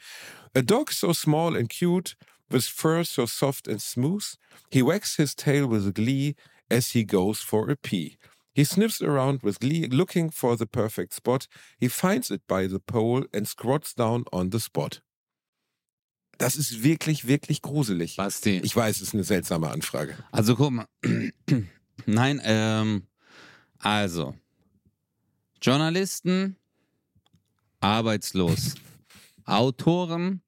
A 0.53 0.61
dog 0.61 0.93
so 0.93 1.11
small 1.11 1.57
and 1.57 1.69
cute, 1.69 2.15
with 2.49 2.65
fur 2.65 3.03
so 3.03 3.25
soft 3.25 3.67
and 3.67 3.81
smooth, 3.81 4.25
he 4.69 4.81
wags 4.81 5.15
his 5.15 5.35
tail 5.35 5.67
with 5.67 5.93
glee 5.93 6.35
as 6.69 6.91
he 6.91 7.03
goes 7.03 7.39
for 7.39 7.69
a 7.69 7.75
pee. 7.75 8.17
He 8.53 8.63
sniffs 8.63 9.01
around 9.01 9.43
with 9.43 9.59
glee, 9.59 9.85
looking 9.87 10.31
for 10.31 10.55
the 10.55 10.65
perfect 10.65 11.13
spot. 11.13 11.47
He 11.79 11.87
finds 11.87 12.31
it 12.31 12.41
by 12.47 12.65
the 12.65 12.79
pole 12.79 13.25
and 13.31 13.47
squats 13.47 13.93
down 13.93 14.25
on 14.33 14.49
the 14.49 14.59
spot. 14.59 15.01
Das 16.39 16.55
ist 16.55 16.83
wirklich, 16.83 17.27
wirklich 17.27 17.61
gruselig. 17.61 18.15
Basti. 18.15 18.59
Ich 18.63 18.75
weiß, 18.75 18.97
es 18.97 19.01
ist 19.09 19.13
eine 19.13 19.23
seltsame 19.23 19.69
Anfrage. 19.69 20.15
Also 20.31 20.55
guck 20.55 20.71
mal. 20.71 20.87
Nein, 22.05 22.41
ähm, 22.43 23.07
also. 23.79 24.35
Journalisten, 25.61 26.55
arbeitslos. 27.79 28.75
Autoren, 29.45 30.41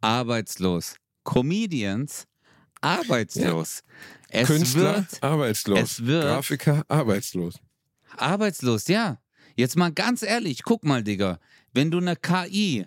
arbeitslos. 0.00 0.96
Comedians, 1.24 2.26
arbeitslos. 2.80 3.82
Es 4.28 4.46
Künstler, 4.46 4.96
wird 5.10 5.22
arbeitslos. 5.22 5.78
es 5.80 6.04
wird- 6.06 6.24
Grafiker, 6.24 6.84
arbeitslos. 6.88 7.54
arbeitslos, 8.16 8.86
ja. 8.88 9.18
Jetzt 9.56 9.76
mal 9.76 9.92
ganz 9.92 10.22
ehrlich, 10.22 10.62
guck 10.62 10.84
mal, 10.84 11.02
Digga. 11.02 11.38
Wenn 11.72 11.90
du 11.90 11.98
eine 11.98 12.16
KI 12.16 12.86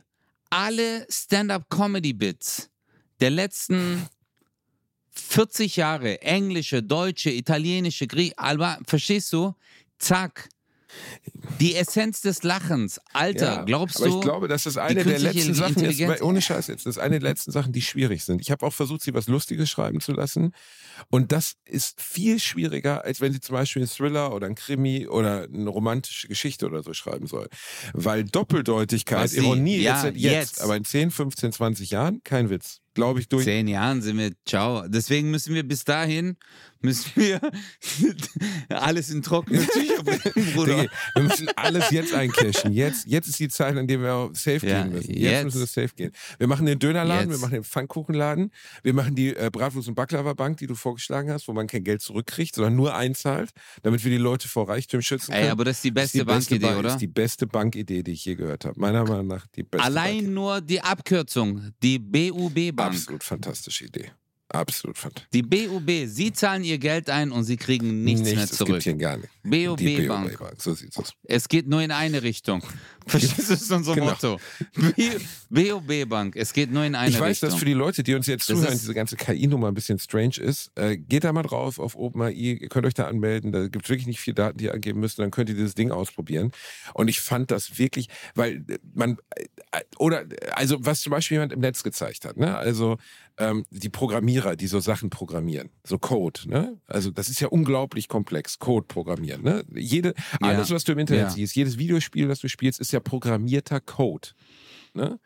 alle 0.49 1.05
Stand-up-Comedy-Bits 1.09 2.69
der 3.19 3.29
letzten 3.31 4.07
40 5.11 5.75
Jahre, 5.77 6.21
englische, 6.21 6.83
deutsche, 6.83 7.31
italienische, 7.31 8.07
Griech, 8.07 8.37
Alba, 8.37 8.79
verstehst 8.85 9.33
du? 9.33 9.53
Zack. 9.97 10.49
Die 11.59 11.75
Essenz 11.75 12.21
des 12.21 12.43
Lachens. 12.43 12.99
Alter, 13.13 13.55
Ja, 13.57 13.63
glaubst 13.63 13.97
aber 13.97 14.07
du? 14.09 14.15
ich 14.15 14.21
glaube, 14.21 14.47
das 14.47 14.65
eine 14.77 15.03
der 15.03 15.19
letzten 15.19 15.53
Sachen 15.53 15.83
ist, 15.83 15.99
weil, 15.99 16.21
ohne 16.21 16.41
Scheiß 16.41 16.67
jetzt, 16.67 16.85
das 16.85 16.97
ist 16.97 17.01
eine 17.01 17.19
der 17.19 17.29
letzten 17.29 17.51
Sachen, 17.51 17.73
die 17.73 17.81
schwierig 17.81 18.23
sind. 18.23 18.41
Ich 18.41 18.51
habe 18.51 18.65
auch 18.65 18.73
versucht, 18.73 19.01
sie 19.01 19.13
was 19.13 19.27
Lustiges 19.27 19.69
schreiben 19.69 20.01
zu 20.01 20.11
lassen. 20.11 20.53
Und 21.09 21.31
das 21.31 21.53
ist 21.65 22.01
viel 22.01 22.39
schwieriger, 22.39 23.03
als 23.05 23.21
wenn 23.21 23.33
sie 23.33 23.39
zum 23.39 23.53
Beispiel 23.53 23.81
einen 23.81 23.89
Thriller 23.89 24.33
oder 24.33 24.45
einen 24.47 24.55
Krimi 24.55 25.07
oder 25.07 25.43
eine 25.43 25.69
romantische 25.69 26.27
Geschichte 26.27 26.65
oder 26.65 26.83
so 26.83 26.93
schreiben 26.93 27.27
soll. 27.27 27.47
Weil 27.93 28.23
Doppeldeutigkeit, 28.23 29.19
Basti, 29.19 29.39
Ironie, 29.39 29.77
ja, 29.77 30.05
jetzt, 30.05 30.17
jetzt, 30.17 30.31
jetzt. 30.31 30.61
aber 30.61 30.75
in 30.75 30.85
10, 30.85 31.11
15, 31.11 31.51
20 31.51 31.89
Jahren 31.91 32.21
kein 32.23 32.49
Witz. 32.49 32.81
Glaube 32.97 33.19
ich, 33.19 33.29
durch. 33.29 33.45
Zehn 33.45 33.67
Jahren 33.67 34.01
sind 34.01 34.17
wir, 34.17 34.31
ciao. 34.45 34.87
Deswegen 34.87 35.29
müssen 35.31 35.53
wir 35.53 35.61
bis 35.63 35.83
dahin, 35.85 36.35
müssen 36.81 37.11
wir 37.15 37.39
alles 38.69 39.09
in 39.09 39.21
trockene 39.21 39.59
Tücher 39.67 40.03
bringen, 40.03 40.53
Bruder. 40.53 40.85
Wir 41.15 41.23
müssen 41.23 41.47
alles 41.55 41.89
jetzt 41.91 42.13
eincashen. 42.13 42.73
Jetzt, 42.73 43.07
jetzt 43.07 43.27
ist 43.27 43.39
die 43.39 43.49
Zeit, 43.49 43.77
an 43.77 43.87
der 43.87 43.99
wir 44.01 44.29
safe 44.33 44.65
Ja, 44.67 44.83
gehen 44.83 44.93
müssen. 44.93 45.11
Jetzt, 45.11 45.21
jetzt. 45.21 45.43
müssen 45.45 45.59
wir 45.61 45.67
safe 45.67 45.95
gehen. 45.95 46.11
Wir 46.37 46.47
machen 46.47 46.65
den 46.65 46.79
Dönerladen, 46.79 47.27
wir 47.29 47.35
Jetzt. 47.35 47.41
machen 47.41 47.53
den 47.53 47.63
Pfannkuchenladen, 47.63 48.51
wir 48.83 48.93
machen 48.93 49.15
die 49.15 49.35
äh, 49.35 49.49
Bratwurst- 49.51 49.87
und 49.87 49.95
Baklava-Bank, 49.95 50.57
die 50.57 50.67
du 50.67 50.75
vorgeschlagen 50.75 51.31
hast, 51.31 51.47
wo 51.47 51.53
man 51.53 51.67
kein 51.67 51.83
Geld 51.83 52.01
zurückkriegt, 52.01 52.55
sondern 52.55 52.75
nur 52.75 52.95
einzahlt, 52.95 53.51
damit 53.83 54.03
wir 54.03 54.11
die 54.11 54.17
Leute 54.17 54.47
vor 54.47 54.67
Reichtum 54.69 55.01
schützen 55.01 55.31
können. 55.31 55.45
Ey, 55.45 55.49
aber 55.49 55.65
das 55.65 55.77
ist 55.77 55.83
die 55.85 55.93
Das 55.93 56.03
beste 56.05 56.25
Bankidee, 56.25 56.65
Bank- 56.65 56.79
oder? 56.79 56.89
ist 56.89 56.97
die 57.01 57.07
beste 57.07 57.47
Bankidee, 57.47 58.03
die 58.03 58.11
ich 58.11 58.25
je 58.25 58.35
gehört 58.35 58.65
habe. 58.65 58.79
Meiner 58.79 59.03
Meinung 59.03 59.27
nach 59.27 59.45
die 59.55 59.63
beste 59.63 59.85
Allein 59.85 60.15
Bankidee. 60.17 60.31
nur 60.31 60.61
die 60.61 60.81
Abkürzung, 60.81 61.71
die 61.83 61.99
BUB-Bank. 61.99 62.86
Absolut 62.87 63.23
fantastische 63.23 63.85
Idee. 63.85 64.11
Absolut 64.49 64.97
fantastisch. 64.97 65.29
Die 65.33 65.41
BUB, 65.43 65.89
Sie 66.05 66.31
zahlen 66.31 66.63
Ihr 66.63 66.77
Geld 66.77 67.09
ein 67.09 67.31
und 67.31 67.43
Sie 67.43 67.57
kriegen 67.57 68.03
nichts, 68.05 68.21
mehr 68.23 68.37
Es 68.43 68.51
zurück. 68.51 68.73
gibt 68.75 68.83
hier 68.83 68.93
gar 68.95 69.17
nicht. 69.17 69.29
Die 69.43 69.65
BUB-Bank. 69.67 70.37
BOB-Bank, 70.37 70.61
so 70.61 70.73
sieht's 70.73 70.97
aus. 70.97 71.13
Es 71.25 71.49
geht 71.49 71.67
nur 71.67 71.81
in 71.81 71.91
eine 71.91 72.23
Richtung. 72.23 72.63
Verstehst 73.05 73.37
du, 73.49 73.53
das 73.53 73.61
ist 73.61 73.71
unser 73.71 73.93
Genau. 73.95 74.07
Motto. 74.07 74.39
BOB-Bank, 75.49 76.35
es 76.35 76.53
geht 76.53 76.71
nur 76.71 76.83
in 76.83 76.95
eine 76.95 77.09
Ich 77.09 77.19
weiß, 77.19 77.29
Richtung. 77.37 77.49
dass 77.49 77.59
für 77.59 77.65
die 77.65 77.73
Leute, 77.73 78.03
die 78.03 78.13
uns 78.15 78.27
jetzt 78.27 78.49
Das 78.49 78.57
zuhören, 78.57 78.73
diese 78.77 78.93
ganze 78.93 79.15
KI-Nummer 79.15 79.67
ein 79.69 79.73
bisschen 79.73 79.99
strange 79.99 80.37
ist. 80.37 80.71
Äh, 80.75 80.97
geht 80.97 81.23
da 81.23 81.33
mal 81.33 81.43
drauf 81.43 81.79
auf 81.79 81.95
OpenAI, 81.95 82.31
ihr 82.31 82.69
könnt 82.69 82.85
euch 82.85 82.93
da 82.93 83.07
anmelden. 83.07 83.51
Da 83.51 83.67
gibt 83.67 83.85
es 83.85 83.89
wirklich 83.89 84.07
nicht 84.07 84.19
viel 84.19 84.33
Daten, 84.33 84.57
die 84.57 84.65
ihr 84.65 84.73
angeben 84.73 84.99
müsst. 84.99 85.19
Dann 85.19 85.31
könnt 85.31 85.49
ihr 85.49 85.55
dieses 85.55 85.75
Ding 85.75 85.91
ausprobieren. 85.91 86.51
Und 86.93 87.07
ich 87.07 87.21
fand 87.21 87.51
das 87.51 87.77
wirklich, 87.77 88.07
weil 88.35 88.63
äh, 88.69 88.77
man, 88.93 89.17
äh, 89.35 89.81
oder, 89.97 90.21
äh, 90.23 90.49
also 90.51 90.77
was 90.79 91.01
zum 91.01 91.11
Beispiel 91.11 91.35
jemand 91.35 91.53
im 91.53 91.59
Netz 91.59 91.83
gezeigt 91.83 92.25
hat, 92.25 92.37
ne? 92.37 92.57
Also 92.57 92.97
ähm, 93.39 93.65
die 93.69 93.89
Programmierer, 93.89 94.55
die 94.55 94.67
so 94.67 94.79
Sachen 94.79 95.09
programmieren, 95.09 95.69
so 95.85 95.97
Code, 95.99 96.41
ne? 96.49 96.79
Also 96.87 97.11
das 97.11 97.29
ist 97.29 97.39
ja 97.39 97.47
unglaublich 97.49 98.07
komplex, 98.07 98.59
Code 98.59 98.87
programmieren, 98.87 99.43
ne? 99.43 99.63
Jede, 99.75 100.13
Ja. 100.41 100.47
alles, 100.49 100.71
was 100.71 100.83
du 100.83 100.91
im 100.93 100.99
Internet 100.99 101.23
Ja. 101.25 101.29
siehst, 101.29 101.55
jedes 101.55 101.77
Videospiel, 101.77 102.27
das 102.27 102.39
du 102.39 102.47
spielst, 102.49 102.79
ist 102.79 102.91
ja 102.91 102.99
programmierter 102.99 103.79
Code. 103.79 104.29
Ne? 104.93 105.19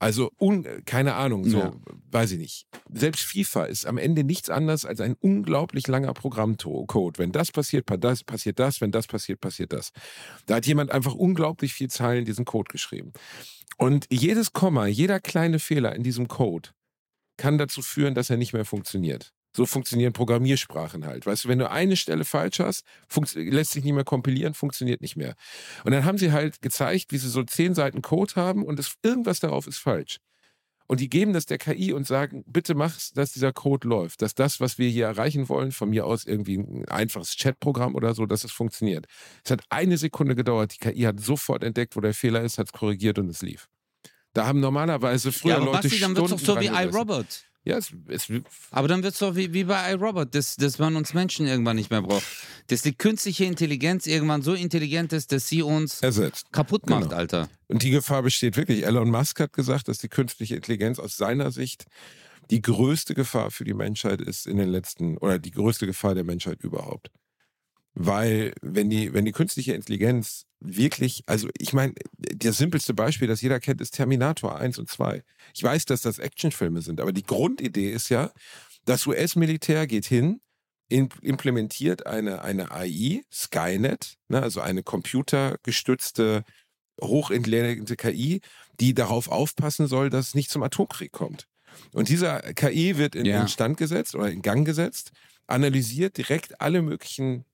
Also, 0.00 0.30
un, 0.38 0.64
keine 0.84 1.14
Ahnung, 1.14 1.44
so, 1.44 1.58
Ja. 1.58 1.72
weiß 2.12 2.30
ich 2.30 2.38
nicht. 2.38 2.66
Selbst 2.92 3.22
FIFA 3.24 3.64
ist 3.64 3.84
am 3.84 3.98
Ende 3.98 4.22
nichts 4.22 4.48
anderes 4.48 4.84
als 4.84 5.00
ein 5.00 5.16
unglaublich 5.18 5.88
langer 5.88 6.14
Programmcode. 6.14 7.18
Wenn 7.18 7.32
das 7.32 7.50
passiert, 7.50 7.84
pa- 7.86 7.96
das, 7.96 8.22
passiert 8.22 8.60
das, 8.60 8.80
wenn 8.80 8.92
das 8.92 9.08
passiert, 9.08 9.40
passiert 9.40 9.72
das. 9.72 9.90
Da 10.46 10.54
hat 10.56 10.66
jemand 10.66 10.92
einfach 10.92 11.14
unglaublich 11.14 11.72
viel 11.74 11.90
Zeilen 11.90 12.20
in 12.20 12.24
diesen 12.26 12.44
Code 12.44 12.68
geschrieben. 12.70 13.12
Und 13.76 14.06
jedes 14.10 14.52
Komma, 14.52 14.86
jeder 14.86 15.18
kleine 15.18 15.58
Fehler 15.58 15.96
in 15.96 16.04
diesem 16.04 16.28
Code 16.28 16.68
kann 17.38 17.56
dazu 17.56 17.80
führen, 17.80 18.14
dass 18.14 18.28
er 18.28 18.36
nicht 18.36 18.52
mehr 18.52 18.66
funktioniert. 18.66 19.32
So 19.56 19.64
funktionieren 19.64 20.12
Programmiersprachen 20.12 21.06
halt. 21.06 21.24
Weißt 21.24 21.44
du, 21.44 21.48
wenn 21.48 21.58
du 21.58 21.70
eine 21.70 21.96
Stelle 21.96 22.24
falsch 22.24 22.60
hast, 22.60 22.84
lässt 23.34 23.72
sich 23.72 23.82
nicht 23.82 23.94
mehr 23.94 24.04
kompilieren, 24.04 24.52
funktioniert 24.52 25.00
nicht 25.00 25.16
mehr. 25.16 25.34
Und 25.84 25.92
dann 25.92 26.04
haben 26.04 26.18
sie 26.18 26.32
halt 26.32 26.60
gezeigt, 26.60 27.06
wie 27.10 27.18
sie 27.18 27.30
so 27.30 27.42
zehn 27.42 27.74
Seiten 27.74 28.02
Code 28.02 28.34
haben 28.36 28.62
und 28.62 28.78
es, 28.78 28.94
irgendwas 29.02 29.40
darauf 29.40 29.66
ist 29.66 29.78
falsch. 29.78 30.18
Und 30.86 31.00
die 31.00 31.10
geben 31.10 31.34
das 31.34 31.44
der 31.44 31.58
KI 31.58 31.92
und 31.92 32.06
sagen, 32.06 32.44
bitte 32.46 32.74
mach's, 32.74 33.12
dass 33.12 33.32
dieser 33.32 33.52
Code 33.52 33.86
läuft, 33.86 34.22
dass 34.22 34.34
das, 34.34 34.58
was 34.58 34.78
wir 34.78 34.88
hier 34.88 35.06
erreichen 35.06 35.48
wollen, 35.50 35.70
von 35.70 35.90
mir 35.90 36.06
aus 36.06 36.24
irgendwie 36.24 36.56
ein 36.58 36.88
einfaches 36.88 37.36
Chatprogramm 37.36 37.94
oder 37.94 38.14
so, 38.14 38.24
dass 38.24 38.44
es 38.44 38.52
funktioniert. 38.52 39.06
Es 39.44 39.50
hat 39.50 39.62
eine 39.68 39.98
Sekunde 39.98 40.34
gedauert, 40.34 40.72
die 40.74 40.78
KI 40.78 41.02
hat 41.02 41.20
sofort 41.20 41.62
entdeckt, 41.62 41.94
wo 41.94 42.00
der 42.00 42.14
Fehler 42.14 42.42
ist, 42.42 42.56
hat 42.58 42.68
es 42.68 42.72
korrigiert 42.72 43.18
und 43.18 43.28
es 43.28 43.42
lief. 43.42 43.68
Da 44.38 44.46
haben 44.46 44.60
normalerweise 44.60 45.32
früher 45.32 45.50
ja, 45.50 45.56
aber 45.56 45.66
Leute 45.66 45.88
Basti, 45.88 45.98
dann 45.98 46.14
wird 46.14 46.26
es 46.26 46.30
doch 46.30 46.54
so 46.54 46.60
wie 46.60 46.66
iRobot. 46.66 47.26
Ja, 47.64 47.76
es, 47.76 47.92
es, 48.06 48.28
Aber 48.70 48.86
dann 48.86 49.02
wird 49.02 49.14
es 49.14 49.18
doch 49.18 49.34
wie, 49.34 49.52
wie 49.52 49.64
bei 49.64 49.90
iRobot, 49.92 50.32
dass, 50.32 50.54
dass 50.54 50.78
man 50.78 50.94
uns 50.94 51.12
Menschen 51.12 51.48
irgendwann 51.48 51.74
nicht 51.74 51.90
mehr 51.90 52.02
braucht. 52.02 52.22
Dass 52.68 52.82
die 52.82 52.94
künstliche 52.94 53.46
Intelligenz 53.46 54.06
irgendwann 54.06 54.42
so 54.42 54.54
intelligent 54.54 55.12
ist, 55.12 55.32
dass 55.32 55.48
sie 55.48 55.62
uns 55.62 56.02
ersetzt. 56.02 56.52
kaputt 56.52 56.88
macht, 56.88 57.08
Genau. 57.08 57.16
Alter. 57.16 57.48
Und 57.66 57.82
die 57.82 57.90
Gefahr 57.90 58.22
besteht 58.22 58.56
wirklich. 58.56 58.86
Elon 58.86 59.10
Musk 59.10 59.40
hat 59.40 59.52
gesagt, 59.52 59.88
dass 59.88 59.98
die 59.98 60.08
künstliche 60.08 60.54
Intelligenz 60.54 61.00
aus 61.00 61.16
seiner 61.16 61.50
Sicht 61.50 61.86
die 62.50 62.62
größte 62.62 63.14
Gefahr 63.14 63.50
für 63.50 63.64
die 63.64 63.74
Menschheit 63.74 64.20
ist 64.20 64.46
in 64.46 64.56
den 64.56 64.68
letzten, 64.68 65.18
oder 65.18 65.40
die 65.40 65.50
größte 65.50 65.84
Gefahr 65.86 66.14
der 66.14 66.24
Menschheit 66.24 66.62
überhaupt. 66.62 67.10
Weil, 67.94 68.52
wenn 68.62 68.90
die, 68.90 69.12
wenn 69.12 69.24
die 69.24 69.32
künstliche 69.32 69.72
Intelligenz 69.74 70.44
wirklich, 70.60 71.22
also 71.26 71.48
ich 71.58 71.72
meine, 71.72 71.94
das 72.16 72.58
simpelste 72.58 72.94
Beispiel, 72.94 73.26
das 73.28 73.40
jeder 73.42 73.58
kennt, 73.60 73.80
ist 73.80 73.92
Terminator 73.94 74.56
1 74.56 74.78
und 74.78 74.88
2. 74.88 75.22
Ich 75.54 75.62
weiß, 75.62 75.84
dass 75.86 76.02
das 76.02 76.18
Actionfilme 76.18 76.80
sind, 76.82 77.00
aber 77.00 77.12
die 77.12 77.24
Grundidee 77.24 77.90
ist 77.90 78.08
ja, 78.08 78.30
das 78.84 79.06
US-Militär 79.06 79.86
geht 79.86 80.06
hin, 80.06 80.40
im- 80.88 81.08
implementiert 81.22 82.06
eine, 82.06 82.42
eine 82.42 82.70
AI, 82.70 83.22
Skynet, 83.32 84.14
ne, 84.28 84.42
also 84.42 84.60
eine 84.60 84.82
computergestützte, 84.82 86.44
hochintelligente 87.00 87.96
KI, 87.96 88.40
die 88.80 88.94
darauf 88.94 89.28
aufpassen 89.28 89.86
soll, 89.86 90.10
dass 90.10 90.28
es 90.28 90.34
nicht 90.34 90.50
zum 90.50 90.62
Atomkrieg 90.62 91.12
kommt. 91.12 91.46
Und 91.92 92.08
dieser 92.08 92.40
KI 92.54 92.96
wird 92.96 93.14
in, 93.14 93.26
Ja. 93.26 93.42
in 93.42 93.48
Stand 93.48 93.76
gesetzt 93.76 94.14
oder 94.14 94.30
in 94.30 94.42
Gang 94.42 94.64
gesetzt, 94.66 95.12
analysiert 95.46 96.16
direkt 96.16 96.60
alle 96.60 96.82
möglichen, 96.82 97.44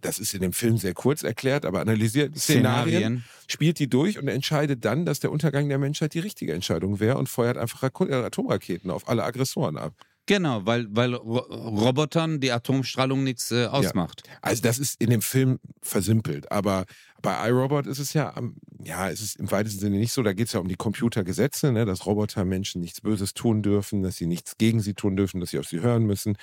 das 0.00 0.18
ist 0.18 0.34
in 0.34 0.42
dem 0.42 0.52
Film 0.52 0.78
sehr 0.78 0.94
kurz 0.94 1.22
erklärt, 1.22 1.64
aber 1.64 1.80
analysiert 1.80 2.36
Szenarien, 2.36 2.86
Szenarien. 2.86 3.24
spielt 3.48 3.78
die 3.78 3.88
durch 3.88 4.18
und 4.18 4.28
entscheidet 4.28 4.84
dann, 4.84 5.04
dass 5.04 5.20
der 5.20 5.32
Untergang 5.32 5.68
der 5.68 5.78
Menschheit 5.78 6.14
die 6.14 6.20
richtige 6.20 6.52
Entscheidung 6.52 7.00
wäre 7.00 7.18
und 7.18 7.28
feuert 7.28 7.56
einfach 7.56 7.82
äh, 7.82 8.14
Atomraketen 8.14 8.90
auf 8.90 9.08
alle 9.08 9.24
Aggressoren 9.24 9.76
ab. 9.76 9.94
Genau, 10.26 10.64
weil, 10.64 10.86
weil 10.90 11.14
Ro 11.14 11.38
Robotern 11.38 12.38
die 12.38 12.52
Atomstrahlung 12.52 13.24
nichts 13.24 13.50
äh, 13.50 13.66
ausmacht. 13.66 14.22
Also 14.42 14.62
das 14.62 14.78
ist 14.78 15.00
in 15.00 15.10
dem 15.10 15.22
Film 15.22 15.58
versimpelt, 15.82 16.52
aber 16.52 16.84
bei 17.22 17.48
iRobot 17.48 17.86
ist 17.86 17.98
es 17.98 18.12
ja, 18.12 18.34
ja, 18.82 19.10
es 19.10 19.20
ist 19.20 19.36
im 19.36 19.50
weitesten 19.50 19.80
Sinne 19.80 19.98
nicht 19.98 20.12
so. 20.12 20.22
Da 20.22 20.32
geht 20.32 20.46
es 20.46 20.52
ja 20.52 20.60
um 20.60 20.68
die 20.68 20.76
Computergesetze, 20.76 21.72
ne, 21.72 21.84
dass 21.84 22.06
Roboter 22.06 22.44
Menschen 22.44 22.80
nichts 22.80 23.00
Böses 23.00 23.34
tun 23.34 23.62
dürfen, 23.62 24.02
dass 24.02 24.16
sie 24.16 24.26
nichts 24.26 24.58
gegen 24.58 24.80
sie 24.80 24.94
tun 24.94 25.16
dürfen, 25.16 25.40
dass 25.40 25.50
sie 25.50 25.58
auf 25.58 25.66
sie 25.66 25.80
hören 25.80 26.04
müssen. 26.04 26.36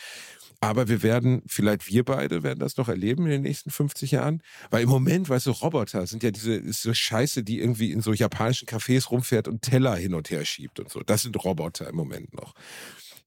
Aber 0.59 0.88
wir 0.88 1.03
werden, 1.03 1.43
vielleicht 1.45 1.88
wir 1.88 2.03
beide 2.03 2.41
werden 2.41 2.59
das 2.59 2.78
noch 2.78 2.89
erleben 2.89 3.25
in 3.25 3.32
den 3.32 3.41
nächsten 3.43 3.69
50 3.69 4.11
Jahren. 4.11 4.41
Weil 4.71 4.84
im 4.84 4.89
Moment, 4.89 5.30
weißt 5.30 5.45
du, 5.45 5.51
Roboter 5.51 6.07
sind 6.07 6.23
ja 6.23 6.32
diese 6.32 6.53
ist 6.53 6.88
Scheiße, 6.97 7.43
die 7.43 7.59
irgendwie 7.59 7.91
in 7.91 8.01
so 8.01 8.13
japanischen 8.13 8.67
Cafés 8.67 9.09
rumfährt 9.09 9.47
und 9.47 9.61
Teller 9.61 9.95
hin 9.95 10.15
und 10.15 10.32
her 10.32 10.45
schiebt 10.45 10.80
und 10.80 10.89
so. 10.89 11.01
Das 11.01 11.21
sind 11.21 11.43
Roboter 11.43 11.88
im 11.89 11.95
Moment 11.95 12.34
noch. 12.34 12.55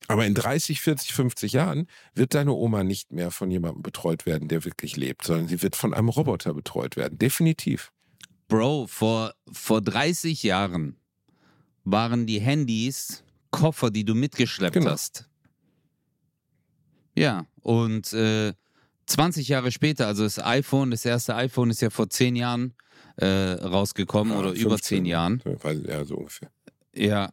Aber 0.09 0.27
in 0.27 0.35
30, 0.35 0.81
40, 0.81 1.13
50 1.13 1.53
Jahren 1.53 1.87
wird 2.15 2.35
deine 2.35 2.53
Oma 2.53 2.83
nicht 2.85 3.13
mehr 3.13 3.31
von 3.31 3.51
jemandem 3.51 3.83
betreut 3.83 4.27
werden, 4.27 4.49
der 4.49 4.65
wirklich 4.65 4.97
lebt, 4.97 5.25
sondern 5.25 5.47
sie 5.49 5.63
wird 5.63 5.77
von 5.77 5.95
einem 5.95 6.09
Roboter 6.09 6.55
betreut 6.55 6.97
werden. 6.97 7.19
Definitiv. 7.19 7.93
Bro, 8.49 8.89
vor, 8.89 9.35
vor 9.53 9.81
30 9.81 10.43
Jahren 10.43 10.97
waren 11.85 12.27
die 12.27 12.41
Handys 12.41 13.23
Koffer, 13.51 13.91
die 13.91 14.05
du 14.05 14.15
mitgeschleppt 14.15 14.75
Genau. 14.75 14.91
hast. 14.91 15.29
Ja, 17.17 17.47
und 17.63 18.13
äh, 18.13 18.53
20 19.07 19.49
Jahre 19.49 19.73
später, 19.73 20.07
also 20.07 20.23
das 20.23 20.39
iPhone, 20.39 20.91
das 20.93 21.05
erste 21.05 21.35
iPhone 21.35 21.71
ist 21.71 21.83
ja 21.83 21.91
vor 21.91 22.09
10 22.09 22.37
Jahren 22.37 22.75
äh, 23.17 23.27
rausgekommen 23.27 24.37
oder 24.37 24.53
über 24.53 24.79
10 24.79 25.05
Jahren. 25.05 25.43
Ja, 25.87 26.05
so 26.05 26.17
ungefähr. 26.17 26.51
Ja, 26.95 27.31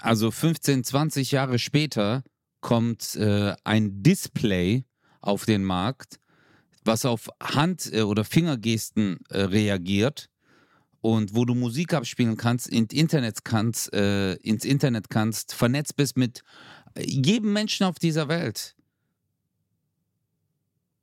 also 0.00 0.30
15, 0.30 0.84
20 0.84 1.32
Jahre 1.32 1.58
später 1.58 2.22
kommt 2.60 3.16
äh, 3.16 3.54
ein 3.64 4.02
Display 4.02 4.84
auf 5.20 5.44
den 5.44 5.64
Markt, 5.64 6.18
was 6.84 7.04
auf 7.04 7.28
Hand- 7.40 7.92
äh, 7.92 8.02
oder 8.02 8.24
Fingergesten 8.24 9.18
äh, 9.30 9.42
reagiert 9.42 10.28
und 11.00 11.34
wo 11.34 11.44
du 11.44 11.54
Musik 11.54 11.94
abspielen 11.94 12.36
kannst, 12.36 12.68
ins 12.68 12.92
Internet 12.92 13.44
kannst, 13.44 13.92
äh, 13.92 14.34
ins 14.34 14.64
Internet 14.64 15.10
kannst, 15.10 15.54
vernetzt 15.54 15.96
bist 15.96 16.16
mit 16.16 16.42
jedem 16.98 17.52
Menschen 17.52 17.84
auf 17.84 17.98
dieser 17.98 18.28
Welt. 18.28 18.74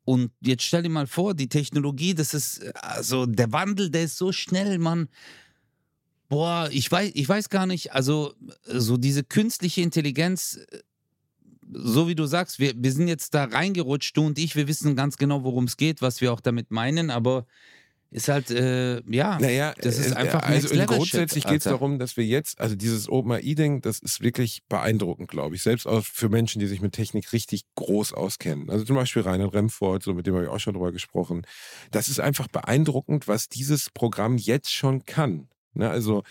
Und 0.06 0.32
jetzt 0.39 0.64
stell 0.64 0.84
dir 0.84 0.89
mal 0.89 1.08
vor, 1.08 1.34
die 1.34 1.50
Technologie, 1.50 2.14
das 2.14 2.34
ist, 2.34 2.60
äh, 2.60 2.72
also 2.76 3.26
der 3.26 3.52
Wandel, 3.52 3.89
der 3.89 4.04
ist 4.04 4.18
so 4.18 4.32
schnell, 4.32 4.78
Mann. 4.78 5.10
Boah, 6.28 6.69
ich 6.71 6.91
weiß, 6.91 7.11
ich 7.13 7.28
weiß 7.30 7.49
gar 7.49 7.65
nicht, 7.65 7.93
also 7.93 8.34
so 8.65 8.97
diese 8.97 9.23
künstliche 9.23 9.82
Intelligenz, 9.82 10.59
äh, 10.71 10.80
so 11.71 12.07
wie 12.07 12.15
du 12.15 12.26
sagst, 12.26 12.59
wir, 12.59 12.73
wir 12.76 12.91
sind 12.91 13.07
jetzt 13.07 13.34
da 13.34 13.45
reingerutscht, 13.45 14.15
du 14.17 14.26
und 14.26 14.39
ich, 14.39 14.55
wir 14.55 14.67
wissen 14.67 14.95
ganz 14.95 15.17
genau, 15.17 15.43
worum 15.43 15.65
es 15.65 15.78
geht, 15.78 16.01
was 16.01 16.21
wir 16.21 16.34
auch 16.34 16.41
damit 16.41 16.71
meinen, 16.71 17.09
aber 17.09 17.45
ist 18.11 18.30
halt, 18.30 18.49
äh, 18.49 19.01
ja, 19.11 19.38
Naja, 19.39 19.73
das 19.82 19.97
ist 19.97 20.11
äh, 20.11 20.15
einfach 20.15 20.43
also 20.43 20.67
Next 20.67 20.73
Level 20.73 20.97
grundsätzlich 20.97 21.43
geht 21.43 21.57
es 21.57 21.63
darum, 21.65 21.99
dass 21.99 22.15
wir 22.15 22.23
jetzt, 22.23 22.61
also 22.61 22.76
dieses 22.76 23.09
OpenAI-Ding, 23.09 23.82
das 23.82 23.99
ist 23.99 24.21
wirklich 24.21 24.63
beeindruckend, 24.69 25.30
glaube 25.30 25.55
ich. 25.55 25.63
Selbst 25.63 25.86
auch 25.86 26.03
für 26.03 26.30
Menschen, 26.30 26.59
die 26.59 26.67
sich 26.67 26.82
mit 26.82 26.93
Technik 26.93 27.34
richtig 27.34 27.63
groß 27.76 28.13
auskennen. 28.13 28.69
Also 28.69 28.86
zum 28.86 28.95
Beispiel 28.95 29.23
Reinhard 29.23 29.53
Remford, 29.53 30.01
so 30.01 30.13
mit 30.13 30.28
dem 30.28 30.36
habe 30.36 30.45
ich 30.45 30.49
auch 30.49 30.59
schon 30.59 30.76
drüber 30.76 30.93
gesprochen. 30.93 31.41
Das 31.91 32.07
ist 32.07 32.19
einfach 32.21 32.47
beeindruckend, 32.47 33.28
was 33.28 33.49
dieses 33.49 33.89
Programm 33.89 34.38
jetzt 34.38 34.71
schon 34.71 35.03
kann. 35.05 35.49
Ne? 35.76 35.89
Also 35.89 36.23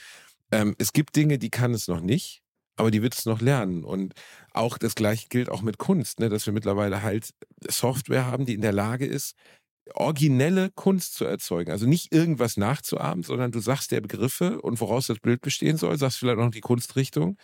ähm, 0.52 0.74
es 0.78 0.92
gibt 0.92 1.16
Dinge, 1.16 1.38
die 1.38 1.50
kann 1.50 1.74
es 1.74 1.88
noch 1.88 2.00
nicht. 2.00 2.42
aber 2.76 2.90
die 2.90 3.02
wird 3.02 3.14
es 3.14 3.26
noch 3.26 3.40
lernen. 3.40 3.84
Und 3.84 4.14
auch 4.52 4.78
das 4.78 4.94
gleiche 4.96 5.28
gilt 5.28 5.48
auch 5.48 5.62
mit 5.62 5.78
Kunst, 5.78 6.20
ne? 6.20 6.28
dass 6.28 6.46
wir 6.46 6.52
mittlerweile 6.52 7.02
halt 7.02 7.30
Software 7.68 8.26
haben, 8.26 8.46
die 8.46 8.54
in 8.54 8.62
der 8.62 8.72
Lage 8.72 9.06
ist, 9.06 9.36
originelle 9.94 10.70
Kunst 10.70 11.14
zu 11.14 11.24
erzeugen. 11.24 11.70
Also 11.70 11.86
nicht 11.86 12.12
irgendwas 12.12 12.56
nachzuahmen, 12.56 13.22
sondern 13.22 13.52
du 13.52 13.60
sagst 13.60 13.92
der 13.92 14.00
Begriffe 14.00 14.60
und 14.62 14.80
woraus 14.80 15.06
das 15.08 15.20
Bild 15.20 15.42
bestehen 15.42 15.76
soll, 15.76 15.98
sagst 15.98 16.18
vielleicht 16.18 16.38
noch 16.38 16.50
die 16.50 16.60
Kunstrichtung 16.60 17.36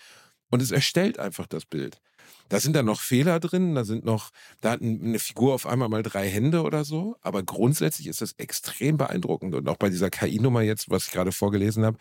und 0.50 0.62
es 0.62 0.70
erstellt 0.70 1.18
einfach 1.18 1.46
das 1.46 1.66
Bild. 1.66 2.00
Da 2.48 2.58
sind 2.58 2.74
dann 2.74 2.86
noch 2.86 3.00
Fehler 3.00 3.38
drin, 3.38 3.74
da 3.74 3.84
sind 3.84 4.04
noch, 4.04 4.30
da 4.60 4.72
hat 4.72 4.82
eine 4.82 5.18
Figur 5.18 5.54
auf 5.54 5.66
einmal 5.66 5.88
mal 5.88 6.02
drei 6.02 6.28
Hände 6.28 6.62
oder 6.62 6.84
so, 6.84 7.16
aber 7.22 7.42
grundsätzlich 7.42 8.08
ist 8.08 8.20
das 8.20 8.32
extrem 8.38 8.96
beeindruckend 8.96 9.54
und 9.54 9.68
auch 9.68 9.76
bei 9.76 9.88
dieser 9.88 10.10
KI-Nummer 10.10 10.62
jetzt, 10.62 10.90
was 10.90 11.06
ich 11.06 11.12
gerade 11.12 11.32
vorgelesen 11.32 11.84
habe, 11.84 11.98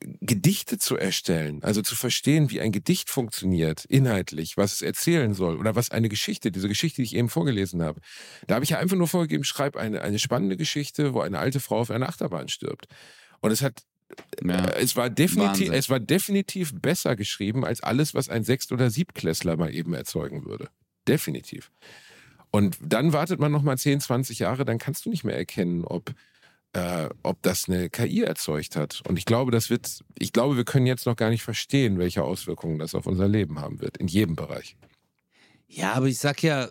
Gedichte 0.00 0.76
zu 0.76 0.96
erstellen, 0.96 1.62
also 1.62 1.80
zu 1.80 1.96
verstehen, 1.96 2.50
wie 2.50 2.60
ein 2.60 2.72
Gedicht 2.72 3.08
funktioniert, 3.08 3.86
inhaltlich, 3.86 4.58
was 4.58 4.74
es 4.74 4.82
erzählen 4.82 5.32
soll 5.32 5.56
oder 5.56 5.74
was 5.74 5.90
eine 5.90 6.10
Geschichte, 6.10 6.52
diese 6.52 6.68
Geschichte, 6.68 6.96
die 6.96 7.06
ich 7.06 7.16
eben 7.16 7.30
vorgelesen 7.30 7.82
habe. 7.82 8.00
Da 8.46 8.56
habe 8.56 8.64
ich 8.64 8.70
ja 8.70 8.78
einfach 8.78 8.96
nur 8.96 9.08
vorgegeben, 9.08 9.44
schreib 9.44 9.76
eine, 9.76 10.02
eine 10.02 10.18
spannende 10.18 10.58
Geschichte, 10.58 11.14
wo 11.14 11.20
eine 11.20 11.38
alte 11.38 11.60
Frau 11.60 11.78
auf 11.78 11.90
einer 11.90 12.08
Achterbahn 12.08 12.48
stirbt. 12.48 12.86
Und 13.40 13.50
es 13.50 13.62
hat 13.62 13.82
ja, 14.44 14.66
es, 14.70 14.96
war 14.96 15.10
definitiv, 15.10 15.72
es 15.72 15.90
war 15.90 16.00
definitiv 16.00 16.72
besser 16.74 17.16
geschrieben 17.16 17.64
als 17.64 17.82
alles, 17.82 18.14
was 18.14 18.28
ein 18.28 18.44
Sechst- 18.44 18.72
oder 18.72 18.90
Siebtklässler 18.90 19.56
mal 19.56 19.74
eben 19.74 19.94
erzeugen 19.94 20.44
würde. 20.44 20.68
Definitiv. 21.08 21.70
Und 22.50 22.78
dann 22.80 23.12
wartet 23.12 23.40
man 23.40 23.52
nochmal 23.52 23.78
10, 23.78 24.00
20 24.00 24.38
Jahre, 24.38 24.64
dann 24.64 24.78
kannst 24.78 25.06
du 25.06 25.10
nicht 25.10 25.24
mehr 25.24 25.36
erkennen, 25.36 25.84
ob 25.84 26.14
äh, 26.76 27.08
ob 27.22 27.40
das 27.42 27.68
eine 27.68 27.88
KI 27.88 28.22
erzeugt 28.22 28.76
hat. 28.76 29.02
Und 29.08 29.18
ich 29.18 29.24
glaube, 29.24 29.50
das 29.50 29.70
wird, 29.70 30.00
ich 30.18 30.32
glaube, 30.32 30.56
wir 30.56 30.64
können 30.64 30.84
jetzt 30.86 31.06
noch 31.06 31.16
gar 31.16 31.30
nicht 31.30 31.42
verstehen, 31.42 31.98
welche 31.98 32.22
Auswirkungen 32.22 32.78
das 32.78 32.94
auf 32.94 33.06
unser 33.06 33.28
Leben 33.28 33.60
haben 33.60 33.80
wird, 33.80 33.96
in 33.96 34.08
jedem 34.08 34.36
Bereich. 34.36 34.76
Ja, 35.68 35.94
aber 35.94 36.06
ich 36.06 36.18
sag 36.18 36.42
ja, 36.42 36.68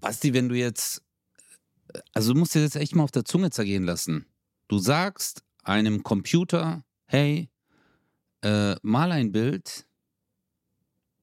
Basti, 0.00 0.32
wenn 0.32 0.48
du 0.48 0.54
jetzt, 0.54 1.02
also 2.14 2.32
du 2.32 2.38
musst 2.38 2.54
dir 2.54 2.62
das 2.62 2.76
echt 2.76 2.94
mal 2.94 3.04
auf 3.04 3.10
der 3.10 3.26
Zunge 3.26 3.50
zergehen 3.50 3.84
lassen. 3.84 4.24
Du 4.68 4.78
sagst 4.78 5.44
einem 5.64 6.02
Computer, 6.02 6.84
hey, 7.06 7.48
äh, 8.42 8.76
mal 8.82 9.12
ein 9.12 9.32
Bild 9.32 9.86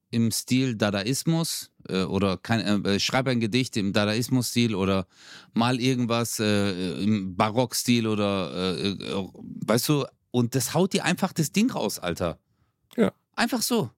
im 0.10 0.32
Stil 0.32 0.76
Dadaismus 0.76 1.72
äh, 1.88 2.04
oder 2.04 2.38
kein, 2.38 2.86
äh, 2.86 3.00
schreib 3.00 3.28
ein 3.28 3.40
Gedicht 3.40 3.78
im 3.78 3.94
Dadaismus-Stil 3.94 4.76
oder 4.76 5.08
mal 5.54 5.80
irgendwas 5.80 6.40
äh, 6.40 7.02
im 7.02 7.36
Barock-Stil 7.36 8.08
oder 8.08 8.76
äh, 8.78 8.90
äh, 8.90 9.28
weißt 9.66 9.90
du, 9.90 10.06
und 10.32 10.56
das 10.56 10.74
haut 10.74 10.94
dir 10.94 11.06
einfach 11.06 11.34
das 11.34 11.52
Ding 11.52 11.72
raus, 11.72 12.00
Alter. 12.00 12.40
Ja. 12.96 13.14
Einfach 13.36 13.62
so. 13.62 13.90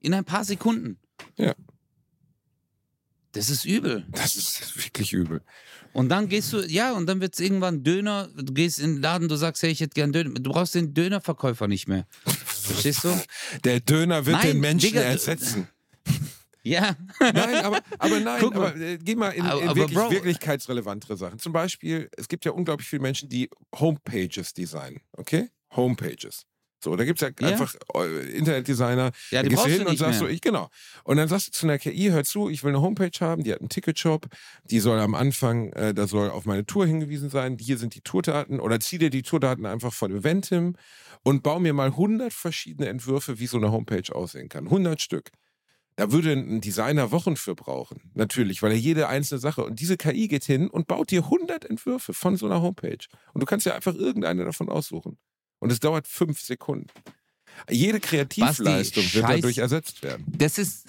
In 0.00 0.14
ein 0.14 0.24
paar 0.24 0.44
Sekunden. 0.44 0.98
Ja. 1.36 1.54
Das 3.32 3.50
ist 3.50 3.64
übel. 3.64 4.06
Das 4.10 4.36
ist 4.36 4.76
wirklich 4.76 5.12
übel. 5.12 5.42
Und 5.96 6.10
dann 6.10 6.28
gehst 6.28 6.52
du, 6.52 6.60
ja, 6.60 6.92
und 6.92 7.06
dann 7.06 7.22
wird 7.22 7.32
es 7.32 7.40
irgendwann 7.40 7.82
Döner, 7.82 8.28
du 8.36 8.52
gehst 8.52 8.78
in 8.78 8.96
den 8.96 9.02
Laden, 9.02 9.28
du 9.28 9.36
sagst, 9.36 9.62
hey, 9.62 9.70
ich 9.70 9.80
hätte 9.80 9.94
gern 9.94 10.12
Döner. 10.12 10.28
Du 10.34 10.50
brauchst 10.50 10.74
den 10.74 10.92
Dönerverkäufer 10.92 11.68
nicht 11.68 11.88
mehr. 11.88 12.06
Verstehst 12.26 13.02
du? 13.04 13.18
Der 13.64 13.80
Döner 13.80 14.26
wird 14.26 14.36
Nein, 14.36 14.46
den 14.46 14.60
Menschen 14.60 14.88
Digga, 14.88 15.00
ersetzen. 15.00 15.68
Ja. 16.62 16.96
nein, 17.20 17.64
aber, 17.64 17.80
aber 17.96 18.18
nein, 18.18 18.42
mal. 18.42 18.44
aber 18.44 18.76
äh, 18.76 18.98
geh 18.98 19.14
mal 19.14 19.30
in, 19.30 19.46
in 19.46 19.76
wirklich, 19.76 19.94
Bro, 19.94 20.10
wirklichkeitsrelevantere 20.10 21.16
Sachen. 21.16 21.38
Zum 21.38 21.52
Beispiel, 21.52 22.10
es 22.16 22.26
gibt 22.26 22.44
ja 22.44 22.50
unglaublich 22.50 22.88
viele 22.88 23.02
Menschen, 23.02 23.28
die 23.28 23.48
Homepages 23.78 24.52
designen, 24.52 25.00
okay? 25.12 25.48
Homepages. 25.76 26.44
So, 26.78 26.94
da 26.94 27.04
gibt 27.04 27.20
es 27.20 27.28
ja, 27.28 27.30
ja, 27.40 27.52
einfach 27.52 27.74
äh, 27.94 28.36
Internetdesigner. 28.36 29.10
Ja, 29.30 29.42
die 29.42 29.48
da 29.48 29.54
gehst 29.54 29.66
du 29.66 29.70
hin 29.70 29.86
und 29.86 29.98
sagst 29.98 30.20
mehr. 30.20 30.28
so, 30.28 30.34
ich, 30.34 30.40
genau. 30.40 30.68
Und 31.04 31.16
dann 31.16 31.28
sagst 31.28 31.48
du 31.48 31.52
zu 31.52 31.66
einer 31.66 31.78
KI, 31.78 32.08
hör 32.10 32.24
zu, 32.24 32.48
ich 32.48 32.62
will 32.62 32.70
eine 32.70 32.80
Homepage 32.80 33.18
haben, 33.20 33.44
die 33.44 33.52
hat 33.52 33.60
einen 33.60 33.68
Ticketshop, 33.68 34.26
die 34.64 34.80
soll 34.80 34.98
am 35.00 35.14
Anfang, 35.14 35.72
äh, 35.72 35.94
da 35.94 36.06
soll 36.06 36.30
auf 36.30 36.44
meine 36.44 36.66
Tour 36.66 36.86
hingewiesen 36.86 37.30
sein, 37.30 37.56
hier 37.58 37.78
sind 37.78 37.94
die 37.94 38.02
Tourdaten 38.02 38.60
oder 38.60 38.78
zieh 38.80 38.98
dir 38.98 39.10
die 39.10 39.22
Tourdaten 39.22 39.66
einfach 39.66 39.92
von 39.92 40.14
Eventim 40.14 40.76
und 41.22 41.42
bau 41.42 41.58
mir 41.58 41.72
mal 41.72 41.88
100 41.88 42.32
verschiedene 42.32 42.88
Entwürfe, 42.88 43.38
wie 43.38 43.46
so 43.46 43.56
eine 43.56 43.72
Homepage 43.72 44.14
aussehen 44.14 44.48
kann. 44.48 44.66
100 44.66 45.00
Stück. 45.00 45.30
Da 45.96 46.12
würde 46.12 46.32
ein 46.32 46.60
Designer 46.60 47.10
Wochen 47.10 47.36
für 47.36 47.54
brauchen. 47.54 48.10
Natürlich, 48.12 48.62
weil 48.62 48.72
er 48.72 48.78
jede 48.78 49.08
einzelne 49.08 49.40
Sache. 49.40 49.64
Und 49.64 49.80
diese 49.80 49.96
KI 49.96 50.28
geht 50.28 50.44
hin 50.44 50.68
und 50.68 50.86
baut 50.86 51.10
dir 51.10 51.24
100 51.24 51.64
Entwürfe 51.64 52.12
von 52.12 52.36
so 52.36 52.44
einer 52.44 52.60
Homepage. 52.60 52.98
Und 53.32 53.40
du 53.40 53.46
kannst 53.46 53.64
ja 53.64 53.74
einfach 53.74 53.94
irgendeine 53.94 54.44
davon 54.44 54.68
aussuchen. 54.68 55.16
Und 55.58 55.72
es 55.72 55.80
dauert 55.80 56.06
fünf 56.06 56.40
Sekunden. 56.40 56.88
Jede 57.70 58.00
Kreativleistung 58.00 59.02
Basti, 59.02 59.14
wird 59.14 59.28
dadurch 59.28 59.58
ersetzt 59.58 60.02
werden. 60.02 60.24
Das 60.28 60.58
ist, 60.58 60.86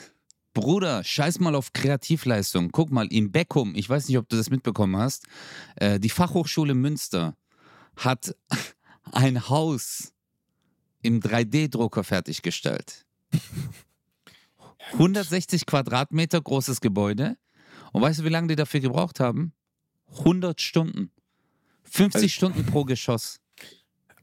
Bruder, 0.54 1.04
scheiß 1.04 1.40
mal 1.40 1.56
auf 1.56 1.72
Kreativleistung. 1.74 2.72
Guck 2.72 2.92
mal, 2.92 3.08
im 3.08 3.32
Beckum, 3.32 3.74
ich 3.76 3.90
weiß 3.90 4.08
nicht, 4.08 4.18
ob 4.18 4.28
du 4.28 4.36
das 4.36 4.50
mitbekommen 4.50 4.98
hast, 4.98 5.26
äh, 5.76 6.00
die 6.00 6.10
Fachhochschule 6.10 6.74
Münster 6.74 7.38
hat 7.96 8.36
ein 9.12 9.50
Haus 9.50 10.14
im 11.02 11.22
3D-Drucker 11.22 12.04
fertiggestellt. 12.04 13.06
160 14.94 15.66
Quadratmeter 15.66 16.42
großes 16.42 16.82
Gebäude. 16.82 17.38
Und 17.92 18.02
weißt 18.02 18.20
du, 18.20 18.24
wie 18.24 18.30
lange 18.30 18.48
die 18.48 18.56
dafür 18.56 18.80
gebraucht 18.80 19.20
haben? 19.20 19.54
100 20.20 20.62
Stunden. 20.62 21.12
50 21.84 22.16
also, 22.16 22.28
Stunden 22.28 22.66
pro 22.66 22.84
Geschoss. 22.84 23.40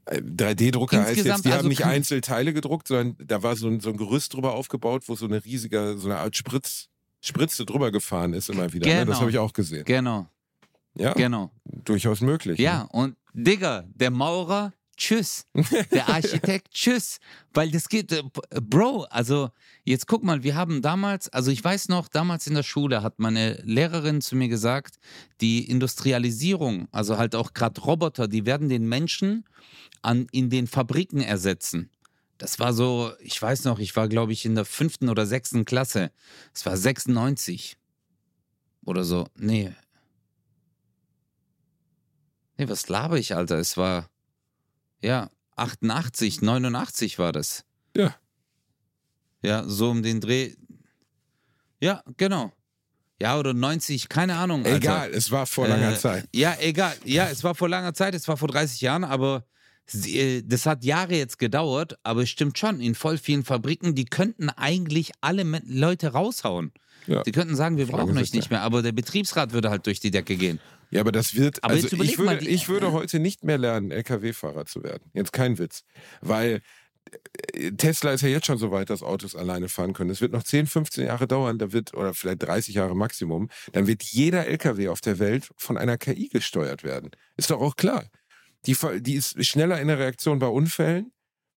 3D-Drucker 0.07 1.03
heißt 1.03 1.25
jetzt, 1.25 1.45
die 1.45 1.49
also 1.49 1.59
haben 1.59 1.67
nicht 1.67 1.85
Einzelteile 1.85 2.53
gedruckt, 2.53 2.87
sondern 2.87 3.15
da 3.25 3.41
war 3.43 3.55
so 3.55 3.67
ein, 3.67 3.79
so 3.79 3.89
ein 3.89 3.97
Gerüst 3.97 4.33
drüber 4.33 4.53
aufgebaut, 4.53 5.03
wo 5.07 5.15
so 5.15 5.25
eine 5.25 5.43
riesige, 5.43 5.97
so 5.97 6.07
eine 6.07 6.19
Art 6.19 6.35
Spritz, 6.35 6.89
Spritze 7.21 7.65
drüber 7.65 7.91
gefahren 7.91 8.33
ist 8.33 8.49
immer 8.49 8.71
wieder. 8.71 8.85
Genau. 8.85 8.99
Ne? 8.99 9.05
Das 9.05 9.15
genau. 9.15 9.21
habe 9.21 9.31
ich 9.31 9.37
auch 9.39 9.53
gesehen. 9.53 9.83
Genau. 9.85 10.27
Ja. 10.95 11.13
Genau. 11.13 11.51
Durchaus 11.65 12.21
möglich. 12.21 12.59
Ja, 12.59 12.83
ne? 12.83 12.89
und 12.91 13.15
Digga, 13.33 13.83
der 13.87 14.11
Maurer, 14.11 14.73
tschüss. 14.97 15.45
Der 15.91 16.07
Architekt, 16.09 16.71
tschüss. 16.71 17.19
Weil 17.53 17.71
das 17.71 17.89
geht, 17.89 18.11
äh, 18.11 18.23
Bro, 18.61 19.03
also 19.09 19.49
jetzt 19.83 20.07
guck 20.07 20.23
mal, 20.23 20.43
wir 20.43 20.55
haben 20.55 20.81
damals, 20.81 21.29
also 21.29 21.51
ich 21.51 21.63
weiß 21.63 21.89
noch, 21.89 22.07
damals 22.07 22.47
in 22.47 22.55
der 22.55 22.63
Schule 22.63 23.03
hat 23.03 23.19
meine 23.19 23.61
Lehrerin 23.63 24.21
zu 24.21 24.35
mir 24.35 24.47
gesagt, 24.47 24.95
die 25.41 25.69
Industrialisierung, 25.69 26.87
also 26.91 27.17
halt 27.17 27.35
auch 27.35 27.53
gerade 27.53 27.79
Roboter, 27.81 28.27
die 28.27 28.45
werden 28.45 28.69
den 28.69 28.87
Menschen 28.87 29.45
an, 30.01 30.27
in 30.31 30.49
den 30.49 30.67
Fabriken 30.67 31.21
ersetzen. 31.21 31.89
Das 32.37 32.59
war 32.59 32.73
so, 32.73 33.13
ich 33.19 33.41
weiß 33.41 33.63
noch, 33.63 33.79
ich 33.79 33.95
war, 33.95 34.09
glaube 34.09 34.33
ich, 34.33 34.45
in 34.45 34.55
der 34.55 34.65
fünften 34.65 35.09
oder 35.09 35.25
sechsten 35.25 35.63
Klasse. 35.63 36.11
Es 36.53 36.65
war 36.65 36.75
96 36.75 37.77
oder 38.83 39.03
so. 39.03 39.27
Nee. 39.35 39.73
Nee, 42.57 42.69
was 42.69 42.87
laber 42.89 43.17
ich, 43.17 43.35
Alter? 43.35 43.57
Es 43.57 43.77
war, 43.77 44.09
ja, 45.05 45.29
88, 45.55 46.41
89 46.41 47.19
war 47.19 47.31
das. 47.31 47.63
Ja. 47.95 48.15
Ja, 49.41 49.63
so 49.67 49.91
um 49.91 50.01
den 50.01 50.19
Dreh. 50.19 50.53
Ja, 51.79 52.01
genau. 52.17 52.51
Ja, 53.21 53.39
oder 53.39 53.53
90, 53.53 54.09
keine 54.09 54.35
Ahnung. 54.35 54.65
Alter. 54.65 54.77
Egal, 54.77 55.11
es 55.11 55.31
war 55.31 55.45
vor 55.45 55.67
langer 55.67 55.93
äh, 55.93 55.97
Zeit. 55.97 56.27
Ja, 56.33 56.57
egal. 56.59 56.95
Ja, 57.05 57.29
es 57.29 57.43
war 57.43 57.55
vor 57.55 57.69
langer 57.69 57.93
Zeit, 57.93 58.13
es 58.15 58.27
war 58.27 58.35
vor 58.35 58.49
30 58.49 58.81
Jahren, 58.81 59.03
aber 59.03 59.45
äh, 59.93 60.41
das 60.43 60.65
hat 60.65 60.83
Jahre 60.83 61.15
jetzt 61.15 61.37
gedauert, 61.39 61.97
aber 62.03 62.23
es 62.23 62.29
stimmt 62.29 62.57
schon, 62.57 62.81
in 62.81 62.95
voll 62.95 63.17
vielen 63.17 63.45
Fabriken, 63.45 63.95
die 63.95 64.05
könnten 64.05 64.49
eigentlich 64.49 65.11
alle 65.21 65.43
Leute 65.65 66.09
raushauen. 66.09 66.73
Ja. 67.07 67.21
Die 67.23 67.31
könnten 67.31 67.55
sagen, 67.55 67.77
wir 67.77 67.85
brauchen 67.85 68.17
euch 68.17 68.33
nicht 68.33 68.49
mehr, 68.49 68.61
aber 68.61 68.81
der 68.81 68.91
Betriebsrat 68.91 69.53
würde 69.53 69.69
halt 69.69 69.85
durch 69.85 69.99
die 69.99 70.11
Decke 70.11 70.35
gehen. 70.35 70.59
Ja, 70.95 71.01
aber 71.01 71.11
das 71.11 71.35
wird. 71.35 71.61
Aber 71.61 71.73
also 71.73 71.87
ich, 72.01 72.17
würde, 72.17 72.37
die, 72.37 72.47
ich 72.47 72.69
würde 72.69 72.93
heute 72.93 73.19
nicht 73.19 73.43
mehr 73.43 73.57
lernen, 73.57 73.91
Lkw-Fahrer 73.91 74.65
zu 74.65 74.81
werden. 74.81 75.11
Jetzt 75.13 75.33
kein 75.33 75.59
Witz. 75.59 75.83
Weil 76.21 76.61
äh, 77.53 77.71
Tesla 77.73 78.11
ist 78.11 78.21
ja 78.21 78.29
jetzt 78.29 78.45
schon 78.45 78.57
so 78.57 78.71
weit, 78.71 78.89
dass 78.89 79.03
Autos 79.03 79.35
alleine 79.35 79.67
fahren 79.67 79.91
können. 79.91 80.09
Es 80.09 80.21
wird 80.21 80.31
noch 80.31 80.43
10, 80.43 80.67
15 80.67 81.05
Jahre 81.05 81.27
dauern, 81.27 81.59
da 81.59 81.73
wird, 81.73 81.93
oder 81.93 82.13
vielleicht 82.13 82.43
30 82.43 82.75
Jahre 82.75 82.95
Maximum, 82.95 83.49
dann 83.73 83.87
wird 83.87 84.03
jeder 84.03 84.47
LKW 84.47 84.87
auf 84.87 85.01
der 85.01 85.19
Welt 85.19 85.49
von 85.57 85.77
einer 85.77 85.97
KI 85.97 86.29
gesteuert 86.29 86.85
werden. 86.85 87.11
Ist 87.35 87.51
doch 87.51 87.59
auch 87.59 87.75
klar. 87.75 88.05
Die, 88.65 88.77
die 89.01 89.15
ist 89.15 89.45
schneller 89.45 89.81
in 89.81 89.89
der 89.89 89.99
Reaktion 89.99 90.39
bei 90.39 90.47
Unfällen. 90.47 91.11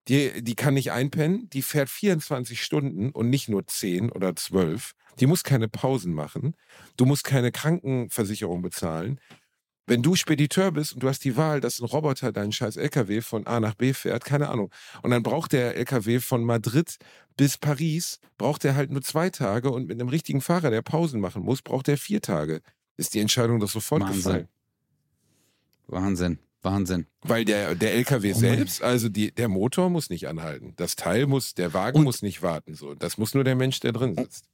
Die, 0.07 0.41
die 0.41 0.55
kann 0.55 0.73
nicht 0.73 0.91
einpennen. 0.91 1.47
Die 1.51 1.61
fährt 1.61 1.89
24 1.89 2.63
Stunden 2.63 3.11
und 3.11 3.29
nicht 3.29 3.49
nur 3.49 3.67
10 3.67 4.11
oder 4.11 4.35
12. 4.35 4.93
Die 5.19 5.25
muss 5.27 5.43
keine 5.43 5.67
Pausen 5.67 6.13
machen. 6.13 6.55
Du 6.97 7.05
musst 7.05 7.23
keine 7.23 7.51
Krankenversicherung 7.51 8.61
bezahlen. 8.61 9.19
Wenn 9.89 10.03
du 10.03 10.15
Spediteur 10.15 10.71
bist 10.73 10.93
und 10.93 11.03
du 11.03 11.07
hast 11.07 11.23
die 11.23 11.37
Wahl, 11.37 11.61
dass 11.61 11.79
ein 11.79 11.85
Roboter 11.85 12.33
deinen 12.33 12.51
scheiß 12.51 12.75
LKW 12.75 13.21
von 13.21 13.47
A 13.47 13.59
nach 13.61 13.73
B 13.73 13.93
fährt, 13.93 14.25
keine 14.25 14.49
Ahnung. 14.49 14.69
Und 15.01 15.11
dann 15.11 15.23
braucht 15.23 15.53
der 15.53 15.75
LKW 15.77 16.19
von 16.19 16.43
Madrid 16.43 16.97
bis 17.37 17.57
Paris, 17.57 18.19
braucht 18.37 18.65
er 18.65 18.75
halt 18.75 18.91
nur 18.91 19.01
zwei 19.01 19.29
Tage 19.29 19.71
und 19.71 19.87
mit 19.87 19.99
einem 19.99 20.09
richtigen 20.09 20.41
Fahrer, 20.41 20.71
der 20.71 20.81
Pausen 20.81 21.21
machen 21.21 21.41
muss, 21.43 21.61
braucht 21.61 21.87
er 21.87 21.97
vier 21.97 22.21
Tage. 22.21 22.61
Ist 22.97 23.13
die 23.13 23.19
Entscheidung 23.21 23.59
doch 23.61 23.69
sofort 23.69 24.01
Wahnsinn. 24.01 24.17
gefallen. 24.23 24.47
Wahnsinn. 25.87 26.39
Wahnsinn. 26.63 27.05
Weil 27.21 27.45
der, 27.45 27.75
der 27.75 27.93
LKW 27.93 28.33
Oh 28.33 28.37
selbst, 28.37 28.81
also 28.81 29.07
die, 29.09 29.31
der 29.31 29.47
Motor 29.47 29.89
muss 29.89 30.09
nicht 30.09 30.27
anhalten. 30.27 30.73
Das 30.75 30.95
Teil 30.97 31.27
muss, 31.27 31.53
der 31.53 31.73
Wagen 31.73 31.99
Und- 31.99 32.03
muss 32.03 32.21
nicht 32.21 32.41
warten. 32.41 32.73
So. 32.75 32.93
Das 32.93 33.17
muss 33.17 33.33
nur 33.33 33.43
der 33.45 33.55
Mensch, 33.55 33.79
der 33.79 33.93
drin 33.93 34.15
sitzt. 34.15 34.45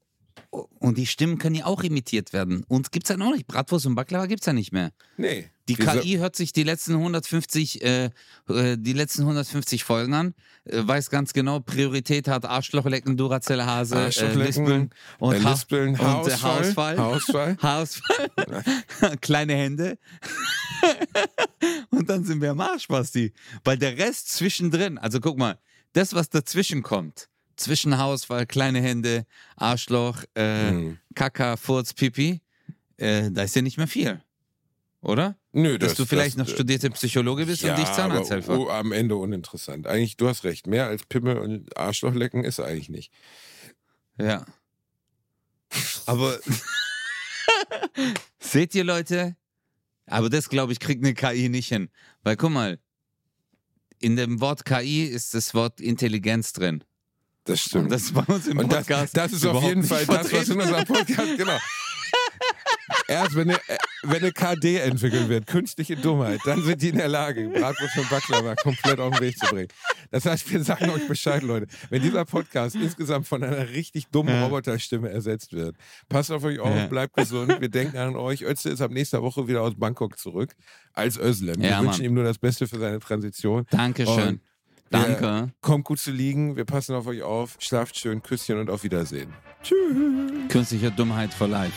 Und 0.49 0.97
die 0.97 1.05
Stimmen 1.07 1.37
können 1.39 1.55
ja 1.55 1.65
auch 1.65 1.83
imitiert 1.83 2.31
werden. 2.33 2.63
Und 2.67 2.91
gibt's 2.91 3.09
ja 3.09 3.17
noch 3.17 3.33
nicht. 3.33 3.47
Bratwurst 3.47 3.85
und 3.85 3.95
Baklava 3.95 4.25
gibt's 4.27 4.45
ja 4.45 4.53
nicht 4.53 4.71
mehr. 4.71 4.91
Nee. 5.17 5.49
Die 5.69 5.75
KI 5.75 6.17
hört 6.17 6.35
sich 6.35 6.51
die 6.51 6.63
letzten 6.63 6.93
150, 6.93 7.81
äh, 7.83 8.09
äh, 8.49 8.77
die 8.77 8.91
letzten 8.93 9.21
150 9.21 9.85
Folgen 9.85 10.13
an, 10.13 10.33
äh, 10.65 10.81
weiß 10.85 11.09
ganz 11.09 11.31
genau, 11.31 11.61
Priorität 11.61 12.27
hat 12.27 12.43
Arschloch 12.45 12.85
lecken, 12.85 13.15
Duracell 13.15 13.61
Hase, 13.63 13.95
äh, 13.95 13.99
Arschloch 13.99 14.27
lecken, 14.35 14.45
Lispeln 14.45 14.89
und, 15.19 15.35
äh, 15.35 15.41
Ha- 15.41 15.51
Lispeln, 15.51 15.89
und 15.91 15.97
äh, 15.99 16.01
Haarausfall, 16.01 16.97
Haarausfall. 16.97 17.57
Haarausfall. 17.61 18.29
Haarausfall. 18.37 19.17
Kleine 19.21 19.55
Hände. 19.55 19.97
und 21.91 22.09
dann 22.09 22.23
sind 22.25 22.41
wir 22.41 22.51
am 22.51 22.59
Arsch, 22.59 22.87
Basti. 22.87 23.33
Weil 23.63 23.77
der 23.77 23.97
Rest 23.97 24.33
zwischendrin, 24.33 24.97
also 24.97 25.19
guck 25.19 25.37
mal, 25.37 25.57
das, 25.93 26.13
was 26.13 26.29
dazwischen 26.29 26.83
kommt, 26.83 27.29
zwischen 27.55 27.97
Haarausfall, 27.97 28.45
kleine 28.45 28.81
Hände, 28.81 29.25
Arschloch, 29.55 30.23
äh, 30.35 30.69
Hm. 30.69 30.97
Kaka, 31.15 31.57
Furz, 31.57 31.93
Pipi, 31.93 32.41
äh, 32.97 33.31
da 33.31 33.43
ist 33.43 33.55
ja 33.55 33.61
nicht 33.61 33.77
mehr 33.77 33.87
viel. 33.87 34.21
Oder? 35.01 35.37
Nö, 35.51 35.77
Dass 35.77 35.89
das, 35.89 35.97
du 35.97 36.05
vielleicht 36.05 36.39
das, 36.39 36.47
noch 36.47 36.53
studierte 36.53 36.89
Psychologe 36.91 37.45
bist 37.45 37.63
und 37.63 37.77
ich 37.77 37.91
Zahnarzthelfer. 37.91 38.53
Aber, 38.53 38.67
oh, 38.67 38.69
am 38.69 38.91
Ende 38.93 39.17
uninteressant. 39.17 39.85
Eigentlich, 39.85 40.15
du 40.17 40.27
hast 40.29 40.45
recht. 40.45 40.65
Mehr 40.65 40.87
als 40.87 41.05
Pimmel 41.05 41.37
und 41.37 41.75
Arschloch 41.77 42.13
lecken 42.13 42.43
ist 42.45 42.59
eigentlich 42.59 42.89
nicht. 42.89 43.11
Ja. 44.17 44.45
Aber 46.05 46.39
seht 48.39 48.73
ihr, 48.75 48.83
Leute? 48.83 49.35
Aber 50.05 50.29
das, 50.29 50.49
glaube 50.49 50.71
ich, 50.73 50.79
kriegt 50.79 51.03
eine 51.03 51.13
KI 51.13 51.49
nicht 51.49 51.67
hin. 51.67 51.89
Weil 52.23 52.37
guck 52.37 52.51
mal, 52.51 52.79
in 53.99 54.15
dem 54.15 54.41
Wort 54.41 54.65
KI 54.65 55.03
ist 55.03 55.33
das 55.33 55.53
Wort 55.53 55.81
Intelligenz 55.81 56.53
drin. 56.53 56.83
Das 57.45 57.59
stimmt. 57.59 57.85
Und 57.85 57.91
das 57.91 58.03
ist 58.03 58.13
bei 58.13 58.21
uns 58.33 58.47
im 58.47 58.57
Und 58.57 58.71
das, 58.71 58.85
Podcast. 58.87 59.17
das 59.17 59.33
ist 59.33 59.45
auf 59.45 59.61
jeden 59.63 59.83
Fall 59.83 60.05
das, 60.05 60.31
was 60.31 60.49
in 60.49 60.61
unserem 60.61 60.85
Podcast, 60.85 61.37
genau. 61.37 61.57
Erst 63.07 63.35
wenn 63.35 63.49
eine, 63.49 63.59
wenn 64.03 64.17
eine 64.17 64.31
KD 64.31 64.77
entwickelt 64.77 65.27
wird, 65.29 65.47
künstliche 65.47 65.95
Dummheit, 65.95 66.39
dann 66.45 66.63
sind 66.63 66.81
die 66.81 66.89
in 66.89 66.97
der 66.97 67.07
Lage, 67.07 67.49
Bratwurst 67.49 67.97
und 67.97 68.09
Baklava 68.09 68.55
komplett 68.55 68.99
auf 68.99 69.13
den 69.13 69.21
Weg 69.21 69.37
zu 69.37 69.45
bringen. 69.47 69.67
Das 70.11 70.25
heißt, 70.25 70.49
wir 70.51 70.63
sagen 70.63 70.89
euch 70.89 71.07
Bescheid, 71.07 71.41
Leute. 71.43 71.67
Wenn 71.89 72.01
dieser 72.01 72.23
Podcast 72.25 72.75
insgesamt 72.75 73.27
von 73.27 73.43
einer 73.43 73.69
richtig 73.69 74.07
dummen 74.07 74.33
Ja. 74.33 74.43
Roboterstimme 74.45 75.09
ersetzt 75.09 75.53
wird, 75.53 75.75
passt 76.09 76.31
auf 76.31 76.43
euch 76.43 76.59
auf, 76.59 76.73
Ja. 76.75 76.87
bleibt 76.87 77.15
gesund. 77.15 77.59
Wir 77.59 77.69
denken 77.69 77.97
an 77.97 78.15
euch. 78.15 78.41
Özle 78.41 78.71
ist 78.71 78.81
ab 78.81 78.91
nächster 78.91 79.21
Woche 79.21 79.47
wieder 79.47 79.61
aus 79.61 79.73
Bangkok 79.75 80.17
zurück 80.17 80.53
als 80.93 81.17
Özlem. 81.17 81.61
Wir 81.61 81.69
Ja, 81.69 81.81
wünschen 81.81 81.97
Mann. 82.03 82.05
ihm 82.05 82.13
nur 82.13 82.23
das 82.23 82.37
Beste 82.37 82.67
für 82.67 82.79
seine 82.79 82.99
Transition. 82.99 83.65
Dankeschön. 83.71 84.27
Und 84.27 84.41
wir- 84.89 84.99
Danke. 84.99 85.53
Kommt 85.61 85.85
gut 85.85 85.99
zu 85.99 86.11
liegen. 86.11 86.55
Wir 86.55 86.65
passen 86.65 86.95
auf 86.95 87.07
euch 87.07 87.21
auf. 87.23 87.55
Schlaft 87.59 87.97
schön. 87.97 88.21
Küsschen 88.21 88.59
und 88.59 88.69
auf 88.69 88.83
Wiedersehen. 88.83 89.33
Künstliche 90.49 90.91
Dummheit 90.91 91.33
for 91.33 91.47
life. 91.47 91.73